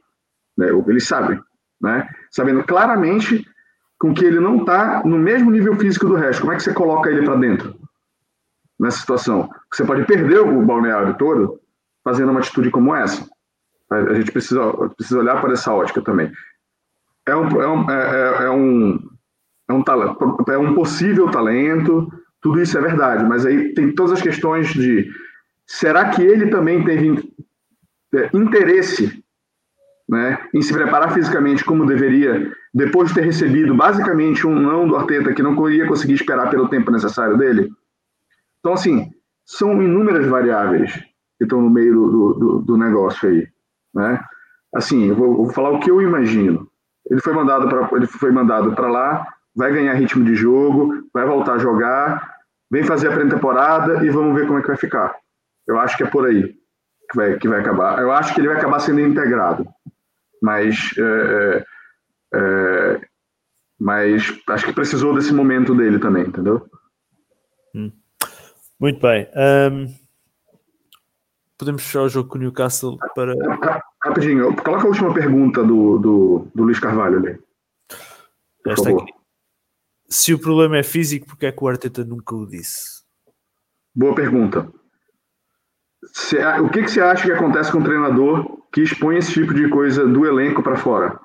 né, 0.56 0.68
eles 0.88 1.06
sabem, 1.06 1.40
né, 1.80 2.08
sabendo 2.30 2.64
claramente 2.64 3.46
com 3.98 4.12
que 4.12 4.24
ele 4.24 4.40
não 4.40 4.58
está 4.58 5.02
no 5.04 5.18
mesmo 5.18 5.50
nível 5.50 5.74
físico 5.76 6.06
do 6.06 6.14
resto. 6.14 6.40
Como 6.40 6.52
é 6.52 6.56
que 6.56 6.62
você 6.62 6.72
coloca 6.72 7.10
ele 7.10 7.24
para 7.24 7.36
dentro? 7.36 7.74
nessa 8.78 8.98
situação. 8.98 9.48
Você 9.72 9.84
pode 9.84 10.04
perder 10.04 10.40
o 10.40 10.62
balneário 10.62 11.16
todo 11.16 11.60
fazendo 12.04 12.30
uma 12.30 12.40
atitude 12.40 12.70
como 12.70 12.94
essa. 12.94 13.26
A 13.90 14.14
gente 14.14 14.32
precisa, 14.32 14.72
precisa 14.96 15.20
olhar 15.20 15.40
para 15.40 15.52
essa 15.52 15.72
ótica 15.72 16.02
também. 16.02 16.30
É 17.26 17.34
um, 17.34 17.60
é 17.60 17.68
um, 17.68 17.90
é, 17.90 17.94
é, 17.94 18.44
é 18.44 18.50
um, 18.50 19.10
é 19.68 19.72
um, 19.72 19.84
é 20.48 20.58
um 20.58 20.74
possível 20.74 21.30
talento, 21.30 22.12
tudo 22.40 22.60
isso 22.60 22.76
é 22.78 22.80
verdade, 22.80 23.24
mas 23.24 23.44
aí 23.44 23.74
tem 23.74 23.92
todas 23.94 24.12
as 24.12 24.22
questões 24.22 24.68
de 24.72 25.10
será 25.66 26.10
que 26.10 26.22
ele 26.22 26.48
também 26.48 26.84
teve 26.84 27.34
é, 28.16 28.30
interesse 28.34 29.22
né, 30.08 30.38
em 30.54 30.62
se 30.62 30.72
preparar 30.72 31.12
fisicamente 31.12 31.64
como 31.64 31.86
deveria, 31.86 32.52
depois 32.72 33.08
de 33.08 33.16
ter 33.16 33.22
recebido 33.22 33.74
basicamente 33.74 34.46
um 34.46 34.54
não 34.54 34.86
do 34.86 34.96
Arteta 34.96 35.32
que 35.32 35.42
não 35.42 35.68
iria 35.68 35.86
conseguir 35.86 36.14
esperar 36.14 36.48
pelo 36.48 36.68
tempo 36.68 36.90
necessário 36.90 37.36
dele? 37.36 37.70
Então, 38.60 38.72
assim, 38.72 39.12
são 39.44 39.82
inúmeras 39.82 40.26
variáveis 40.26 40.92
que 41.38 41.44
estão 41.44 41.60
no 41.60 41.70
meio 41.70 41.94
do, 41.94 42.34
do, 42.34 42.58
do 42.60 42.76
negócio 42.76 43.28
aí, 43.28 43.48
né? 43.94 44.20
Assim, 44.74 45.06
eu 45.06 45.16
vou, 45.16 45.36
vou, 45.36 45.52
falar 45.52 45.70
o 45.70 45.80
que 45.80 45.90
eu 45.90 46.00
imagino. 46.02 46.68
Ele 47.10 47.20
foi 47.20 47.32
mandado 47.32 47.68
para 47.68 47.96
ele 47.96 48.06
foi 48.06 48.30
mandado 48.30 48.74
para 48.74 48.88
lá, 48.88 49.26
vai 49.54 49.72
ganhar 49.72 49.94
ritmo 49.94 50.24
de 50.24 50.34
jogo, 50.34 51.04
vai 51.12 51.24
voltar 51.24 51.54
a 51.54 51.58
jogar, 51.58 52.36
vem 52.70 52.84
fazer 52.84 53.08
a 53.08 53.12
pré-temporada 53.12 54.04
e 54.04 54.10
vamos 54.10 54.34
ver 54.34 54.46
como 54.46 54.58
é 54.58 54.62
que 54.62 54.68
vai 54.68 54.76
ficar. 54.76 55.14
Eu 55.66 55.78
acho 55.78 55.96
que 55.96 56.02
é 56.02 56.06
por 56.06 56.26
aí 56.26 56.54
que 57.10 57.16
vai, 57.16 57.38
que 57.38 57.48
vai 57.48 57.60
acabar. 57.60 58.00
Eu 58.00 58.12
acho 58.12 58.34
que 58.34 58.40
ele 58.40 58.48
vai 58.48 58.56
acabar 58.56 58.80
sendo 58.80 59.00
integrado, 59.00 59.66
mas 60.42 60.92
é, 60.98 61.64
é, 62.34 62.38
é 62.38 63.00
mas 63.78 64.34
acho 64.48 64.66
que 64.66 64.72
precisou 64.72 65.14
desse 65.14 65.32
momento 65.32 65.74
dele 65.74 65.98
também, 65.98 66.24
entendeu? 66.24 66.66
Hum. 67.74 67.92
Muito 68.80 69.00
bem. 69.00 69.28
Um, 69.36 69.94
podemos 71.58 71.82
fechar 71.82 72.02
o 72.02 72.08
jogo 72.08 72.28
com 72.28 72.38
o 72.38 72.40
Newcastle 72.40 72.96
para. 73.14 73.34
Rapidinho, 74.02 74.54
coloca 74.56 74.84
a 74.84 74.88
última 74.88 75.12
pergunta 75.12 75.62
do, 75.62 75.98
do, 75.98 76.48
do 76.54 76.62
Luís 76.62 76.78
Carvalho 76.78 77.18
ali. 77.18 77.38
Esta 78.66 78.90
aqui. 78.90 79.12
Se 80.08 80.32
o 80.32 80.38
problema 80.38 80.78
é 80.78 80.82
físico, 80.82 81.26
porque 81.26 81.46
é 81.46 81.52
que 81.52 81.62
o 81.62 81.68
Arteta 81.68 82.04
nunca 82.04 82.34
o 82.34 82.46
disse? 82.46 83.04
Boa 83.94 84.14
pergunta. 84.14 84.70
Se, 86.12 86.38
o 86.60 86.68
que, 86.68 86.82
que 86.82 86.90
você 86.90 87.00
acha 87.00 87.24
que 87.24 87.32
acontece 87.32 87.70
com 87.70 87.78
o 87.78 87.84
treinador 87.84 88.62
que 88.72 88.82
expõe 88.82 89.16
esse 89.16 89.32
tipo 89.32 89.52
de 89.54 89.68
coisa 89.68 90.06
do 90.06 90.26
elenco 90.26 90.62
para 90.62 90.76
fora? 90.76 91.18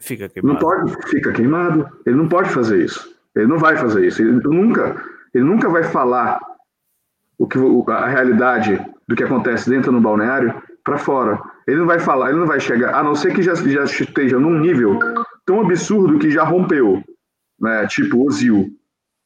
Fica 0.00 0.28
queimado. 0.28 0.54
Não 0.54 0.60
pode, 0.60 1.08
fica 1.08 1.32
queimado. 1.32 1.88
Ele 2.06 2.16
não 2.16 2.28
pode 2.28 2.50
fazer 2.50 2.84
isso. 2.84 3.14
Ele 3.34 3.46
não 3.46 3.58
vai 3.58 3.76
fazer 3.76 4.06
isso. 4.06 4.22
Ele 4.22 4.32
nunca 4.32 5.02
ele 5.34 5.44
nunca 5.44 5.68
vai 5.68 5.84
falar 5.84 6.40
o 7.38 7.46
que 7.46 7.58
a 7.90 8.06
realidade 8.06 8.84
do 9.06 9.14
que 9.14 9.22
acontece 9.22 9.70
dentro 9.70 9.92
do 9.92 10.00
balneário 10.00 10.60
para 10.82 10.98
fora. 10.98 11.40
Ele 11.66 11.78
não 11.78 11.86
vai 11.86 11.98
falar, 11.98 12.30
ele 12.30 12.38
não 12.38 12.46
vai 12.46 12.58
chegar, 12.58 12.94
a 12.94 13.02
não 13.02 13.14
ser 13.14 13.34
que 13.34 13.42
já, 13.42 13.54
já 13.54 13.84
esteja 13.84 14.38
num 14.38 14.58
nível 14.58 14.98
tão 15.44 15.60
absurdo 15.60 16.18
que 16.18 16.30
já 16.30 16.42
rompeu, 16.42 17.02
né? 17.60 17.86
Tipo 17.86 18.26
Ozil. 18.26 18.70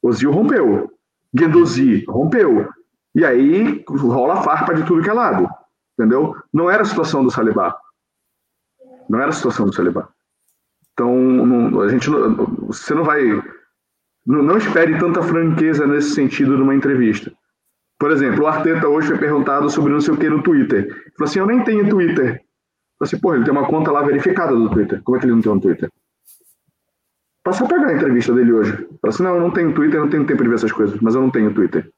Ozil 0.01 0.31
rompeu. 0.31 0.91
Guendouzi 1.35 2.03
rompeu. 2.07 2.69
E 3.15 3.25
aí 3.25 3.83
rola 3.87 4.41
farpa 4.41 4.73
de 4.73 4.85
tudo 4.85 5.01
que 5.01 5.09
é 5.09 5.13
lado. 5.13 5.47
Entendeu? 5.97 6.35
Não 6.51 6.69
era 6.69 6.81
a 6.81 6.85
situação 6.85 7.23
do 7.23 7.29
Salibá. 7.29 7.77
Não 9.09 9.19
era 9.19 9.29
a 9.29 9.33
situação 9.33 9.65
do 9.65 9.73
Salibá. 9.73 10.09
Então, 10.93 11.15
não, 11.15 11.81
a 11.81 11.89
gente 11.89 12.09
não, 12.09 12.35
você 12.67 12.93
não 12.93 13.03
vai 13.03 13.41
não 14.25 14.57
espere 14.57 14.97
tanta 14.97 15.21
franqueza 15.21 15.85
nesse 15.85 16.11
sentido 16.11 16.57
numa 16.57 16.73
entrevista. 16.73 17.31
Por 17.99 18.09
exemplo, 18.11 18.43
o 18.43 18.47
Arteta 18.47 18.87
hoje 18.87 19.09
foi 19.09 19.17
perguntado 19.17 19.69
sobre 19.69 19.91
não 19.91 19.99
sei 19.99 20.13
o 20.13 20.17
que 20.17 20.29
no 20.29 20.41
Twitter. 20.41 20.85
Ele 20.85 21.11
falou 21.17 21.29
assim: 21.29 21.39
Eu 21.39 21.45
nem 21.45 21.63
tenho 21.63 21.89
Twitter. 21.89 22.25
Eu 22.25 22.31
falei 22.31 22.41
assim: 23.01 23.19
Pô, 23.19 23.35
ele 23.35 23.43
tem 23.43 23.51
uma 23.51 23.67
conta 23.67 23.91
lá 23.91 24.01
verificada 24.01 24.55
do 24.55 24.69
Twitter. 24.69 25.01
Como 25.03 25.17
é 25.17 25.19
que 25.19 25.25
ele 25.25 25.35
não 25.35 25.41
tem 25.41 25.51
um 25.51 25.59
Twitter? 25.59 25.89
Passa 27.43 27.65
a 27.65 27.67
pegar 27.67 27.87
a 27.87 27.93
entrevista 27.93 28.33
dele 28.33 28.53
hoje. 28.53 28.71
Fala 28.71 29.13
assim, 29.13 29.23
não, 29.23 29.35
eu 29.35 29.41
não 29.41 29.51
tenho 29.51 29.73
Twitter, 29.73 29.99
eu 29.99 30.03
não 30.03 30.09
tenho 30.09 30.25
tempo 30.25 30.41
de 30.43 30.49
ver 30.49 30.55
essas 30.55 30.71
coisas, 30.71 30.97
mas 31.01 31.13
eu 31.13 31.21
não 31.21 31.29
tenho 31.29 31.53
Twitter. 31.53 31.91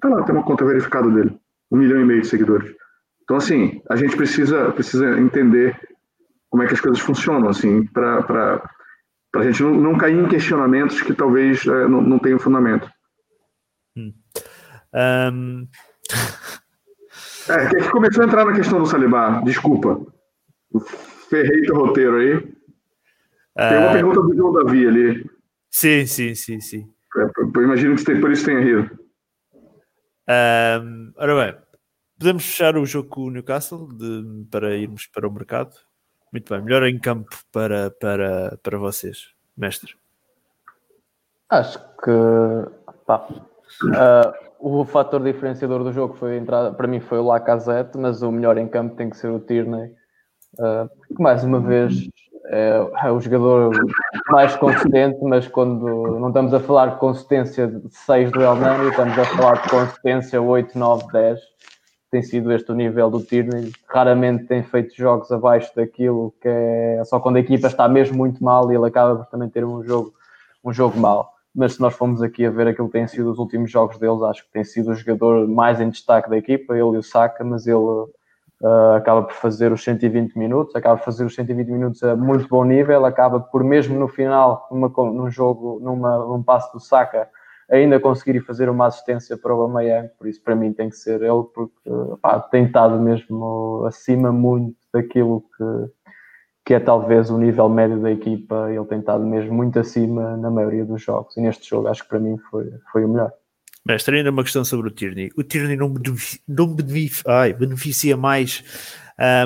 Tá 0.00 0.08
lá, 0.08 0.22
tem 0.22 0.34
uma 0.34 0.44
conta 0.44 0.64
verificada 0.64 1.08
dele. 1.10 1.38
Um 1.70 1.78
milhão 1.78 2.00
e 2.00 2.04
meio 2.04 2.22
de 2.22 2.28
seguidores. 2.28 2.74
Então, 3.22 3.36
assim, 3.36 3.82
a 3.90 3.96
gente 3.96 4.16
precisa, 4.16 4.70
precisa 4.72 5.18
entender 5.18 5.78
como 6.48 6.62
é 6.62 6.66
que 6.66 6.74
as 6.74 6.80
coisas 6.80 7.00
funcionam, 7.00 7.48
assim, 7.48 7.84
para 7.86 8.62
a 9.36 9.42
gente 9.42 9.62
não, 9.62 9.74
não, 9.74 9.98
cair 9.98 10.18
em 10.18 10.28
questionamentos 10.28 11.02
que 11.02 11.12
talvez 11.12 11.66
é, 11.66 11.86
não, 11.86 12.00
não 12.00 12.18
tenham 12.18 12.38
fundamento. 12.38 12.90
Hum. 13.96 14.14
Um... 14.94 15.68
é, 17.50 17.68
que 17.68 17.90
começou 17.90 18.24
a 18.24 18.26
entrar 18.26 18.46
na 18.46 18.54
questão 18.54 18.78
do 18.78 18.86
Salibá, 18.86 19.42
desculpa. 19.42 20.00
Ferrei 21.28 21.62
teu 21.62 21.76
roteiro 21.76 22.16
aí. 22.16 22.40
Tem 22.40 23.78
uma 23.78 23.90
uh... 23.90 23.92
pergunta 23.92 24.22
do 24.22 24.34
João 24.34 24.52
Davi 24.52 24.86
ali. 24.86 25.30
Sim, 25.70 26.06
sim, 26.06 26.34
sim, 26.34 26.60
sim. 26.60 26.90
É, 27.16 27.60
imagino 27.60 27.94
que 27.96 28.20
por 28.20 28.32
isso 28.32 28.46
tenha 28.46 28.60
rido. 28.60 28.98
Um, 30.28 31.12
ora 31.16 31.44
bem, 31.52 31.60
podemos 32.18 32.44
fechar 32.44 32.76
o 32.76 32.84
jogo 32.84 33.08
com 33.08 33.22
o 33.22 33.30
Newcastle 33.30 33.88
de, 33.96 34.46
para 34.50 34.76
irmos 34.76 35.06
para 35.06 35.26
o 35.26 35.32
mercado. 35.32 35.74
Muito 36.30 36.52
bem, 36.52 36.62
melhor 36.62 36.82
em 36.82 36.98
campo 36.98 37.34
para, 37.50 37.90
para, 37.92 38.58
para 38.62 38.76
vocês, 38.76 39.30
mestre. 39.56 39.94
Acho 41.48 41.78
que 41.78 42.10
pá, 43.06 43.26
uh, 43.26 44.48
o 44.58 44.84
fator 44.84 45.22
diferenciador 45.22 45.82
do 45.82 45.92
jogo 45.94 46.14
foi 46.14 46.36
entrada, 46.36 46.74
para 46.74 46.86
mim 46.86 47.00
foi 47.00 47.18
o 47.18 47.24
Lacazette, 47.24 47.96
mas 47.96 48.20
o 48.20 48.30
melhor 48.30 48.58
em 48.58 48.68
campo 48.68 48.96
tem 48.96 49.08
que 49.08 49.16
ser 49.16 49.30
o 49.30 49.40
Tierney, 49.40 49.94
uh, 50.58 50.90
que 51.06 51.22
mais 51.22 51.42
uma 51.42 51.58
vez 51.58 52.06
é, 52.50 52.90
é, 53.04 53.10
o 53.10 53.20
jogador 53.20 53.70
mais 54.30 54.56
consistente, 54.56 55.18
mas 55.22 55.46
quando 55.46 56.18
não 56.18 56.28
estamos 56.28 56.54
a 56.54 56.60
falar 56.60 56.86
de 56.86 56.96
consistência 56.96 57.66
de 57.66 57.94
6 57.94 58.32
do 58.32 58.40
El 58.40 58.88
estamos 58.88 59.18
a 59.18 59.24
falar 59.24 59.62
de 59.62 59.68
consistência 59.68 60.40
8, 60.40 60.78
9, 60.78 61.12
10 61.12 61.40
tem 62.10 62.22
sido 62.22 62.52
este 62.52 62.72
o 62.72 62.74
nível 62.74 63.10
do 63.10 63.22
Tierney. 63.22 63.72
Raramente 63.86 64.46
tem 64.46 64.62
feito 64.62 64.96
jogos 64.96 65.30
abaixo 65.30 65.70
daquilo 65.76 66.34
que 66.40 66.48
é 66.48 67.02
só 67.04 67.20
quando 67.20 67.36
a 67.36 67.40
equipa 67.40 67.66
está 67.66 67.86
mesmo 67.88 68.16
muito 68.16 68.42
mal 68.42 68.70
e 68.70 68.74
ele 68.74 68.86
acaba 68.86 69.16
por 69.16 69.26
também 69.26 69.48
ter 69.48 69.64
um 69.64 69.82
jogo, 69.82 70.14
um 70.64 70.72
jogo 70.72 70.98
mal. 70.98 71.34
Mas 71.54 71.74
se 71.74 71.80
nós 71.80 71.94
formos 71.94 72.22
aqui 72.22 72.46
a 72.46 72.50
ver 72.50 72.68
aquilo 72.68 72.88
que 72.88 72.92
tem 72.92 73.06
sido 73.06 73.30
os 73.30 73.38
últimos 73.38 73.70
jogos 73.70 73.98
deles, 73.98 74.22
acho 74.22 74.44
que 74.44 74.52
tem 74.52 74.64
sido 74.64 74.90
o 74.90 74.94
jogador 74.94 75.46
mais 75.48 75.80
em 75.80 75.90
destaque 75.90 76.30
da 76.30 76.36
equipa, 76.36 76.74
ele 76.74 76.96
e 76.96 76.98
o 76.98 77.02
Saka, 77.02 77.44
mas 77.44 77.66
ele 77.66 78.06
uh, 78.62 78.94
acaba 78.96 79.22
por 79.22 79.34
fazer 79.34 79.72
os 79.72 79.82
120 79.82 80.36
minutos, 80.38 80.74
acaba 80.74 80.96
por 80.96 81.04
fazer 81.04 81.24
os 81.24 81.34
120 81.34 81.68
minutos 81.68 82.02
a 82.02 82.16
muito 82.16 82.48
bom 82.48 82.64
nível, 82.64 83.04
acaba 83.04 83.40
por 83.40 83.62
mesmo 83.64 83.98
no 83.98 84.08
final, 84.08 84.68
numa, 84.70 84.88
num 84.88 85.30
jogo, 85.30 85.80
numa, 85.82 86.18
num 86.18 86.42
passo 86.42 86.72
do 86.72 86.80
Saka, 86.80 87.28
ainda 87.70 88.00
conseguir 88.00 88.40
fazer 88.40 88.68
uma 88.68 88.86
assistência 88.86 89.36
para 89.36 89.54
o 89.54 89.62
Amayang, 89.62 90.08
por 90.18 90.26
isso 90.26 90.42
para 90.42 90.56
mim 90.56 90.72
tem 90.72 90.88
que 90.88 90.96
ser 90.96 91.22
ele, 91.22 91.44
porque 91.54 91.90
pá, 92.22 92.40
tem 92.40 92.64
estado 92.64 92.98
mesmo 92.98 93.84
acima 93.86 94.32
muito 94.32 94.76
daquilo 94.92 95.44
que, 95.56 95.92
que 96.64 96.74
é 96.74 96.80
talvez 96.80 97.30
o 97.30 97.38
nível 97.38 97.68
médio 97.68 98.00
da 98.00 98.10
equipa, 98.10 98.70
ele 98.70 98.84
tem 98.86 99.00
estado 99.00 99.24
mesmo 99.24 99.52
muito 99.52 99.78
acima 99.78 100.36
na 100.36 100.50
maioria 100.50 100.84
dos 100.84 101.02
jogos, 101.02 101.36
e 101.36 101.40
neste 101.40 101.68
jogo 101.68 101.88
acho 101.88 102.02
que 102.02 102.08
para 102.08 102.20
mim 102.20 102.38
foi, 102.50 102.72
foi 102.90 103.04
o 103.04 103.08
melhor. 103.08 103.32
Mestre, 103.88 104.18
ainda 104.18 104.30
uma 104.30 104.42
questão 104.42 104.66
sobre 104.66 104.88
o 104.88 104.90
Tierney. 104.90 105.32
O 105.34 105.42
Tierney 105.42 105.74
não, 105.74 105.88
beneficia, 105.88 106.40
não 106.46 106.66
beneficia, 106.66 107.22
ai, 107.26 107.54
beneficia 107.54 108.18
mais 108.18 108.62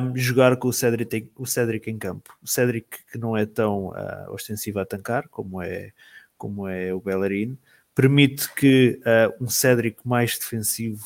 um, 0.02 0.16
jogar 0.16 0.56
com 0.56 0.66
o 0.66 0.72
Cedric, 0.72 1.30
o 1.36 1.46
Cedric 1.46 1.88
em 1.88 1.96
campo. 1.96 2.36
O 2.42 2.48
Cedric 2.48 2.88
que 3.12 3.18
não 3.18 3.36
é 3.36 3.46
tão 3.46 3.90
uh, 3.90 4.32
ostensivo 4.32 4.80
a 4.80 4.84
tancar 4.84 5.28
como 5.28 5.62
é, 5.62 5.92
como 6.36 6.66
é 6.66 6.92
o 6.92 6.98
Bellerin, 6.98 7.56
permite 7.94 8.52
que 8.52 8.98
uh, 9.06 9.44
um 9.44 9.48
Cédric 9.48 10.00
mais 10.04 10.36
defensivo, 10.36 11.04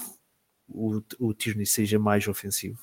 o, 0.67 1.03
o 1.21 1.35
Tierney 1.35 1.67
seja 1.67 1.99
mais 1.99 2.27
ofensivo? 2.27 2.79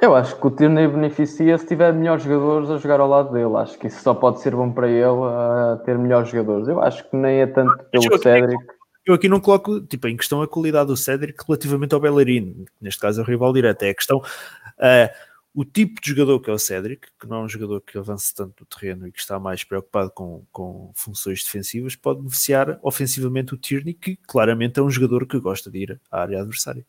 Eu 0.00 0.14
acho 0.14 0.40
que 0.40 0.46
o 0.46 0.50
Tierney 0.50 0.88
beneficia 0.88 1.58
se 1.58 1.66
tiver 1.66 1.92
melhores 1.92 2.24
jogadores 2.24 2.70
a 2.70 2.78
jogar 2.78 3.00
ao 3.00 3.08
lado 3.08 3.30
dele. 3.30 3.54
Acho 3.56 3.78
que 3.78 3.88
isso 3.88 4.02
só 4.02 4.14
pode 4.14 4.40
ser 4.40 4.56
bom 4.56 4.72
para 4.72 4.88
ele 4.88 5.04
uh, 5.04 5.76
ter 5.84 5.98
melhores 5.98 6.30
jogadores. 6.30 6.66
Eu 6.66 6.82
acho 6.82 7.06
que 7.10 7.14
nem 7.14 7.40
é 7.40 7.46
tanto 7.46 7.84
pelo 7.90 8.18
Cédric. 8.18 8.76
Eu 9.06 9.14
aqui 9.14 9.28
não 9.28 9.38
coloco 9.38 9.80
tipo, 9.80 10.08
em 10.08 10.16
questão 10.16 10.42
a 10.42 10.48
qualidade 10.48 10.88
do 10.88 10.96
Cédric 10.96 11.44
relativamente 11.46 11.94
ao 11.94 12.00
Bellerin, 12.00 12.66
neste 12.80 13.00
caso 13.00 13.20
é 13.20 13.22
o 13.22 13.26
rival 13.26 13.52
direto. 13.52 13.82
É 13.84 13.90
a 13.90 13.94
questão. 13.94 14.18
Uh, 14.18 15.08
o 15.54 15.64
tipo 15.64 16.00
de 16.02 16.10
jogador 16.10 16.40
que 16.40 16.50
é 16.50 16.52
o 16.52 16.58
Cédric, 16.58 17.06
que 17.18 17.26
não 17.26 17.38
é 17.38 17.40
um 17.44 17.48
jogador 17.48 17.80
que 17.80 17.96
avance 17.96 18.34
tanto 18.34 18.54
no 18.60 18.66
terreno 18.66 19.06
e 19.06 19.12
que 19.12 19.20
está 19.20 19.38
mais 19.38 19.62
preocupado 19.64 20.10
com, 20.10 20.42
com 20.52 20.90
funções 20.94 21.42
defensivas, 21.44 21.94
pode 21.94 22.18
beneficiar 22.18 22.78
ofensivamente 22.82 23.54
o 23.54 23.56
Tierney, 23.56 23.94
que 23.94 24.16
claramente 24.26 24.80
é 24.80 24.82
um 24.82 24.90
jogador 24.90 25.24
que 25.26 25.38
gosta 25.38 25.70
de 25.70 25.78
ir 25.78 26.00
à 26.10 26.20
área 26.20 26.40
adversária. 26.40 26.84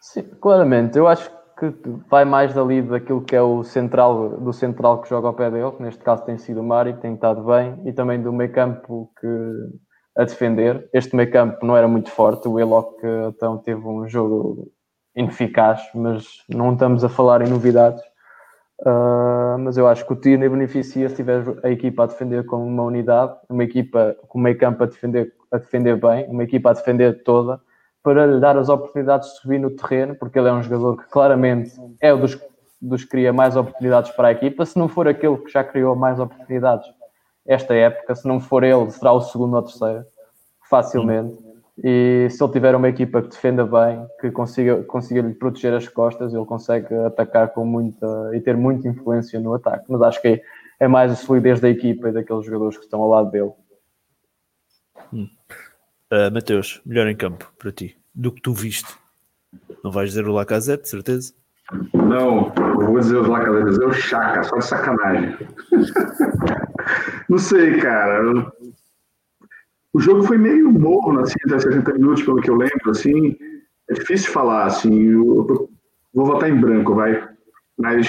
Sim, 0.00 0.24
claramente. 0.40 0.98
Eu 0.98 1.06
acho 1.06 1.30
que 1.58 1.72
vai 2.10 2.24
mais 2.24 2.52
dali 2.52 2.82
daquilo 2.82 3.22
que 3.22 3.34
é 3.34 3.40
o 3.40 3.62
central, 3.64 4.40
do 4.40 4.52
central 4.52 5.00
que 5.00 5.08
joga 5.08 5.28
ao 5.28 5.34
pé 5.34 5.50
dele, 5.50 5.72
que 5.72 5.82
neste 5.82 6.02
caso 6.04 6.24
tem 6.24 6.36
sido 6.36 6.60
o 6.60 6.64
Mário, 6.64 6.96
que 6.96 7.00
tem 7.00 7.14
estado 7.14 7.42
bem, 7.44 7.80
e 7.86 7.92
também 7.92 8.20
do 8.20 8.32
meio 8.32 8.52
campo 8.52 9.10
que 9.18 9.26
a 10.16 10.24
defender. 10.24 10.88
Este 10.92 11.14
meio 11.14 11.30
campo 11.30 11.64
não 11.64 11.76
era 11.76 11.86
muito 11.86 12.10
forte, 12.10 12.48
o 12.48 12.58
Eloc 12.58 13.00
então 13.28 13.58
teve 13.58 13.86
um 13.86 14.08
jogo 14.08 14.68
ineficaz, 15.14 15.80
mas 15.94 16.44
não 16.48 16.72
estamos 16.72 17.04
a 17.04 17.08
falar 17.08 17.42
em 17.42 17.50
novidades. 17.50 18.02
Uh, 18.80 19.56
mas 19.58 19.78
eu 19.78 19.88
acho 19.88 20.06
que 20.06 20.12
o 20.12 20.16
Tierney 20.16 20.50
beneficia 20.50 21.08
se 21.08 21.16
tiver 21.16 21.42
a 21.62 21.70
equipa 21.70 22.04
a 22.04 22.06
defender 22.06 22.44
como 22.44 22.66
uma 22.66 22.82
unidade, 22.82 23.34
uma 23.48 23.64
equipa 23.64 24.14
com 24.28 24.38
meio 24.38 24.58
campo 24.58 24.82
a 24.82 24.86
defender, 24.86 25.32
a 25.50 25.56
defender 25.56 25.98
bem, 25.98 26.26
uma 26.28 26.44
equipa 26.44 26.70
a 26.70 26.72
defender 26.74 27.22
toda, 27.22 27.58
para 28.02 28.26
lhe 28.26 28.38
dar 28.38 28.58
as 28.58 28.68
oportunidades 28.68 29.30
de 29.30 29.40
subir 29.40 29.58
no 29.58 29.70
terreno, 29.70 30.14
porque 30.14 30.38
ele 30.38 30.48
é 30.48 30.52
um 30.52 30.62
jogador 30.62 30.98
que 30.98 31.08
claramente 31.08 31.72
é 32.02 32.12
o 32.12 32.18
dos, 32.18 32.38
dos 32.80 33.02
que 33.02 33.10
cria 33.10 33.32
mais 33.32 33.56
oportunidades 33.56 34.10
para 34.10 34.28
a 34.28 34.32
equipa. 34.32 34.66
Se 34.66 34.78
não 34.78 34.88
for 34.88 35.08
aquele 35.08 35.38
que 35.38 35.50
já 35.50 35.64
criou 35.64 35.96
mais 35.96 36.20
oportunidades 36.20 36.86
esta 37.46 37.74
época, 37.74 38.14
se 38.14 38.26
não 38.26 38.40
for 38.40 38.64
ele, 38.64 38.90
será 38.90 39.12
o 39.12 39.20
segundo 39.20 39.56
ou 39.56 39.62
terceiro, 39.62 40.04
facilmente. 40.68 41.36
E 41.82 42.28
se 42.30 42.42
ele 42.42 42.52
tiver 42.52 42.74
uma 42.74 42.88
equipa 42.88 43.20
que 43.20 43.28
defenda 43.28 43.64
bem, 43.66 44.06
que 44.20 44.30
consiga, 44.30 44.82
consiga 44.84 45.20
lhe 45.20 45.34
proteger 45.34 45.74
as 45.74 45.86
costas, 45.86 46.32
ele 46.32 46.44
consegue 46.46 46.94
atacar 46.94 47.48
com 47.48 47.66
muita 47.66 48.30
e 48.34 48.40
ter 48.40 48.56
muita 48.56 48.88
influência 48.88 49.38
no 49.38 49.54
ataque. 49.54 49.84
Mas 49.88 50.00
acho 50.02 50.22
que 50.22 50.28
é, 50.28 50.42
é 50.80 50.88
mais 50.88 51.12
a 51.12 51.16
solidez 51.16 51.60
da 51.60 51.68
equipa 51.68 52.08
e 52.08 52.12
daqueles 52.12 52.46
jogadores 52.46 52.78
que 52.78 52.84
estão 52.84 53.02
ao 53.02 53.10
lado 53.10 53.30
dele. 53.30 53.52
Hum. 55.12 55.28
Uh, 56.10 56.32
Mateus, 56.32 56.80
melhor 56.86 57.08
em 57.08 57.16
campo 57.16 57.52
para 57.58 57.72
ti, 57.72 57.96
do 58.14 58.32
que 58.32 58.40
tu 58.40 58.54
viste. 58.54 58.94
Não 59.84 59.90
vais 59.90 60.10
dizer 60.10 60.26
o 60.26 60.32
Lacazette, 60.32 60.88
certeza? 60.88 61.34
Não, 61.92 62.52
eu 62.56 62.86
vou 62.86 63.00
dizer 63.00 63.16
o 63.16 63.28
Lacazette, 63.28 63.62
vou 63.62 63.70
dizer 63.70 63.86
o 63.86 63.92
Chaka, 63.92 64.42
só 64.44 64.56
de 64.56 64.64
sacanagem. 64.64 65.36
Não 67.28 67.38
sei, 67.38 67.78
cara. 67.78 68.52
O 69.92 70.00
jogo 70.00 70.22
foi 70.22 70.36
meio 70.36 70.70
morno, 70.70 71.20
assim, 71.20 71.36
até 71.46 71.58
60 71.58 71.94
minutos, 71.94 72.22
pelo 72.22 72.40
que 72.40 72.50
eu 72.50 72.56
lembro, 72.56 72.90
assim. 72.90 73.36
É 73.88 73.94
difícil 73.94 74.30
falar, 74.32 74.66
assim. 74.66 75.10
Eu, 75.10 75.70
vou 76.12 76.26
votar 76.26 76.50
em 76.50 76.60
branco, 76.60 76.94
vai. 76.94 77.26
Mas. 77.78 78.08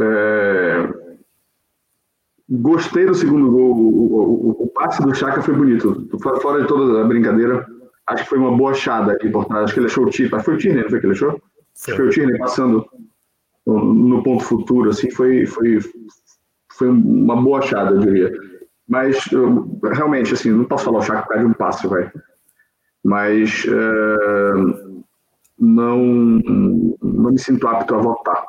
É, 0.00 0.88
gostei 2.48 3.06
do 3.06 3.14
segundo 3.14 3.50
gol. 3.50 3.76
O, 3.76 4.50
o, 4.58 4.64
o, 4.64 4.66
passe 4.68 5.02
do 5.02 5.14
Chaka 5.14 5.42
foi 5.42 5.54
bonito. 5.54 6.08
Fora 6.40 6.62
de 6.62 6.68
toda 6.68 7.02
a 7.02 7.04
brincadeira, 7.04 7.66
acho 8.06 8.24
que 8.24 8.30
foi 8.30 8.38
uma 8.38 8.56
boa 8.56 8.72
achada 8.72 9.12
aqui 9.12 9.28
por 9.28 9.44
trás. 9.44 9.64
Acho 9.64 9.74
que 9.74 9.80
ele 9.80 9.86
achou 9.86 10.06
o 10.06 10.10
Tierney. 10.10 10.42
Foi 10.42 10.54
o 10.54 10.58
Tierney, 10.58 10.82
não 10.82 10.90
foi 10.90 11.00
que 11.00 11.06
ele 11.06 11.14
achou? 11.14 11.42
Foi, 11.74 11.96
foi 11.96 12.06
o 12.06 12.10
Tierney 12.10 12.38
passando 12.38 12.86
no 13.66 14.22
ponto 14.22 14.44
futuro, 14.44 14.90
assim. 14.90 15.10
Foi, 15.10 15.46
foi, 15.46 15.78
foi 16.80 16.88
uma 16.88 17.36
boa 17.36 17.58
achada, 17.58 17.90
eu 17.90 17.98
diria. 17.98 18.32
Mas, 18.88 19.30
eu, 19.30 19.78
realmente, 19.92 20.32
assim, 20.32 20.50
não 20.50 20.64
posso 20.64 20.86
falar 20.86 20.98
o 20.98 21.02
Chaco 21.02 21.28
perde 21.28 21.44
um 21.44 21.52
passe, 21.52 21.86
vai. 21.86 22.10
Mas 23.04 23.66
uh, 23.66 25.04
não, 25.58 25.98
não 27.02 27.30
me 27.32 27.38
sinto 27.38 27.68
apto 27.68 27.94
a 27.94 27.98
votar. 27.98 28.42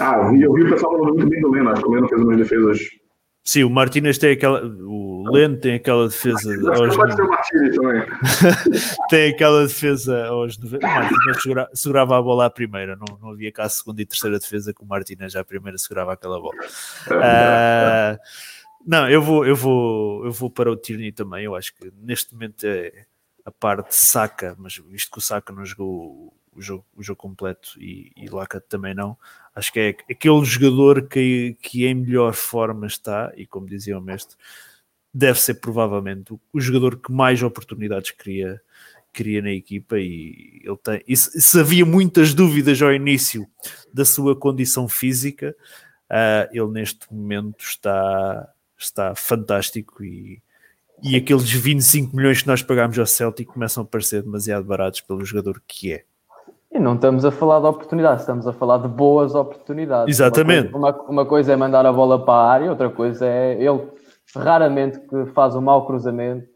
Ah, 0.00 0.16
eu 0.16 0.30
vi, 0.30 0.42
eu 0.42 0.52
vi 0.54 0.62
o 0.62 0.70
pessoal 0.70 0.92
falando 0.92 1.14
muito 1.14 1.28
bem 1.28 1.42
do 1.42 1.50
Leno, 1.50 1.68
acho 1.68 1.82
que 1.82 1.88
o 1.88 1.92
Leno 1.92 2.08
fez 2.08 2.22
umas 2.22 2.36
defesas. 2.38 2.78
Sim, 3.44 3.64
o 3.64 3.70
Martínez 3.70 4.16
tem 4.16 4.32
aquela. 4.32 4.66
O 4.66 5.05
Leno 5.30 5.58
tem 5.58 5.74
aquela 5.74 6.08
defesa. 6.08 6.50
Aos... 6.70 6.96
Tem 9.08 9.32
aquela 9.32 9.66
defesa 9.66 10.26
aos 10.26 10.58
90. 10.58 10.86
O 10.86 10.90
Martínez 10.90 11.42
segura, 11.42 11.70
segurava 11.72 12.18
a 12.18 12.22
bola 12.22 12.46
à 12.46 12.50
primeira, 12.50 12.96
não, 12.96 13.18
não 13.20 13.30
havia 13.30 13.52
cá 13.52 13.64
a 13.64 13.68
segunda 13.68 14.02
e 14.02 14.06
terceira 14.06 14.38
defesa 14.38 14.74
que 14.74 14.82
o 14.82 14.86
Martínez 14.86 15.32
já 15.32 15.40
à 15.40 15.44
primeira 15.44 15.78
segurava 15.78 16.12
aquela 16.12 16.40
bola. 16.40 16.56
Uh, 17.08 18.18
não, 18.86 19.08
eu 19.08 19.22
vou, 19.22 19.46
eu 19.46 19.54
vou, 19.54 20.24
eu 20.24 20.32
vou 20.32 20.50
para 20.50 20.70
o 20.70 20.76
Tierney 20.76 21.12
também. 21.12 21.44
Eu 21.44 21.54
acho 21.54 21.74
que 21.74 21.92
neste 22.02 22.34
momento 22.34 22.64
é 22.64 23.06
a 23.44 23.50
parte 23.50 23.94
saca, 23.94 24.54
mas 24.58 24.76
visto 24.76 25.10
que 25.10 25.18
o 25.18 25.22
Saka 25.22 25.52
não 25.52 25.64
jogou 25.64 26.34
o 26.52 26.60
jogo, 26.60 26.84
o 26.96 27.02
jogo 27.02 27.20
completo 27.20 27.70
e, 27.78 28.10
e 28.16 28.28
Laca 28.28 28.60
também 28.60 28.94
não, 28.94 29.16
Acho 29.56 29.72
que 29.72 29.80
é 29.80 29.88
aquele 30.10 30.44
jogador 30.44 31.08
que, 31.08 31.56
que 31.62 31.86
em 31.86 31.94
melhor 31.94 32.34
forma 32.34 32.86
está, 32.86 33.32
e 33.34 33.46
como 33.46 33.66
dizia 33.66 33.98
o 33.98 34.02
mestre, 34.02 34.36
deve 35.16 35.40
ser 35.40 35.54
provavelmente 35.54 36.34
o, 36.52 36.60
jogador 36.60 36.98
que 36.98 37.10
mais 37.10 37.42
oportunidades 37.42 38.10
cria, 38.10 38.60
cria 39.14 39.40
na 39.40 39.50
equipa 39.50 39.98
e 39.98 40.60
ele 40.62 40.76
tem. 40.76 41.02
E 41.08 41.16
se, 41.16 41.40
se 41.40 41.58
havia 41.58 41.86
muitas 41.86 42.34
dúvidas 42.34 42.82
ao 42.82 42.92
início 42.92 43.46
da 43.90 44.04
sua 44.04 44.36
condição 44.36 44.86
física, 44.86 45.56
uh, 46.10 46.48
ele 46.52 46.68
neste 46.68 47.10
momento 47.10 47.64
está, 47.64 48.46
está 48.76 49.14
fantástico 49.14 50.04
e, 50.04 50.42
e 51.02 51.16
aqueles 51.16 51.50
25 51.50 52.14
milhões 52.14 52.42
que 52.42 52.48
nós 52.48 52.62
pagámos 52.62 52.98
ao 52.98 53.06
Celtic 53.06 53.48
começam 53.48 53.84
a 53.84 53.86
parecer 53.86 54.22
demasiado 54.22 54.66
baratos 54.66 55.00
pelo 55.00 55.24
jogador 55.24 55.62
que 55.66 55.94
é. 55.94 56.04
E 56.70 56.78
não 56.78 56.94
estamos 56.94 57.24
a 57.24 57.30
falar 57.30 57.60
de 57.60 57.66
oportunidades, 57.66 58.20
estamos 58.20 58.46
a 58.46 58.52
falar 58.52 58.76
de 58.78 58.88
boas 58.88 59.34
oportunidades. 59.34 60.14
Exatamente. 60.14 60.74
Uma 60.74 60.92
coisa, 60.92 61.04
uma, 61.04 61.10
uma 61.10 61.26
coisa 61.26 61.52
é 61.54 61.56
mandar 61.56 61.86
a 61.86 61.92
bola 61.92 62.22
para 62.22 62.34
a 62.34 62.52
área, 62.52 62.70
outra 62.70 62.90
coisa 62.90 63.24
é 63.24 63.54
ele 63.54 63.96
raramente 64.34 64.98
que 65.00 65.26
faz 65.26 65.54
um 65.54 65.60
mau 65.60 65.86
cruzamento 65.86 66.46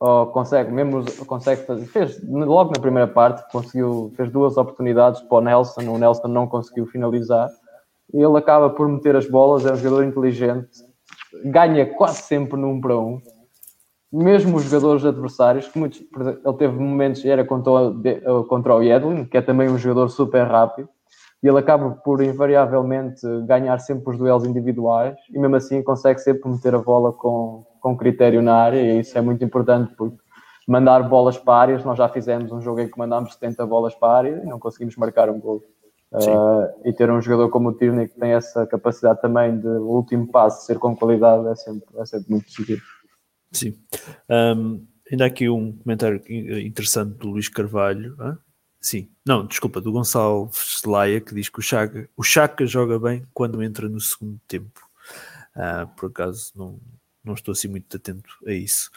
ou 0.00 0.26
consegue, 0.28 0.72
mesmo 0.72 1.04
consegue 1.26 1.66
fazer, 1.66 1.84
fez 1.86 2.22
logo 2.26 2.72
na 2.74 2.80
primeira 2.80 3.06
parte, 3.06 3.44
conseguiu, 3.52 4.10
fez 4.16 4.30
duas 4.30 4.56
oportunidades 4.56 5.20
para 5.20 5.36
o 5.36 5.40
Nelson, 5.42 5.82
o 5.82 5.98
Nelson 5.98 6.28
não 6.28 6.46
conseguiu 6.46 6.86
finalizar, 6.86 7.50
ele 8.12 8.38
acaba 8.38 8.70
por 8.70 8.88
meter 8.88 9.14
as 9.14 9.28
bolas, 9.28 9.66
é 9.66 9.72
um 9.72 9.76
jogador 9.76 10.04
inteligente, 10.04 10.70
ganha 11.44 11.84
quase 11.84 12.22
sempre 12.22 12.58
1 12.58 12.80
para 12.80 12.98
1, 12.98 13.20
mesmo 14.10 14.56
os 14.56 14.64
jogadores 14.64 15.04
adversários, 15.04 15.68
que 15.68 15.78
muitos, 15.78 16.00
ele 16.00 16.56
teve 16.56 16.78
momentos, 16.78 17.22
era 17.24 17.44
contra 17.44 17.70
o, 17.70 18.44
contra 18.44 18.74
o 18.74 18.82
Yedlin, 18.82 19.26
que 19.26 19.36
é 19.36 19.42
também 19.42 19.68
um 19.68 19.78
jogador 19.78 20.08
super 20.08 20.46
rápido, 20.46 20.88
e 21.42 21.48
ele 21.48 21.58
acaba 21.58 21.90
por 21.90 22.22
invariavelmente 22.22 23.22
ganhar 23.46 23.78
sempre 23.78 24.10
os 24.10 24.18
duelos 24.18 24.44
individuais 24.44 25.16
e 25.30 25.38
mesmo 25.38 25.56
assim 25.56 25.82
consegue 25.82 26.20
sempre 26.20 26.50
meter 26.50 26.74
a 26.74 26.78
bola 26.78 27.12
com, 27.12 27.64
com 27.80 27.96
critério 27.96 28.42
na 28.42 28.54
área 28.54 28.80
e 28.80 29.00
isso 29.00 29.16
é 29.16 29.20
muito 29.20 29.44
importante 29.44 29.94
porque 29.96 30.18
mandar 30.70 31.00
bolas 31.08 31.36
para 31.36 31.60
áreas, 31.60 31.84
nós 31.84 31.98
já 31.98 32.08
fizemos 32.08 32.52
um 32.52 32.60
jogo 32.60 32.80
em 32.80 32.88
que 32.88 32.96
mandámos 32.96 33.34
70 33.34 33.66
bolas 33.66 33.94
para 33.94 34.08
a 34.08 34.16
área 34.16 34.40
e 34.44 34.46
não 34.46 34.58
conseguimos 34.58 34.96
marcar 34.96 35.28
um 35.28 35.40
gol. 35.40 35.64
Uh, 36.12 36.66
e 36.84 36.92
ter 36.92 37.08
um 37.08 37.20
jogador 37.20 37.50
como 37.50 37.68
o 37.68 37.72
Tierney 37.72 38.08
que 38.08 38.18
tem 38.18 38.32
essa 38.32 38.66
capacidade 38.66 39.20
também 39.20 39.60
de 39.60 39.66
o 39.68 39.90
último 39.90 40.26
passo 40.26 40.66
ser 40.66 40.76
com 40.76 40.96
qualidade 40.96 41.46
é 41.46 41.54
sempre, 41.54 41.88
é 41.96 42.04
sempre 42.04 42.30
muito 42.30 42.46
positivo. 42.46 42.82
Sim. 43.52 43.74
Um, 44.28 44.84
ainda 45.10 45.24
há 45.24 45.26
aqui 45.28 45.48
um 45.48 45.72
comentário 45.72 46.20
interessante 46.28 47.16
do 47.16 47.28
Luís 47.28 47.48
Carvalho. 47.48 48.16
Hein? 48.20 48.38
Sim, 48.80 49.08
não, 49.26 49.46
desculpa, 49.46 49.80
do 49.80 49.92
Gonçalo 49.92 50.50
Laia 50.86 51.20
que 51.20 51.34
diz 51.34 51.48
que 51.50 51.58
o 51.58 51.62
Chaka, 51.62 52.08
o 52.16 52.22
Chaka 52.22 52.64
joga 52.66 52.98
bem 52.98 53.26
quando 53.34 53.62
entra 53.62 53.88
no 53.88 54.00
segundo 54.00 54.40
tempo. 54.48 54.88
Uh, 55.54 55.86
por 55.96 56.08
acaso 56.08 56.52
não, 56.56 56.80
não 57.22 57.34
estou 57.34 57.52
assim 57.52 57.68
muito 57.68 57.94
atento 57.94 58.30
a 58.46 58.52
isso. 58.52 58.90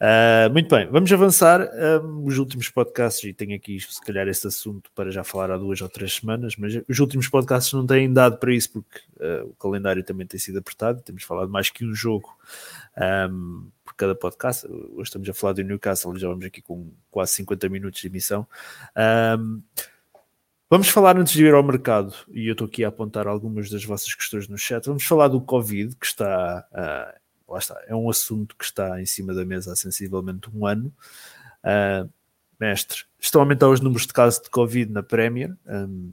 Uh, 0.00 0.52
muito 0.52 0.68
bem, 0.74 0.86
vamos 0.90 1.10
avançar. 1.10 1.62
Um, 2.02 2.24
os 2.24 2.36
últimos 2.36 2.68
podcasts, 2.68 3.24
e 3.24 3.32
tenho 3.32 3.54
aqui 3.56 3.80
se 3.80 4.00
calhar 4.02 4.28
este 4.28 4.46
assunto 4.46 4.90
para 4.94 5.10
já 5.10 5.24
falar 5.24 5.50
há 5.50 5.56
duas 5.56 5.80
ou 5.80 5.88
três 5.88 6.16
semanas, 6.16 6.56
mas 6.56 6.78
os 6.86 6.98
últimos 6.98 7.28
podcasts 7.28 7.72
não 7.72 7.86
têm 7.86 8.12
dado 8.12 8.36
para 8.36 8.52
isso 8.52 8.70
porque 8.70 9.00
uh, 9.16 9.46
o 9.46 9.54
calendário 9.54 10.04
também 10.04 10.26
tem 10.26 10.38
sido 10.38 10.58
apertado. 10.58 11.00
Temos 11.00 11.22
falado 11.22 11.50
mais 11.50 11.70
que 11.70 11.84
um 11.84 11.94
jogo 11.94 12.28
um, 13.30 13.70
por 13.84 13.94
cada 13.94 14.14
podcast. 14.14 14.66
Hoje 14.66 15.02
estamos 15.02 15.28
a 15.28 15.34
falar 15.34 15.54
do 15.54 15.62
Newcastle, 15.62 16.16
já 16.16 16.28
vamos 16.28 16.44
aqui 16.44 16.62
com 16.62 16.92
quase 17.10 17.32
50 17.32 17.68
minutos 17.68 18.00
de 18.00 18.06
emissão. 18.06 18.46
Um, 19.38 19.62
Vamos 20.72 20.88
falar 20.88 21.18
antes 21.18 21.32
de 21.32 21.44
ir 21.44 21.52
ao 21.52 21.64
mercado, 21.64 22.14
e 22.28 22.46
eu 22.46 22.52
estou 22.52 22.68
aqui 22.68 22.84
a 22.84 22.88
apontar 22.90 23.26
algumas 23.26 23.68
das 23.68 23.84
vossas 23.84 24.14
questões 24.14 24.46
no 24.46 24.56
chat. 24.56 24.86
Vamos 24.86 25.02
falar 25.02 25.26
do 25.26 25.40
Covid, 25.40 25.96
que 25.96 26.06
está 26.06 26.64
uh, 26.70 27.20
lá 27.52 27.58
está, 27.58 27.82
é 27.86 27.94
um 27.94 28.08
assunto 28.08 28.54
que 28.56 28.64
está 28.64 29.00
em 29.00 29.06
cima 29.06 29.34
da 29.34 29.44
mesa 29.44 29.72
há 29.72 29.76
sensivelmente 29.76 30.48
um 30.54 30.64
ano. 30.64 30.94
Uh, 31.64 32.08
mestre, 32.58 33.04
estão 33.18 33.40
a 33.40 33.44
aumentar 33.44 33.68
os 33.68 33.80
números 33.80 34.06
de 34.06 34.12
casos 34.12 34.40
de 34.40 34.48
Covid 34.48 34.92
na 34.92 35.02
Premier. 35.02 35.56
Um, 35.66 36.12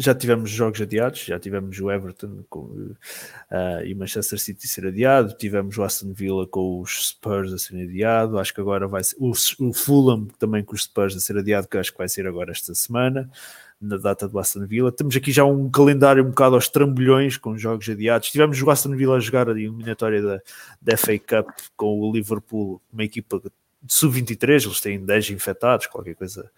já 0.00 0.14
tivemos 0.14 0.50
jogos 0.50 0.80
adiados, 0.80 1.20
já 1.20 1.38
tivemos 1.38 1.78
o 1.78 1.90
Everton 1.90 2.42
com, 2.48 2.60
uh, 2.60 3.84
e 3.84 3.92
o 3.92 3.96
Manchester 3.98 4.38
City 4.38 4.66
ser 4.66 4.86
adiado, 4.86 5.36
tivemos 5.36 5.76
o 5.76 5.82
Aston 5.82 6.14
Villa 6.14 6.46
com 6.46 6.80
os 6.80 7.08
Spurs 7.08 7.52
a 7.52 7.58
ser 7.58 7.82
adiado, 7.82 8.38
acho 8.38 8.54
que 8.54 8.62
agora 8.62 8.88
vai 8.88 9.04
ser 9.04 9.16
o, 9.18 9.30
o 9.30 9.72
Fulham 9.74 10.26
também 10.38 10.64
com 10.64 10.74
os 10.74 10.84
Spurs 10.84 11.14
a 11.14 11.20
ser 11.20 11.36
adiado, 11.36 11.68
que 11.68 11.76
acho 11.76 11.92
que 11.92 11.98
vai 11.98 12.08
ser 12.08 12.26
agora 12.26 12.50
esta 12.50 12.74
semana 12.74 13.30
na 13.78 13.98
data 13.98 14.26
do 14.26 14.38
Aston 14.38 14.66
Villa. 14.66 14.90
Temos 14.90 15.14
aqui 15.16 15.32
já 15.32 15.44
um 15.44 15.70
calendário 15.70 16.24
um 16.24 16.30
bocado 16.30 16.54
aos 16.54 16.68
trambolhões, 16.68 17.36
com 17.36 17.56
jogos 17.56 17.88
adiados. 17.88 18.30
Tivemos 18.30 18.60
o 18.60 18.70
Aston 18.70 18.96
Villa 18.96 19.16
a 19.16 19.20
jogar 19.20 19.48
a 19.48 19.52
eliminatória 19.52 20.22
da, 20.22 20.40
da 20.80 20.96
FA 20.96 21.18
Cup 21.18 21.50
com 21.76 22.00
o 22.00 22.12
Liverpool, 22.12 22.80
uma 22.90 23.04
equipa 23.04 23.40
de 23.82 23.94
sub-23, 23.94 24.64
eles 24.64 24.80
têm 24.80 25.04
10 25.04 25.30
infectados, 25.30 25.86
qualquer 25.86 26.14
coisa, 26.14 26.50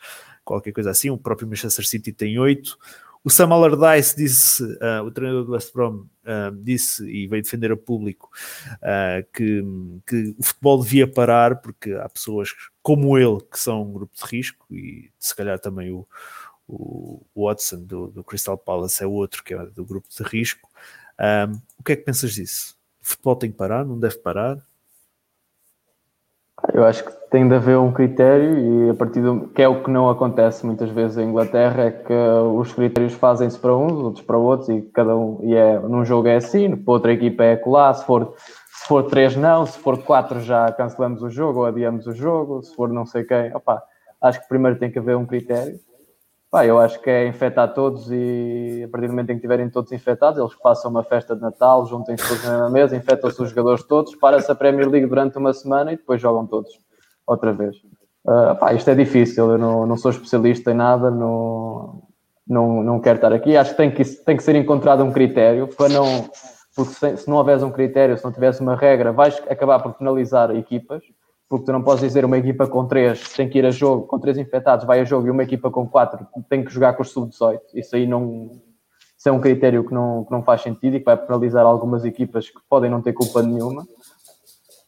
qualquer 0.44 0.72
coisa 0.72 0.90
assim. 0.90 1.10
O 1.10 1.18
próprio 1.18 1.48
Manchester 1.48 1.86
City 1.86 2.12
tem 2.12 2.38
8. 2.38 2.76
O 3.24 3.30
Sam 3.30 3.52
Allardyce 3.52 4.16
disse, 4.16 4.64
uh, 4.64 5.04
o 5.04 5.10
treinador 5.10 5.44
do 5.44 5.52
West 5.52 5.72
Brom, 5.72 6.06
uh, 6.24 6.56
disse 6.60 7.04
e 7.08 7.28
veio 7.28 7.42
defender 7.42 7.70
a 7.70 7.76
público 7.76 8.28
uh, 8.74 9.24
que, 9.32 9.62
que 10.04 10.34
o 10.36 10.42
futebol 10.42 10.82
devia 10.82 11.06
parar 11.06 11.56
porque 11.56 11.92
há 11.92 12.08
pessoas 12.08 12.50
como 12.82 13.16
ele 13.16 13.40
que 13.50 13.58
são 13.58 13.82
um 13.82 13.92
grupo 13.92 14.12
de 14.16 14.24
risco 14.24 14.66
e 14.74 15.08
se 15.20 15.36
calhar 15.36 15.56
também 15.60 15.92
o, 15.92 16.06
o 16.66 17.22
Watson 17.36 17.84
do, 17.84 18.08
do, 18.08 18.24
Crystal 18.24 18.58
Palace 18.58 19.04
é 19.04 19.06
outro 19.06 19.44
que 19.44 19.54
é 19.54 19.66
do 19.66 19.84
grupo 19.84 20.08
de 20.08 20.22
risco. 20.24 20.68
Um, 21.20 21.60
o 21.78 21.82
que 21.84 21.92
é 21.92 21.96
que 21.96 22.02
pensas 22.02 22.34
disso? 22.34 22.76
O 23.00 23.06
futebol 23.06 23.36
tem 23.36 23.52
que 23.52 23.56
parar? 23.56 23.84
Não 23.84 23.98
deve 23.98 24.16
parar? 24.18 24.58
Eu 26.72 26.84
acho 26.84 27.04
que 27.04 27.12
tem 27.28 27.48
de 27.48 27.54
haver 27.54 27.76
um 27.78 27.90
critério 27.90 28.58
e 28.58 28.90
a 28.90 28.94
partir 28.94 29.20
do 29.20 29.48
que 29.48 29.62
é 29.62 29.68
o 29.68 29.82
que 29.82 29.90
não 29.90 30.08
acontece 30.08 30.64
muitas 30.64 30.90
vezes 30.90 31.18
em 31.18 31.28
Inglaterra 31.28 31.84
é 31.84 31.90
que 31.90 32.12
os 32.54 32.72
critérios 32.72 33.14
fazem-se 33.14 33.58
para 33.58 33.76
uns, 33.76 33.92
outros 33.92 34.24
para 34.24 34.36
outros 34.38 34.68
e 34.68 34.82
cada 34.94 35.16
um 35.16 35.40
e 35.42 35.54
é 35.54 35.78
num 35.80 36.04
jogo 36.04 36.28
é 36.28 36.36
assim, 36.36 36.76
para 36.76 36.92
outra 36.92 37.12
equipa 37.12 37.42
é 37.42 37.56
colar, 37.56 37.92
se 37.94 38.04
for 38.04 38.34
se 38.36 38.86
for 38.86 39.02
três 39.04 39.34
não, 39.34 39.66
se 39.66 39.78
for 39.78 39.98
quatro 40.02 40.40
já 40.40 40.70
cancelamos 40.72 41.22
o 41.22 41.30
jogo 41.30 41.60
ou 41.60 41.66
adiamos 41.66 42.06
o 42.06 42.12
jogo, 42.12 42.62
se 42.62 42.74
for 42.74 42.88
não 42.88 43.06
sei 43.06 43.24
quem, 43.24 43.54
opa, 43.54 43.82
acho 44.20 44.40
que 44.40 44.48
primeiro 44.48 44.78
tem 44.78 44.90
que 44.90 44.98
haver 44.98 45.16
um 45.16 45.26
critério 45.26 45.80
Pá, 46.52 46.66
eu 46.66 46.78
acho 46.78 47.00
que 47.00 47.08
é 47.08 47.26
infectar 47.26 47.72
todos 47.72 48.12
e 48.12 48.82
a 48.84 48.88
partir 48.88 49.06
do 49.06 49.14
momento 49.14 49.30
em 49.30 49.36
que 49.36 49.38
estiverem 49.38 49.70
todos 49.70 49.90
infectados, 49.90 50.38
eles 50.38 50.52
façam 50.62 50.90
uma 50.90 51.02
festa 51.02 51.34
de 51.34 51.40
Natal, 51.40 51.86
juntem-se 51.86 52.28
todos 52.28 52.44
na 52.44 52.68
mesa, 52.68 52.94
infectam-se 52.94 53.40
os 53.40 53.48
jogadores 53.48 53.82
todos, 53.84 54.14
para-se 54.16 54.52
a 54.52 54.54
Premier 54.54 54.86
League 54.86 55.06
durante 55.06 55.38
uma 55.38 55.54
semana 55.54 55.94
e 55.94 55.96
depois 55.96 56.20
jogam 56.20 56.46
todos 56.46 56.78
outra 57.26 57.54
vez. 57.54 57.74
Uh, 58.26 58.54
pá, 58.60 58.74
isto 58.74 58.90
é 58.90 58.94
difícil, 58.94 59.52
eu 59.52 59.56
não, 59.56 59.86
não 59.86 59.96
sou 59.96 60.10
especialista 60.10 60.72
em 60.72 60.74
nada, 60.74 61.10
não, 61.10 62.02
não, 62.46 62.82
não 62.82 63.00
quero 63.00 63.16
estar 63.16 63.32
aqui. 63.32 63.56
Acho 63.56 63.70
que 63.70 63.76
tem 63.78 63.90
que, 63.90 64.04
tem 64.04 64.36
que 64.36 64.42
ser 64.42 64.54
encontrado 64.54 65.02
um 65.02 65.10
critério 65.10 65.68
para 65.68 65.88
não. 65.88 66.28
Porque 66.76 66.92
se, 66.92 67.16
se 67.16 67.30
não 67.30 67.38
houvesse 67.38 67.64
um 67.64 67.70
critério, 67.70 68.18
se 68.18 68.24
não 68.24 68.30
tivesse 68.30 68.60
uma 68.60 68.76
regra, 68.76 69.10
vais 69.10 69.42
acabar 69.48 69.80
por 69.80 69.94
penalizar 69.94 70.54
equipas 70.54 71.02
porque 71.52 71.66
tu 71.66 71.72
não 71.72 71.82
podes 71.82 72.00
dizer 72.00 72.24
uma 72.24 72.38
equipa 72.38 72.66
com 72.66 72.86
três 72.86 73.34
tem 73.34 73.46
que 73.46 73.58
ir 73.58 73.66
a 73.66 73.70
jogo, 73.70 74.06
com 74.06 74.18
três 74.18 74.38
infectados, 74.38 74.86
vai 74.86 75.00
a 75.00 75.04
jogo 75.04 75.26
e 75.26 75.30
uma 75.30 75.42
equipa 75.42 75.70
com 75.70 75.86
quatro 75.86 76.26
tem 76.48 76.64
que 76.64 76.72
jogar 76.72 76.94
com 76.94 77.02
os 77.02 77.10
sub-18. 77.10 77.60
Isso 77.74 77.94
aí 77.94 78.06
não. 78.06 78.52
Isso 79.18 79.28
é 79.28 79.32
um 79.32 79.38
critério 79.38 79.86
que 79.86 79.92
não, 79.92 80.24
que 80.24 80.32
não 80.32 80.42
faz 80.42 80.62
sentido 80.62 80.96
e 80.96 81.00
que 81.00 81.04
vai 81.04 81.14
penalizar 81.14 81.66
algumas 81.66 82.06
equipas 82.06 82.48
que 82.48 82.58
podem 82.70 82.90
não 82.90 83.02
ter 83.02 83.12
culpa 83.12 83.42
nenhuma. 83.42 83.86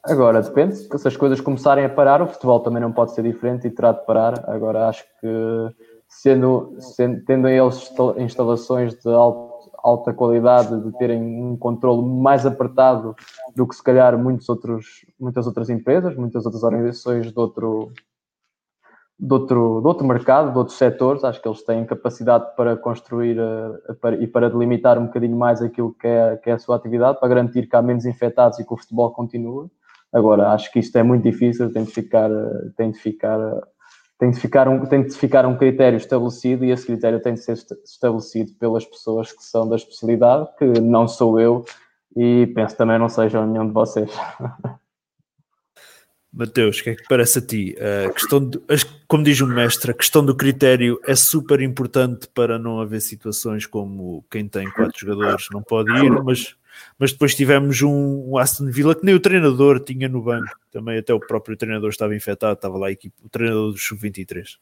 Agora, 0.03 0.41
depende, 0.41 0.75
se 0.75 1.07
as 1.07 1.17
coisas 1.19 1.39
começarem 1.39 1.85
a 1.85 1.89
parar, 1.91 2.23
o 2.23 2.27
futebol 2.27 2.61
também 2.61 2.81
não 2.81 2.93
pode 2.93 3.12
ser 3.12 3.25
diferente 3.25 3.67
e 3.67 3.71
terá 3.71 3.93
de 3.93 4.03
parar. 4.07 4.43
Agora, 4.49 4.89
acho 4.89 5.05
que 5.21 5.29
sendo, 6.09 6.75
sendo 6.81 7.23
tendo 7.27 7.47
eles 7.47 7.93
instalações 8.17 8.95
de 8.95 9.11
alto 9.11 9.54
alta 9.85 10.14
qualidade, 10.14 10.80
de 10.80 10.97
terem 10.97 11.22
um 11.22 11.57
controle 11.59 12.03
mais 12.03 12.47
apertado 12.47 13.14
do 13.55 13.68
que 13.68 13.76
se 13.76 13.82
calhar 13.82 14.16
muitos 14.18 14.49
outros, 14.49 15.05
muitas 15.20 15.47
outras 15.47 15.68
empresas, 15.68 16.16
muitas 16.16 16.47
outras 16.47 16.62
organizações 16.62 17.30
de 17.30 17.39
outro, 17.39 17.93
de 19.18 19.32
outro, 19.32 19.80
de 19.82 19.87
outro 19.87 20.07
mercado, 20.07 20.53
de 20.53 20.57
outros 20.59 20.78
setores. 20.78 21.22
Acho 21.22 21.41
que 21.41 21.47
eles 21.47 21.62
têm 21.62 21.85
capacidade 21.85 22.57
para 22.57 22.78
construir 22.78 23.39
uh, 23.39 23.95
para, 24.01 24.16
e 24.16 24.26
para 24.26 24.49
delimitar 24.49 24.99
um 24.99 25.05
bocadinho 25.05 25.37
mais 25.37 25.61
aquilo 25.61 25.93
que 25.93 26.07
é, 26.07 26.37
que 26.39 26.49
é 26.49 26.55
a 26.55 26.59
sua 26.59 26.76
atividade, 26.76 27.20
para 27.20 27.28
garantir 27.28 27.68
que 27.68 27.76
há 27.76 27.82
menos 27.82 28.07
infectados 28.07 28.59
e 28.59 28.66
que 28.66 28.72
o 28.72 28.78
futebol 28.78 29.12
continua. 29.12 29.70
Agora, 30.11 30.53
acho 30.53 30.72
que 30.72 30.78
isto 30.78 30.97
é 30.97 31.03
muito 31.03 31.24
difícil, 31.24 31.70
tem 31.72 31.85
de 31.85 31.91
ficar, 31.91 32.30
eh, 32.30 32.70
tem 32.76 32.91
de 32.93 32.99
ficar 32.99 33.39
tem 34.19 34.31
de, 34.31 34.41
ficar 34.41 34.69
um, 34.69 34.87
tem 34.87 35.03
de 35.03 35.15
ficar 35.15 35.45
um 35.45 35.57
critério 35.57 35.97
estabelecido 35.97 36.65
e 36.65 36.71
esse 36.71 36.87
critério 36.87 37.21
tem 37.21 37.35
de 37.35 37.41
ser 37.41 37.59
estabelecido 37.85 38.53
pelas 38.55 38.85
pessoas 38.85 39.33
que 39.33 39.45
são 39.45 39.69
da 39.69 39.77
especialidade, 39.77 40.49
que 40.59 40.65
não 40.81 41.09
sou 41.09 41.41
eu 41.41 41.65
e 42.17 42.47
penso 42.55 42.77
também 42.77 42.99
não 42.99 43.09
seja 43.09 43.45
nenhum 43.45 43.67
de 43.67 43.73
vocês. 43.73 44.11
Mateus, 46.37 46.81
o 46.81 46.83
que 46.83 46.91
é 46.91 46.95
que 46.97 47.05
parece 47.09 47.39
a 47.39 47.43
ti? 47.43 47.77
A 47.79 48.11
questão 48.12 48.41
de, 48.45 48.61
como 49.07 49.23
diz 49.23 49.41
o 49.41 49.47
mestre, 49.47 49.93
a 49.93 49.95
questão 49.95 50.25
do 50.25 50.35
critério 50.35 51.01
é 51.07 51.15
super 51.15 51.61
importante 51.61 52.27
para 52.27 52.59
não 52.59 52.81
haver 52.81 53.01
situações 53.01 53.67
como 53.67 54.25
quem 54.29 54.49
tem 54.49 54.69
quatro 54.73 54.99
jogadores 54.99 55.47
não 55.53 55.62
pode 55.62 55.93
ir, 55.93 56.11
mas, 56.25 56.57
mas 56.99 57.12
depois 57.12 57.35
tivemos 57.35 57.83
um, 57.83 58.31
um 58.31 58.39
Aston 58.39 58.70
Villa 58.70 58.95
que 58.95 59.05
nem 59.05 59.14
o 59.14 59.20
treinador 59.20 59.81
tinha 59.81 60.09
no 60.09 60.22
banco, 60.22 60.57
também 60.72 60.99
até 60.99 61.12
o 61.12 61.20
próprio 61.20 61.57
treinador 61.57 61.91
estava 61.91 62.14
infectado, 62.14 62.55
estava 62.55 62.79
lá 62.79 62.89
a 62.89 62.93
equipe, 62.93 63.14
o 63.22 63.29
treinador 63.29 63.72
do 63.72 63.79
Sub-23. 63.79 64.59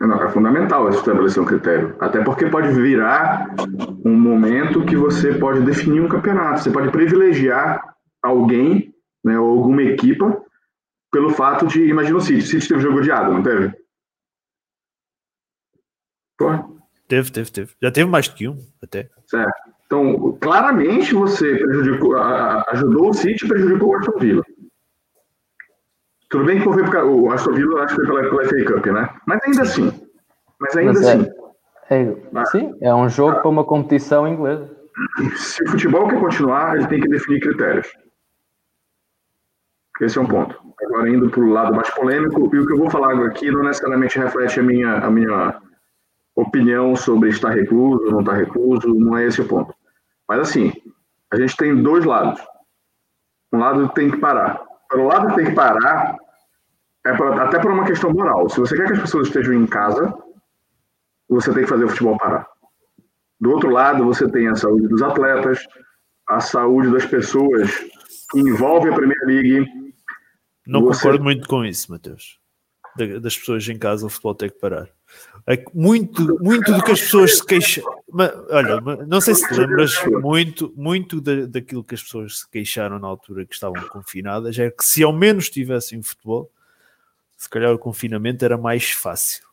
Não, 0.00 0.22
é 0.22 0.30
fundamental 0.30 0.88
estabelecer 0.90 1.42
um 1.42 1.46
critério, 1.46 1.96
até 2.00 2.22
porque 2.22 2.46
pode 2.46 2.68
virar 2.72 3.54
um 4.04 4.14
momento 4.14 4.84
que 4.84 4.96
você 4.96 5.34
pode 5.34 5.60
definir 5.62 6.00
um 6.00 6.08
campeonato, 6.08 6.62
você 6.62 6.70
pode 6.70 6.90
privilegiar 6.90 7.94
alguém, 8.22 8.94
né, 9.24 9.38
ou 9.38 9.50
alguma 9.50 9.82
equipa 9.82 10.42
pelo 11.10 11.30
fato 11.30 11.66
de, 11.66 11.84
imagina 11.86 12.18
o 12.18 12.20
City, 12.20 12.40
o 12.40 12.42
City 12.42 12.68
teve 12.68 12.80
jogo 12.80 12.98
odiado, 12.98 13.32
não 13.32 13.42
teve? 13.42 13.72
Pô. 16.36 16.80
Teve, 17.06 17.30
teve, 17.30 17.50
teve. 17.52 17.74
Já 17.80 17.90
teve 17.92 18.10
mais 18.10 18.26
que 18.26 18.48
um, 18.48 18.58
até. 18.82 19.08
Certo. 19.26 19.73
Então, 19.86 20.36
claramente 20.40 21.14
você 21.14 21.56
prejudicou, 21.56 22.16
ajudou 22.16 23.10
o 23.10 23.14
City 23.14 23.44
e 23.44 23.48
prejudicou 23.48 23.90
o 23.90 23.96
Aston 23.96 24.18
Villa. 24.18 24.44
Tudo 26.30 26.46
bem 26.46 26.58
que 26.58 26.64
foi 26.64 26.82
porque 26.82 26.96
o 26.96 27.30
Aston 27.30 27.52
Villa 27.52 27.84
acho 27.84 27.94
que 27.94 28.06
foi 28.06 28.22
pela, 28.22 28.30
pela 28.30 28.44
FA 28.44 28.74
Cup, 28.74 28.86
né? 28.86 29.08
Mas 29.26 29.40
ainda 29.44 29.64
sim. 29.64 30.08
Mas 30.58 30.76
ainda 30.76 30.92
Mas 30.94 31.06
é, 31.06 31.12
assim. 31.12 31.30
É, 31.90 32.16
ah. 32.34 32.44
sim, 32.46 32.74
é 32.80 32.94
um 32.94 33.08
jogo 33.08 33.40
para 33.40 33.48
uma 33.48 33.64
competição 33.64 34.26
inglesa. 34.26 34.70
Se 35.36 35.62
o 35.64 35.70
futebol 35.70 36.08
quer 36.08 36.18
continuar, 36.18 36.76
ele 36.76 36.86
tem 36.86 37.00
que 37.00 37.08
definir 37.08 37.40
critérios. 37.40 37.88
Esse 40.00 40.18
é 40.18 40.20
um 40.20 40.26
ponto. 40.26 40.58
Agora, 40.82 41.08
indo 41.08 41.30
para 41.30 41.40
o 41.40 41.50
lado 41.50 41.74
mais 41.74 41.88
polêmico, 41.90 42.50
e 42.52 42.58
o 42.58 42.66
que 42.66 42.72
eu 42.72 42.78
vou 42.78 42.90
falar 42.90 43.14
aqui 43.26 43.50
não 43.50 43.62
necessariamente 43.62 44.18
reflete 44.18 44.58
a 44.58 44.62
minha, 44.62 44.94
a 44.94 45.10
minha 45.10 45.60
opinião 46.34 46.96
sobre 46.96 47.30
estar 47.30 47.50
recluso, 47.50 48.10
não 48.10 48.20
estar 48.20 48.34
recluso, 48.34 48.88
não 48.88 49.16
é 49.16 49.26
esse 49.26 49.40
o 49.40 49.48
ponto. 49.48 49.74
Mas, 50.28 50.40
assim, 50.40 50.72
a 51.32 51.36
gente 51.36 51.56
tem 51.56 51.82
dois 51.82 52.04
lados. 52.04 52.40
Um 53.52 53.58
lado 53.58 53.88
tem 53.90 54.10
que 54.10 54.16
parar. 54.16 54.60
Pelo 54.90 55.06
lado 55.06 55.28
que 55.28 55.36
tem 55.36 55.44
que 55.46 55.52
parar, 55.52 56.16
é 57.06 57.12
pra, 57.14 57.44
até 57.44 57.58
por 57.58 57.70
uma 57.70 57.84
questão 57.84 58.12
moral. 58.12 58.48
Se 58.48 58.58
você 58.58 58.76
quer 58.76 58.86
que 58.86 58.94
as 58.94 59.00
pessoas 59.00 59.28
estejam 59.28 59.54
em 59.54 59.66
casa, 59.66 60.12
você 61.28 61.52
tem 61.52 61.62
que 61.62 61.68
fazer 61.68 61.84
o 61.84 61.88
futebol 61.88 62.18
parar. 62.18 62.46
Do 63.40 63.50
outro 63.50 63.70
lado, 63.70 64.04
você 64.04 64.28
tem 64.28 64.48
a 64.48 64.54
saúde 64.54 64.88
dos 64.88 65.02
atletas, 65.02 65.64
a 66.28 66.40
saúde 66.40 66.90
das 66.90 67.04
pessoas 67.04 67.70
que 68.30 68.40
envolve 68.40 68.88
a 68.88 68.94
Premier 68.94 69.26
League, 69.26 69.84
não 70.66 70.82
Você... 70.82 71.02
concordo 71.02 71.24
muito 71.24 71.48
com 71.48 71.64
isso, 71.64 71.90
Matheus. 71.90 72.38
Das 73.20 73.36
pessoas 73.36 73.68
em 73.68 73.78
casa, 73.78 74.06
o 74.06 74.08
futebol 74.08 74.34
tem 74.34 74.48
que 74.48 74.58
parar. 74.58 74.88
É 75.46 75.62
muito, 75.74 76.38
muito 76.42 76.72
do 76.72 76.82
que 76.82 76.92
as 76.92 77.00
pessoas 77.00 77.38
se 77.38 77.46
queixam. 77.46 77.84
Olha, 78.50 78.80
não 79.06 79.20
sei 79.20 79.34
se 79.34 79.46
te 79.46 79.60
lembras, 79.60 79.94
muito, 80.22 80.72
muito 80.74 81.20
da, 81.20 81.46
daquilo 81.46 81.84
que 81.84 81.94
as 81.94 82.02
pessoas 82.02 82.38
se 82.40 82.50
queixaram 82.50 82.98
na 82.98 83.06
altura 83.06 83.44
que 83.44 83.54
estavam 83.54 83.82
confinadas 83.88 84.58
é 84.58 84.70
que 84.70 84.82
se 84.82 85.02
ao 85.02 85.12
menos 85.12 85.50
tivessem 85.50 86.02
futebol, 86.02 86.50
se 87.36 87.48
calhar 87.48 87.72
o 87.72 87.78
confinamento 87.78 88.44
era 88.44 88.56
mais 88.56 88.90
fácil. 88.92 89.44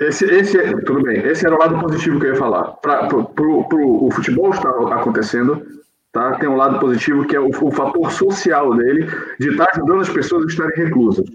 Esse, 0.00 0.24
esse, 0.26 0.58
tudo 0.84 1.02
bem, 1.02 1.18
esse 1.18 1.46
era 1.46 1.54
o 1.54 1.58
lado 1.58 1.78
positivo 1.80 2.18
que 2.18 2.26
eu 2.26 2.32
ia 2.32 2.38
falar. 2.38 2.72
Para 2.74 3.14
o 3.14 4.10
futebol 4.10 4.50
estar 4.50 4.70
acontecendo, 4.70 5.66
Tá? 6.12 6.38
Tem 6.38 6.48
um 6.48 6.56
lado 6.56 6.80
positivo 6.80 7.26
que 7.26 7.36
é 7.36 7.40
o, 7.40 7.48
o 7.48 7.70
fator 7.70 8.10
social 8.10 8.74
dele, 8.74 9.06
de 9.38 9.50
estar 9.50 9.68
ajudando 9.74 10.00
as 10.00 10.08
pessoas 10.08 10.44
a 10.44 10.46
estarem 10.46 10.84
reclusas. 10.84 11.26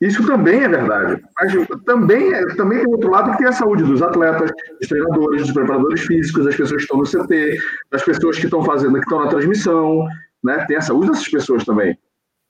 Isso 0.00 0.26
também 0.26 0.64
é 0.64 0.68
verdade. 0.68 1.22
Mas 1.40 1.52
também, 1.84 2.30
também 2.56 2.78
tem 2.80 2.92
outro 2.92 3.10
lado 3.10 3.32
que 3.32 3.38
tem 3.38 3.46
a 3.46 3.52
saúde 3.52 3.84
dos 3.84 4.02
atletas, 4.02 4.50
dos 4.80 4.88
treinadores, 4.88 5.42
dos 5.42 5.52
preparadores 5.52 6.00
físicos, 6.00 6.44
das 6.44 6.56
pessoas 6.56 6.84
que 6.84 6.92
estão 6.92 6.98
no 6.98 7.04
CT, 7.04 7.58
das 7.90 8.02
pessoas 8.02 8.38
que 8.38 8.44
estão 8.44 8.64
fazendo, 8.64 8.94
que 8.94 9.00
estão 9.00 9.24
na 9.24 9.30
transmissão. 9.30 10.06
Né? 10.42 10.64
Tem 10.66 10.76
a 10.76 10.80
saúde 10.80 11.10
dessas 11.10 11.28
pessoas 11.28 11.64
também. 11.64 11.96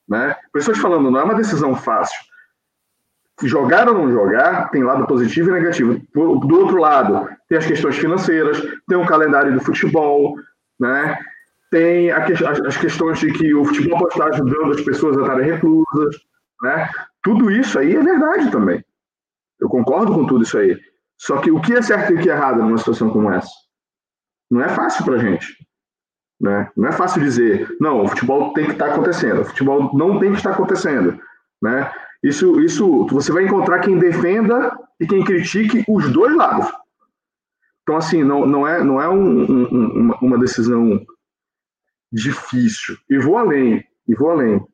Né? 0.08 0.34
Pessoas 0.52 0.78
falando, 0.78 1.10
não 1.10 1.20
é 1.20 1.24
uma 1.24 1.34
decisão 1.34 1.74
fácil. 1.74 2.18
Jogar 3.42 3.88
ou 3.88 3.94
não 3.94 4.12
jogar 4.12 4.70
tem 4.70 4.84
lado 4.84 5.06
positivo 5.06 5.50
e 5.50 5.52
negativo. 5.52 6.00
Do 6.14 6.60
outro 6.60 6.78
lado, 6.78 7.28
tem 7.48 7.58
as 7.58 7.66
questões 7.66 7.96
financeiras, 7.96 8.62
tem 8.88 8.96
o 8.96 9.06
calendário 9.06 9.52
do 9.52 9.60
futebol, 9.60 10.36
né? 10.78 11.18
Tem 11.70 12.06
que, 12.26 12.32
as, 12.32 12.60
as, 12.60 12.76
questões 12.76 13.18
de 13.18 13.32
que 13.32 13.52
o 13.52 13.64
futebol 13.64 13.98
pode 13.98 14.14
estar 14.14 14.28
ajudando 14.28 14.72
as 14.72 14.80
pessoas 14.82 15.18
a 15.18 15.22
estarem 15.22 15.50
reclusas, 15.50 16.16
né? 16.62 16.88
Tudo 17.24 17.50
isso 17.50 17.78
aí 17.78 17.96
é 17.96 18.02
verdade 18.02 18.50
também. 18.50 18.84
Eu 19.58 19.68
concordo 19.68 20.12
com 20.12 20.26
tudo 20.26 20.44
isso 20.44 20.58
aí. 20.58 20.78
Só 21.18 21.40
que 21.40 21.50
o 21.50 21.60
que 21.60 21.72
é 21.72 21.80
certo 21.80 22.12
e 22.12 22.16
o 22.16 22.22
que 22.22 22.30
é 22.30 22.34
errado 22.34 22.58
numa 22.58 22.76
situação 22.76 23.10
como 23.10 23.32
essa? 23.32 23.50
Não 24.50 24.62
é 24.62 24.68
fácil 24.68 25.04
para 25.04 25.18
gente. 25.18 25.46
Né? 26.40 26.70
Não 26.76 26.88
é 26.88 26.92
fácil 26.92 27.22
dizer, 27.22 27.74
não, 27.80 28.02
o 28.02 28.08
futebol 28.08 28.52
tem 28.52 28.66
que 28.66 28.72
estar 28.72 28.92
acontecendo, 28.92 29.40
o 29.40 29.44
futebol 29.44 29.96
não 29.96 30.18
tem 30.18 30.32
que 30.32 30.36
estar 30.36 30.50
acontecendo. 30.50 31.18
Né? 31.62 31.90
Isso, 32.22 32.60
isso 32.60 33.06
você 33.06 33.32
vai 33.32 33.44
encontrar 33.44 33.80
quem 33.80 33.98
defenda 33.98 34.76
e 35.00 35.06
quem 35.06 35.24
critique 35.24 35.84
os 35.88 36.12
dois 36.12 36.34
lados. 36.36 36.70
Então, 37.82 37.96
assim, 37.96 38.22
não, 38.22 38.44
não 38.44 38.66
é, 38.66 38.82
não 38.82 39.00
é 39.00 39.08
um, 39.08 39.44
um, 39.44 40.12
uma 40.20 40.38
decisão 40.38 41.04
difícil. 42.12 42.96
E 43.08 43.18
vou 43.18 43.36
além, 43.36 43.84
e 44.08 44.14
vou 44.14 44.30
além. 44.30 44.66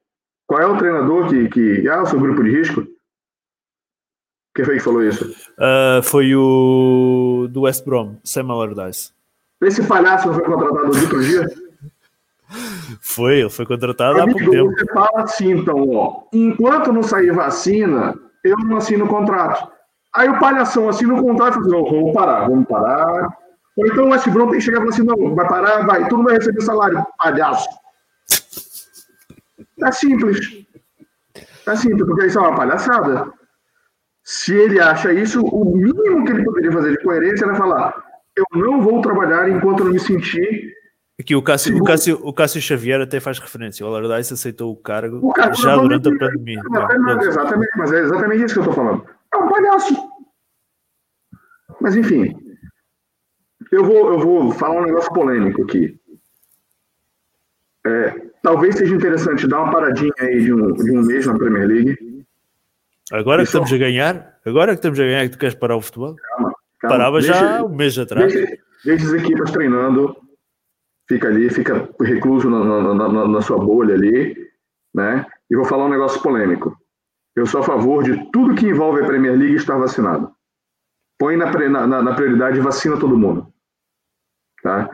Qual 0.51 0.61
é 0.61 0.67
o 0.67 0.77
treinador 0.77 1.29
que. 1.29 1.49
que 1.49 1.89
ah, 1.89 2.03
o 2.03 2.07
seu 2.07 2.19
grupo 2.19 2.43
de 2.43 2.51
risco? 2.51 2.85
Quem 4.53 4.65
foi 4.65 4.79
que 4.79 4.83
falou 4.83 5.05
isso? 5.05 5.25
Uh, 5.57 6.03
foi 6.03 6.35
o 6.35 7.47
do 7.49 7.61
West 7.61 7.85
Brom, 7.85 8.17
Sam 8.25 8.51
Allardyce. 8.51 9.13
Esse 9.63 9.87
palhaço 9.87 10.27
não 10.27 10.35
foi 10.35 10.43
contratado 10.43 10.87
outro 10.87 11.23
dia? 11.23 11.47
Foi, 13.01 13.43
ele 13.43 13.49
foi 13.49 13.65
contratado 13.65 14.21
Amigo, 14.21 14.41
há 14.41 14.43
pouco 14.43 14.51
tempo. 14.51 14.73
Você 14.77 14.93
fala 14.93 15.23
assim, 15.23 15.53
então, 15.53 15.89
ó, 15.95 16.23
enquanto 16.33 16.93
não 16.93 17.05
sair 17.05 17.31
vacina, 17.31 18.13
eu 18.43 18.57
não 18.59 18.79
assino 18.79 19.05
o 19.05 19.09
contrato. 19.09 19.71
Aí 20.13 20.29
o 20.29 20.41
palhação 20.41 20.89
assim 20.89 21.07
no 21.07 21.23
contrato 21.23 21.55
falou 21.63 21.69
assim, 21.69 21.77
não, 21.77 22.01
vamos 22.01 22.13
parar, 22.13 22.49
vamos 22.49 22.67
parar. 22.67 23.39
Ou 23.77 23.87
então 23.87 24.07
o 24.07 24.11
West 24.11 24.29
Brom 24.29 24.49
tem 24.49 24.59
que 24.59 24.65
chegar 24.65 24.79
e 24.79 24.81
falar 24.81 24.91
assim, 24.91 25.05
não, 25.05 25.33
vai 25.33 25.47
parar, 25.47 25.87
vai, 25.87 26.09
tu 26.09 26.17
não 26.17 26.25
vai 26.25 26.35
receber 26.35 26.61
salário, 26.63 27.07
palhaço. 27.17 27.69
É 29.83 29.93
simples. 29.93 30.67
É 31.67 31.77
simples, 31.77 32.07
porque 32.07 32.27
isso 32.27 32.39
é 32.39 32.43
uma 32.43 32.57
palhaçada. 32.57 33.33
Se 34.23 34.55
ele 34.55 34.81
acha 34.81 35.13
isso, 35.13 35.41
o 35.43 35.77
mínimo 35.77 36.25
que 36.25 36.33
ele 36.33 36.45
poderia 36.45 36.73
fazer 36.73 36.91
de 36.93 37.03
coerência 37.03 37.45
era 37.45 37.55
falar: 37.55 38.05
eu 38.37 38.45
não 38.55 38.81
vou 38.81 39.01
trabalhar 39.01 39.49
enquanto 39.49 39.85
não 39.85 39.93
me 39.93 40.01
sentir. 40.01 40.75
Aqui 41.19 41.35
o 41.35 41.43
Cássio, 41.43 41.77
o, 41.77 41.85
Cássio, 41.85 42.19
o 42.23 42.33
Cássio 42.33 42.63
Xavier 42.63 43.01
até 43.01 43.21
faz 43.21 43.39
referência. 43.39 43.85
O 43.85 43.95
Allardyce 43.95 44.33
aceitou 44.33 44.73
o 44.73 44.77
cargo 44.77 45.21
o 45.23 45.55
já 45.55 45.77
durante 45.77 46.09
a 46.09 46.19
pandemia. 46.19 46.63
Exatamente, 46.65 47.25
exatamente, 47.27 47.73
mas 47.77 47.93
é 47.93 47.99
exatamente 48.01 48.45
isso 48.45 48.55
que 48.55 48.61
eu 48.61 48.71
estou 48.71 48.75
falando. 48.75 49.07
É 49.33 49.37
um 49.37 49.49
palhaço. 49.49 49.95
Mas, 51.79 51.95
enfim, 51.95 52.35
eu 53.71 53.85
vou, 53.85 54.13
eu 54.13 54.19
vou 54.19 54.51
falar 54.53 54.81
um 54.81 54.85
negócio 54.85 55.13
polêmico 55.13 55.63
aqui. 55.63 56.01
É, 57.87 58.30
talvez 58.43 58.77
seja 58.77 58.95
interessante 58.95 59.47
dar 59.47 59.63
uma 59.63 59.73
paradinha 59.73 60.13
aí 60.21 60.45
de 60.45 60.53
um, 60.53 60.73
de 60.73 60.91
um 60.91 61.03
mês 61.03 61.27
na 61.27 61.37
Premier 61.37 61.67
League. 61.67 62.27
Agora 63.13 63.43
que 63.43 63.49
estamos 63.49 63.73
a 63.73 63.77
ganhar, 63.77 64.39
agora 64.47 64.73
que 64.73 64.79
estamos 64.79 65.01
a 65.01 65.05
ganhar, 65.05 65.25
que 65.25 65.31
tu 65.31 65.39
queres 65.39 65.55
parar 65.55 65.77
o 65.77 65.81
futebol? 65.81 66.15
Calma, 66.15 66.53
calma. 66.81 66.97
Parava 66.97 67.21
deixa, 67.21 67.35
já 67.35 67.65
um 67.65 67.69
mês 67.69 67.99
atrás. 67.99 68.33
Deixa, 68.33 68.59
deixa 68.85 69.07
as 69.07 69.13
equipas 69.15 69.51
treinando, 69.51 70.17
fica 71.09 71.29
ali, 71.29 71.51
fica 71.51 71.89
recluso 72.01 72.49
na, 72.49 72.95
na, 72.95 73.09
na, 73.09 73.29
na 73.29 73.43
sua 73.43 73.59
bolha 73.59 73.95
ali, 73.95 74.37
né? 74.95 75.27
E 75.51 75.57
vou 75.57 75.65
falar 75.65 75.87
um 75.87 75.91
negócio 75.91 76.23
polêmico. 76.23 76.77
Eu 77.35 77.47
sou 77.47 77.61
a 77.61 77.65
favor 77.65 78.05
de 78.05 78.31
tudo 78.31 78.55
que 78.55 78.67
envolve 78.67 79.03
a 79.03 79.07
Premier 79.07 79.37
League 79.37 79.57
estar 79.57 79.77
vacinado. 79.77 80.33
Põe 81.19 81.37
na, 81.37 81.51
na, 81.87 82.03
na 82.03 82.15
prioridade 82.15 82.61
vacina 82.61 82.99
todo 82.99 83.17
mundo. 83.17 83.53
Tá? 84.63 84.89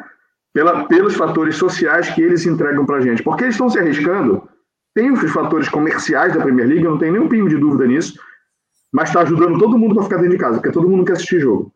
Pela, 0.56 0.86
pelos 0.86 1.14
fatores 1.14 1.56
sociais 1.56 2.08
que 2.14 2.22
eles 2.22 2.46
entregam 2.46 2.86
para 2.86 2.96
a 2.96 3.00
gente. 3.02 3.22
Porque 3.22 3.44
eles 3.44 3.56
estão 3.56 3.68
se 3.68 3.78
arriscando. 3.78 4.48
Tem 4.94 5.12
os 5.12 5.30
fatores 5.30 5.68
comerciais 5.68 6.32
da 6.32 6.40
Premier 6.40 6.66
League, 6.66 6.82
eu 6.82 6.92
não 6.92 6.98
tenho 6.98 7.12
nenhum 7.12 7.28
pingo 7.28 7.46
de 7.46 7.58
dúvida 7.58 7.86
nisso. 7.86 8.18
Mas 8.90 9.10
está 9.10 9.20
ajudando 9.20 9.58
todo 9.58 9.76
mundo 9.76 9.94
para 9.94 10.04
ficar 10.04 10.16
dentro 10.16 10.30
de 10.30 10.38
casa, 10.38 10.54
porque 10.54 10.72
todo 10.72 10.88
mundo 10.88 11.04
quer 11.04 11.12
assistir 11.12 11.40
jogo. 11.40 11.74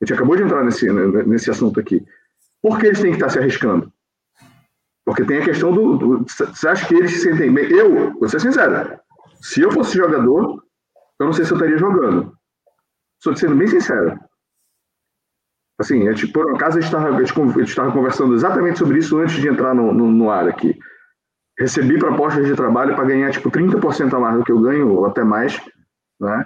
A 0.00 0.06
gente 0.06 0.14
acabou 0.14 0.36
de 0.36 0.42
entrar 0.42 0.64
nesse, 0.64 0.90
nesse 0.90 1.50
assunto 1.50 1.78
aqui. 1.78 2.02
Por 2.62 2.78
que 2.78 2.86
eles 2.86 2.98
têm 2.98 3.10
que 3.10 3.18
estar 3.18 3.28
se 3.28 3.40
arriscando? 3.40 3.92
Porque 5.04 5.26
tem 5.26 5.42
a 5.42 5.44
questão 5.44 5.70
do. 5.70 5.98
do 5.98 6.24
você 6.26 6.66
acha 6.66 6.88
que 6.88 6.94
eles 6.94 7.10
se 7.10 7.18
sentem 7.18 7.52
bem? 7.52 7.70
Eu, 7.70 8.14
vou 8.14 8.28
ser 8.30 8.40
sincero, 8.40 8.98
se 9.42 9.60
eu 9.60 9.70
fosse 9.70 9.98
jogador, 9.98 10.64
eu 11.20 11.26
não 11.26 11.34
sei 11.34 11.44
se 11.44 11.52
eu 11.52 11.58
estaria 11.58 11.76
jogando. 11.76 12.32
Estou 13.18 13.36
sendo 13.36 13.54
bem 13.54 13.66
sincero. 13.66 14.18
Assim, 15.78 16.08
é 16.08 16.12
tipo, 16.12 16.32
por 16.32 16.50
um 16.50 16.56
acaso 16.56 16.78
a 16.78 16.80
gente 16.80 17.62
estava 17.62 17.92
conversando 17.92 18.34
exatamente 18.34 18.78
sobre 18.78 18.98
isso 18.98 19.18
antes 19.18 19.36
de 19.36 19.48
entrar 19.48 19.74
no, 19.74 19.94
no, 19.94 20.10
no 20.10 20.30
ar 20.30 20.48
aqui. 20.48 20.76
recebi 21.56 21.98
propostas 21.98 22.46
de 22.46 22.54
trabalho 22.56 22.96
para 22.96 23.04
ganhar 23.04 23.30
tipo 23.30 23.50
30% 23.50 24.12
a 24.12 24.18
mais 24.18 24.36
do 24.36 24.44
que 24.44 24.50
eu 24.50 24.60
ganho, 24.60 24.88
ou 24.92 25.06
até 25.06 25.22
mais, 25.22 25.60
né? 26.20 26.44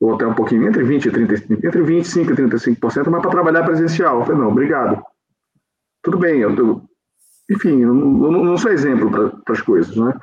Ou 0.00 0.14
até 0.14 0.26
um 0.26 0.34
pouquinho, 0.34 0.66
entre 0.66 0.82
20 0.82 1.06
e 1.06 1.10
35, 1.10 1.66
entre 1.66 1.82
25 1.82 2.32
e 2.32 2.36
35%, 2.36 3.10
mas 3.10 3.20
para 3.20 3.30
trabalhar 3.30 3.64
presencial. 3.64 4.20
Eu 4.20 4.24
falei, 4.24 4.40
não, 4.40 4.48
obrigado. 4.48 5.02
Tudo 6.02 6.18
bem, 6.18 6.40
eu, 6.40 6.54
eu 6.54 6.88
enfim, 7.50 7.82
eu 7.82 7.94
não, 7.94 8.24
eu 8.24 8.44
não 8.44 8.56
sou 8.56 8.70
exemplo 8.70 9.10
para 9.10 9.52
as 9.52 9.60
coisas, 9.60 9.96
né? 9.96 10.14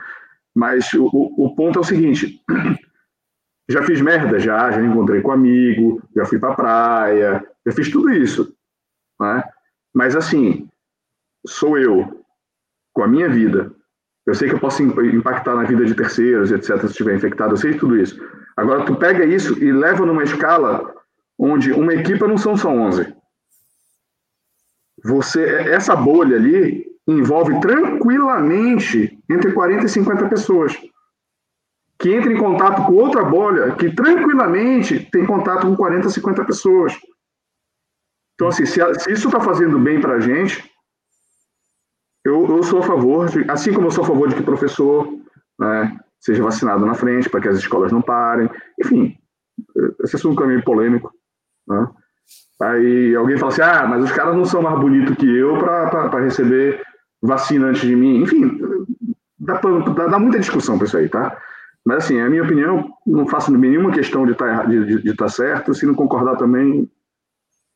Mas 0.55 0.93
o, 0.93 1.09
o 1.11 1.53
ponto 1.55 1.77
é 1.77 1.81
o 1.81 1.85
seguinte: 1.85 2.41
já 3.69 3.83
fiz 3.83 3.99
merda, 4.01 4.39
já, 4.39 4.71
já 4.71 4.83
encontrei 4.83 5.21
com 5.21 5.31
amigo, 5.31 6.01
já 6.15 6.25
fui 6.25 6.39
para 6.39 6.55
praia, 6.55 7.45
já 7.65 7.73
fiz 7.73 7.89
tudo 7.89 8.11
isso, 8.11 8.55
né? 9.19 9.43
Mas 9.93 10.15
assim, 10.15 10.69
sou 11.45 11.77
eu, 11.77 12.25
com 12.93 13.03
a 13.03 13.07
minha 13.07 13.29
vida. 13.29 13.71
Eu 14.25 14.33
sei 14.33 14.49
que 14.49 14.55
eu 14.55 14.59
posso 14.59 14.81
impactar 14.81 15.55
na 15.55 15.63
vida 15.63 15.85
de 15.85 15.93
terceiros, 15.93 16.51
etc., 16.51 16.79
se 16.79 16.87
estiver 16.87 17.15
infectado, 17.15 17.53
eu 17.53 17.57
sei 17.57 17.77
tudo 17.77 17.97
isso. 17.97 18.19
Agora, 18.57 18.85
tu 18.85 18.95
pega 18.95 19.25
isso 19.25 19.61
e 19.63 19.71
leva 19.71 20.05
numa 20.05 20.23
escala 20.23 20.95
onde 21.37 21.71
uma 21.71 21.93
equipa 21.93 22.27
não 22.27 22.37
são 22.37 22.57
só 22.57 22.69
11. 22.69 23.13
Você, 25.03 25.43
essa 25.69 25.95
bolha 25.95 26.37
ali 26.37 26.85
envolve 27.07 27.59
tranquilamente 27.59 29.19
entre 29.29 29.51
40 29.51 29.85
e 29.85 29.89
50 29.89 30.27
pessoas 30.27 30.75
que 31.99 32.13
entra 32.13 32.31
em 32.31 32.37
contato 32.37 32.85
com 32.85 32.93
outra 32.93 33.23
bolha 33.23 33.75
que 33.75 33.93
tranquilamente 33.93 34.99
tem 35.11 35.25
contato 35.25 35.67
com 35.67 35.75
40, 35.75 36.09
50 36.09 36.45
pessoas. 36.45 36.93
Então, 38.35 38.49
assim, 38.49 38.65
se, 38.65 38.81
se 38.99 39.11
isso 39.11 39.27
está 39.27 39.39
fazendo 39.39 39.79
bem 39.79 39.99
para 39.99 40.15
a 40.15 40.19
gente, 40.19 40.69
eu, 42.25 42.45
eu, 42.47 42.63
sou 42.63 42.79
a 42.79 42.83
favor, 42.83 43.27
de, 43.29 43.49
assim 43.49 43.73
como 43.73 43.87
eu 43.87 43.91
sou 43.91 44.03
a 44.03 44.07
favor 44.07 44.27
de 44.27 44.35
que 44.35 44.43
professor 44.43 45.07
né, 45.59 45.97
seja 46.19 46.43
vacinado 46.43 46.85
na 46.85 46.93
frente, 46.93 47.29
para 47.29 47.39
que 47.39 47.47
as 47.47 47.57
escolas 47.57 47.91
não 47.91 48.01
parem. 48.01 48.49
Enfim, 48.79 49.17
esse 50.03 50.15
assunto 50.15 50.43
é 50.43 50.47
meio 50.47 50.63
polêmico. 50.63 51.11
Né? 51.67 51.87
Aí 52.61 53.15
alguém 53.15 53.37
fala 53.37 53.51
assim: 53.51 53.61
ah, 53.61 53.85
mas 53.87 54.03
os 54.03 54.11
caras 54.11 54.35
não 54.35 54.45
são 54.45 54.61
mais 54.61 54.79
bonitos 54.79 55.15
que 55.17 55.27
eu 55.27 55.57
para 55.57 56.19
receber 56.19 56.81
vacina 57.21 57.67
antes 57.67 57.81
de 57.81 57.95
mim. 57.95 58.23
Enfim, 58.23 58.57
dá, 59.39 59.61
dá, 59.95 60.07
dá 60.07 60.19
muita 60.19 60.39
discussão 60.39 60.77
para 60.77 60.87
isso 60.87 60.97
aí, 60.97 61.07
tá? 61.07 61.37
Mas, 61.85 62.05
assim, 62.05 62.19
a 62.19 62.29
minha 62.29 62.43
opinião, 62.43 62.91
não 63.05 63.27
faço 63.27 63.55
nenhuma 63.55 63.91
questão 63.91 64.25
de 64.25 64.31
estar 64.31 64.61
tá, 64.61 64.65
de, 64.65 65.03
de, 65.03 65.15
tá 65.15 65.27
certo. 65.27 65.73
Se 65.73 65.85
não 65.85 65.93
concordar 65.93 66.35
também, 66.35 66.89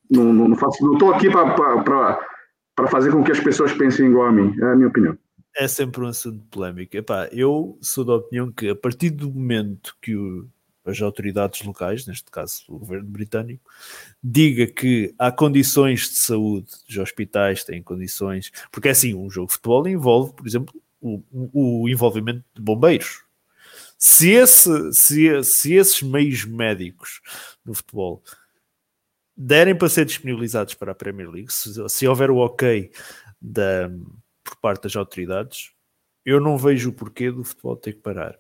não, 0.10 0.34
não, 0.34 0.48
não 0.50 0.56
faço. 0.56 0.84
Não 0.84 0.94
estou 0.94 1.14
aqui 1.14 1.30
para 1.30 2.88
fazer 2.90 3.12
com 3.12 3.24
que 3.24 3.32
as 3.32 3.40
pessoas 3.40 3.74
pensem 3.74 4.08
igual 4.08 4.28
a 4.28 4.32
mim. 4.32 4.56
É 4.60 4.66
a 4.66 4.76
minha 4.76 4.88
opinião. 4.88 5.18
É 5.56 5.68
sempre 5.68 6.02
um 6.02 6.08
assunto 6.08 6.44
polémico. 6.50 6.96
Epá, 6.96 7.28
eu 7.32 7.78
sou 7.82 8.06
da 8.06 8.16
opinião 8.16 8.52
que, 8.52 8.70
a 8.70 8.76
partir 8.76 9.10
do 9.10 9.30
momento 9.30 9.96
que 10.02 10.16
o, 10.16 10.48
as 10.86 11.02
autoridades 11.02 11.62
locais, 11.64 12.06
neste 12.06 12.30
caso 12.32 12.64
o 12.68 12.80
governo 12.80 13.10
britânico, 13.10 13.70
diga 14.24 14.68
que 14.68 15.14
há 15.18 15.32
condições 15.32 16.10
de 16.10 16.18
saúde 16.18 16.68
dos 16.88 16.98
hospitais, 16.98 17.64
têm 17.64 17.82
condições, 17.82 18.52
porque 18.72 18.88
é 18.88 18.92
assim, 18.92 19.14
um 19.14 19.30
jogo 19.30 19.48
de 19.48 19.54
futebol 19.54 19.88
envolve, 19.88 20.34
por 20.34 20.48
exemplo, 20.48 20.74
o, 21.02 21.22
o 21.32 21.90
envolvimento 21.90 22.44
de 22.54 22.62
bombeiros, 22.62 23.24
se, 23.98 24.30
esse, 24.32 24.94
se, 24.94 25.44
se 25.44 25.74
esses 25.74 26.02
meios 26.02 26.46
médicos 26.46 27.22
no 27.66 27.74
futebol 27.74 28.24
derem 29.42 29.74
para 29.74 29.88
ser 29.88 30.04
disponibilizados 30.04 30.74
para 30.74 30.92
a 30.92 30.96
Premier 30.96 31.30
League, 31.30 31.54
se, 31.54 31.72
se 31.88 32.06
houver 32.06 32.30
o 32.30 32.40
ok 32.40 32.92
da, 33.42 33.90
por 34.44 34.58
parte 34.58 34.84
das 34.84 34.98
autoridades, 34.98 35.72
eu 36.26 36.42
não 36.42 36.58
vejo 36.58 36.90
o 36.90 36.94
porquê 36.94 37.32
do 37.32 37.46
futebol 37.46 37.78
ter 37.78 37.94
que 37.94 38.02
parar. 38.02 38.38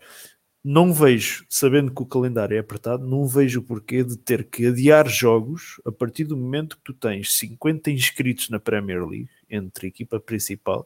Não 0.61 0.93
vejo, 0.93 1.45
sabendo 1.47 1.89
que 1.89 2.01
o 2.01 2.05
calendário 2.05 2.57
é 2.57 2.59
apertado, 2.59 3.07
não 3.07 3.25
vejo 3.25 3.61
o 3.61 3.63
porquê 3.63 4.03
de 4.03 4.17
ter 4.17 4.43
que 4.43 4.67
adiar 4.67 5.07
jogos 5.07 5.79
a 5.85 5.91
partir 5.91 6.25
do 6.25 6.35
momento 6.35 6.75
que 6.75 6.83
tu 6.83 6.93
tens 6.93 7.31
50 7.37 7.89
inscritos 7.91 8.49
na 8.49 8.59
Premier 8.59 9.07
League, 9.07 9.29
entre 9.49 9.87
equipa 9.87 10.19
principal 10.19 10.85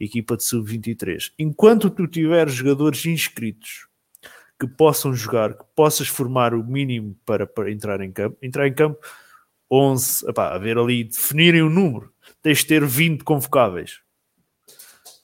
e 0.00 0.06
equipa 0.06 0.36
de 0.36 0.42
sub-23. 0.42 1.30
Enquanto 1.38 1.88
tu 1.88 2.08
tiveres 2.08 2.54
jogadores 2.54 3.06
inscritos 3.06 3.86
que 4.58 4.66
possam 4.66 5.14
jogar, 5.14 5.54
que 5.54 5.64
possas 5.76 6.08
formar 6.08 6.52
o 6.52 6.64
mínimo 6.64 7.16
para, 7.24 7.46
para 7.46 7.70
entrar 7.70 8.00
em 8.00 8.10
campo. 8.10 8.36
Entrar 8.42 8.66
em 8.66 8.74
campo, 8.74 8.98
11, 9.70 10.28
epá, 10.28 10.54
haver 10.54 10.78
ali, 10.78 11.04
definirem 11.04 11.62
o 11.62 11.70
número, 11.70 12.12
tens 12.42 12.58
de 12.58 12.66
ter 12.66 12.84
20 12.84 13.22
convocáveis. 13.24 14.00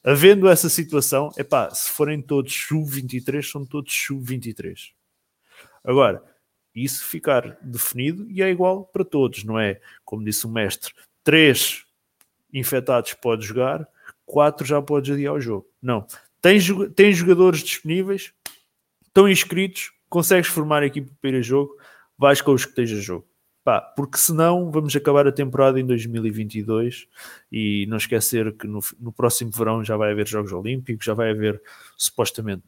Havendo 0.02 0.48
essa 0.48 0.68
situação, 0.68 1.30
epá, 1.36 1.70
se 1.70 1.90
forem 1.90 2.22
todos 2.22 2.52
sub-23, 2.52 3.42
são 3.42 3.66
todos 3.66 3.92
sub-23. 3.92 4.92
Agora, 5.84 6.22
isso 6.74 7.04
ficar 7.04 7.58
definido 7.60 8.30
e 8.30 8.42
é 8.42 8.50
igual 8.50 8.84
para 8.84 9.04
todos, 9.04 9.44
não 9.44 9.58
é? 9.58 9.80
Como 10.04 10.24
disse 10.24 10.46
o 10.46 10.50
mestre, 10.50 10.94
três 11.22 11.84
infectados 12.52 13.12
pode 13.14 13.44
jogar, 13.44 13.86
quatro 14.24 14.66
já 14.66 14.80
pode 14.80 15.12
adiar 15.12 15.34
o 15.34 15.40
jogo. 15.40 15.68
Não. 15.82 16.06
Tem 16.40 17.12
jogadores 17.12 17.62
disponíveis, 17.62 18.32
estão 19.06 19.28
inscritos, 19.28 19.92
consegues 20.08 20.48
formar 20.48 20.82
a 20.82 20.86
equipe 20.86 21.12
para 21.20 21.30
ir 21.30 21.36
a 21.36 21.42
jogo, 21.42 21.76
vais 22.16 22.40
com 22.40 22.52
os 22.52 22.64
que 22.64 22.70
esteja 22.70 23.00
jogo. 23.00 23.28
Pá, 23.70 23.80
porque 23.80 24.18
senão 24.18 24.68
vamos 24.68 24.96
acabar 24.96 25.28
a 25.28 25.32
temporada 25.32 25.78
em 25.78 25.86
2022 25.86 27.06
e 27.52 27.86
não 27.88 27.98
esquecer 27.98 28.52
que 28.56 28.66
no, 28.66 28.80
no 28.98 29.12
próximo 29.12 29.52
verão 29.52 29.84
já 29.84 29.96
vai 29.96 30.10
haver 30.10 30.26
Jogos 30.26 30.52
Olímpicos, 30.52 31.06
já 31.06 31.14
vai 31.14 31.30
haver 31.30 31.62
supostamente 31.96 32.64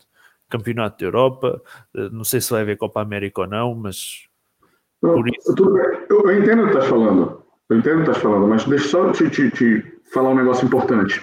Campeonato 0.48 1.00
da 1.00 1.06
Europa, 1.06 1.60
eh, 1.96 2.08
não 2.12 2.22
sei 2.22 2.40
se 2.40 2.52
vai 2.52 2.62
haver 2.62 2.76
Copa 2.76 3.02
América 3.02 3.40
ou 3.40 3.46
não, 3.48 3.74
mas 3.74 4.28
por 5.00 5.28
isso... 5.28 5.56
Eu, 6.08 6.24
eu, 6.24 6.40
entendo 6.40 6.60
o 6.60 6.66
que 6.66 6.74
estás 6.74 6.86
falando, 6.86 7.42
eu 7.68 7.78
entendo 7.78 7.94
o 7.94 8.04
que 8.04 8.10
estás 8.10 8.18
falando, 8.18 8.46
mas 8.46 8.64
deixa 8.66 8.88
só 8.88 9.10
te, 9.10 9.28
te, 9.28 9.50
te 9.50 9.82
falar 10.14 10.30
um 10.30 10.36
negócio 10.36 10.64
importante, 10.64 11.20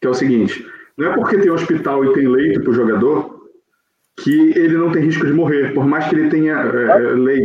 que 0.00 0.08
é 0.08 0.10
o 0.10 0.14
seguinte, 0.14 0.66
não 0.96 1.12
é 1.12 1.14
porque 1.14 1.38
tem 1.38 1.52
hospital 1.52 2.04
e 2.04 2.12
tem 2.14 2.26
leito 2.26 2.62
para 2.62 2.70
o 2.70 2.74
jogador 2.74 3.48
que 4.24 4.58
ele 4.58 4.76
não 4.76 4.90
tem 4.90 5.04
risco 5.04 5.24
de 5.24 5.32
morrer, 5.32 5.72
por 5.72 5.86
mais 5.86 6.08
que 6.08 6.16
ele 6.16 6.30
tenha 6.30 6.54
é, 6.54 6.98
lei. 7.14 7.44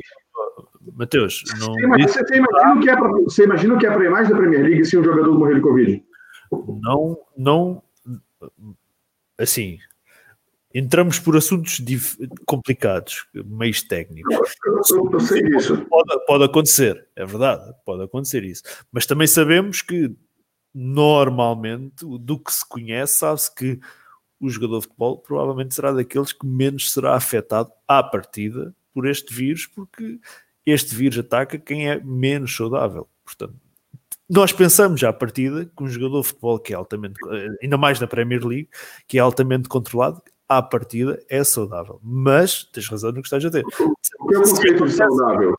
Matheus, 0.95 1.43
não... 1.59 1.73
você, 1.73 1.83
imagina, 1.83 2.07
você, 2.07 2.35
imagina 2.37 2.81
que 2.81 2.89
é 2.89 2.95
pra, 2.95 3.07
você 3.09 3.43
imagina 3.43 3.73
o 3.73 3.77
que 3.77 3.85
é 3.85 3.91
para 3.91 4.11
mais 4.11 4.29
da 4.29 4.35
Premier 4.35 4.63
League 4.63 4.85
se 4.85 4.97
um 4.97 5.03
jogador 5.03 5.37
morrer 5.37 5.55
de 5.55 5.61
Covid? 5.61 6.03
Não, 6.81 7.17
não, 7.35 7.83
assim, 9.37 9.79
entramos 10.73 11.19
por 11.19 11.35
assuntos 11.35 11.81
complicados, 12.45 13.27
meios 13.45 13.81
técnicos. 13.81 14.35
Eu, 14.65 15.09
eu, 15.11 15.19
sei 15.19 15.43
disso. 15.43 15.85
Pode, 15.85 16.25
pode 16.25 16.43
acontecer, 16.43 17.07
é 17.15 17.25
verdade, 17.25 17.73
pode 17.85 18.03
acontecer 18.03 18.43
isso. 18.43 18.63
Mas 18.91 19.05
também 19.05 19.27
sabemos 19.27 19.81
que 19.81 20.15
normalmente, 20.73 22.05
do 22.19 22.39
que 22.39 22.51
se 22.51 22.67
conhece, 22.67 23.17
sabe-se 23.17 23.53
que 23.53 23.79
o 24.39 24.49
jogador 24.49 24.79
de 24.79 24.87
futebol 24.87 25.17
provavelmente 25.19 25.73
será 25.73 25.91
daqueles 25.91 26.33
que 26.33 26.45
menos 26.45 26.91
será 26.91 27.15
afetado 27.15 27.71
à 27.87 28.03
partida 28.03 28.75
por 28.93 29.07
este 29.07 29.33
vírus, 29.33 29.65
porque 29.67 30.19
este 30.65 30.95
vírus 30.95 31.19
ataca 31.19 31.57
quem 31.57 31.89
é 31.89 31.99
menos 32.03 32.55
saudável. 32.55 33.07
Portanto, 33.23 33.55
nós 34.29 34.51
pensamos 34.51 34.99
já 34.99 35.09
à 35.09 35.13
partida 35.13 35.65
que 35.65 35.83
um 35.83 35.87
jogador 35.87 36.21
de 36.21 36.27
futebol 36.27 36.59
que 36.59 36.73
é 36.73 36.75
altamente, 36.75 37.15
ainda 37.61 37.77
mais 37.77 37.99
na 37.99 38.07
Premier 38.07 38.45
League, 38.45 38.69
que 39.07 39.17
é 39.17 39.21
altamente 39.21 39.69
controlado, 39.69 40.21
à 40.47 40.61
partida 40.61 41.21
é 41.29 41.43
saudável. 41.43 41.99
Mas 42.03 42.63
tens 42.65 42.87
razão 42.87 43.11
no 43.11 43.21
que 43.21 43.27
estás 43.27 43.43
a 43.45 43.49
dizer. 43.49 43.65
O 44.19 44.27
que 44.27 44.35
é 44.35 44.37
o 44.37 44.41
conceito 44.41 44.85
de 44.85 44.93
saudável? 44.93 45.55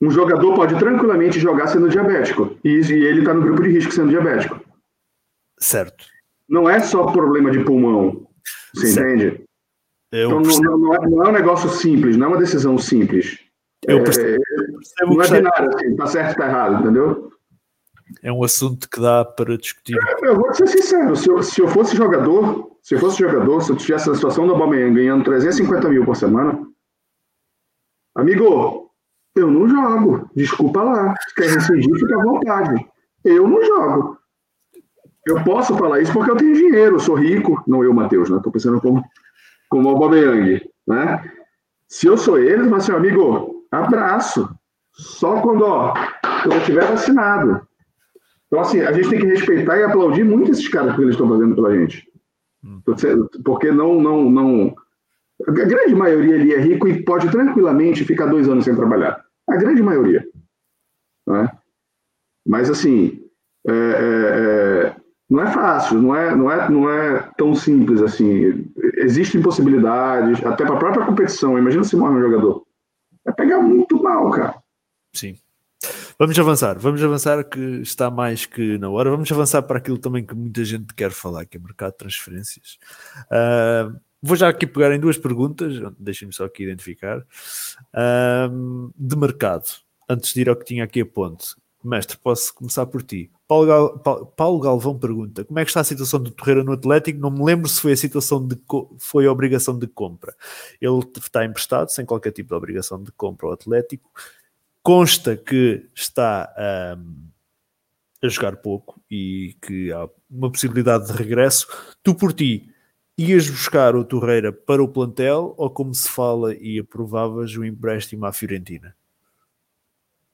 Um 0.00 0.10
jogador 0.10 0.54
pode 0.54 0.78
tranquilamente 0.78 1.40
jogar 1.40 1.66
sendo 1.68 1.88
diabético. 1.88 2.56
E, 2.64 2.68
ele 2.68 3.20
está 3.20 3.34
no 3.34 3.42
grupo 3.42 3.62
de 3.62 3.70
risco 3.70 3.92
sendo 3.92 4.10
diabético. 4.10 4.60
Certo 5.58 6.04
não 6.48 6.68
é 6.68 6.80
só 6.80 7.04
problema 7.04 7.50
de 7.50 7.62
pulmão. 7.64 8.26
Você 8.74 8.86
certo. 8.88 9.08
entende? 9.08 9.44
Eu 10.10 10.40
então 10.40 10.62
não, 10.62 10.78
não, 10.78 10.94
é, 10.94 10.98
não, 11.08 11.24
é, 11.24 11.28
um 11.28 11.32
negócio 11.32 11.68
simples, 11.68 12.16
não 12.16 12.26
é 12.26 12.30
uma 12.30 12.38
decisão 12.38 12.78
simples. 12.78 13.38
Eu 13.86 14.02
percebo, 14.02 14.42
é, 14.42 14.72
percebo 14.72 15.14
não 15.14 15.22
é 15.22 15.30
binário 15.30 15.74
assim, 15.74 15.96
tá 15.96 16.06
certo, 16.06 16.36
tá 16.36 16.46
errado, 16.46 16.80
entendeu? 16.82 17.32
É 18.22 18.32
um 18.32 18.42
assunto 18.42 18.88
que 18.88 19.00
dá 19.00 19.24
para 19.24 19.56
discutir. 19.56 19.96
Eu, 20.22 20.30
eu 20.30 20.36
vou 20.36 20.52
ser 20.52 20.66
sincero, 20.66 21.14
se 21.14 21.30
eu, 21.30 21.42
se 21.42 21.60
eu 21.60 21.68
fosse 21.68 21.96
jogador, 21.96 22.76
se 22.82 22.94
eu 22.94 22.98
fosse 22.98 23.18
jogador, 23.18 23.60
se 23.60 23.70
eu 23.70 23.76
tivesse 23.76 24.10
a 24.10 24.14
situação 24.14 24.46
do 24.46 24.54
Aubameyang 24.54 24.94
ganhando 24.94 25.24
350 25.24 25.88
mil 25.88 26.04
por 26.04 26.16
semana, 26.16 26.66
amigo, 28.14 28.90
eu 29.36 29.50
não 29.50 29.68
jogo. 29.68 30.28
Desculpa 30.34 30.82
lá. 30.82 31.14
Se 31.20 31.34
quer 31.34 31.50
rescindir, 31.50 31.94
fica 31.94 32.18
à 32.18 32.22
vontade. 32.22 32.86
Eu 33.24 33.46
não 33.46 33.62
jogo. 33.62 34.18
Eu 35.26 35.44
posso 35.44 35.76
falar 35.76 36.00
isso 36.00 36.12
porque 36.12 36.30
eu 36.30 36.36
tenho 36.36 36.54
dinheiro, 36.54 36.96
eu 36.96 37.00
sou 37.00 37.14
rico, 37.14 37.62
não 37.66 37.84
eu, 37.84 37.92
Matheus, 37.92 38.30
né? 38.30 38.38
Estou 38.38 38.50
pensando 38.50 38.80
como, 38.80 39.04
como 39.68 39.88
o 39.88 39.92
Aubameyang, 39.92 40.66
né? 40.86 41.30
Se 41.86 42.06
eu 42.06 42.16
sou 42.16 42.38
ele, 42.38 42.62
eu 42.62 42.64
falo 42.64 42.76
assim, 42.76 42.92
amigo, 42.92 43.57
abraço. 43.70 44.48
Só 44.92 45.40
quando, 45.40 45.62
ó, 45.62 45.94
quando 46.42 46.52
eu 46.52 46.58
estiver 46.58 46.86
vacinado. 46.86 47.66
Então, 48.46 48.60
assim, 48.60 48.80
a 48.80 48.92
gente 48.92 49.10
tem 49.10 49.20
que 49.20 49.26
respeitar 49.26 49.76
e 49.78 49.84
aplaudir 49.84 50.24
muito 50.24 50.50
esses 50.50 50.68
caras 50.68 50.94
que 50.96 51.02
eles 51.02 51.14
estão 51.14 51.28
fazendo 51.28 51.54
pela 51.54 51.74
gente. 51.74 52.10
Hum. 52.64 52.80
Porque 53.44 53.70
não, 53.70 54.00
não, 54.00 54.30
não. 54.30 54.74
A 55.46 55.52
grande 55.52 55.94
maioria 55.94 56.34
ali 56.34 56.52
é 56.52 56.58
rico 56.58 56.88
e 56.88 57.04
pode 57.04 57.30
tranquilamente 57.30 58.04
ficar 58.04 58.26
dois 58.26 58.48
anos 58.48 58.64
sem 58.64 58.74
trabalhar. 58.74 59.24
A 59.48 59.56
grande 59.56 59.82
maioria. 59.82 60.26
Não 61.26 61.36
é? 61.36 61.52
Mas, 62.46 62.70
assim, 62.70 63.22
é, 63.66 63.72
é, 63.72 64.94
é 64.94 64.96
não 65.30 65.42
é 65.42 65.52
fácil, 65.52 66.00
não 66.00 66.16
é, 66.16 66.34
não, 66.34 66.50
é, 66.50 66.70
não 66.70 66.90
é 66.90 67.30
tão 67.36 67.54
simples 67.54 68.00
assim. 68.00 68.64
Existem 68.96 69.42
possibilidades, 69.42 70.44
até 70.44 70.64
para 70.64 70.74
a 70.74 70.78
própria 70.78 71.04
competição. 71.04 71.58
Imagina 71.58 71.84
se 71.84 71.96
morre 71.96 72.16
um 72.16 72.22
jogador. 72.22 72.64
Vai 73.28 73.34
pegar 73.34 73.60
muito 73.60 74.02
mal, 74.02 74.30
cara. 74.30 74.54
Sim. 75.12 75.36
Vamos 76.18 76.38
avançar, 76.38 76.78
vamos 76.78 77.02
avançar 77.04 77.44
que 77.44 77.60
está 77.82 78.10
mais 78.10 78.46
que 78.46 78.78
na 78.78 78.88
hora. 78.88 79.10
Vamos 79.10 79.30
avançar 79.30 79.62
para 79.62 79.76
aquilo 79.76 79.98
também 79.98 80.24
que 80.24 80.34
muita 80.34 80.64
gente 80.64 80.94
quer 80.94 81.10
falar, 81.10 81.44
que 81.44 81.58
é 81.58 81.60
mercado 81.60 81.92
de 81.92 81.98
transferências. 81.98 82.78
Uh, 83.26 84.00
vou 84.22 84.34
já 84.34 84.48
aqui 84.48 84.66
pegar 84.66 84.94
em 84.94 84.98
duas 84.98 85.18
perguntas, 85.18 85.74
deixem-me 85.98 86.32
só 86.32 86.46
aqui 86.46 86.62
identificar. 86.62 87.18
Uh, 87.18 88.90
de 88.96 89.14
mercado, 89.14 89.66
antes 90.08 90.32
de 90.32 90.40
ir 90.40 90.48
ao 90.48 90.56
que 90.56 90.64
tinha 90.64 90.84
aqui 90.84 91.02
a 91.02 91.06
ponte. 91.06 91.54
Mestre, 91.84 92.18
posso 92.18 92.52
começar 92.54 92.86
por 92.86 93.02
ti. 93.02 93.30
Paulo, 93.46 93.66
Gal, 93.66 93.98
Paulo, 94.36 94.60
Galvão 94.60 94.98
pergunta: 94.98 95.44
como 95.44 95.58
é 95.58 95.64
que 95.64 95.70
está 95.70 95.80
a 95.80 95.84
situação 95.84 96.20
do 96.20 96.30
Torreira 96.30 96.64
no 96.64 96.72
Atlético? 96.72 97.20
Não 97.20 97.30
me 97.30 97.44
lembro 97.44 97.68
se 97.68 97.80
foi 97.80 97.92
a 97.92 97.96
situação 97.96 98.46
de 98.46 98.56
foi 98.98 99.26
a 99.26 99.32
obrigação 99.32 99.78
de 99.78 99.86
compra. 99.86 100.34
Ele 100.80 101.00
está 101.16 101.44
emprestado 101.44 101.90
sem 101.90 102.04
qualquer 102.04 102.32
tipo 102.32 102.48
de 102.48 102.54
obrigação 102.54 103.02
de 103.02 103.12
compra 103.12 103.46
ao 103.46 103.52
Atlético 103.52 104.10
consta 104.88 105.36
que 105.36 105.86
está 105.94 106.50
um, 106.98 107.28
a 108.22 108.28
jogar 108.28 108.56
pouco 108.56 108.98
e 109.10 109.54
que 109.60 109.92
há 109.92 110.08
uma 110.30 110.50
possibilidade 110.50 111.08
de 111.08 111.12
regresso. 111.12 111.66
Tu, 112.02 112.14
por 112.14 112.32
ti, 112.32 112.72
ias 113.18 113.50
buscar 113.50 113.94
o 113.94 114.02
Torreira 114.02 114.50
para 114.50 114.82
o 114.82 114.88
plantel 114.88 115.54
ou, 115.58 115.68
como 115.68 115.94
se 115.94 116.08
fala 116.08 116.54
e 116.54 116.78
aprovavas, 116.78 117.54
o 117.54 117.66
empréstimo 117.66 118.24
à 118.24 118.32
Fiorentina? 118.32 118.96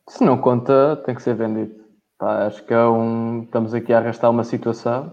Se 0.09 0.25
não 0.25 0.39
conta, 0.39 0.97
tem 1.05 1.15
que 1.15 1.23
ser 1.23 1.35
vendido. 1.35 1.75
Pá, 2.19 2.47
acho 2.47 2.65
que 2.65 2.75
é 2.75 2.87
um. 2.87 3.43
Estamos 3.45 3.75
aqui 3.75 3.93
a 3.93 3.99
arrastar 3.99 4.31
uma 4.31 4.45
situação. 4.45 5.13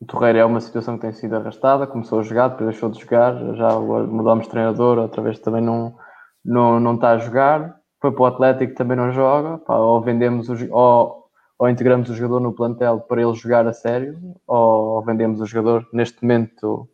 O 0.00 0.06
Torreira 0.06 0.40
é 0.40 0.44
uma 0.44 0.60
situação 0.60 0.96
que 0.96 1.02
tem 1.02 1.12
sido 1.12 1.36
arrastada. 1.36 1.86
Começou 1.86 2.20
a 2.20 2.22
jogar, 2.22 2.48
depois 2.48 2.70
deixou 2.70 2.90
de 2.90 3.00
jogar. 3.00 3.34
Já 3.54 3.78
mudámos 3.78 4.44
de 4.44 4.50
treinador, 4.50 4.98
outra 4.98 5.22
vez 5.22 5.38
também 5.38 5.62
não, 5.62 5.96
não, 6.44 6.78
não 6.80 6.94
está 6.94 7.10
a 7.10 7.18
jogar 7.18 7.76
foi 8.00 8.12
para 8.12 8.22
o 8.22 8.26
Atlético 8.26 8.74
também 8.74 8.96
não 8.96 9.10
joga, 9.10 9.58
pá, 9.58 9.76
ou 9.76 10.00
vendemos 10.00 10.48
ou, 10.70 11.24
ou 11.58 11.68
integramos 11.68 12.08
o 12.10 12.14
jogador 12.14 12.40
no 12.40 12.52
plantel 12.52 13.00
para 13.00 13.22
ele 13.22 13.34
jogar 13.34 13.66
a 13.66 13.72
sério, 13.72 14.18
ou, 14.46 14.96
ou 14.96 15.04
vendemos 15.04 15.40
o 15.40 15.46
jogador 15.46 15.86
neste 15.92 16.22
momento 16.22 16.88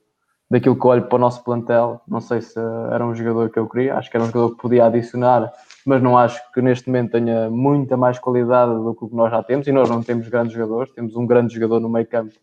daquilo 0.51 0.79
que 0.79 0.87
olho 0.87 1.07
para 1.09 1.17
o 1.17 1.21
nosso 1.21 1.43
plantel, 1.45 2.01
não 2.07 2.21
sei 2.21 2.43
se 2.43 2.59
era 2.91 3.05
um 3.07 3.15
jogador 3.15 3.51
que 3.51 3.59
eu 3.59 3.69
queria, 3.69 3.97
acho 3.97 4.11
que 4.11 4.17
era 4.17 4.25
um 4.25 4.29
jogador 4.29 4.51
que 4.55 4.63
podia 4.63 4.87
adicionar, 4.87 5.53
mas 5.87 6.03
não 6.03 6.17
acho 6.17 6.41
que 6.53 6.61
neste 6.63 6.89
momento 6.89 7.13
tenha 7.13 7.51
muita 7.51 7.97
mais 7.97 8.19
qualidade 8.19 8.73
do 8.73 8.95
que 8.95 9.05
o 9.05 9.09
que 9.09 9.17
nós 9.17 9.31
já 9.31 9.43
temos, 9.43 9.67
e 9.67 9.73
nós 9.73 9.89
não 9.89 10.03
temos 10.03 10.29
grandes 10.29 10.53
jogadores, 10.53 10.93
temos 10.93 11.17
um 11.17 11.27
grande 11.27 11.55
jogador 11.55 11.81
no 11.81 11.89
meio 11.89 12.07
campo 12.07 12.35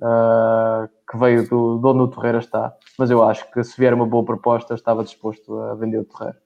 uh, 0.00 0.88
que 1.10 1.18
veio 1.18 1.48
do, 1.48 1.78
de 1.78 1.86
onde 1.86 2.02
o 2.02 2.08
Torreira 2.08 2.38
está, 2.38 2.72
mas 2.98 3.10
eu 3.10 3.22
acho 3.22 3.50
que 3.50 3.62
se 3.62 3.78
vier 3.78 3.94
uma 3.94 4.06
boa 4.06 4.24
proposta 4.24 4.74
estava 4.74 5.04
disposto 5.04 5.58
a 5.58 5.74
vender 5.74 5.98
o 5.98 6.04
Torreira. 6.04 6.38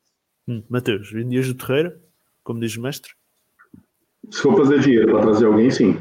Hum, 0.49 0.63
Mateus, 0.69 1.11
vendias 1.11 1.47
do 1.49 1.55
Terreira, 1.55 1.99
como 2.43 2.61
diz 2.61 2.77
o 2.77 2.83
mestre? 2.83 3.13
Se 4.31 4.41
for 4.41 4.57
fazer 4.57 4.81
dinheiro 4.81 5.13
para 5.13 5.23
trazer 5.23 5.47
alguém, 5.47 5.71
sim. 5.71 5.99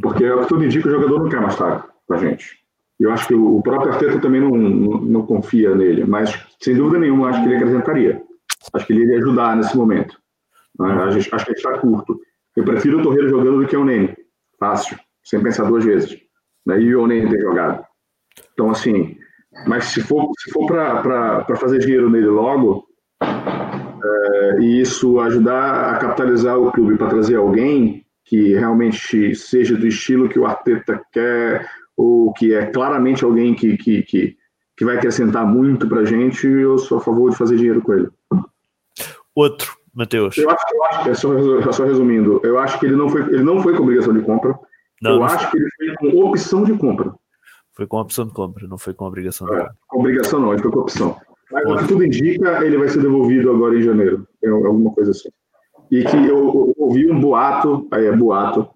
Porque 0.00 0.24
é 0.24 0.34
o 0.34 0.42
que 0.42 0.48
tudo 0.48 0.64
indica, 0.64 0.88
o 0.88 0.92
jogador 0.92 1.22
não 1.22 1.28
quer 1.28 1.40
mais 1.40 1.54
estar 1.54 1.88
com 2.06 2.14
a 2.14 2.18
gente. 2.18 2.66
Eu 2.98 3.12
acho 3.12 3.26
que 3.28 3.34
o 3.34 3.60
próprio 3.60 3.92
Arteta 3.92 4.18
também 4.20 4.40
não, 4.40 4.50
não, 4.50 5.00
não, 5.00 5.26
confia 5.26 5.74
nele, 5.74 6.04
mas 6.04 6.46
sem 6.58 6.74
dúvida 6.74 6.98
nenhuma 6.98 7.28
acho 7.28 7.42
que 7.42 7.48
ele 7.48 7.56
acrescentaria. 7.56 8.22
Acho 8.72 8.86
que 8.86 8.92
ele 8.92 9.02
iria 9.02 9.18
ajudar 9.18 9.56
nesse 9.56 9.76
momento. 9.76 10.16
Né? 10.78 10.92
Acho, 11.04 11.34
acho 11.34 11.44
que 11.44 11.52
ele 11.52 11.58
está 11.58 11.78
curto. 11.78 12.18
Eu 12.56 12.64
prefiro 12.64 13.00
o 13.00 13.02
Torreira 13.02 13.28
jogando 13.28 13.60
do 13.60 13.66
que 13.66 13.76
o 13.76 13.84
Nene. 13.84 14.14
Fácil, 14.58 14.98
sem 15.24 15.42
pensar 15.42 15.64
duas 15.64 15.84
vezes. 15.84 16.18
Né? 16.64 16.80
E 16.80 16.94
o 16.94 17.06
Nene 17.06 17.30
ter 17.30 17.40
jogado. 17.40 17.84
Então, 18.52 18.70
assim, 18.70 19.16
mas 19.66 19.84
se 19.86 20.02
for, 20.02 20.30
se 20.38 20.50
for 20.50 20.66
para 20.66 21.56
fazer 21.56 21.78
dinheiro 21.78 22.10
nele 22.10 22.26
logo, 22.26 22.86
é, 23.22 24.60
e 24.60 24.80
isso 24.80 25.18
ajudar 25.20 25.94
a 25.94 25.98
capitalizar 25.98 26.58
o 26.58 26.70
clube 26.72 26.98
para 26.98 27.08
trazer 27.08 27.36
alguém 27.36 28.04
que 28.24 28.54
realmente 28.54 29.34
seja 29.34 29.76
do 29.76 29.86
estilo 29.86 30.28
que 30.28 30.38
o 30.38 30.46
Arteta 30.46 31.00
quer, 31.12 31.66
ou 31.96 32.32
que 32.32 32.52
é 32.52 32.66
claramente 32.66 33.24
alguém 33.24 33.54
que, 33.54 33.76
que, 33.76 34.02
que, 34.02 34.36
que 34.76 34.84
vai 34.84 34.96
acrescentar 34.96 35.46
muito 35.46 35.88
para 35.88 36.00
a 36.00 36.04
gente, 36.04 36.46
eu 36.46 36.76
sou 36.76 36.98
a 36.98 37.00
favor 37.00 37.30
de 37.30 37.36
fazer 37.36 37.56
dinheiro 37.56 37.80
com 37.80 37.94
ele. 37.94 38.08
Outro, 39.36 39.76
Matheus. 39.94 40.38
Eu 40.38 40.48
acho, 40.48 40.64
eu 40.72 40.84
acho 40.84 41.10
é 41.10 41.14
só, 41.14 41.72
só, 41.72 41.84
resumindo, 41.84 42.40
eu 42.42 42.58
acho 42.58 42.80
que 42.80 42.86
ele 42.86 42.96
não 42.96 43.06
foi, 43.06 43.20
ele 43.20 43.42
não 43.42 43.60
foi 43.60 43.76
com 43.76 43.82
obrigação 43.82 44.14
de 44.14 44.22
compra. 44.22 44.58
Não, 45.02 45.10
eu 45.10 45.16
não 45.18 45.24
acho 45.26 45.50
foi. 45.50 45.50
que 45.50 45.56
ele 45.58 45.70
foi 45.98 46.10
com 46.10 46.24
opção 46.24 46.64
de 46.64 46.72
compra. 46.72 47.14
Foi 47.74 47.86
com 47.86 47.98
opção 47.98 48.26
de 48.26 48.32
compra, 48.32 48.66
não 48.66 48.78
foi 48.78 48.94
com 48.94 49.04
obrigação 49.04 49.46
de 49.46 49.52
é, 49.52 49.58
compra. 49.58 49.76
Com 49.88 50.00
obrigação 50.00 50.40
não, 50.40 50.54
ele 50.54 50.62
foi 50.62 50.70
com 50.70 50.80
opção. 50.80 51.16
Mas 51.52 51.82
que 51.82 51.88
tudo 51.88 52.02
indica, 52.02 52.64
ele 52.64 52.78
vai 52.78 52.88
ser 52.88 53.02
devolvido 53.02 53.50
agora 53.50 53.78
em 53.78 53.82
janeiro. 53.82 54.26
É 54.42 54.48
alguma 54.48 54.92
coisa 54.92 55.10
assim. 55.10 55.28
E 55.90 56.02
que 56.02 56.16
eu, 56.26 56.72
ouvi 56.78 57.10
um 57.10 57.20
boato, 57.20 57.86
aí 57.92 58.06
é 58.06 58.16
boato, 58.16 58.66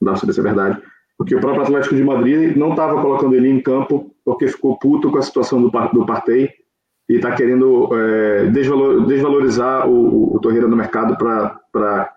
não 0.00 0.14
sei 0.14 0.32
se 0.32 0.40
é 0.40 0.42
verdade, 0.44 0.80
porque 1.18 1.34
o 1.34 1.40
próprio 1.40 1.62
Atlético 1.62 1.96
de 1.96 2.04
Madrid 2.04 2.56
não 2.56 2.70
estava 2.70 3.02
colocando 3.02 3.34
ele 3.34 3.48
em 3.48 3.60
campo 3.60 4.14
porque 4.24 4.46
ficou 4.46 4.78
puto 4.78 5.10
com 5.10 5.18
a 5.18 5.22
situação 5.22 5.60
do, 5.60 5.70
do 5.70 6.06
Partey 6.06 6.50
e 7.12 7.16
está 7.16 7.34
querendo 7.34 7.88
é, 7.94 8.46
desvalor, 8.46 9.06
desvalorizar 9.06 9.88
o, 9.88 10.34
o 10.34 10.40
Torreira 10.40 10.66
no 10.66 10.76
mercado 10.76 11.16
para 11.16 12.12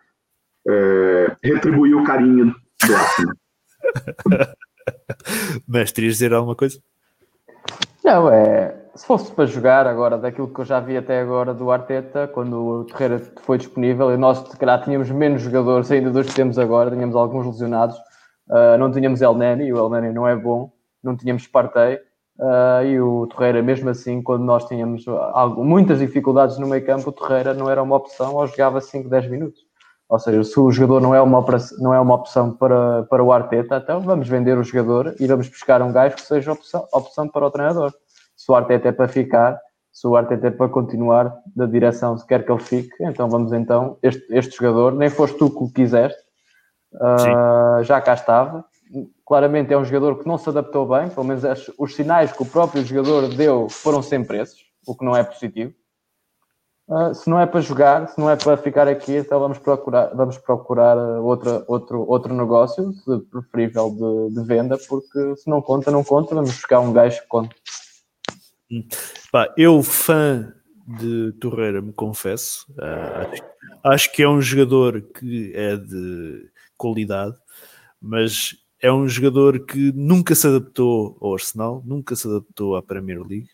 é, 0.68 1.36
retribuir 1.44 1.96
o 1.96 2.04
carinho 2.04 2.56
do 2.86 2.96
Arsenal. 2.96 3.36
Mestre, 5.68 6.08
dizer 6.08 6.34
alguma 6.34 6.56
coisa? 6.56 6.80
Não, 8.04 8.32
é 8.32 8.86
se 8.96 9.06
fosse 9.06 9.30
para 9.32 9.46
jogar 9.46 9.86
agora, 9.86 10.18
daquilo 10.18 10.48
que 10.48 10.60
eu 10.60 10.66
já 10.66 10.80
vi 10.80 10.96
até 10.96 11.20
agora 11.20 11.54
do 11.54 11.70
Arteta, 11.70 12.30
quando 12.30 12.66
o 12.66 12.84
Terreira 12.86 13.20
foi 13.42 13.58
disponível, 13.58 14.12
e 14.12 14.18
nós 14.18 14.38
se 14.38 14.58
calhar 14.58 14.82
tínhamos 14.82 15.12
menos 15.12 15.42
jogadores 15.42 15.92
ainda 15.92 16.10
dos 16.10 16.28
que 16.28 16.34
temos 16.34 16.58
agora, 16.58 16.92
tínhamos 16.92 17.16
alguns 17.16 17.46
lesionados, 17.46 17.98
uh, 18.50 18.78
não 18.80 18.90
tínhamos 18.90 19.22
El 19.22 19.36
Neni, 19.36 19.72
o 19.74 19.78
El 19.78 19.90
Neni 19.90 20.14
não 20.14 20.26
é 20.26 20.34
bom, 20.34 20.72
não 21.04 21.16
tínhamos 21.16 21.46
Partey, 21.46 22.00
uh, 22.40 22.86
e 22.86 23.00
o 23.00 23.28
Terreira, 23.28 23.62
mesmo 23.62 23.90
assim, 23.90 24.22
quando 24.22 24.44
nós 24.44 24.66
tínhamos 24.66 25.08
algo, 25.08 25.64
muitas 25.64 26.00
dificuldades 26.00 26.58
no 26.58 26.68
meio 26.68 26.86
campo, 26.86 27.10
o 27.10 27.14
Terreira 27.14 27.54
não 27.54 27.70
era 27.70 27.82
uma 27.82 27.96
opção 27.96 28.36
ou 28.36 28.48
jogava 28.48 28.82
5, 28.82 29.10
10 29.10 29.30
minutos. 29.30 29.66
Ou 30.08 30.20
seja, 30.20 30.44
se 30.44 30.60
o 30.60 30.72
jogador 30.72 31.02
não 31.02 31.16
é 31.16 31.22
uma, 31.22 31.44
não 31.80 31.94
é 31.94 32.00
uma 32.00 32.14
opção 32.14 32.52
para, 32.52 33.04
para 33.04 33.24
o 33.24 33.32
Arteta, 33.32 33.78
então 33.78 34.02
vamos 34.02 34.28
vender 34.28 34.58
o 34.58 34.64
jogador 34.64 35.16
e 35.20 35.26
vamos 35.26 35.48
buscar 35.48 35.82
um 35.82 35.92
gajo 35.92 36.16
que 36.16 36.22
seja 36.22 36.52
opção, 36.52 36.88
opção 36.94 37.28
para 37.28 37.46
o 37.46 37.52
treinador. 37.52 37.92
Se 38.36 38.52
o 38.52 38.56
Arteta 38.56 38.90
é 38.90 38.92
para 38.92 39.08
ficar, 39.08 39.60
se 39.92 40.06
o 40.06 40.16
Arteta 40.16 40.48
é 40.48 40.52
para 40.52 40.70
continuar 40.70 41.36
da 41.56 41.66
direção, 41.66 42.16
se 42.18 42.28
quer 42.28 42.46
que 42.46 42.52
ele 42.52 42.62
fique, 42.62 42.92
então 43.00 43.28
vamos 43.28 43.52
então, 43.52 43.98
este, 44.04 44.24
este 44.30 44.58
jogador, 44.58 44.94
nem 44.94 45.10
foste 45.10 45.38
tu 45.40 45.50
que 45.50 45.64
o 45.64 45.72
quiseste, 45.72 46.22
uh, 46.96 47.82
já 47.84 48.00
cá 48.00 48.14
estava, 48.14 48.64
claramente 49.26 49.74
é 49.74 49.78
um 49.78 49.84
jogador 49.84 50.20
que 50.20 50.28
não 50.28 50.38
se 50.38 50.48
adaptou 50.48 50.88
bem, 50.88 51.10
pelo 51.10 51.26
menos 51.26 51.44
os 51.80 51.96
sinais 51.96 52.32
que 52.32 52.44
o 52.44 52.46
próprio 52.46 52.86
jogador 52.86 53.28
deu 53.30 53.68
foram 53.70 54.02
sempre 54.02 54.40
esses, 54.40 54.60
o 54.86 54.96
que 54.96 55.04
não 55.04 55.16
é 55.16 55.24
positivo. 55.24 55.74
Uh, 56.88 57.16
se 57.16 57.28
não 57.28 57.40
é 57.40 57.48
para 57.48 57.62
jogar, 57.62 58.08
se 58.08 58.20
não 58.20 58.30
é 58.30 58.36
para 58.36 58.56
ficar 58.58 58.88
aqui, 58.88 59.14
então 59.14 59.40
vamos 59.40 59.58
procurar, 59.58 60.14
vamos 60.14 60.38
procurar 60.38 60.96
outra, 61.20 61.66
outro, 61.68 62.08
outro 62.08 62.32
negócio, 62.32 62.94
preferível 63.32 63.90
de, 63.90 64.36
de, 64.36 64.48
venda, 64.48 64.78
porque 64.88 65.36
se 65.36 65.50
não 65.50 65.64
conta, 65.64 65.90
não 65.90 66.04
conta, 66.04 66.36
vamos 66.36 66.52
buscar 66.52 66.80
um 66.80 66.94
gajo 66.94 67.20
que 67.22 67.28
conta. 67.28 67.56
Pá, 69.32 69.52
eu, 69.58 69.82
fã 69.82 70.54
de 71.00 71.32
Torreira, 71.42 71.82
me 71.82 71.92
confesso, 71.92 72.68
uh, 72.74 73.32
acho, 73.32 73.44
acho, 73.84 74.12
que 74.12 74.22
é 74.22 74.30
um 74.30 74.40
jogador 74.40 75.02
que 75.02 75.52
é 75.56 75.76
de 75.76 76.48
qualidade, 76.78 77.36
mas 78.00 78.64
é 78.86 78.94
um 78.94 79.08
jogador 79.08 79.66
que 79.66 79.92
nunca 79.94 80.36
se 80.36 80.46
adaptou 80.46 81.18
ao 81.20 81.34
Arsenal, 81.34 81.82
nunca 81.84 82.16
se 82.16 82.28
adaptou 82.28 82.76
à 82.76 82.84
Premier 82.84 83.20
League, 83.20 83.50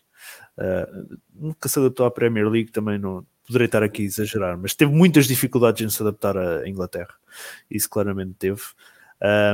uh, 0.58 1.18
nunca 1.34 1.70
se 1.70 1.78
adaptou 1.78 2.04
à 2.04 2.10
Premier 2.10 2.46
League, 2.48 2.70
também 2.70 2.98
não 2.98 3.26
poderei 3.46 3.64
estar 3.64 3.82
aqui 3.82 4.02
a 4.02 4.04
exagerar, 4.04 4.58
mas 4.58 4.74
teve 4.74 4.92
muitas 4.92 5.26
dificuldades 5.26 5.80
em 5.80 5.88
se 5.88 6.02
adaptar 6.02 6.36
à 6.36 6.68
Inglaterra, 6.68 7.14
isso 7.70 7.88
claramente 7.88 8.34
teve. 8.34 8.60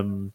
Um, 0.04 0.30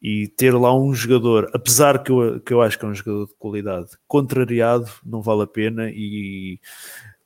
e 0.00 0.28
ter 0.28 0.52
lá 0.52 0.72
um 0.76 0.94
jogador, 0.94 1.50
apesar 1.52 2.02
que 2.02 2.12
eu, 2.12 2.40
que 2.40 2.52
eu 2.52 2.62
acho 2.62 2.78
que 2.78 2.84
é 2.84 2.88
um 2.88 2.94
jogador 2.94 3.26
de 3.26 3.34
qualidade, 3.34 3.90
contrariado, 4.06 4.90
não 5.04 5.22
vale 5.22 5.42
a 5.42 5.46
pena. 5.46 5.90
E 5.90 6.58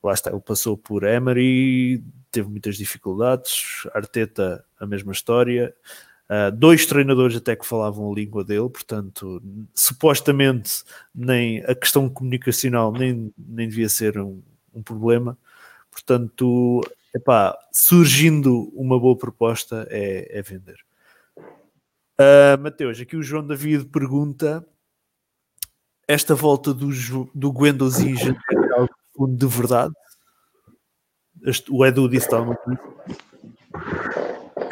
lá 0.03 0.12
está, 0.12 0.30
ele 0.30 0.41
passou 0.41 0.76
por 0.76 1.03
Emery, 1.03 2.05
teve 2.30 2.51
muitas 2.51 2.76
dificuldades. 2.76 3.87
Arteta, 3.95 4.62
a 4.78 4.87
mesma 4.87 5.12
história. 5.12 5.74
Uh, 6.29 6.51
dois 6.51 6.85
treinadores 6.87 7.37
até 7.37 7.55
que 7.55 7.64
falavam 7.64 8.11
a 8.11 8.14
língua 8.14 8.43
dele, 8.43 8.68
portanto, 8.68 9.41
supostamente 9.72 10.83
nem 11.14 11.62
a 11.64 11.74
questão 11.74 12.09
comunicacional 12.09 12.91
nem, 12.91 13.33
nem 13.39 13.68
devia 13.68 13.89
ser 13.89 14.18
um, 14.18 14.43
um 14.74 14.83
problema. 14.83 15.39
Portanto, 15.91 16.81
epá, 17.14 17.57
surgindo 17.72 18.70
uma 18.74 18.99
boa 18.99 19.16
proposta 19.16 19.87
é, 19.89 20.39
é 20.39 20.43
vender. 20.43 20.77
Uh, 22.18 22.61
Mateus, 22.61 23.01
aqui 23.01 23.16
o 23.16 23.22
João 23.22 23.47
David 23.47 23.85
pergunta: 23.87 24.66
esta 26.09 26.35
volta 26.35 26.74
do, 26.74 26.89
do 27.35 27.53
Guendouzi 27.53 28.14
é 28.14 28.79
algo 28.79 29.37
de 29.37 29.47
verdade? 29.47 29.95
Este, 31.45 31.70
o 31.70 31.85
Edu 31.85 32.09
disse 32.09 32.29
tal 32.29 32.47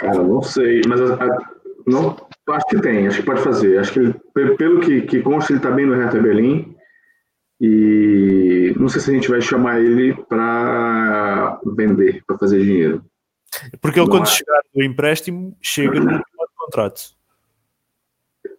Cara, 0.05 0.23
não 0.23 0.43
sei, 0.43 0.83
mas 0.87 1.01
a, 1.01 1.15
a, 1.15 1.55
não, 1.87 2.17
acho 2.51 2.67
que 2.67 2.81
tem, 2.81 3.07
acho 3.07 3.21
que 3.21 3.27
pode 3.27 3.43
fazer. 3.43 3.79
Acho 3.79 3.93
que 3.93 3.99
ele, 4.01 4.15
pelo 4.57 4.81
que, 4.81 5.03
que 5.03 5.23
consta, 5.23 5.53
ele 5.53 5.59
está 5.59 5.71
bem 5.71 5.87
no 5.87 5.95
Hertha 5.95 6.21
Berlim. 6.21 6.75
E 7.61 8.75
não 8.79 8.89
sei 8.89 9.01
se 9.01 9.11
a 9.11 9.15
gente 9.15 9.31
vai 9.31 9.41
chamar 9.41 9.81
ele 9.81 10.15
para 10.25 11.59
vender, 11.65 12.23
para 12.27 12.37
fazer 12.37 12.63
dinheiro. 12.63 13.03
Porque 13.81 13.99
ele, 13.99 14.07
não 14.07 14.17
quando 14.17 14.25
é. 14.25 14.31
chegar 14.31 14.61
no 14.75 14.85
empréstimo, 14.85 15.57
chega 15.63 16.01
no 16.01 16.13
último 16.13 16.17
ano 16.17 16.49
de 16.49 16.57
contrato. 16.57 17.03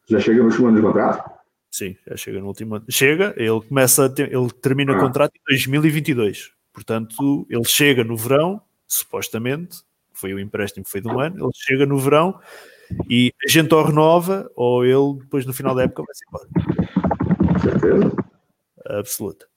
Já 0.10 0.20
chega 0.20 0.40
no 0.40 0.46
último 0.46 0.68
ano 0.68 0.78
de 0.78 0.84
contrato? 0.84 1.32
Sim, 1.70 1.96
já 2.08 2.18
chega 2.18 2.40
no 2.40 2.48
último 2.48 2.76
ano. 2.76 2.86
Chega, 2.90 3.34
ele 3.38 3.62
começa, 3.62 4.10
ter, 4.10 4.34
ele 4.34 4.50
termina 4.62 4.94
o 4.94 4.96
ah. 4.96 5.00
contrato 5.00 5.34
em 5.36 5.42
2022. 5.50 6.52
Portanto, 6.74 7.46
ele 7.50 7.66
chega 7.66 8.04
no 8.04 8.16
verão, 8.16 8.62
supostamente, 8.88 9.84
foi 10.18 10.34
o 10.34 10.40
empréstimo 10.40 10.84
que 10.84 10.90
foi 10.90 11.02
de 11.02 11.08
um 11.08 11.20
ano, 11.20 11.46
ele 11.46 11.52
chega 11.54 11.86
no 11.86 11.98
verão 11.98 12.40
e 13.10 13.34
a 13.44 13.50
gente 13.50 13.74
ou 13.74 13.84
renova 13.84 14.50
ou 14.56 14.86
ele 14.86 15.20
depois 15.22 15.46
no 15.46 15.54
final 15.54 15.76
da 15.76 15.84
época 15.84 16.04
vai 16.04 16.16
ser 16.16 16.26
embora. 16.28 17.60
Certeza? 17.60 18.16
Absoluta. 18.86 19.48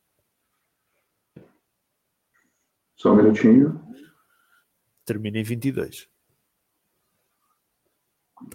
Só 2.97 3.13
um 3.13 3.17
minutinho. 3.17 3.81
Termina 5.05 5.39
em 5.39 5.43
22. 5.43 6.09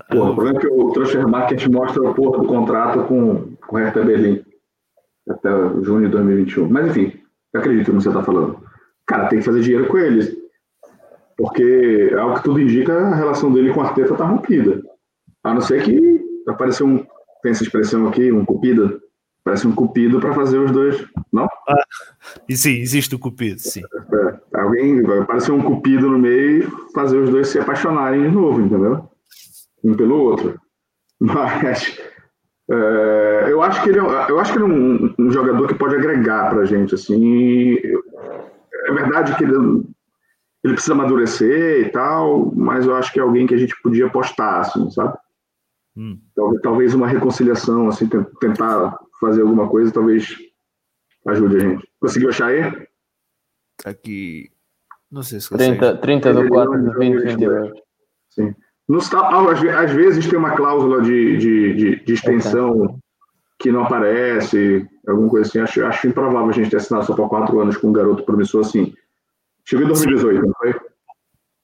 Porra, 0.09 0.31
o 0.31 0.35
problema 0.35 0.57
é 0.57 0.61
que 0.61 0.67
o 0.67 0.91
Transfer 0.91 1.27
Market 1.27 1.67
mostra 1.67 2.09
a 2.09 2.13
porra 2.13 2.41
do 2.41 2.47
contrato 2.47 3.03
com, 3.05 3.55
com 3.55 3.75
o 3.75 3.79
Hertha 3.79 4.03
Berlim 4.03 4.43
até 5.29 5.49
junho 5.81 6.05
de 6.05 6.11
2021. 6.11 6.69
Mas 6.69 6.87
enfim, 6.87 7.21
acredito 7.53 7.91
no 7.91 7.97
que 7.97 8.03
você 8.03 8.09
está 8.09 8.23
falando. 8.23 8.63
Cara, 9.05 9.27
tem 9.27 9.39
que 9.39 9.45
fazer 9.45 9.61
dinheiro 9.61 9.87
com 9.87 9.97
eles. 9.97 10.35
Porque, 11.43 12.15
ao 12.17 12.35
que 12.35 12.43
tudo 12.45 12.61
indica, 12.61 12.97
a 12.97 13.15
relação 13.15 13.51
dele 13.51 13.73
com 13.73 13.81
a 13.81 13.87
Arteta 13.87 14.15
tá 14.15 14.23
rompida. 14.23 14.81
A 15.43 15.53
não 15.53 15.59
ser 15.59 15.83
que 15.83 16.21
apareceu 16.47 16.87
um. 16.87 17.05
Tem 17.41 17.51
essa 17.51 17.63
expressão 17.63 18.07
aqui, 18.07 18.31
um 18.31 18.45
cupido. 18.45 19.01
Parece 19.43 19.67
um 19.67 19.75
cupido 19.75 20.21
para 20.21 20.33
fazer 20.33 20.57
os 20.57 20.71
dois, 20.71 21.05
não? 21.33 21.45
Ah, 21.67 21.83
e 22.47 22.55
sim, 22.55 22.79
existe 22.79 23.13
o 23.13 23.19
cupido, 23.19 23.59
sim. 23.59 23.81
É, 23.81 24.57
alguém 24.57 25.05
aparecer 25.19 25.51
um 25.51 25.61
cupido 25.61 26.09
no 26.09 26.17
meio 26.17 26.71
fazer 26.95 27.17
os 27.17 27.29
dois 27.29 27.49
se 27.49 27.59
apaixonarem 27.59 28.21
de 28.21 28.29
novo, 28.29 28.61
entendeu? 28.61 29.09
Um 29.83 29.95
pelo 29.95 30.21
outro. 30.21 30.57
Mas 31.19 31.99
é, 32.71 33.47
eu 33.49 33.61
acho 33.61 33.83
que 33.83 33.89
ele, 33.89 33.99
é, 33.99 34.31
eu 34.31 34.39
acho 34.39 34.53
que 34.53 34.59
ele 34.59 34.63
é 34.63 34.73
um, 34.73 35.13
um 35.19 35.29
jogador 35.29 35.67
que 35.67 35.75
pode 35.75 35.95
agregar 35.95 36.51
para 36.51 36.61
a 36.61 36.65
gente, 36.65 36.95
assim. 36.95 37.75
É 37.75 38.93
verdade 38.93 39.35
que 39.35 39.43
ele 39.43 39.83
ele 40.63 40.73
precisa 40.73 40.93
amadurecer 40.93 41.87
e 41.87 41.89
tal, 41.89 42.53
mas 42.55 42.85
eu 42.85 42.95
acho 42.95 43.11
que 43.11 43.19
é 43.19 43.23
alguém 43.23 43.45
que 43.45 43.53
a 43.53 43.57
gente 43.57 43.75
podia 43.81 44.09
postar, 44.09 44.61
assim, 44.61 44.89
sabe? 44.89 45.17
Hum. 45.95 46.19
Talvez, 46.63 46.93
uma 46.93 47.07
reconciliação, 47.07 47.87
assim, 47.87 48.07
tentar 48.39 48.97
fazer 49.19 49.41
alguma 49.41 49.67
coisa, 49.67 49.91
talvez 49.91 50.35
ajude 51.27 51.57
a 51.57 51.59
gente. 51.59 51.87
Conseguiu 51.99 52.29
achar 52.29 52.47
aí? 52.47 52.87
Tá 53.81 53.89
aqui. 53.89 54.49
Não 55.11 55.21
sei 55.21 55.39
se 55.39 55.49
consegue. 55.49 55.77
30, 55.77 55.97
30 55.97 56.33
do 56.33 56.47
4 56.47 56.81
de 56.81 56.97
20, 56.97 57.23
22. 57.23 57.71
Sim. 58.29 58.55
Nos, 58.87 59.13
às, 59.13 59.91
vezes 59.91 60.27
tem 60.27 60.39
uma 60.39 60.55
cláusula 60.55 61.01
de, 61.01 61.37
de, 61.37 61.73
de, 61.73 62.03
de 62.03 62.13
extensão 62.13 62.99
que 63.59 63.71
não 63.71 63.83
aparece, 63.83 64.85
alguma 65.07 65.29
coisa 65.29 65.47
assim. 65.47 65.59
Acho, 65.59 65.85
acho 65.85 66.07
improvável 66.07 66.49
a 66.49 66.53
gente 66.53 66.69
ter 66.69 66.77
assinado 66.77 67.05
só 67.05 67.15
por 67.15 67.29
quatro 67.29 67.59
anos 67.59 67.77
com 67.77 67.89
um 67.89 67.93
garoto 67.93 68.23
promissor 68.23 68.61
assim. 68.61 68.93
Chegou 69.65 69.85
em 69.85 69.87
2018, 69.87 70.39
Sim. 70.39 70.47
não 70.47 70.53
foi? 70.55 70.93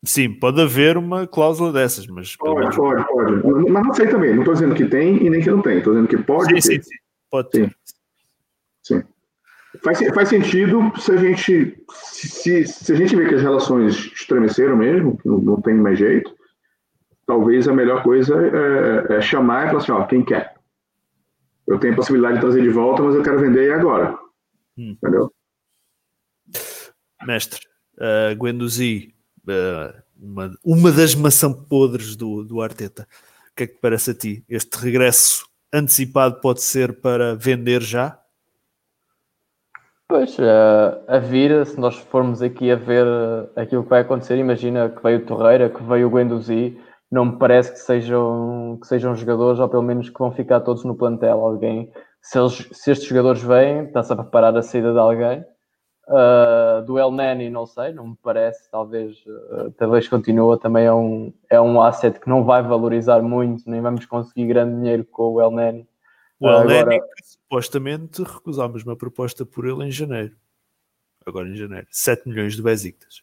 Sim, 0.03 0.39
pode 0.39 0.61
haver 0.61 0.95
uma 0.97 1.27
cláusula 1.27 1.73
dessas, 1.73 2.07
mas. 2.07 2.35
Pode, 2.37 2.75
pode, 2.75 3.05
pode. 3.05 3.69
Mas 3.69 3.83
não 3.83 3.93
sei 3.93 4.07
também. 4.07 4.31
Não 4.31 4.39
estou 4.39 4.53
dizendo 4.53 4.75
que 4.75 4.85
tem 4.85 5.25
e 5.25 5.29
nem 5.29 5.41
que 5.41 5.49
não 5.49 5.61
tem. 5.61 5.79
Estou 5.79 5.93
dizendo 5.93 6.07
que 6.07 6.17
pode. 6.17 6.45
Sim, 6.45 6.53
ter. 6.53 6.61
sim, 6.61 6.81
sim. 6.81 6.97
Pode 7.29 7.49
ter. 7.49 7.75
Sim. 8.81 9.01
sim. 9.01 9.03
Faz, 9.83 9.99
faz 10.13 10.29
sentido 10.29 10.91
se 10.97 11.11
a 11.11 11.17
gente 11.17 11.83
se, 11.91 12.65
se 12.65 12.91
a 12.91 12.95
gente 12.95 13.15
vê 13.15 13.27
que 13.27 13.35
as 13.35 13.41
relações 13.41 13.93
estremeceram 14.13 14.75
mesmo, 14.75 15.19
não, 15.23 15.37
não 15.37 15.61
tem 15.61 15.75
mais 15.75 15.99
jeito, 15.99 16.33
talvez 17.27 17.67
a 17.67 17.73
melhor 17.73 18.01
coisa 18.01 18.35
é, 18.35 19.17
é 19.17 19.21
chamar 19.21 19.65
e 19.65 19.67
falar 19.67 19.77
assim, 19.77 19.91
ó, 19.91 20.03
quem 20.05 20.25
quer? 20.25 20.55
Eu 21.67 21.77
tenho 21.77 21.93
a 21.93 21.95
possibilidade 21.97 22.35
de 22.35 22.41
trazer 22.41 22.63
de 22.63 22.69
volta, 22.69 23.03
mas 23.03 23.13
eu 23.13 23.21
quero 23.21 23.39
vender 23.39 23.71
agora. 23.71 24.17
Hum. 24.75 24.97
Entendeu? 24.97 25.31
Mestre, 27.27 27.68
uh, 27.99 28.35
Guendouzi, 28.35 29.13
uh, 29.47 30.01
uma, 30.19 30.51
uma 30.63 30.91
das 30.91 31.15
maçãs 31.15 31.55
podres 31.69 32.15
do, 32.15 32.43
do 32.43 32.61
Arteta. 32.61 33.07
O 33.51 33.55
que 33.55 33.63
é 33.63 33.67
que 33.67 33.73
te 33.73 33.79
parece 33.79 34.11
a 34.11 34.13
ti? 34.13 34.43
Este 34.49 34.77
regresso 34.77 35.45
antecipado 35.73 36.39
pode 36.41 36.61
ser 36.61 37.01
para 37.01 37.35
vender 37.35 37.81
já? 37.81 38.19
Pois, 40.07 40.39
uh, 40.39 41.03
a 41.07 41.19
vir, 41.19 41.65
se 41.67 41.79
nós 41.79 41.95
formos 41.95 42.41
aqui 42.41 42.71
a 42.71 42.75
ver 42.75 43.05
aquilo 43.55 43.83
que 43.83 43.89
vai 43.89 44.01
acontecer, 44.01 44.37
imagina 44.37 44.89
que 44.89 45.03
veio 45.03 45.19
o 45.19 45.25
Torreira, 45.25 45.69
que 45.69 45.83
veio 45.83 46.07
o 46.07 46.09
Guendouzi, 46.09 46.79
não 47.11 47.25
me 47.25 47.37
parece 47.37 47.71
que 47.71 47.79
sejam, 47.79 48.77
que 48.81 48.87
sejam 48.87 49.15
jogadores, 49.15 49.59
ou 49.59 49.69
pelo 49.69 49.83
menos 49.83 50.09
que 50.09 50.17
vão 50.17 50.31
ficar 50.31 50.61
todos 50.61 50.83
no 50.83 50.95
plantel. 50.95 51.39
Alguém, 51.39 51.91
se, 52.21 52.39
eles, 52.39 52.67
se 52.71 52.91
estes 52.91 53.07
jogadores 53.07 53.41
vêm, 53.43 53.85
está-se 53.85 54.11
a 54.11 54.15
preparar 54.15 54.55
a 54.57 54.61
saída 54.63 54.93
de 54.93 54.99
alguém, 54.99 55.43
Uh, 56.09 56.81
do 56.85 56.97
El 56.97 57.11
Nani, 57.11 57.51
não 57.51 57.67
sei, 57.67 57.93
não 57.93 58.07
me 58.07 58.17
parece. 58.23 58.67
Talvez, 58.71 59.23
uh, 59.27 59.69
talvez 59.77 60.07
continua. 60.07 60.59
Também 60.59 60.85
é 60.85 60.93
um, 60.93 61.31
é 61.47 61.61
um 61.61 61.79
asset 61.79 62.19
que 62.19 62.27
não 62.27 62.43
vai 62.43 62.63
valorizar 62.63 63.21
muito, 63.21 63.69
nem 63.69 63.79
vamos 63.79 64.07
conseguir 64.07 64.47
grande 64.47 64.75
dinheiro 64.75 65.05
com 65.05 65.33
o 65.33 65.39
El 65.39 65.51
Nani. 65.51 65.87
O 66.39 66.49
El 66.49 66.61
uh, 66.61 66.63
Nani, 66.63 66.95
agora... 66.95 67.07
supostamente 67.23 68.23
recusámos 68.23 68.83
uma 68.83 68.95
proposta 68.95 69.45
por 69.45 69.67
ele 69.67 69.85
em 69.85 69.91
janeiro. 69.91 70.35
Agora 71.23 71.47
em 71.47 71.55
janeiro, 71.55 71.85
7 71.91 72.27
milhões 72.27 72.55
de 72.55 72.63
Besiktas. 72.63 73.21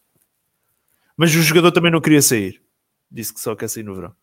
Mas 1.17 1.35
o 1.35 1.43
jogador 1.43 1.73
também 1.73 1.91
não 1.91 2.01
queria 2.01 2.23
sair. 2.23 2.63
Disse 3.11 3.35
que 3.35 3.41
só 3.41 3.57
quer 3.57 3.69
sair 3.69 3.83
no 3.83 3.97
verão. 3.97 4.15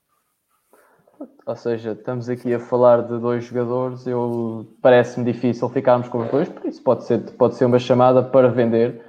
Ou 1.45 1.55
seja, 1.55 1.91
estamos 1.91 2.29
aqui 2.29 2.53
a 2.53 2.59
falar 2.59 3.01
de 3.01 3.19
dois 3.19 3.43
jogadores, 3.43 4.07
eu 4.07 4.65
parece-me 4.81 5.31
difícil 5.31 5.67
ficarmos 5.69 6.07
com 6.07 6.19
os 6.19 6.31
dois, 6.31 6.49
por 6.49 6.65
isso 6.65 6.81
pode 6.81 7.03
ser, 7.03 7.19
pode 7.37 7.55
ser 7.55 7.65
uma 7.65 7.79
chamada 7.79 8.23
para 8.23 8.47
vender. 8.49 9.01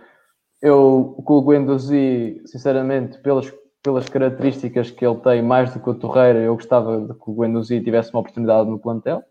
Eu, 0.60 1.14
com 1.24 1.34
o 1.34 1.46
Guendouzi, 1.46 2.40
sinceramente, 2.46 3.18
pelas, 3.18 3.52
pelas 3.82 4.08
características 4.08 4.90
que 4.90 5.06
ele 5.06 5.16
tem, 5.16 5.42
mais 5.42 5.72
do 5.72 5.80
que 5.80 5.90
o 5.90 5.94
Torreira, 5.94 6.40
eu 6.40 6.54
gostava 6.54 7.00
de 7.00 7.14
que 7.14 7.30
o 7.30 7.34
Guendouzi 7.34 7.80
tivesse 7.80 8.10
uma 8.12 8.20
oportunidade 8.20 8.68
no 8.68 8.78
plantel. 8.78 9.22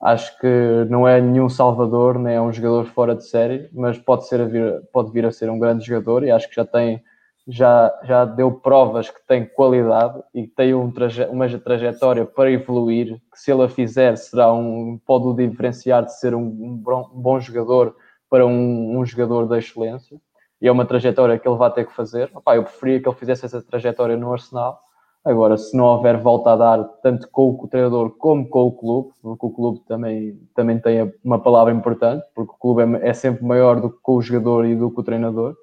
Acho 0.00 0.38
que 0.38 0.86
não 0.88 1.06
é 1.06 1.20
nenhum 1.20 1.48
salvador, 1.48 2.18
nem 2.18 2.36
é 2.36 2.40
um 2.40 2.52
jogador 2.52 2.86
fora 2.86 3.16
de 3.16 3.26
série, 3.26 3.68
mas 3.72 3.98
pode, 3.98 4.28
ser 4.28 4.46
vir, 4.48 4.80
pode 4.92 5.10
vir 5.10 5.26
a 5.26 5.32
ser 5.32 5.50
um 5.50 5.58
grande 5.58 5.84
jogador 5.84 6.22
e 6.22 6.30
acho 6.30 6.48
que 6.48 6.54
já 6.54 6.64
tem 6.64 7.02
já, 7.48 7.98
já 8.04 8.26
deu 8.26 8.52
provas 8.52 9.08
que 9.08 9.26
tem 9.26 9.46
qualidade 9.46 10.22
e 10.34 10.42
que 10.42 10.54
tem 10.54 10.74
um 10.74 10.90
traje, 10.90 11.24
uma 11.24 11.48
trajetória 11.58 12.26
para 12.26 12.50
evoluir, 12.50 13.18
que 13.32 13.40
se 13.40 13.50
ele 13.50 13.66
fizer 13.68 14.16
será 14.16 14.52
um, 14.52 15.00
pode 15.06 15.26
o 15.26 15.32
diferenciar 15.32 16.04
de 16.04 16.14
ser 16.18 16.34
um, 16.34 16.42
um, 16.42 16.76
bom, 16.76 17.10
um 17.14 17.20
bom, 17.20 17.40
jogador 17.40 17.96
para 18.28 18.46
um, 18.46 19.02
jogador 19.06 19.46
da 19.46 19.56
excelência 19.56 20.20
e 20.60 20.68
é 20.68 20.72
uma 20.72 20.84
trajetória 20.84 21.38
que 21.38 21.48
ele 21.48 21.56
vai 21.56 21.72
ter 21.72 21.86
que 21.86 21.94
fazer. 21.94 22.30
Eu 22.34 22.62
preferia 22.64 23.00
que 23.00 23.08
ele 23.08 23.16
fizesse 23.16 23.46
essa 23.46 23.62
trajetória 23.62 24.16
no 24.16 24.30
Arsenal. 24.30 24.78
Agora, 25.24 25.56
se 25.56 25.74
não 25.74 25.86
houver 25.86 26.18
volta 26.18 26.52
a 26.52 26.56
dar, 26.56 26.84
tanto 27.02 27.28
com 27.30 27.50
o 27.50 27.66
treinador 27.66 28.10
como 28.18 28.46
com 28.46 28.66
o 28.66 28.72
clube, 28.72 29.10
porque 29.22 29.46
o 29.46 29.50
clube 29.50 29.80
também, 29.86 30.38
também 30.54 30.78
tem 30.78 31.12
uma 31.24 31.38
palavra 31.38 31.72
importante, 31.72 32.26
porque 32.34 32.52
o 32.52 32.58
clube 32.58 32.82
é, 32.82 33.08
é 33.08 33.14
sempre 33.14 33.44
maior 33.44 33.80
do 33.80 33.90
que 33.90 33.98
o 34.04 34.20
jogador 34.20 34.66
e 34.66 34.74
do 34.74 34.90
que 34.90 35.00
o 35.00 35.04
treinador 35.04 35.56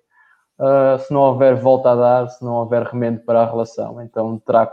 uh, 0.59 0.99
se 0.99 1.13
não 1.13 1.21
houver 1.21 1.55
volta 1.55 1.91
a 1.91 1.95
dar, 1.95 2.29
se 2.29 2.43
não 2.43 2.53
houver 2.53 2.83
remendo 2.83 3.19
para 3.21 3.41
a 3.41 3.49
relação. 3.49 4.01
Então 4.01 4.37
terá 4.39 4.71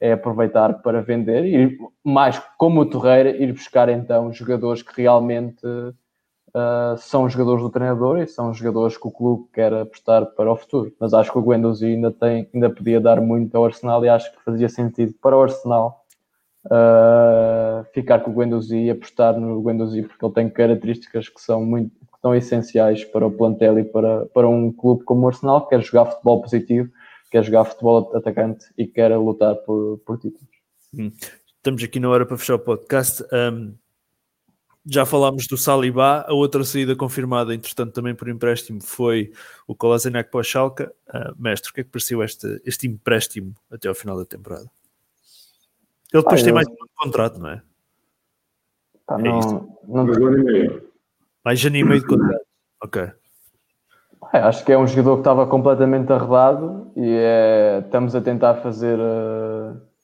é 0.00 0.12
aproveitar 0.12 0.82
para 0.82 1.00
vender 1.00 1.46
e 1.46 1.78
mais 2.04 2.38
como 2.58 2.80
o 2.80 2.86
Torreira 2.86 3.30
ir 3.30 3.52
buscar 3.52 3.88
então 3.88 4.32
jogadores 4.32 4.82
que 4.82 5.00
realmente 5.00 5.64
uh, 5.66 6.96
são 6.98 7.28
jogadores 7.28 7.62
do 7.62 7.70
treinador 7.70 8.18
e 8.18 8.26
são 8.26 8.52
jogadores 8.52 8.98
que 8.98 9.06
o 9.06 9.10
clube 9.10 9.48
quer 9.52 9.72
apostar 9.72 10.26
para 10.26 10.52
o 10.52 10.56
futuro. 10.56 10.92
Mas 11.00 11.14
acho 11.14 11.32
que 11.32 11.38
o 11.38 11.42
Guendouzi 11.42 11.86
ainda, 11.86 12.10
tem, 12.10 12.48
ainda 12.52 12.70
podia 12.70 13.00
dar 13.00 13.20
muito 13.20 13.54
ao 13.56 13.64
Arsenal 13.64 14.04
e 14.04 14.08
acho 14.08 14.30
que 14.32 14.44
fazia 14.44 14.68
sentido 14.68 15.14
para 15.22 15.36
o 15.36 15.42
Arsenal 15.42 16.04
uh, 16.66 17.84
ficar 17.94 18.20
com 18.20 18.30
o 18.30 18.34
Guendouzi 18.34 18.76
e 18.76 18.90
apostar 18.90 19.38
no 19.38 19.62
Guendouzi 19.62 20.02
porque 20.02 20.24
ele 20.24 20.34
tem 20.34 20.50
características 20.50 21.28
que 21.28 21.40
são 21.40 21.64
muito 21.64 21.92
são 22.24 22.34
essenciais 22.34 23.04
para 23.04 23.26
o 23.26 23.30
plantel 23.30 23.78
e 23.78 23.84
para, 23.84 24.24
para 24.24 24.48
um 24.48 24.72
clube 24.72 25.04
como 25.04 25.26
o 25.26 25.28
Arsenal 25.28 25.62
que 25.64 25.76
quer 25.76 25.82
jogar 25.82 26.06
futebol 26.06 26.40
positivo, 26.40 26.90
quer 27.30 27.44
jogar 27.44 27.66
futebol 27.66 28.16
atacante 28.16 28.64
e 28.78 28.86
quer 28.86 29.14
lutar 29.18 29.54
por, 29.56 29.98
por 29.98 30.18
títulos. 30.18 30.48
Hum. 30.94 31.12
Estamos 31.56 31.82
aqui 31.82 32.00
na 32.00 32.08
hora 32.08 32.24
para 32.24 32.38
fechar 32.38 32.54
o 32.54 32.58
podcast. 32.58 33.22
Um, 33.30 33.74
já 34.86 35.04
falámos 35.04 35.46
do 35.46 35.58
Saliba, 35.58 36.24
a 36.26 36.32
outra 36.32 36.64
saída 36.64 36.96
confirmada, 36.96 37.54
entretanto, 37.54 37.92
também 37.92 38.14
por 38.14 38.26
empréstimo, 38.26 38.82
foi 38.82 39.30
o 39.68 39.74
Kolasinac 39.74 40.30
para 40.30 40.40
o 40.40 40.42
Schalke. 40.42 40.84
Uh, 40.84 41.34
mestre, 41.36 41.70
o 41.70 41.74
que 41.74 41.82
é 41.82 41.84
que 41.84 41.90
pareceu 41.90 42.22
este, 42.22 42.58
este 42.64 42.86
empréstimo 42.86 43.54
até 43.70 43.86
ao 43.86 43.94
final 43.94 44.16
da 44.16 44.24
temporada? 44.24 44.70
Ele 46.10 46.22
depois 46.22 46.40
ah, 46.40 46.44
tem 46.44 46.52
eu... 46.52 46.54
mais 46.54 46.66
um 46.68 46.86
contrato, 46.96 47.38
não 47.38 47.50
é? 47.50 47.62
Ah, 49.08 49.18
não, 49.18 49.38
é 49.38 49.44
não... 49.86 50.26
Ano 50.26 50.38
e 50.38 50.44
meio. 50.44 50.93
Mais 51.44 51.64
ano 51.64 51.86
meio 51.86 52.00
de 52.00 52.06
contrato, 52.06 52.46
ok. 52.82 53.10
É, 54.32 54.38
acho 54.38 54.64
que 54.64 54.72
é 54.72 54.78
um 54.78 54.86
jogador 54.86 55.16
que 55.16 55.20
estava 55.20 55.46
completamente 55.46 56.12
arredado 56.12 56.90
e 56.96 57.16
é, 57.18 57.82
estamos 57.84 58.14
a 58.14 58.20
tentar 58.20 58.56
fazer... 58.56 58.98
Uh 58.98 59.94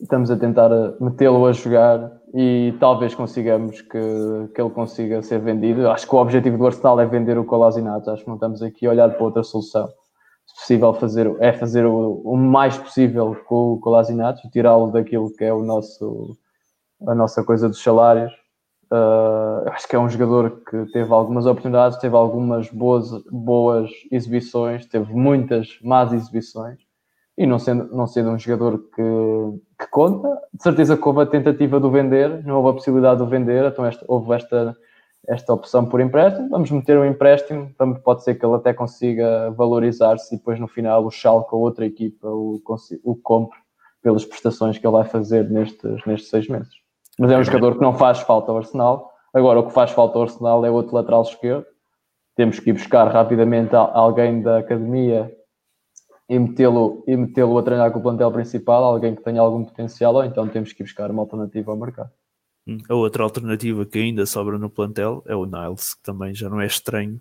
estamos 0.00 0.30
a 0.30 0.36
tentar 0.36 0.70
metê-lo 1.00 1.44
a 1.46 1.52
jogar 1.52 2.12
e 2.34 2.74
talvez 2.78 3.14
consigamos 3.14 3.80
que, 3.80 3.98
que 4.54 4.60
ele 4.60 4.70
consiga 4.70 5.22
ser 5.22 5.40
vendido. 5.40 5.90
Acho 5.90 6.08
que 6.08 6.14
o 6.14 6.18
objetivo 6.18 6.56
do 6.56 6.66
Arsenal 6.66 7.00
é 7.00 7.06
vender 7.06 7.38
o 7.38 7.44
Colasinato. 7.44 8.10
Acho 8.10 8.22
que 8.22 8.28
não 8.28 8.36
estamos 8.36 8.62
aqui 8.62 8.86
a 8.86 8.90
olhar 8.90 9.10
para 9.10 9.24
outra 9.24 9.42
solução. 9.42 9.88
Se 10.46 10.54
possível, 10.60 10.94
fazer, 10.94 11.36
é 11.40 11.52
fazer 11.52 11.84
o, 11.84 12.22
o 12.24 12.36
mais 12.36 12.76
possível 12.78 13.36
com 13.46 13.72
o 13.72 13.80
Colasinato 13.80 14.48
tirá-lo 14.50 14.90
daquilo 14.90 15.30
que 15.32 15.44
é 15.44 15.52
o 15.52 15.62
nosso, 15.62 16.36
a 17.06 17.14
nossa 17.14 17.42
coisa 17.44 17.68
dos 17.68 17.82
salários. 17.82 18.32
Uh, 18.90 19.68
acho 19.68 19.86
que 19.86 19.94
é 19.94 19.98
um 19.98 20.08
jogador 20.08 20.62
que 20.68 20.86
teve 20.92 21.12
algumas 21.12 21.44
oportunidades, 21.44 21.98
teve 21.98 22.16
algumas 22.16 22.70
boas, 22.70 23.10
boas 23.30 23.90
exibições, 24.10 24.86
teve 24.86 25.12
muitas 25.12 25.78
más 25.82 26.10
exibições 26.10 26.78
e 27.36 27.46
não 27.46 27.58
sendo, 27.58 27.94
não 27.94 28.06
sendo 28.06 28.30
um 28.30 28.38
jogador 28.38 28.78
que, 28.94 29.02
que 29.78 29.90
conta, 29.90 30.28
de 30.54 30.62
certeza 30.62 30.96
que 30.96 31.06
houve 31.06 31.20
a 31.20 31.26
tentativa 31.26 31.78
de 31.78 31.88
vender, 31.90 32.42
não 32.44 32.56
houve 32.56 32.70
a 32.70 32.72
possibilidade 32.72 33.22
de 33.22 33.30
vender, 33.30 33.64
então 33.66 33.84
esta, 33.84 34.04
houve 34.08 34.32
esta, 34.34 34.74
esta 35.28 35.52
opção 35.52 35.86
por 35.86 36.00
empréstimo, 36.00 36.48
vamos 36.48 36.70
meter 36.70 36.98
um 36.98 37.04
empréstimo, 37.04 37.70
vamos, 37.78 37.98
pode 38.00 38.24
ser 38.24 38.36
que 38.36 38.44
ele 38.44 38.54
até 38.54 38.72
consiga 38.72 39.50
valorizar-se 39.50 40.34
e 40.34 40.38
depois 40.38 40.58
no 40.58 40.66
final 40.66 41.04
o 41.04 41.10
Schalke 41.10 41.54
ou 41.54 41.60
outra 41.60 41.84
equipa 41.84 42.26
o, 42.26 42.60
o 43.04 43.16
compre 43.16 43.58
pelas 44.02 44.24
prestações 44.24 44.78
que 44.78 44.86
ele 44.86 44.96
vai 44.96 45.04
fazer 45.04 45.48
nestes, 45.50 46.06
nestes 46.06 46.30
seis 46.30 46.48
meses. 46.48 46.87
Mas 47.18 47.30
é 47.30 47.38
um 47.38 47.44
jogador 47.44 47.74
que 47.74 47.82
não 47.82 47.94
faz 47.94 48.20
falta 48.20 48.52
ao 48.52 48.58
Arsenal. 48.58 49.10
Agora, 49.34 49.60
o 49.60 49.66
que 49.66 49.72
faz 49.72 49.90
falta 49.90 50.16
ao 50.16 50.22
Arsenal 50.22 50.64
é 50.64 50.70
outro 50.70 50.94
lateral 50.94 51.22
esquerdo. 51.22 51.66
Temos 52.36 52.60
que 52.60 52.70
ir 52.70 52.74
buscar 52.74 53.08
rapidamente 53.08 53.74
alguém 53.74 54.40
da 54.40 54.58
academia 54.58 55.34
e 56.28 56.38
metê-lo 56.38 57.02
e 57.06 57.16
metê-lo 57.16 57.58
a 57.58 57.62
treinar 57.62 57.90
com 57.90 57.98
o 57.98 58.02
plantel 58.02 58.30
principal, 58.30 58.84
alguém 58.84 59.14
que 59.14 59.22
tenha 59.22 59.40
algum 59.40 59.64
potencial, 59.64 60.14
ou 60.14 60.24
então 60.24 60.46
temos 60.46 60.72
que 60.72 60.82
ir 60.82 60.84
buscar 60.84 61.10
uma 61.10 61.22
alternativa 61.22 61.72
ao 61.72 61.76
mercado. 61.76 62.10
Hum, 62.66 62.78
a 62.88 62.94
outra 62.94 63.24
alternativa 63.24 63.86
que 63.86 63.98
ainda 63.98 64.26
sobra 64.26 64.58
no 64.58 64.68
plantel 64.68 65.24
é 65.26 65.34
o 65.34 65.46
Niles, 65.46 65.94
que 65.94 66.02
também 66.02 66.34
já 66.34 66.48
não 66.48 66.60
é 66.60 66.66
estranho 66.66 67.20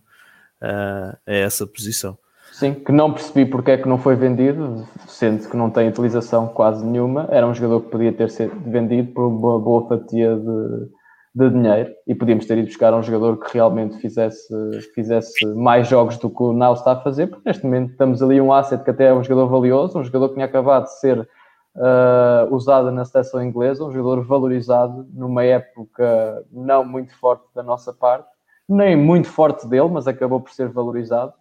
uh, 0.61 1.17
a 1.25 1.33
essa 1.33 1.65
posição. 1.65 2.17
Sim, 2.57 2.73
que 2.73 2.91
não 2.91 3.13
percebi 3.13 3.45
porque 3.45 3.69
é 3.69 3.77
que 3.77 3.87
não 3.87 3.99
foi 3.99 4.15
vendido, 4.15 4.83
sendo 5.05 5.47
que 5.47 5.55
não 5.55 5.69
tem 5.69 5.89
utilização 5.89 6.47
quase 6.47 6.83
nenhuma. 6.83 7.27
Era 7.29 7.45
um 7.45 7.53
jogador 7.53 7.81
que 7.81 7.91
podia 7.91 8.11
ter 8.11 8.31
sido 8.31 8.51
vendido 8.65 9.13
por 9.13 9.27
uma 9.27 9.59
boa 9.59 9.87
fatia 9.87 10.35
de, 10.35 10.89
de 11.35 11.49
dinheiro. 11.51 11.91
E 12.07 12.15
podíamos 12.15 12.47
ter 12.47 12.57
ido 12.57 12.65
buscar 12.65 12.95
um 12.95 13.03
jogador 13.03 13.37
que 13.37 13.53
realmente 13.53 13.99
fizesse, 13.99 14.51
fizesse 14.95 15.45
mais 15.53 15.87
jogos 15.87 16.17
do 16.17 16.31
que 16.31 16.41
o 16.41 16.51
Nau 16.51 16.73
está 16.73 16.93
a 16.93 16.99
fazer, 16.99 17.27
porque 17.27 17.47
neste 17.47 17.63
momento 17.63 17.91
estamos 17.91 18.23
ali 18.23 18.41
um 18.41 18.51
asset 18.51 18.83
que 18.83 18.89
até 18.89 19.09
é 19.09 19.13
um 19.13 19.23
jogador 19.23 19.49
valioso, 19.49 19.99
um 19.99 20.03
jogador 20.03 20.29
que 20.29 20.33
tinha 20.33 20.47
acabado 20.47 20.85
de 20.85 20.99
ser 20.99 21.19
uh, 21.19 22.55
usado 22.55 22.89
na 22.89 23.05
seleção 23.05 23.43
inglesa, 23.43 23.85
um 23.85 23.91
jogador 23.91 24.25
valorizado 24.25 25.05
numa 25.13 25.43
época 25.43 26.43
não 26.51 26.83
muito 26.83 27.15
forte 27.19 27.45
da 27.53 27.61
nossa 27.61 27.93
parte, 27.93 28.27
nem 28.67 28.95
muito 28.95 29.27
forte 29.27 29.67
dele, 29.67 29.89
mas 29.89 30.07
acabou 30.07 30.41
por 30.41 30.51
ser 30.51 30.69
valorizado, 30.69 31.33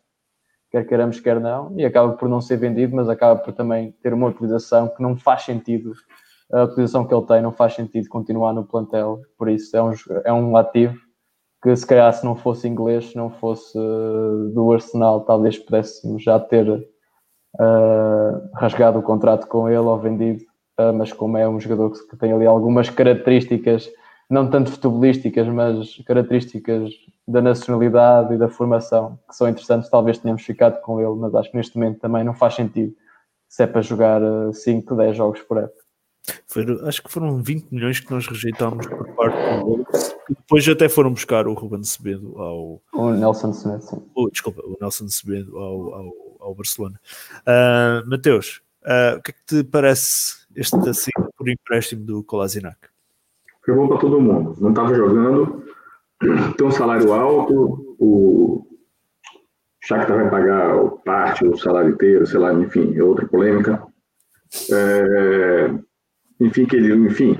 quer 0.83 0.89
queiramos, 0.89 1.21
quer 1.21 1.41
não, 1.41 1.73
e 1.77 1.85
acaba 1.85 2.13
por 2.13 2.29
não 2.29 2.41
ser 2.41 2.57
vendido, 2.57 2.95
mas 2.95 3.09
acaba 3.09 3.41
por 3.41 3.53
também 3.53 3.93
ter 4.03 4.13
uma 4.13 4.29
utilização 4.29 4.89
que 4.89 5.03
não 5.03 5.17
faz 5.17 5.43
sentido 5.43 5.93
a 6.53 6.65
utilização 6.65 7.05
que 7.05 7.13
ele 7.13 7.27
tem, 7.27 7.43
não 7.43 7.53
faz 7.53 7.75
sentido 7.75 8.09
continuar 8.09 8.53
no 8.53 8.65
plantel. 8.65 9.21
Por 9.37 9.49
isso, 9.49 9.77
é 9.77 9.83
um, 9.83 9.93
é 10.25 10.33
um 10.33 10.57
ativo 10.57 10.97
que, 11.63 11.75
se 11.75 11.87
calhar, 11.87 12.13
se 12.13 12.25
não 12.25 12.37
fosse 12.37 12.69
inglês, 12.69 13.11
se 13.11 13.17
não 13.17 13.31
fosse 13.31 13.77
uh, 13.77 14.53
do 14.55 14.73
Arsenal, 14.73 15.23
talvez 15.23 15.59
pudéssemos 15.59 16.23
já 16.23 16.39
ter 16.39 16.69
uh, 16.69 18.51
rasgado 18.55 18.99
o 18.99 19.03
contrato 19.03 19.49
com 19.49 19.69
ele 19.69 19.79
ou 19.79 19.99
vendido. 19.99 20.45
Uh, 20.79 20.93
mas, 20.93 21.13
como 21.13 21.37
é 21.37 21.49
um 21.49 21.59
jogador 21.59 21.91
que 21.91 22.17
tem 22.17 22.33
ali 22.33 22.47
algumas 22.47 22.91
características, 22.91 23.91
não 24.31 24.49
tanto 24.49 24.71
futebolísticas, 24.71 25.49
mas 25.49 25.97
características 26.07 26.91
da 27.27 27.43
nacionalidade 27.43 28.35
e 28.35 28.39
da 28.39 28.49
formação 28.49 29.19
que 29.29 29.35
são 29.35 29.49
interessantes, 29.49 29.91
talvez 29.91 30.19
tenhamos 30.19 30.43
ficado 30.43 30.81
com 30.81 31.01
ele, 31.01 31.19
mas 31.19 31.35
acho 31.35 31.51
que 31.51 31.57
neste 31.57 31.77
momento 31.77 31.99
também 31.99 32.23
não 32.23 32.35
faz 32.35 32.55
sentido 32.55 32.95
se 33.49 33.63
é 33.63 33.67
para 33.67 33.83
jogar 33.83 34.21
5, 34.53 34.95
10 34.95 35.17
jogos 35.17 35.41
por 35.43 35.59
época. 35.59 35.87
Foi, 36.47 36.65
acho 36.87 37.03
que 37.03 37.11
foram 37.11 37.41
20 37.41 37.71
milhões 37.71 38.01
que 38.01 38.11
nós 38.11 38.27
rejeitámos 38.27 38.87
por 38.87 39.07
parte 39.15 39.37
do 39.37 39.65
Wolves. 39.65 40.17
Depois 40.29 40.69
até 40.69 40.89
foram 40.89 41.13
buscar 41.13 41.47
o 41.47 41.55
Ruben 41.55 41.85
Sebedo 41.85 42.37
ao. 42.41 42.83
O 42.93 43.11
Nelson 43.11 43.53
Sebedo, 43.53 43.83
sim. 43.83 44.03
Oh, 44.15 44.29
desculpa, 44.29 44.61
o 44.65 44.77
Nelson 44.81 45.09
Sebedo 45.09 45.57
ao, 45.57 45.95
ao, 45.95 46.13
ao 46.41 46.55
Barcelona. 46.55 47.01
Uh, 47.43 48.09
Mateus, 48.09 48.61
uh, 48.83 49.19
o 49.19 49.23
que 49.23 49.31
é 49.31 49.35
que 49.35 49.45
te 49.47 49.65
parece 49.65 50.47
este 50.57 50.77
assim 50.89 51.13
por 51.37 51.49
empréstimo 51.49 52.05
do 52.05 52.25
Kolasinac? 52.25 52.77
Foi 53.65 53.75
bom 53.75 53.89
para 53.89 53.99
todo 53.99 54.21
mundo. 54.21 54.57
Não 54.61 54.71
estava 54.71 54.95
jogando, 54.95 55.66
tem 56.57 56.67
um 56.67 56.71
salário 56.71 57.13
alto, 57.13 57.97
o 57.99 58.67
Shakhtar 59.83 60.17
vai 60.17 60.31
pagar 60.31 60.77
parte, 61.05 61.47
o 61.47 61.57
salário 61.57 61.91
inteiro, 61.91 62.27
sei 62.27 62.41
lá, 62.41 62.53
enfim, 62.53 62.97
é 62.97 63.03
outra 63.03 63.27
polêmica. 63.27 63.83
É, 64.73 65.71
enfim, 66.41 66.65
que 66.67 66.77
ele, 66.77 66.95
enfim, 66.95 67.39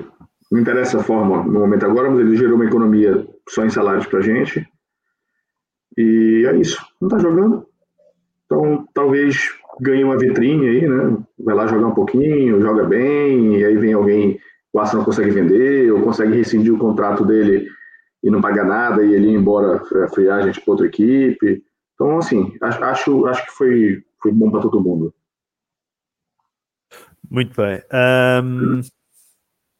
não 0.51 0.61
interessa 0.61 0.99
a 0.99 1.03
forma 1.03 1.43
no 1.43 1.59
momento 1.59 1.85
agora, 1.85 2.09
mas 2.09 2.19
ele 2.19 2.37
gerou 2.37 2.55
uma 2.55 2.65
economia 2.65 3.27
só 3.49 3.65
em 3.65 3.69
salários 3.69 4.07
pra 4.07 4.21
gente. 4.21 4.65
E 5.97 6.45
é 6.47 6.55
isso. 6.55 6.79
Não 7.01 7.09
tá 7.09 7.17
jogando. 7.17 7.65
Então, 8.45 8.87
talvez 8.93 9.49
ganhe 9.81 10.03
uma 10.03 10.17
vitrine 10.17 10.69
aí, 10.69 10.87
né? 10.87 11.17
Vai 11.39 11.55
lá 11.55 11.67
jogar 11.67 11.87
um 11.87 11.93
pouquinho, 11.93 12.61
joga 12.61 12.85
bem, 12.85 13.57
e 13.57 13.65
aí 13.65 13.77
vem 13.77 13.93
alguém, 13.93 14.39
o 14.71 14.79
Arsenal 14.79 15.05
consegue 15.05 15.31
vender, 15.31 15.91
ou 15.91 16.01
consegue 16.01 16.35
rescindir 16.35 16.73
o 16.73 16.77
contrato 16.77 17.25
dele 17.25 17.67
e 18.23 18.29
não 18.29 18.41
pagar 18.41 18.65
nada, 18.65 19.03
e 19.03 19.13
ele 19.13 19.27
ir 19.27 19.35
embora 19.35 19.81
é, 19.93 20.07
free 20.09 20.29
agent 20.29 20.59
para 20.63 20.71
outra 20.71 20.87
equipe. 20.87 21.63
Então, 21.93 22.17
assim, 22.17 22.55
acho, 22.61 23.25
acho 23.25 23.45
que 23.45 23.51
foi, 23.51 24.03
foi 24.21 24.31
bom 24.31 24.51
para 24.51 24.61
todo 24.61 24.81
mundo. 24.81 25.13
Muito 27.29 27.55
bem. 27.55 27.81
Um, 28.43 28.81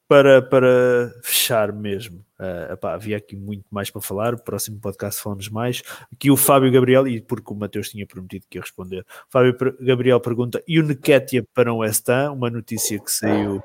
para, 0.07 0.41
para 0.41 1.11
fechar 1.21 1.71
mesmo, 1.73 2.25
uh, 2.39 2.73
epá, 2.73 2.93
havia 2.93 3.17
aqui 3.17 3.35
muito 3.35 3.65
mais 3.69 3.89
para 3.89 4.01
falar. 4.01 4.33
O 4.33 4.41
próximo 4.41 4.79
podcast 4.79 5.21
falamos 5.21 5.49
mais. 5.49 5.81
Aqui 6.11 6.31
o 6.31 6.37
Fábio 6.37 6.71
Gabriel, 6.71 7.07
e 7.07 7.21
porque 7.21 7.51
o 7.51 7.55
Mateus 7.55 7.89
tinha 7.89 8.07
prometido 8.07 8.45
que 8.49 8.57
ia 8.57 8.61
responder, 8.61 9.05
Fábio 9.29 9.55
Gabriel 9.81 10.19
pergunta: 10.19 10.63
e 10.67 10.79
o 10.79 10.83
Neketia 10.83 11.45
para 11.53 11.73
o 11.73 11.77
West 11.77 12.07
Ham? 12.09 12.33
Uma 12.33 12.49
notícia 12.49 12.99
que 12.99 13.11
saiu 13.11 13.61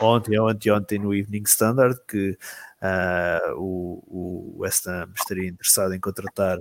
ontem 0.00 0.38
ou 0.38 0.48
anteontem 0.48 0.98
no 0.98 1.14
Evening 1.14 1.42
Standard 1.44 1.98
que 2.08 2.38
uh, 2.82 3.54
o, 3.56 4.02
o 4.06 4.60
West 4.60 4.86
Ham 4.86 5.10
estaria 5.14 5.48
interessado 5.48 5.94
em 5.94 6.00
contratar 6.00 6.58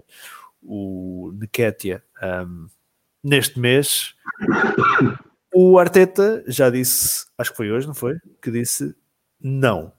o 0.62 1.34
Neketia 1.36 2.04
um, 2.22 2.68
neste 3.24 3.60
mês. 3.60 4.16
O 5.54 5.78
Arteta 5.80 6.44
já 6.48 6.70
disse, 6.70 7.26
acho 7.38 7.52
que 7.52 7.58
foi 7.58 7.72
hoje, 7.72 7.88
não 7.88 7.94
foi? 7.94 8.16
Que 8.42 8.52
disse 8.52 8.96
não. 9.42 9.92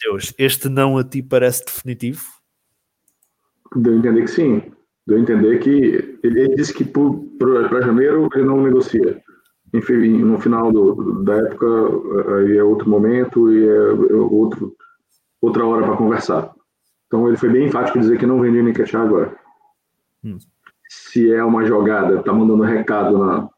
Deus, 0.00 0.34
este 0.38 0.68
não 0.68 0.98
a 0.98 1.04
ti 1.04 1.22
parece 1.22 1.64
definitivo? 1.64 2.24
Deu 3.76 3.92
a 3.92 3.96
entender 3.96 4.22
que 4.22 4.30
sim. 4.30 4.72
Deu 5.06 5.18
a 5.18 5.20
entender 5.20 5.58
que 5.58 6.18
ele 6.22 6.54
disse 6.56 6.72
que 6.72 6.84
para 6.84 7.82
janeiro 7.82 8.28
ele 8.34 8.44
não 8.44 8.62
negocia. 8.62 9.22
Enfim, 9.72 10.18
no 10.18 10.38
final 10.38 10.72
do, 10.72 11.22
da 11.24 11.36
época 11.36 11.66
aí 12.36 12.56
é 12.56 12.62
outro 12.62 12.88
momento 12.88 13.52
e 13.52 13.68
é 13.68 14.14
outro, 14.14 14.74
outra 15.44 15.66
hora 15.66 15.84
para 15.84 15.96
conversar. 15.96 16.54
Então 17.06 17.28
ele 17.28 17.36
foi 17.36 17.50
bem 17.50 17.66
enfático 17.66 17.98
dizer 17.98 18.18
que 18.18 18.26
não 18.26 18.40
vendia 18.40 18.62
Nketiah 18.62 19.02
agora. 19.02 19.36
Hum. 20.24 20.38
Se 20.88 21.32
é 21.32 21.44
uma 21.44 21.64
jogada, 21.64 22.22
tá 22.22 22.32
mandando 22.32 22.62
recado 22.62 23.18
na, 23.18 23.48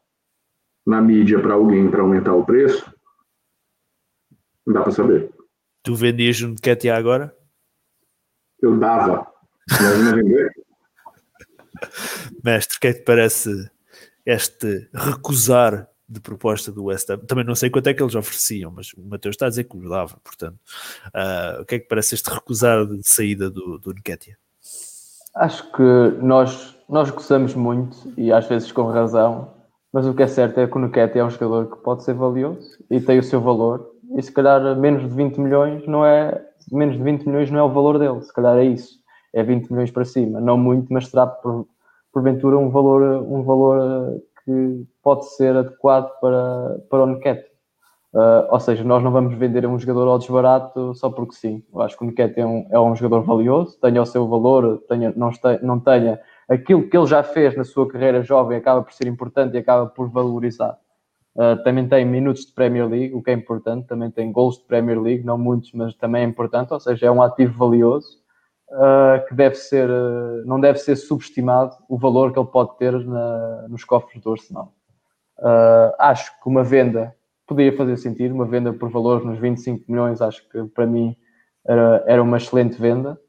na 0.85 1.01
mídia 1.01 1.39
para 1.39 1.53
alguém 1.53 1.89
para 1.89 2.01
aumentar 2.01 2.33
o 2.33 2.45
preço, 2.45 2.91
não 4.65 4.73
dá 4.73 4.81
para 4.81 4.91
saber. 4.91 5.31
Tu 5.83 5.95
vendias 5.95 6.41
um 6.41 6.49
Nketiah 6.49 6.97
agora? 6.97 7.35
Eu 8.61 8.77
dava. 8.77 9.27
Imagina 9.79 10.15
vender. 10.15 10.51
Mestre, 12.43 12.77
o 12.77 12.79
que 12.79 12.87
é 12.87 12.93
que 12.93 12.99
te 12.99 13.05
parece 13.05 13.69
este 14.25 14.89
recusar 14.93 15.87
de 16.07 16.19
proposta 16.19 16.71
do 16.71 16.85
West 16.85 17.09
Ham? 17.09 17.19
Também 17.19 17.43
não 17.43 17.55
sei 17.55 17.69
quanto 17.69 17.87
é 17.87 17.93
que 17.93 18.01
eles 18.01 18.15
ofereciam, 18.15 18.71
mas 18.71 18.93
o 18.93 19.01
Mateus 19.01 19.33
está 19.33 19.47
a 19.47 19.49
dizer 19.49 19.65
que 19.65 19.77
os 19.77 19.89
dava, 19.89 20.17
portanto. 20.23 20.57
Uh, 21.07 21.61
o 21.61 21.65
que 21.65 21.75
é 21.75 21.79
que 21.79 21.87
parece 21.87 22.15
este 22.15 22.29
recusar 22.29 22.85
de 22.85 23.01
saída 23.03 23.49
do, 23.49 23.77
do 23.77 23.91
Nketiah? 23.91 24.37
Acho 25.35 25.71
que 25.71 25.83
nós, 26.21 26.75
nós 26.89 27.09
gostamos 27.09 27.53
muito 27.53 27.97
e 28.17 28.31
às 28.31 28.47
vezes 28.47 28.71
com 28.71 28.83
razão, 28.83 29.53
mas 29.93 30.05
o 30.05 30.13
que 30.13 30.23
é 30.23 30.27
certo 30.27 30.59
é 30.59 30.67
que 30.67 30.77
o 30.77 30.79
Nketiah 30.79 31.19
é 31.19 31.23
um 31.23 31.29
jogador 31.29 31.69
que 31.69 31.83
pode 31.83 32.03
ser 32.03 32.13
valioso 32.13 32.77
e 32.89 32.99
tem 32.99 33.19
o 33.19 33.23
seu 33.23 33.41
valor 33.41 33.91
e 34.15 34.21
se 34.21 34.31
calhar 34.31 34.75
menos 34.77 35.03
de 35.03 35.15
20 35.15 35.37
milhões 35.39 35.85
não 35.85 36.05
é 36.05 36.43
menos 36.71 36.97
de 36.97 37.03
20 37.03 37.25
milhões 37.25 37.51
não 37.51 37.59
é 37.59 37.63
o 37.63 37.71
valor 37.71 37.99
dele, 37.99 38.21
se 38.21 38.33
calhar 38.33 38.57
é 38.57 38.65
isso 38.65 38.97
é 39.33 39.43
20 39.43 39.69
milhões 39.69 39.91
para 39.91 40.05
cima, 40.05 40.41
não 40.41 40.57
muito, 40.57 40.91
mas 40.91 41.07
será 41.07 41.27
por, 41.27 41.67
porventura 42.11 42.57
um 42.57 42.69
valor, 42.69 43.01
um 43.21 43.43
valor 43.43 44.21
que 44.47 44.87
pode 45.03 45.25
ser 45.35 45.57
adequado 45.57 46.09
para, 46.21 46.79
para 46.89 47.03
o 47.03 47.07
Nketiah. 47.07 47.45
Uh, 48.13 48.47
ou 48.49 48.59
seja, 48.61 48.81
nós 48.85 49.03
não 49.03 49.11
vamos 49.11 49.37
vender 49.37 49.67
um 49.67 49.77
jogador 49.77 50.07
ao 50.07 50.17
desbarato 50.17 50.95
só 50.95 51.09
porque 51.09 51.35
sim. 51.35 51.61
Eu 51.73 51.81
acho 51.81 51.97
que 51.97 52.05
o 52.05 52.07
Nketiah 52.07 52.41
é 52.41 52.45
um, 52.45 52.67
é 52.71 52.79
um 52.79 52.95
jogador 52.95 53.23
valioso, 53.23 53.77
tenha 53.81 54.01
o 54.01 54.05
seu 54.05 54.25
valor, 54.25 54.81
tenha, 54.87 55.13
não, 55.17 55.29
este, 55.29 55.61
não 55.61 55.81
tenha 55.81 56.17
aquilo 56.47 56.87
que 56.87 56.97
ele 56.97 57.05
já 57.05 57.21
fez 57.21 57.57
na 57.57 57.65
sua 57.65 57.89
carreira 57.89 58.23
jovem, 58.23 58.57
acaba 58.57 58.81
por 58.81 58.93
ser 58.93 59.07
importante 59.07 59.55
e 59.55 59.57
acaba 59.57 59.85
por 59.87 60.09
valorizar. 60.09 60.79
Uh, 61.35 61.61
também 61.63 61.85
tem 61.85 62.05
minutos 62.05 62.45
de 62.45 62.53
Premier 62.53 62.87
League, 62.87 63.13
o 63.13 63.21
que 63.21 63.29
é 63.29 63.33
importante, 63.33 63.85
também 63.85 64.09
tem 64.09 64.31
gols 64.31 64.57
de 64.57 64.63
Premier 64.63 64.99
League, 64.99 65.25
não 65.25 65.37
muitos, 65.37 65.73
mas 65.73 65.93
também 65.95 66.23
é 66.23 66.25
importante, 66.25 66.73
ou 66.73 66.79
seja, 66.79 67.07
é 67.07 67.11
um 67.11 67.21
ativo 67.21 67.57
valioso 67.57 68.25
uh, 68.69 69.25
que 69.27 69.35
deve 69.35 69.55
ser, 69.55 69.89
uh, 69.89 70.45
não 70.45 70.59
deve 70.59 70.79
ser 70.79 70.95
subestimado 70.95 71.75
o 71.89 71.97
valor 71.97 72.31
que 72.31 72.39
ele 72.39 72.47
pode 72.47 72.77
ter 72.77 72.93
na, 73.05 73.67
nos 73.69 73.83
cofres 73.83 74.21
do 74.21 74.31
Arsenal. 74.31 74.73
Uh, 75.39 75.93
acho 75.99 76.31
que 76.41 76.49
uma 76.49 76.63
venda 76.63 77.15
poderia 77.47 77.75
fazer 77.75 77.97
sentido, 77.97 78.33
uma 78.33 78.45
venda 78.45 78.73
por 78.73 78.89
valores 78.89 79.25
nos 79.25 79.39
25 79.39 79.85
milhões, 79.87 80.21
acho 80.21 80.47
que 80.49 80.63
para 80.65 80.85
mim 80.85 81.15
era, 81.65 82.03
era 82.05 82.23
uma 82.23 82.37
excelente 82.37 82.79
venda. 82.79 83.19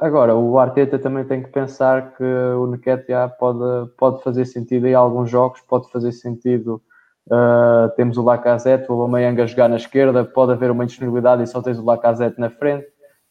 Agora, 0.00 0.36
o 0.36 0.58
Arteta 0.58 0.98
também 0.98 1.24
tem 1.24 1.42
que 1.42 1.48
pensar 1.48 2.14
que 2.14 2.22
o 2.22 2.66
Nketiah 2.66 3.28
pode, 3.30 3.90
pode 3.96 4.22
fazer 4.22 4.44
sentido 4.44 4.86
em 4.86 4.92
alguns 4.92 5.30
jogos, 5.30 5.62
pode 5.62 5.90
fazer 5.90 6.12
sentido. 6.12 6.82
Uh, 7.30 7.94
temos 7.94 8.16
o 8.16 8.22
Lacazette, 8.22 8.90
o 8.90 8.94
Aubameyang 8.94 9.42
a 9.42 9.46
jogar 9.46 9.68
na 9.68 9.76
esquerda, 9.76 10.24
pode 10.24 10.52
haver 10.52 10.70
uma 10.70 10.84
indisponibilidade 10.84 11.42
e 11.42 11.46
só 11.46 11.60
tens 11.60 11.78
o 11.78 11.84
Lacazette 11.84 12.40
na 12.40 12.48
frente. 12.48 12.86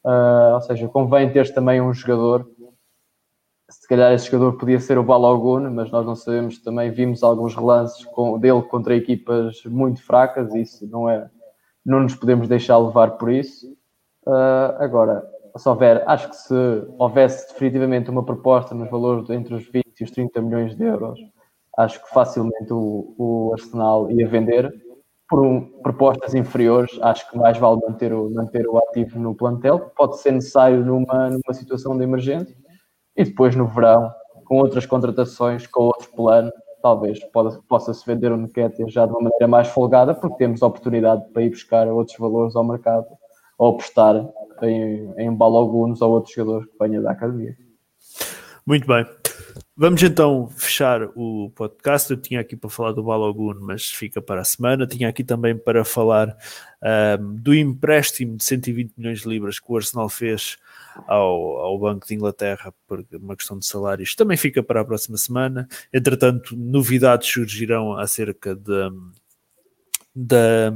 Uh, 0.07 0.53
ou 0.53 0.61
seja, 0.61 0.87
convém 0.87 1.29
ter 1.33 1.53
também 1.53 1.81
um 1.81 1.93
jogador. 1.93 2.49
Se 3.69 3.85
calhar 3.85 4.13
esse 4.13 4.31
jogador 4.31 4.57
podia 4.57 4.79
ser 4.79 4.97
o 4.97 5.03
Balogun, 5.03 5.69
mas 5.69 5.91
nós 5.91 6.05
não 6.05 6.15
sabemos 6.15 6.59
também. 6.59 6.89
Vimos 6.91 7.23
alguns 7.23 7.53
relances 7.53 8.05
com, 8.05 8.39
dele 8.39 8.61
contra 8.61 8.95
equipas 8.95 9.61
muito 9.65 10.01
fracas, 10.01 10.55
e 10.55 10.61
isso 10.61 10.87
não 10.87 11.09
é. 11.09 11.29
Não 11.85 11.99
nos 11.99 12.15
podemos 12.15 12.47
deixar 12.47 12.77
levar 12.77 13.17
por 13.17 13.29
isso. 13.29 13.69
Uh, 14.25 14.79
agora, 14.79 15.29
se 15.57 15.67
houver, 15.67 16.01
acho 16.07 16.29
que 16.29 16.37
se 16.37 16.53
houvesse 16.97 17.51
definitivamente 17.51 18.09
uma 18.09 18.23
proposta 18.23 18.73
nos 18.73 18.89
valores 18.89 19.29
entre 19.29 19.55
os 19.55 19.67
20 19.67 19.83
e 19.99 20.03
os 20.05 20.11
30 20.11 20.41
milhões 20.41 20.73
de 20.73 20.85
euros, 20.85 21.19
acho 21.77 22.01
que 22.01 22.09
facilmente 22.13 22.71
o, 22.71 23.13
o 23.17 23.51
Arsenal 23.53 24.09
ia 24.09 24.27
vender 24.27 24.73
por 25.29 25.61
propostas 25.83 26.33
inferiores, 26.33 26.97
acho 27.01 27.29
que 27.29 27.37
mais 27.37 27.57
vale 27.57 27.79
manter 27.85 28.13
o, 28.13 28.29
manter 28.29 28.65
o 28.67 28.77
ativo 28.77 29.19
no 29.19 29.35
plantel, 29.35 29.91
pode 29.95 30.19
ser 30.19 30.31
necessário 30.31 30.85
numa, 30.85 31.29
numa 31.29 31.53
situação 31.53 31.97
de 31.97 32.03
emergência, 32.03 32.55
e 33.15 33.23
depois 33.23 33.55
no 33.55 33.67
verão, 33.67 34.09
com 34.45 34.57
outras 34.57 34.85
contratações, 34.85 35.67
com 35.67 35.83
outro 35.83 36.09
plano, 36.15 36.51
talvez 36.81 37.19
possa-se 37.67 38.05
vender 38.05 38.31
o 38.31 38.37
Nketiah 38.37 38.87
já 38.87 39.05
de 39.05 39.11
uma 39.11 39.23
maneira 39.23 39.47
mais 39.47 39.67
folgada, 39.67 40.13
porque 40.13 40.37
temos 40.37 40.61
oportunidade 40.61 41.25
para 41.33 41.41
ir 41.41 41.49
buscar 41.49 41.87
outros 41.87 42.17
valores 42.17 42.55
ao 42.55 42.63
mercado, 42.63 43.05
ou 43.57 43.73
apostar 43.73 44.15
em, 44.61 45.13
em 45.17 45.33
Balogunos 45.33 46.01
ou 46.01 46.11
outros 46.11 46.33
jogadores 46.33 46.67
que 46.69 46.77
venham 46.79 47.03
da 47.03 47.11
academia. 47.11 47.55
Muito 48.65 48.85
bem. 48.85 49.05
Vamos 49.79 50.01
então 50.01 50.49
fechar 50.49 51.03
o 51.15 51.51
podcast. 51.53 52.09
Eu 52.09 52.17
tinha 52.17 52.39
aqui 52.39 52.55
para 52.55 52.67
falar 52.67 52.93
do 52.93 53.03
Balogun, 53.03 53.59
mas 53.61 53.85
fica 53.85 54.19
para 54.19 54.41
a 54.41 54.43
semana. 54.43 54.87
Tinha 54.87 55.07
aqui 55.07 55.23
também 55.23 55.55
para 55.55 55.85
falar 55.85 56.35
do 57.19 57.53
empréstimo 57.53 58.37
de 58.37 58.43
120 58.43 58.93
milhões 58.97 59.21
de 59.21 59.29
libras 59.29 59.59
que 59.59 59.71
o 59.71 59.77
Arsenal 59.77 60.09
fez 60.09 60.57
ao, 61.05 61.59
ao 61.59 61.77
Banco 61.77 62.07
de 62.07 62.15
Inglaterra 62.15 62.73
por 62.87 63.05
uma 63.13 63.35
questão 63.35 63.59
de 63.59 63.67
salários. 63.67 64.15
Também 64.15 64.35
fica 64.35 64.63
para 64.63 64.81
a 64.81 64.85
próxima 64.85 65.15
semana. 65.15 65.67
Entretanto, 65.93 66.57
novidades 66.57 67.31
surgirão 67.31 67.95
acerca 67.99 68.55
de, 68.55 68.89
de, 70.15 70.71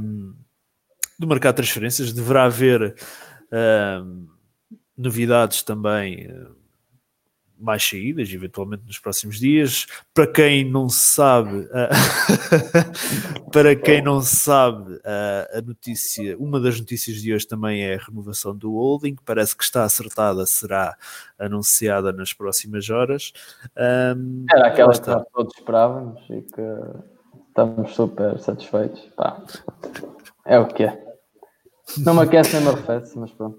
do 1.18 1.26
mercado 1.26 1.54
de 1.54 1.62
transferências. 1.62 2.12
Deverá 2.12 2.44
haver 2.44 2.94
novidades 4.96 5.64
também 5.64 6.28
mais 7.62 7.86
saídas, 7.86 8.32
eventualmente 8.32 8.84
nos 8.86 8.98
próximos 8.98 9.38
dias. 9.38 9.86
Para 10.14 10.26
quem 10.26 10.68
não 10.68 10.88
sabe, 10.88 11.60
uh, 11.60 13.50
para 13.52 13.76
quem 13.76 14.02
não 14.02 14.20
sabe, 14.20 14.94
uh, 14.94 15.58
a 15.58 15.60
notícia, 15.60 16.36
uma 16.38 16.60
das 16.60 16.78
notícias 16.78 17.18
de 17.18 17.34
hoje 17.34 17.46
também 17.46 17.82
é 17.82 17.94
a 17.94 17.98
renovação 17.98 18.56
do 18.56 18.72
holding, 18.72 19.16
parece 19.24 19.56
que 19.56 19.64
está 19.64 19.84
acertada, 19.84 20.44
será 20.46 20.96
anunciada 21.38 22.12
nas 22.12 22.32
próximas 22.32 22.88
horas. 22.90 23.32
Um, 23.76 24.44
Era 24.50 24.68
aquela 24.68 24.92
que 24.92 25.08
nós 25.08 25.24
todos 25.32 25.54
esperávamos 25.56 26.20
e 26.30 26.42
que 26.42 26.62
estamos 27.48 27.94
super 27.94 28.38
satisfeitos. 28.38 29.00
Pá. 29.16 29.42
É 30.46 30.58
o 30.58 30.66
que 30.66 30.84
é. 30.84 31.02
Não 31.98 32.14
me 32.14 32.22
aquece 32.22 32.54
nem 32.54 32.62
me 32.62 32.70
arrefece, 32.70 33.18
mas 33.18 33.30
pronto. 33.32 33.58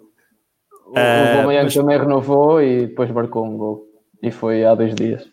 O, 0.87 0.91
uh, 0.91 1.43
o 1.43 1.45
mas... 1.45 1.73
também 1.73 1.97
renovou 1.97 2.61
e 2.61 2.87
depois 2.87 3.09
marcou 3.11 3.45
um 3.45 3.57
gol. 3.57 3.92
E 4.23 4.31
foi 4.31 4.63
há 4.63 4.73
dois 4.73 4.95
dias. 4.95 5.27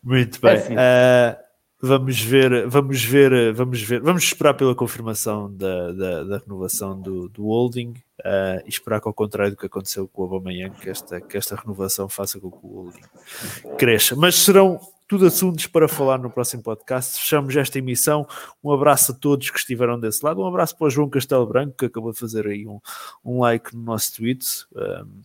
Muito 0.00 0.40
bem. 0.40 0.52
É 0.52 0.56
assim. 0.56 0.74
uh, 0.74 1.44
vamos 1.82 2.20
ver, 2.20 2.68
vamos 2.68 3.04
ver, 3.04 3.52
vamos 3.52 3.82
ver, 3.82 4.00
vamos 4.00 4.22
esperar 4.22 4.54
pela 4.54 4.76
confirmação 4.76 5.52
da, 5.52 5.92
da, 5.92 6.24
da 6.24 6.38
renovação 6.38 7.00
do, 7.00 7.28
do 7.28 7.46
holding 7.46 7.94
uh, 8.20 8.62
e 8.64 8.68
esperar 8.68 9.00
que 9.00 9.08
ao 9.08 9.12
contrário 9.12 9.52
do 9.52 9.58
que 9.58 9.66
aconteceu 9.66 10.06
com 10.06 10.22
o 10.22 10.24
Aubameyang, 10.24 10.78
que 10.78 10.88
esta, 10.88 11.20
que 11.20 11.36
esta 11.36 11.56
renovação 11.56 12.08
faça 12.08 12.38
com 12.38 12.48
que 12.48 12.64
o 12.64 12.68
holding 12.68 13.76
cresça. 13.76 14.14
Mas 14.14 14.36
serão 14.36 14.78
tudo 15.06 15.26
assuntos 15.26 15.66
para 15.66 15.88
falar 15.88 16.18
no 16.18 16.30
próximo 16.30 16.62
podcast. 16.62 17.20
Fechamos 17.20 17.54
esta 17.56 17.78
emissão. 17.78 18.26
Um 18.62 18.72
abraço 18.72 19.12
a 19.12 19.14
todos 19.14 19.50
que 19.50 19.58
estiveram 19.58 19.98
desse 19.98 20.24
lado. 20.24 20.40
Um 20.40 20.46
abraço 20.46 20.76
para 20.76 20.86
o 20.86 20.90
João 20.90 21.08
Castelo 21.08 21.46
Branco, 21.46 21.76
que 21.76 21.86
acabou 21.86 22.12
de 22.12 22.18
fazer 22.18 22.46
aí 22.46 22.66
um, 22.66 22.80
um 23.24 23.40
like 23.40 23.74
no 23.76 23.82
nosso 23.82 24.16
tweet. 24.16 24.46
Um, 24.74 25.22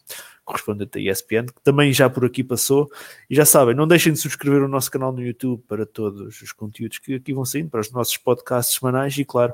correspondente 0.49 0.91
da 0.91 1.11
ESPN, 1.11 1.45
que 1.45 1.61
também 1.63 1.93
já 1.93 2.09
por 2.09 2.25
aqui 2.25 2.43
passou. 2.43 2.91
E 3.29 3.35
já 3.35 3.45
sabem, 3.45 3.75
não 3.75 3.87
deixem 3.87 4.11
de 4.11 4.19
subscrever 4.19 4.63
o 4.63 4.67
nosso 4.67 4.89
canal 4.89 5.11
no 5.11 5.21
YouTube 5.21 5.63
para 5.67 5.85
todos 5.85 6.41
os 6.41 6.51
conteúdos 6.51 6.97
que 6.97 7.15
aqui 7.15 7.33
vão 7.33 7.45
saindo, 7.45 7.69
para 7.69 7.81
os 7.81 7.91
nossos 7.91 8.17
podcasts 8.17 8.79
semanais 8.79 9.15
e, 9.15 9.23
claro, 9.23 9.53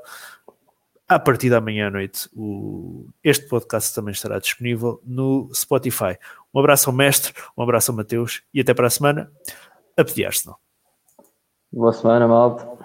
a 1.07 1.19
partir 1.19 1.49
da 1.49 1.61
manhã 1.61 1.87
à 1.87 1.91
noite, 1.91 2.29
o, 2.33 3.07
este 3.23 3.47
podcast 3.47 3.93
também 3.93 4.11
estará 4.11 4.39
disponível 4.39 4.99
no 5.05 5.51
Spotify. 5.53 6.17
Um 6.53 6.59
abraço 6.59 6.89
ao 6.89 6.95
mestre, 6.95 7.33
um 7.55 7.61
abraço 7.61 7.91
ao 7.91 7.97
Mateus 7.97 8.41
e 8.53 8.61
até 8.61 8.73
para 8.73 8.87
a 8.87 8.89
semana. 8.89 9.29
A 9.97 10.03
pedir 10.03 10.25
Arsenal. 10.25 10.57
Boa 11.71 11.93
semana, 11.93 12.27
malta. 12.27 12.84